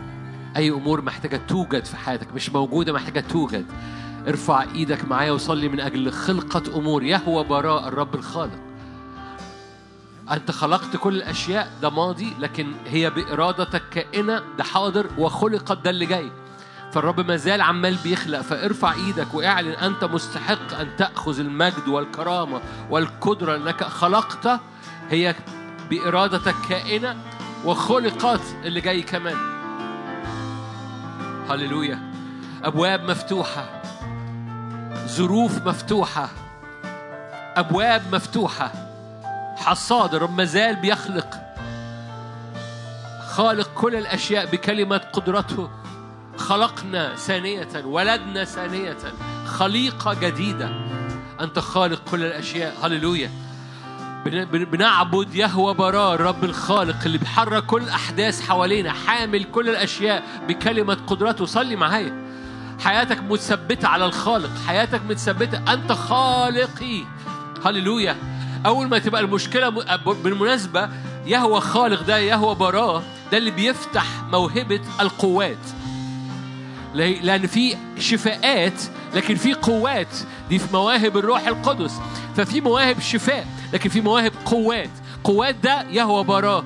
أي 0.57 0.69
أمور 0.69 1.01
محتاجة 1.01 1.41
توجد 1.47 1.85
في 1.85 1.97
حياتك. 1.97 2.33
مش 2.35 2.49
موجودة 2.49 2.93
محتاجة 2.93 3.19
توجد. 3.19 3.65
ارفع 4.27 4.63
إيدك 4.75 5.05
معايا 5.05 5.31
وصلي 5.31 5.69
من 5.69 5.79
أجل 5.79 6.11
خلقة 6.11 6.79
أمور. 6.79 7.03
يهوى 7.03 7.43
براء 7.43 7.87
الرب 7.87 8.15
الخالق. 8.15 8.62
أنت 10.31 10.51
خلقت 10.51 10.97
كل 10.97 11.15
الأشياء 11.15 11.71
ده 11.81 11.89
ماضي 11.89 12.33
لكن 12.39 12.71
هي 12.87 13.09
بإرادتك 13.09 13.83
كائنة 13.91 14.41
ده 14.57 14.63
حاضر 14.63 15.07
وخلقت 15.17 15.77
ده 15.77 15.89
اللي 15.89 16.05
جاي. 16.05 16.31
فالرب 16.91 17.19
ما 17.19 17.35
زال 17.35 17.61
عمال 17.61 17.95
بيخلق 18.03 18.41
فارفع 18.41 18.93
إيدك 18.93 19.33
واعلن 19.33 19.71
أنت 19.71 20.03
مستحق 20.03 20.73
أن 20.79 20.95
تأخذ 20.97 21.39
المجد 21.39 21.87
والكرامة 21.87 22.61
والقدرة 22.89 23.55
انك 23.55 23.83
خلقت. 23.83 24.59
هي 25.09 25.35
بإرادتك 25.89 26.55
كائنة 26.69 27.17
وخلقت 27.65 28.41
اللي 28.63 28.81
جاي 28.81 29.01
كمان. 29.01 29.37
هللويا. 31.49 32.13
أبواب 32.63 33.09
مفتوحة. 33.11 33.81
ظروف 35.07 35.67
مفتوحة. 35.67 36.29
أبواب 37.55 38.15
مفتوحة. 38.15 38.92
حصاد 39.55 40.15
الرب 40.15 40.37
ما 40.37 40.43
زال 40.43 40.75
بيخلق. 40.75 41.27
خالق 43.29 43.69
كل 43.75 43.95
الأشياء 43.95 44.45
بكلمة 44.45 44.97
قدرته. 44.97 45.69
خلقنا 46.37 47.15
ثانية 47.15 47.67
ولدنا 47.85 48.43
ثانية. 48.43 48.97
خليقة 49.45 50.13
جديدة. 50.13 50.69
أنت 51.41 51.59
خالق 51.59 52.01
كل 52.11 52.23
الأشياء. 52.23 52.75
هللويا. 52.83 53.31
بن- 54.25 54.45
بن- 54.45 54.65
بنعبد 54.65 55.35
يهوى 55.35 55.73
براء 55.73 56.13
الرب 56.15 56.43
الخالق 56.43 56.95
اللي 57.05 57.17
بيحرك 57.17 57.65
كل 57.65 57.81
الأحداث 57.83 58.47
حوالينا 58.47 58.91
حامل 58.91 59.43
كل 59.43 59.69
الأشياء 59.69 60.23
بكلمة 60.47 60.97
قدرته. 61.07 61.45
صلي 61.45 61.75
معايا. 61.75 62.23
حياتك 62.79 63.19
متثبتة 63.19 63.87
على 63.87 64.05
الخالق. 64.05 64.49
حياتك 64.67 65.01
متثبتة. 65.09 65.73
أنت 65.73 65.91
خالقي. 65.91 67.03
هللويا. 67.65 68.32
أول 68.65 68.87
ما 68.87 68.97
تبقى 68.99 69.21
المشكلة 69.21 69.69
بالمناسبة 70.23 70.89
يهوى 71.25 71.61
خالق 71.61 72.01
ده 72.01 72.17
يهوى 72.17 72.55
براء 72.55 73.03
ده 73.31 73.37
اللي 73.37 73.51
بيفتح 73.51 74.05
موهبة 74.31 74.81
القوات؟ 74.99 75.57
لأن 76.93 77.47
في 77.47 77.75
شفاءات 77.99 78.81
لكن 79.13 79.35
في 79.35 79.53
قوات. 79.53 80.07
دي 80.49 80.59
في 80.59 80.73
مواهب 80.73 81.17
الروح 81.17 81.47
القدس. 81.47 81.93
ففي 82.37 82.61
مواهب 82.61 82.99
شفاء 82.99 83.47
لكن 83.73 83.89
في 83.89 84.01
مواهب 84.01 84.31
قوات. 84.45 84.89
قوات 85.23 85.55
ده 85.55 85.81
يهوى 85.89 86.23
براه. 86.23 86.63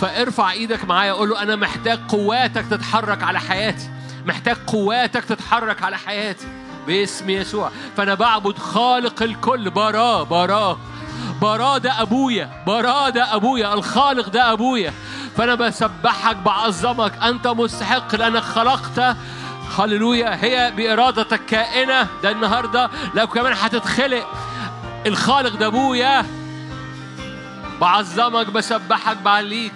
فارفع 0.00 0.52
إيدك 0.52 0.84
معايا 0.84 1.12
قول 1.12 1.30
له 1.30 1.42
أنا 1.42 1.56
محتاج 1.56 1.98
قواتك 2.08 2.64
تتحرك 2.70 3.22
على 3.22 3.40
حياتي. 3.40 3.90
محتاج 4.26 4.56
قواتك 4.66 5.24
تتحرك 5.24 5.82
على 5.82 5.98
حياتي. 5.98 6.46
باسم 6.86 7.30
يسوع. 7.30 7.70
فأنا 7.96 8.14
بعبد 8.14 8.58
خالق 8.58 9.22
الكل. 9.22 9.70
براه 9.70 10.22
براه. 10.22 10.78
براه 11.40 11.78
ده 11.78 12.02
أبويا 12.02 12.50
براه 12.66 13.08
ده 13.08 13.34
أبويا 13.34 13.74
الخالق 13.74 14.28
ده 14.28 14.52
أبويا. 14.52 14.92
فأنا 15.36 15.54
بسبحك 15.54 16.36
بعظمك 16.36 17.12
أنت 17.22 17.46
مستحق 17.46 18.14
لأنك 18.14 18.42
خلقت. 18.42 19.16
هللويا 19.78 20.44
هي 20.44 20.72
بارادتك 20.76 21.44
كائنه 21.46 22.06
ده 22.22 22.30
النهارده. 22.30 22.90
لو 23.14 23.26
كمان 23.26 23.52
هتتخلق 23.52 24.26
الخالق 25.06 25.56
ده 25.56 25.66
أبويا. 25.66 26.26
بعظمك 27.80 28.46
بسبحك 28.50 29.16
بعليك. 29.16 29.72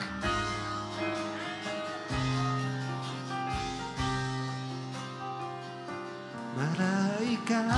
ملائكة 6.56 7.72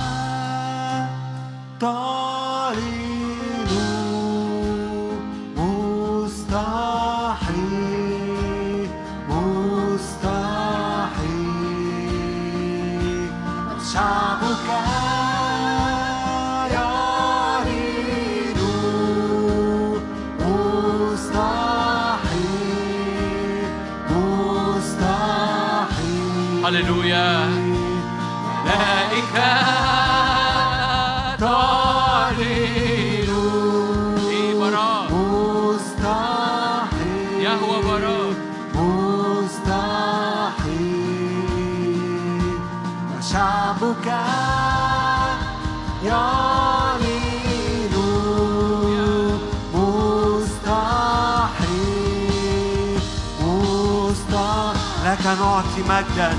نعطي 55.59 55.81
مجدا. 55.81 56.29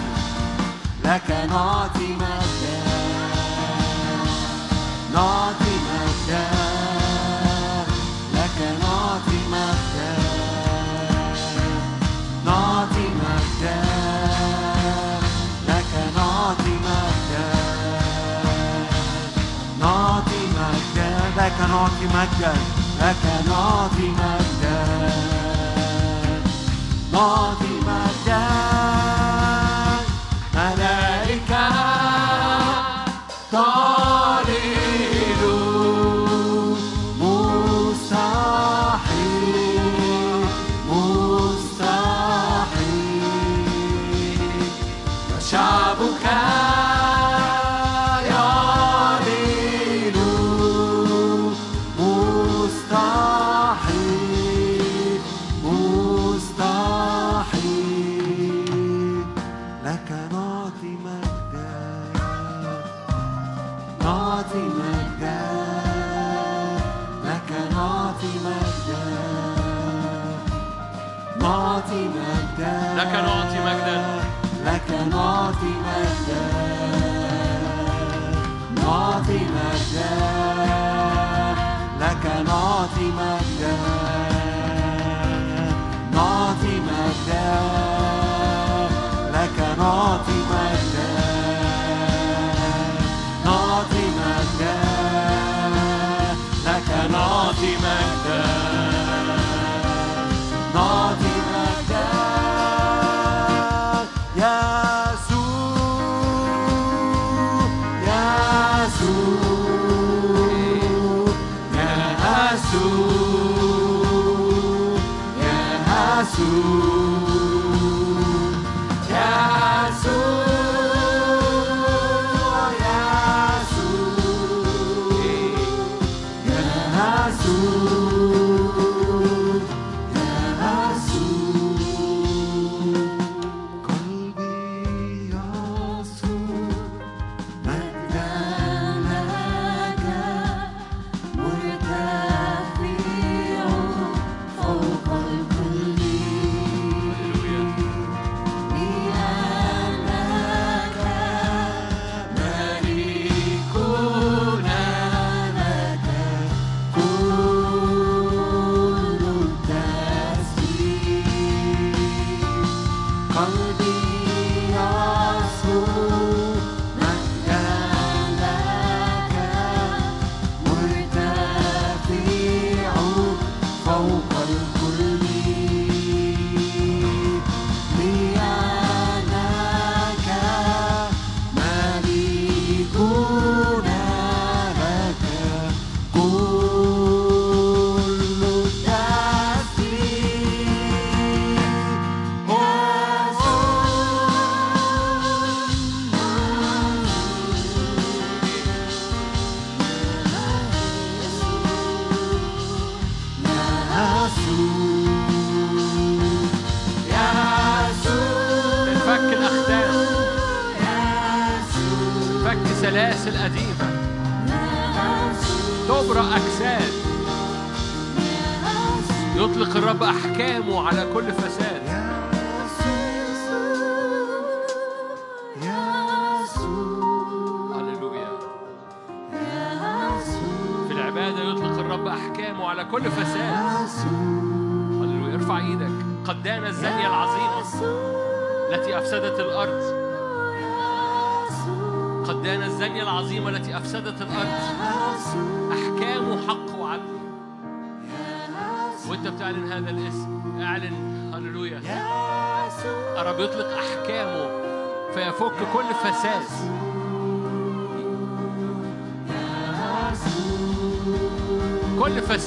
لك 1.05 1.30
نعطي 1.51 2.09
مجدا. 2.22 2.76
نعطي 5.14 5.74
مجدا. 5.88 6.44
لك 8.34 8.59
نعطي 8.82 9.38
مجدا. 9.52 10.12
نعطي 12.47 13.06
مجدا. 13.20 13.78
لك 15.68 15.92
نعطي 16.16 16.74
مجدا. 16.86 17.48
نعطي 19.80 20.40
مجدا. 20.56 21.09
لك 21.36 21.59
نعطي 21.68 22.06
مجدا. 22.14 22.55
لك 23.01 23.24
نعطي 23.48 24.09
مجدا. 24.09 25.10
نعطي 27.12 27.69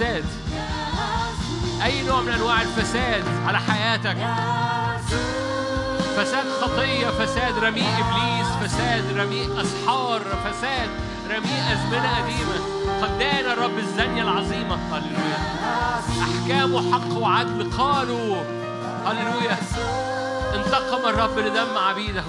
كل 0.04 0.10
فساد 0.10 0.26
أي 1.84 2.04
نوع 2.04 2.22
من 2.22 2.30
أنواع 2.30 2.62
الفساد 2.62 3.24
على 3.48 3.60
حياتك؟ 3.60 4.18
فساد 6.18 6.46
خطية 6.62 7.08
فساد 7.08 7.58
رميء 7.64 7.90
إبليس 8.00 8.48
فساد 8.64 9.18
رميء 9.18 9.62
أسحار 9.62 10.22
فساد 10.22 10.90
رميء 11.30 11.64
أزمنة 11.74 12.18
قديمة. 12.18 12.58
قد 13.02 13.20
دان 13.20 13.52
الرب 13.52 13.78
الزانية 13.78 14.24
العظيمة. 14.24 14.76
هللويا. 14.92 15.38
أحكامه 16.22 16.92
حق 16.92 17.18
وعدل 17.18 17.72
قالوا. 17.78 18.36
هللويا. 19.06 19.58
انتقم 20.56 21.10
الرب 21.10 21.40
لدم 21.40 21.78
عبيده. 21.78 22.24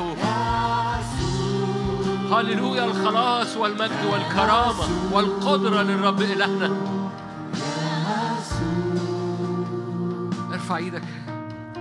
هللويا. 2.32 2.84
الخلاص 2.84 3.56
والمجد 3.56 4.04
والكرامة 4.12 4.84
والقدرة 5.12 5.82
للرب 5.82 6.22
إلهنا. 6.22 6.70
إيدك 10.76 11.02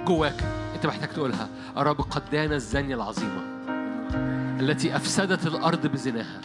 جواك. 0.06 0.44
انت 0.76 0.86
محتاج 0.86 1.10
تقولها. 1.10 1.48
الرب 1.78 2.02
قد 2.02 2.36
الزانية 2.36 2.96
العظيمة 2.96 3.42
التي 4.60 4.96
أفسدت 4.96 5.48
الأرض 5.48 5.88
بزناها. 5.88 6.42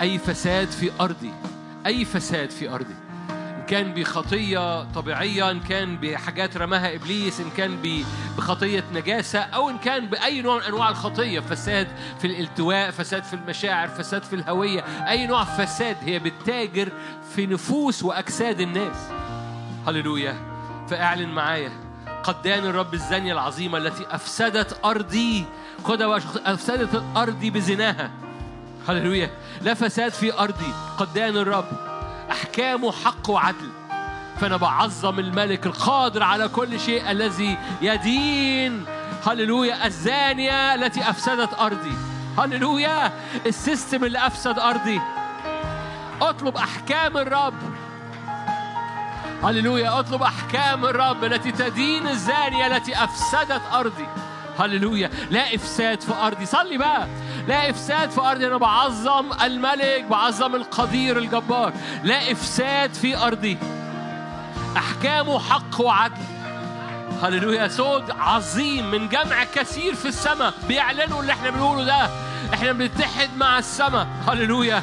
أي 0.00 0.18
فساد 0.18 0.68
في 0.68 0.90
أرضي 1.00 1.32
أي 1.86 2.04
فساد 2.04 2.50
في 2.50 2.68
أرضي. 2.68 2.94
إن 3.30 3.62
كان 3.66 3.94
بخطية 3.94 4.92
طبيعية 4.92 5.50
إن 5.50 5.60
كان 5.60 5.96
بحاجات 5.96 6.56
رماها 6.56 6.94
إبليس 6.94 7.40
إن 7.40 7.50
كان 7.56 8.02
بخطية 8.36 8.84
نجاسة 8.94 9.38
أو 9.38 9.70
إن 9.70 9.78
كان 9.78 10.06
بأي 10.06 10.42
نوع 10.42 10.56
من 10.56 10.62
أنواع 10.62 10.88
الخطية. 10.88 11.40
فساد 11.40 11.88
في 12.18 12.26
الالتواء 12.26 12.90
فساد 12.90 13.24
في 13.24 13.34
المشاعر 13.34 13.88
فساد 13.88 14.22
في 14.22 14.36
الهوية. 14.36 14.80
أي 15.08 15.26
نوع 15.26 15.44
فساد 15.44 15.96
هي 16.00 16.18
بتتاجر 16.18 16.92
في 17.34 17.46
نفوس 17.46 18.02
وأجساد 18.02 18.60
الناس. 18.60 18.96
هللويا. 19.86 20.49
فاعلن 20.90 21.28
معايا. 21.28 21.72
قد 22.22 22.42
دان 22.42 22.66
الرب 22.66 22.94
الزانية 22.94 23.32
العظيمة 23.32 23.78
التي 23.78 24.06
أفسدت 24.10 24.84
أرضي. 24.84 25.44
خدها 25.84 26.20
أفسدت 26.46 26.94
الأرض 26.94 27.40
بزناها. 27.40 28.10
هللويا. 28.88 29.30
لا 29.60 29.74
فساد 29.74 30.12
في 30.12 30.38
أرضي. 30.38 30.72
قد 30.98 31.12
دان 31.14 31.36
الرب. 31.36 31.66
أحكامه 32.30 32.92
حق 32.92 33.30
وعدل. 33.30 33.70
فأنا 34.40 34.56
بعظم 34.56 35.18
الملك 35.18 35.66
القادر 35.66 36.22
على 36.22 36.48
كل 36.48 36.80
شيء 36.80 37.10
الذي 37.10 37.58
يدين. 37.82 38.84
هللويا. 39.26 39.86
الزانية 39.86 40.74
التي 40.74 41.10
أفسدت 41.10 41.60
أرضي. 41.60 41.94
هللويا. 42.38 43.12
السيستم 43.46 44.04
اللي 44.04 44.26
أفسد 44.26 44.58
أرضي. 44.58 45.00
أطلب 46.22 46.56
أحكام 46.56 47.16
الرب. 47.16 47.54
هللويا 49.44 49.98
أطلب 50.00 50.22
أحكام 50.22 50.84
الرب 50.84 51.24
التي 51.24 51.52
تدين 51.52 52.08
الزانية 52.08 52.66
التي 52.66 53.04
أفسدت 53.04 53.62
أرضي. 53.72 54.06
هللويا 54.58 55.10
لا 55.30 55.54
إفساد 55.54 56.00
في 56.00 56.12
أرضي. 56.22 56.46
صلي 56.46 56.78
بقى. 56.78 57.06
لا 57.48 57.70
إفساد 57.70 58.10
في 58.10 58.20
أرضي. 58.20 58.46
أنا 58.46 58.56
بعظم 58.56 59.32
الملك 59.42 60.04
بعظم 60.10 60.54
القدير 60.54 61.18
الجبار. 61.18 61.72
لا 62.04 62.32
إفساد 62.32 62.94
في 62.94 63.16
أرضي. 63.16 63.58
أحكامه 64.76 65.38
حق 65.38 65.80
وعدل. 65.80 66.22
هللويا 67.22 67.68
صوت 67.68 68.10
عظيم 68.18 68.90
من 68.90 69.08
جمع 69.08 69.44
كثير 69.54 69.94
في 69.94 70.08
السماء. 70.08 70.54
بيعلنوا 70.68 71.20
اللي 71.22 71.32
إحنا 71.32 71.50
بنقوله 71.50 71.84
ده. 71.84 72.10
إحنا 72.54 72.72
بنتحد 72.72 73.28
مع 73.36 73.58
السماء. 73.58 74.06
هللويا. 74.28 74.82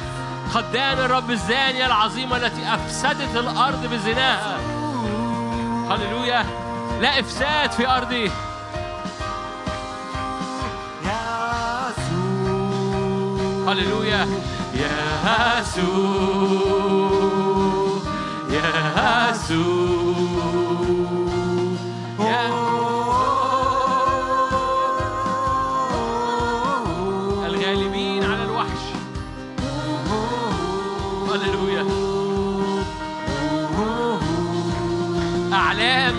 دان 0.72 0.98
الرب 0.98 1.30
الزانية 1.30 1.86
العظيمة 1.86 2.36
التي 2.36 2.74
أفسدت 2.74 3.36
الأرض 3.36 3.86
بزناها. 3.86 4.58
هللويا. 5.90 6.44
لا 7.00 7.20
إفساد 7.20 7.72
في 7.72 7.88
أرضي. 7.88 8.30
هللويا. 13.68 14.28
يا 14.74 15.60
يسوع 15.60 16.88
يا 18.50 19.30
يسوع 19.30 20.07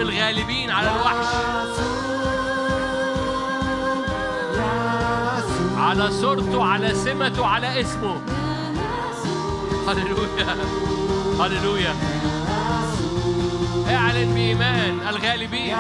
الغالبين 0.01 0.71
على 0.71 0.91
الوحش. 0.91 1.26
على 5.77 6.11
صورته 6.11 6.65
على 6.65 6.93
سمته 6.93 7.45
على 7.45 7.81
اسمه. 7.81 8.21
هللويا. 9.88 10.57
هللويا. 11.39 11.95
اعلن 13.89 14.34
بإيمان 14.34 14.99
الغالبين. 15.09 15.77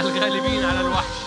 الغالبين 0.00 0.64
على 0.64 0.80
الوحش. 0.80 1.18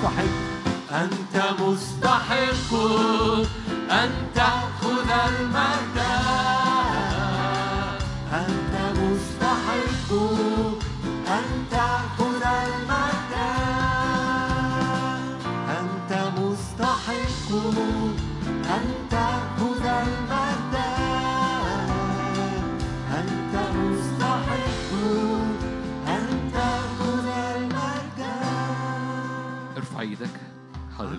مستحق. 0.00 0.28
أنت 0.90 1.60
مستحق. 1.60 2.74
أن 3.90 4.10
تأخذ 4.34 5.10
المجد 5.28 5.80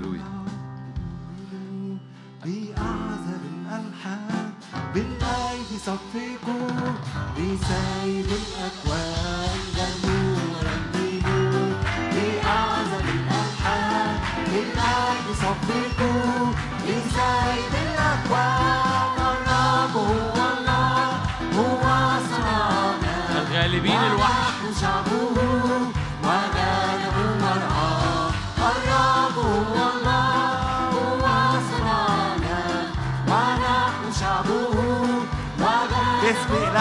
هللويا 0.01 0.23
بأعذب 2.43 3.41
الألحان 3.53 4.51
بالأيدي 4.93 5.77
صفقوا 5.85 6.91
بسيد 7.37 8.25
الأكوان 8.41 9.59
غنوا 9.77 10.37
ورنموا 10.53 11.73
بأعذب 12.13 13.05
الألحان 13.09 14.19
بالأيدي 14.45 15.33
صفقوا 15.33 16.51
بسيد 16.83 17.73
الأكوان 17.73 18.80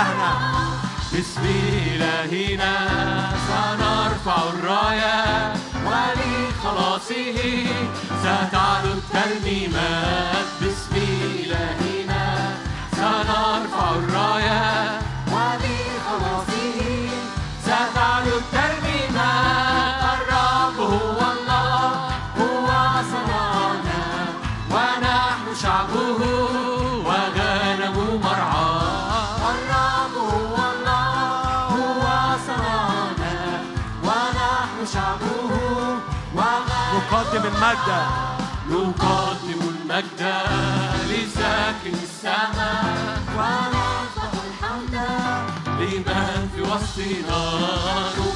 إلهنا 0.00 0.32
باسم 1.12 1.44
إلهنا 1.92 2.74
سنرفع 3.48 4.36
الراية 4.48 5.52
ولخلاصه 5.86 7.38
ستعلو 8.22 8.92
الترنيمات. 8.92 10.46
باسم 10.60 10.94
إلهنا 10.96 12.24
سنرفع 12.96 13.90
الراية 13.90 15.00
ولخلاصه 15.34 16.78
ستعلو 17.64 18.38
الترنيمات. 18.38 18.89
المجد 37.80 38.40
نقدم 38.70 39.60
المجد 39.68 40.20
لساكن 41.08 41.94
السماء. 42.02 43.20
ونسبح 43.36 44.32
الحمد. 44.48 44.94
لمن 45.80 46.48
في 46.54 46.60
وسطنا. 46.62 48.29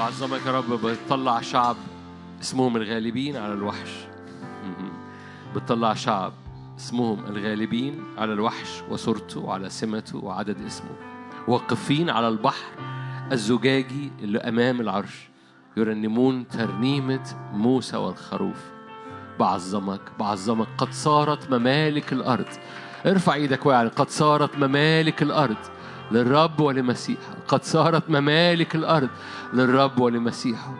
بعظمك 0.00 0.46
يا 0.46 0.52
رب 0.52 0.86
بتطلع 0.86 1.40
شعب 1.40 1.76
اسمهم 2.40 2.76
الغالبين 2.76 3.36
على 3.36 3.52
الوحش. 3.52 3.90
بتطلع 5.54 5.94
شعب 5.94 6.32
اسمهم 6.78 7.24
الغالبين 7.26 8.04
على 8.18 8.32
الوحش 8.32 8.68
وصورته 8.90 9.40
وعلى 9.40 9.70
سمته 9.70 10.24
وعدد 10.24 10.56
اسمه. 10.66 10.90
واقفين 11.48 12.10
على 12.10 12.28
البحر 12.28 12.72
الزجاجي 13.32 14.12
اللي 14.22 14.38
أمام 14.38 14.80
العرش. 14.80 15.28
يرنمون 15.76 16.48
ترنيمة 16.48 17.36
موسى 17.52 17.96
والخروف. 17.96 18.70
بعظمك 19.40 20.00
بعظمك 20.18 20.68
قد 20.78 20.92
صارت 20.92 21.50
ممالك 21.50 22.12
الأرض. 22.12 22.48
ارفع 23.06 23.34
إيدك 23.34 23.66
واعلن 23.66 23.88
قد 23.88 24.10
صارت 24.10 24.58
ممالك 24.58 25.22
الأرض. 25.22 25.56
للرب 26.12 26.60
ولمسيحه. 26.60 27.34
قد 27.48 27.64
صارت 27.64 28.10
ممالك 28.10 28.74
الأرض 28.74 29.08
للرب 29.54 30.00
ولمسيحه. 30.00 30.74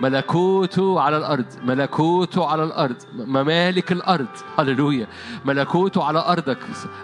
ملكوته 0.00 1.00
على 1.00 1.16
الأرض 1.16 1.44
ملكوته 1.64 2.46
على 2.46 2.64
الأرض 2.64 2.96
ممالك 3.14 3.92
الأرض. 3.92 4.26
هللويا. 4.58 5.06
ملكوته 5.44 6.04
على 6.04 6.18
أرضك. 6.18 6.58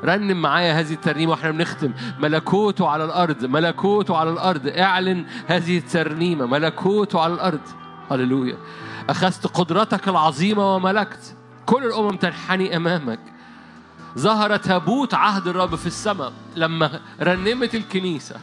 رنم 0.04 0.42
معايا 0.42 0.80
هذه 0.80 0.92
الترنيمة 0.92 1.30
وإحنا 1.30 1.50
بنختم. 1.50 1.92
ملكوته 2.20 2.88
على 2.88 3.04
الأرض 3.04 3.44
ملكوته 3.44 4.16
على 4.16 4.30
الأرض. 4.30 4.66
اعلن 4.66 5.24
هذه 5.46 5.78
الترنيمة. 5.78 6.46
ملكوته 6.46 7.20
على 7.20 7.34
الأرض. 7.34 7.60
هللويا. 8.10 8.56
أخذت 9.10 9.46
قدرتك 9.46 10.08
العظيمة 10.08 10.74
وملكت. 10.74 11.36
كل 11.66 11.84
الأمم 11.84 12.16
تنحني 12.16 12.76
أمامك. 12.76 13.35
ظهر 14.18 14.56
تابوت 14.56 15.14
عهد 15.14 15.48
الرب 15.48 15.74
في 15.74 15.86
السماء 15.86 16.32
لما 16.56 17.00
رنمت 17.22 17.74
الكنيسة. 17.74 18.36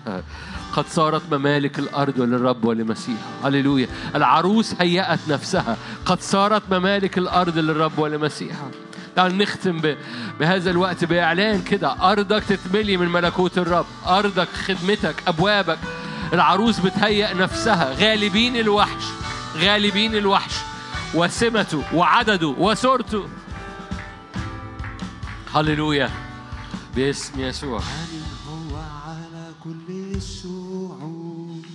قد 0.73 0.85
صارت 0.87 1.21
ممالك 1.33 1.79
الأرض 1.79 2.19
للرب 2.19 2.65
ولمسيحه 2.65 3.27
هللويا. 3.43 3.87
العروس 4.15 4.75
هيأت 4.79 5.19
نفسها. 5.29 5.77
قد 6.05 6.21
صارت 6.21 6.63
ممالك 6.71 7.17
الأرض 7.17 7.57
للرب 7.57 7.99
ولمسيحه 7.99 8.71
تعال 9.15 9.37
نختم. 9.37 9.95
بهذا 10.39 10.71
الوقت 10.71 11.05
بإعلان 11.05 11.61
كده. 11.61 12.11
أرضك 12.11 12.43
تتملي 12.43 12.97
من 12.97 13.09
ملكوت 13.09 13.57
الرب. 13.57 13.85
أرضك 14.07 14.47
خدمتك 14.47 15.15
أبوابك. 15.27 15.79
العروس 16.33 16.79
بتهيأ 16.79 17.33
نفسها. 17.33 17.93
غالبين 17.93 18.55
الوحش. 18.57 19.03
غالبين 19.57 20.15
الوحش. 20.15 20.53
وسمته 21.13 21.83
وعدده 21.93 22.47
وصورته. 22.47 23.27
هللويا. 25.55 26.09
باسم 26.95 27.39
يسوع. 27.39 27.79
عال 27.79 28.13
هو 28.49 28.75
على 29.05 29.45
كل 29.63 29.87
الشعوب؟ 30.15 31.65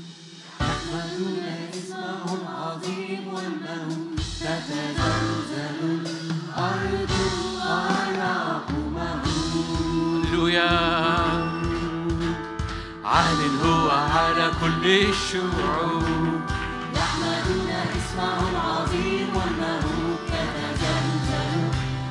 يحمدون 0.61 1.39
إسمه 1.75 2.27
العظيم 2.43 3.23
والمهول 3.35 4.17
تتزلزل 4.41 5.79
الأرض 5.95 7.11
والرب 7.59 8.71
مهول 8.95 10.27
هللويا. 10.27 10.75
عال 13.05 13.41
هو 13.65 13.91
على 13.91 14.51
كل 14.61 14.87
الشعوب؟ 14.87 16.41
يحمدون 16.95 17.71
إسمه 17.99 18.41
العظيم 18.51 19.29
والمهول 19.37 20.17
تتزلزل 20.27 21.55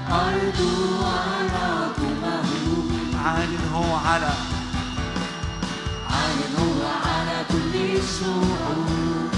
الأرض 0.07 0.60
والرب 0.60 0.98
مهول 1.02 1.36
عال 3.27 3.57
هو 3.73 3.95
على. 3.95 4.31
عال 6.09 6.39
هو 6.59 6.81
على 7.05 7.45
كل 7.51 7.75
الشعوب. 7.75 9.29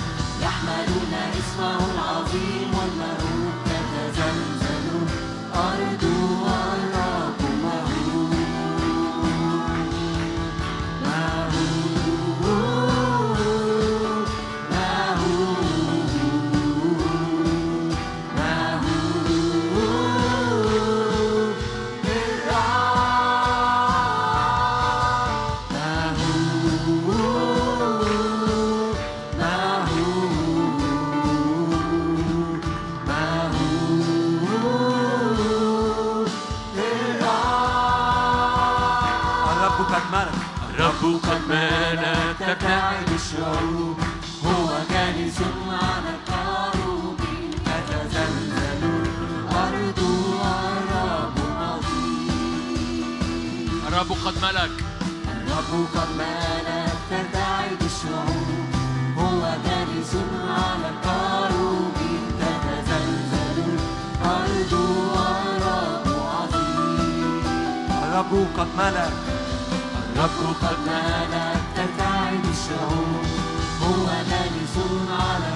يحملون 0.41 1.13
اسمه 1.39 1.79
العظيم. 1.93 2.58
قد 54.29 54.41
ملك. 54.41 54.71
الرب 55.31 55.87
قد 55.95 56.09
ملك 56.17 56.93
ترتعد 57.09 57.81
الشعوب 57.85 58.69
هو 59.17 59.41
جالس 59.65 60.13
على 60.49 60.89
الكروب 60.93 61.97
تتزلزل 62.39 63.57
الأرض 63.65 64.73
والرب 65.13 66.07
عظيم. 66.35 67.43
الرب 68.03 68.47
قد 68.57 68.67
ملك 68.77 69.13
الرب 70.15 70.55
قد 70.61 70.77
ملك 70.87 71.61
ترتعد 71.75 72.45
الشعوب 72.55 73.25
هو 73.81 74.05
جالس 74.29 74.75
على 75.11 75.47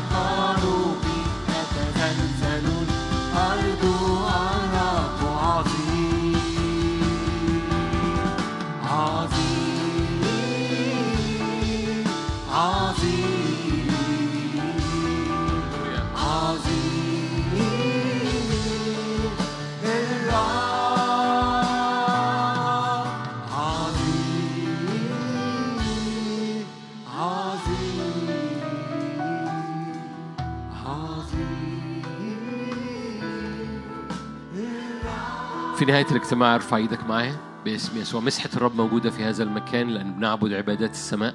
في 35.78 35.86
نهاية 35.86 36.06
الاجتماع 36.12 36.56
أرفع 36.56 36.78
إيدك 36.78 37.04
معايا. 37.04 37.36
باسم 37.66 37.98
يسوع. 37.98 38.22
مسحة 38.22 38.50
الرب 38.56 38.76
موجودة 38.76 39.10
في 39.10 39.24
هذا 39.24 39.44
المكان 39.44 39.90
لأن 39.90 40.14
بنعبد 40.14 40.54
عبادات 40.54 40.92
السماء. 40.92 41.34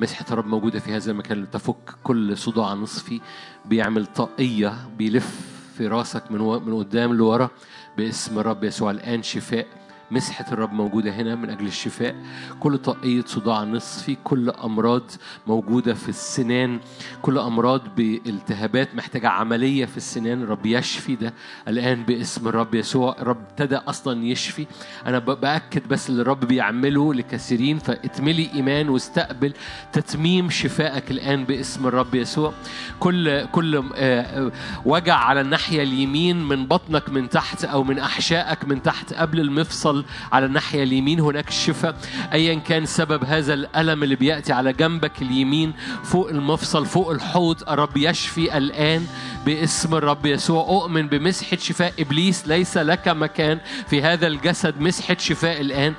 مسحة 0.00 0.24
الرب 0.30 0.46
موجودة 0.46 0.78
في 0.78 0.96
هذا 0.96 1.10
المكان 1.10 1.42
لتفك 1.42 1.94
كل 2.04 2.36
صداع 2.38 2.74
نصفي. 2.74 3.20
بيعمل 3.64 4.06
طاقية 4.06 4.74
بيلف 4.98 5.40
في 5.76 5.86
راسك 5.86 6.30
من 6.30 6.40
و... 6.40 6.60
من 6.60 6.74
قدام 6.74 7.14
لورا. 7.14 7.50
باسم 7.96 8.38
الرب 8.38 8.64
يسوع. 8.64 8.90
الآن 8.90 9.22
شفاء. 9.22 9.66
مسحة 10.10 10.44
الرب 10.52 10.72
موجودة 10.72 11.10
هنا 11.10 11.34
من 11.34 11.50
أجل 11.50 11.66
الشفاء. 11.66 12.14
كل 12.60 12.78
طاقية 12.78 13.22
صداع 13.26 13.64
نصفي 13.64 14.16
كل 14.24 14.50
أمراض 14.50 15.02
موجودة 15.46 15.94
في 15.94 16.08
السنان 16.08 16.80
كل 17.22 17.38
أمراض 17.38 17.80
بالتهابات 17.96 18.94
محتاجة 18.94 19.28
عملية 19.28 19.84
في 19.84 19.96
السنان. 19.96 20.42
الرب 20.42 20.66
يشفي 20.66 21.14
ده 21.16 21.34
الآن 21.68 22.02
باسم 22.02 22.48
الرب 22.48 22.74
يسوع. 22.74 23.16
الرب 23.18 23.36
ابتدى 23.50 23.76
أصلا 23.76 24.24
يشفي. 24.24 24.66
أنا 25.06 25.18
بأكد 25.18 25.88
بس 25.88 26.10
اللي 26.10 26.22
الرب 26.22 26.40
بيعمله 26.44 27.14
لكثيرين 27.14 27.78
فاتملي 27.78 28.50
إيمان 28.54 28.88
واستقبل 28.88 29.52
تتميم 29.92 30.50
شفائك 30.50 31.10
الآن 31.10 31.44
باسم 31.44 31.86
الرب 31.86 32.14
يسوع. 32.14 32.52
كل 33.00 33.46
كل 33.46 33.76
آه، 33.76 33.84
آه، 33.96 34.52
وجع 34.84 35.14
على 35.16 35.40
الناحية 35.40 35.82
اليمين 35.82 36.48
من 36.48 36.66
بطنك 36.66 37.08
من 37.10 37.28
تحت 37.28 37.64
أو 37.64 37.84
من 37.84 37.98
أحشائك 37.98 38.64
من 38.64 38.82
تحت 38.82 39.12
قبل 39.12 39.40
المفصل 39.40 39.97
على 40.32 40.46
الناحية 40.46 40.82
اليمين. 40.82 41.20
هناك 41.20 41.50
شفاء 41.50 41.96
أيا 42.32 42.54
كان 42.54 42.86
سبب 42.86 43.24
هذا 43.24 43.54
الألم 43.54 44.02
اللي 44.02 44.16
بيأتي 44.16 44.52
على 44.52 44.72
جنبك 44.72 45.22
اليمين 45.22 45.72
فوق 46.04 46.28
المفصل 46.28 46.86
فوق 46.86 47.10
الحوض. 47.10 47.68
الرب 47.68 47.96
يشفي 47.96 48.58
الآن 48.58 49.06
باسم 49.46 49.94
الرب 49.94 50.26
يسوع. 50.26 50.62
أؤمن 50.62 51.08
بمسحة 51.08 51.56
شفاء 51.56 51.92
إبليس. 51.98 52.48
ليس 52.48 52.76
لك 52.76 53.08
مكان 53.08 53.60
في 53.90 54.02
هذا 54.02 54.26
الجسد. 54.26 54.80
مسحة 54.80 55.16
شفاء 55.18 55.60
الآن 55.60 55.94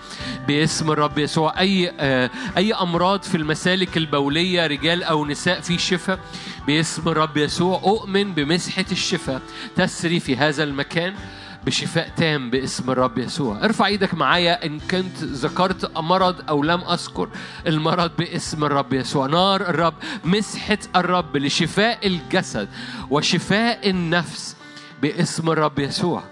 باسم 0.48 0.92
الرب 0.92 1.18
يسوع. 1.18 1.60
أي 1.60 1.94
آه، 2.00 2.30
أي 2.58 2.74
أمراض 2.74 3.24
في 3.24 3.36
المسالك 3.36 3.98
البولية 3.98 4.68
رجال 4.68 5.04
أو 5.04 5.26
نساء 5.26 5.60
في 5.60 5.78
شفاء 5.78 6.20
باسم 6.68 7.10
الرب 7.10 7.38
يسوع. 7.38 7.82
أؤمن 7.84 8.34
بمسحة 8.34 8.86
الشفاء. 8.92 9.42
تسري 9.76 10.20
في 10.20 10.38
هذا 10.38 10.64
المكان. 10.64 11.14
بشفاء 11.65 12.10
تام 12.18 12.49
باسم 12.49 12.91
الرب 12.91 13.18
يسوع. 13.18 13.65
ارفع 13.65 13.86
إيدك 13.86 14.14
معايا 14.14 14.65
إن 14.65 14.80
كنت 14.80 15.23
ذكرت 15.23 15.98
مرض 15.98 16.36
أو 16.49 16.64
لم 16.64 16.81
أذكر 16.81 17.30
المرض 17.68 18.11
باسم 18.18 18.64
الرب 18.64 18.94
يسوع. 18.94 19.27
نار 19.27 19.61
الرب 19.61 19.94
مسحة 20.23 20.77
الرب 20.95 21.38
لشفاء 21.38 22.07
الجسد 22.07 22.69
وشفاء 23.10 23.90
النفس 23.90 24.56
باسم 25.02 25.49
الرب 25.49 25.80
يسوع. 25.80 26.23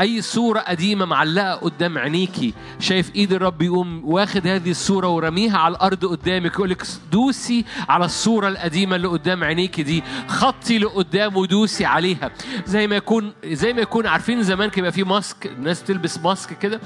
أي 0.00 0.22
صوره 0.22 0.60
قديمة 0.60 1.04
معلقة 1.04 1.54
قدام 1.54 1.98
عينيكي. 1.98 2.54
شايف 2.80 3.14
إيد 3.14 3.32
الرب 3.32 3.62
يقوم 3.62 4.00
واخد 4.04 4.46
هذه 4.46 4.70
الصورة 4.70 5.08
ورميها 5.08 5.58
على 5.58 5.76
الأرض 5.76 6.04
قدامك 6.04 6.52
يقول 6.54 6.70
لك 6.70 6.82
دوسي 7.12 7.64
على 7.88 8.04
الصورة 8.04 8.48
القديمة 8.48 8.96
اللي 8.96 9.08
قدام 9.08 9.44
عينيكي 9.44 9.82
دي. 9.82 10.02
خطي 10.28 10.78
لقدام 10.78 11.36
ودوسي 11.36 11.84
عليها. 11.84 12.30
زي 12.66 12.86
ما 12.86 12.96
يكون 12.96 13.32
زي 13.44 13.72
ما 13.72 13.80
يكون 13.80 14.06
عارفين 14.06 14.42
زمان 14.42 14.70
كان 14.70 14.90
في 14.90 15.04
ماسك 15.04 15.46
الناس 15.46 15.82
تلبس 15.82 16.18
ماسك 16.18 16.58
كده. 16.58 16.80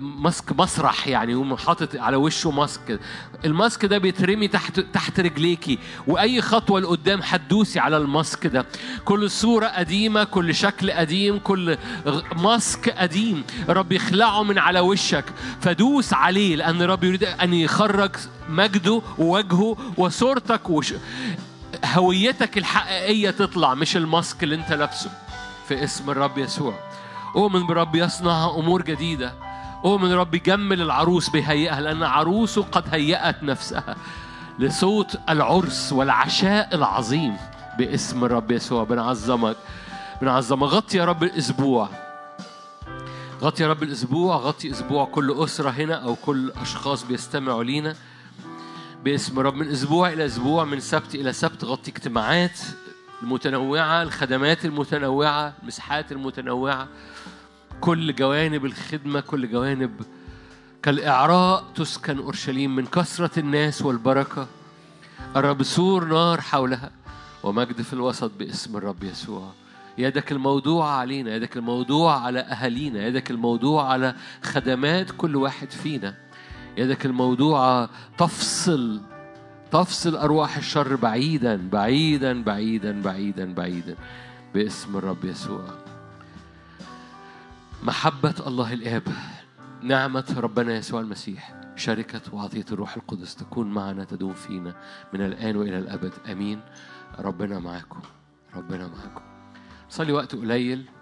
mask 0.00 0.60
مسرح 0.60 1.08
يعني 1.08 1.32
يقوم 1.32 1.56
حاطط 1.56 1.96
على 1.96 2.16
وشه 2.16 2.50
mask 2.50 2.80
كده. 2.88 3.00
ال 3.44 3.52
mask 3.52 3.84
ده 3.84 3.98
بيترمي 3.98 4.48
تحت 4.48 4.80
تحت 4.80 5.20
رجليكي 5.20 5.78
وأي 6.06 6.42
خطوة 6.42 6.80
لقدام 6.80 7.20
هتدوسي 7.22 7.78
على 7.78 7.96
ال 7.96 8.06
mask 8.06 8.46
ده. 8.46 8.66
كل 9.04 9.30
صوره 9.30 9.66
قديمة 9.66 10.24
كل 10.24 10.54
شكل 10.54 10.90
قديم 10.90 11.35
كل 11.38 11.76
غ- 12.06 12.34
mask 12.42 12.88
قديم. 12.88 13.44
رب 13.68 13.92
يخلعه 13.92 14.42
من 14.42 14.58
على 14.58 14.80
وشك. 14.80 15.24
فدوس 15.60 16.12
عليه 16.12 16.56
لأن 16.56 16.82
رب 16.82 17.04
يريد 17.04 17.24
أن 17.24 17.54
يخرج 17.54 18.10
مجده 18.48 19.02
ووجهه 19.18 19.76
وصورتك 19.96 20.70
وش... 20.70 20.94
هويتك 21.84 22.58
الحقيقية 22.58 23.30
تطلع 23.30 23.74
مش 23.74 23.96
ال 23.96 24.05
mask 24.05 24.42
اللي 24.44 24.54
أنت 24.54 24.72
لابسه 24.72 25.10
في 25.68 25.84
اسم 25.84 26.10
الرب 26.10 26.38
يسوع. 26.38 26.74
أؤمن 27.36 27.66
برب 27.66 27.94
يصنع 27.96 28.50
أمور 28.58 28.82
جديدة. 28.82 29.32
أؤمن 29.84 30.12
رب 30.12 30.34
يجمل 30.34 30.82
العروس 30.82 31.28
بيهيئها 31.28 31.80
لأن 31.80 32.02
عروسه 32.02 32.62
قد 32.62 32.84
هيأت 32.92 33.42
نفسها 33.42 33.96
لصوت 34.58 35.18
العرس 35.28 35.92
والعشاء 35.92 36.74
العظيم 36.74 37.36
باسم 37.78 38.24
الرب 38.24 38.50
يسوع. 38.50 38.84
بنعظمك 38.84 39.56
بنعظمك 40.22 40.68
غطي 40.68 40.98
يا 40.98 41.04
رب 41.04 41.22
الأسبوع. 41.22 41.88
غطي 43.42 43.62
يا 43.62 43.68
رب 43.68 43.82
الأسبوع 43.82 44.36
غطي 44.36 44.70
أسبوع 44.70 45.04
كل 45.04 45.44
أسرة 45.44 45.70
هنا 45.70 45.94
أو 45.94 46.16
كل 46.16 46.50
أشخاص 46.50 47.04
بيستمعوا 47.04 47.64
لينا 47.64 47.96
باسم 49.04 49.38
رب 49.38 49.54
من 49.54 49.68
أسبوع 49.68 50.12
إلى 50.12 50.26
أسبوع 50.26 50.64
من 50.64 50.80
سبت 50.80 51.14
إلى 51.14 51.32
سبت 51.32 51.64
غطي 51.64 51.90
اجتماعات 51.90 52.60
المتنوعة 53.22 54.02
الخدمات 54.02 54.64
المتنوعة 54.64 55.54
المساحات 55.62 56.12
المتنوعة 56.12 56.88
كل 57.80 58.14
جوانب 58.14 58.64
الخدمة 58.64 59.20
كل 59.20 59.50
جوانب 59.50 60.02
كالإعراء 60.82 61.64
تسكن 61.74 62.18
أورشليم 62.18 62.76
من 62.76 62.86
كثرة 62.86 63.40
الناس 63.40 63.82
والبركة. 63.82 64.46
الرب 65.36 65.62
سور 65.62 66.04
نار 66.04 66.40
حولها 66.40 66.90
ومجد 67.42 67.82
في 67.82 67.92
الوسط 67.92 68.30
باسم 68.38 68.76
الرب 68.76 69.04
يسوع. 69.04 69.52
يدك 69.98 70.32
الموضوع 70.32 70.90
علينا 70.90 71.34
يدك 71.34 71.56
الموضوع 71.56 72.20
على 72.20 72.40
أهالينا 72.40 73.06
يدك 73.06 73.30
الموضوع 73.30 73.92
على 73.92 74.14
خدمات 74.42 75.10
كل 75.10 75.36
واحد 75.36 75.70
فينا. 75.70 76.14
يدك 76.76 77.06
الموضوع 77.06 77.88
تفصل 78.18 79.00
تفصل 79.70 80.16
أرواح 80.16 80.56
الشر 80.56 80.96
بعيدا 80.96 81.68
بعيدا 81.68 82.42
بعيدا 82.42 83.02
بعيدا 83.02 83.54
بعيدا. 83.54 83.96
باسم 84.54 84.96
الرب 84.96 85.24
يسوع. 85.24 85.64
محبة 87.82 88.34
الله 88.46 88.72
الآب 88.72 89.02
نعمة 89.82 90.34
ربنا 90.36 90.76
يسوع 90.76 91.00
المسيح 91.00 91.54
شركة 91.76 92.20
وعطية 92.32 92.64
الروح 92.72 92.96
القدس 92.96 93.34
تكون 93.34 93.70
معنا 93.70 94.04
تدوم 94.04 94.34
فينا 94.34 94.74
من 95.12 95.20
الآن 95.20 95.56
وإلى 95.56 95.78
الأبد. 95.78 96.12
أمين. 96.32 96.60
ربنا 97.18 97.58
معاكم 97.58 98.00
ربنا 98.56 98.88
معاكم 98.88 99.25
صلي 99.88 100.12
وقت 100.12 100.34
قليل. 100.34 100.95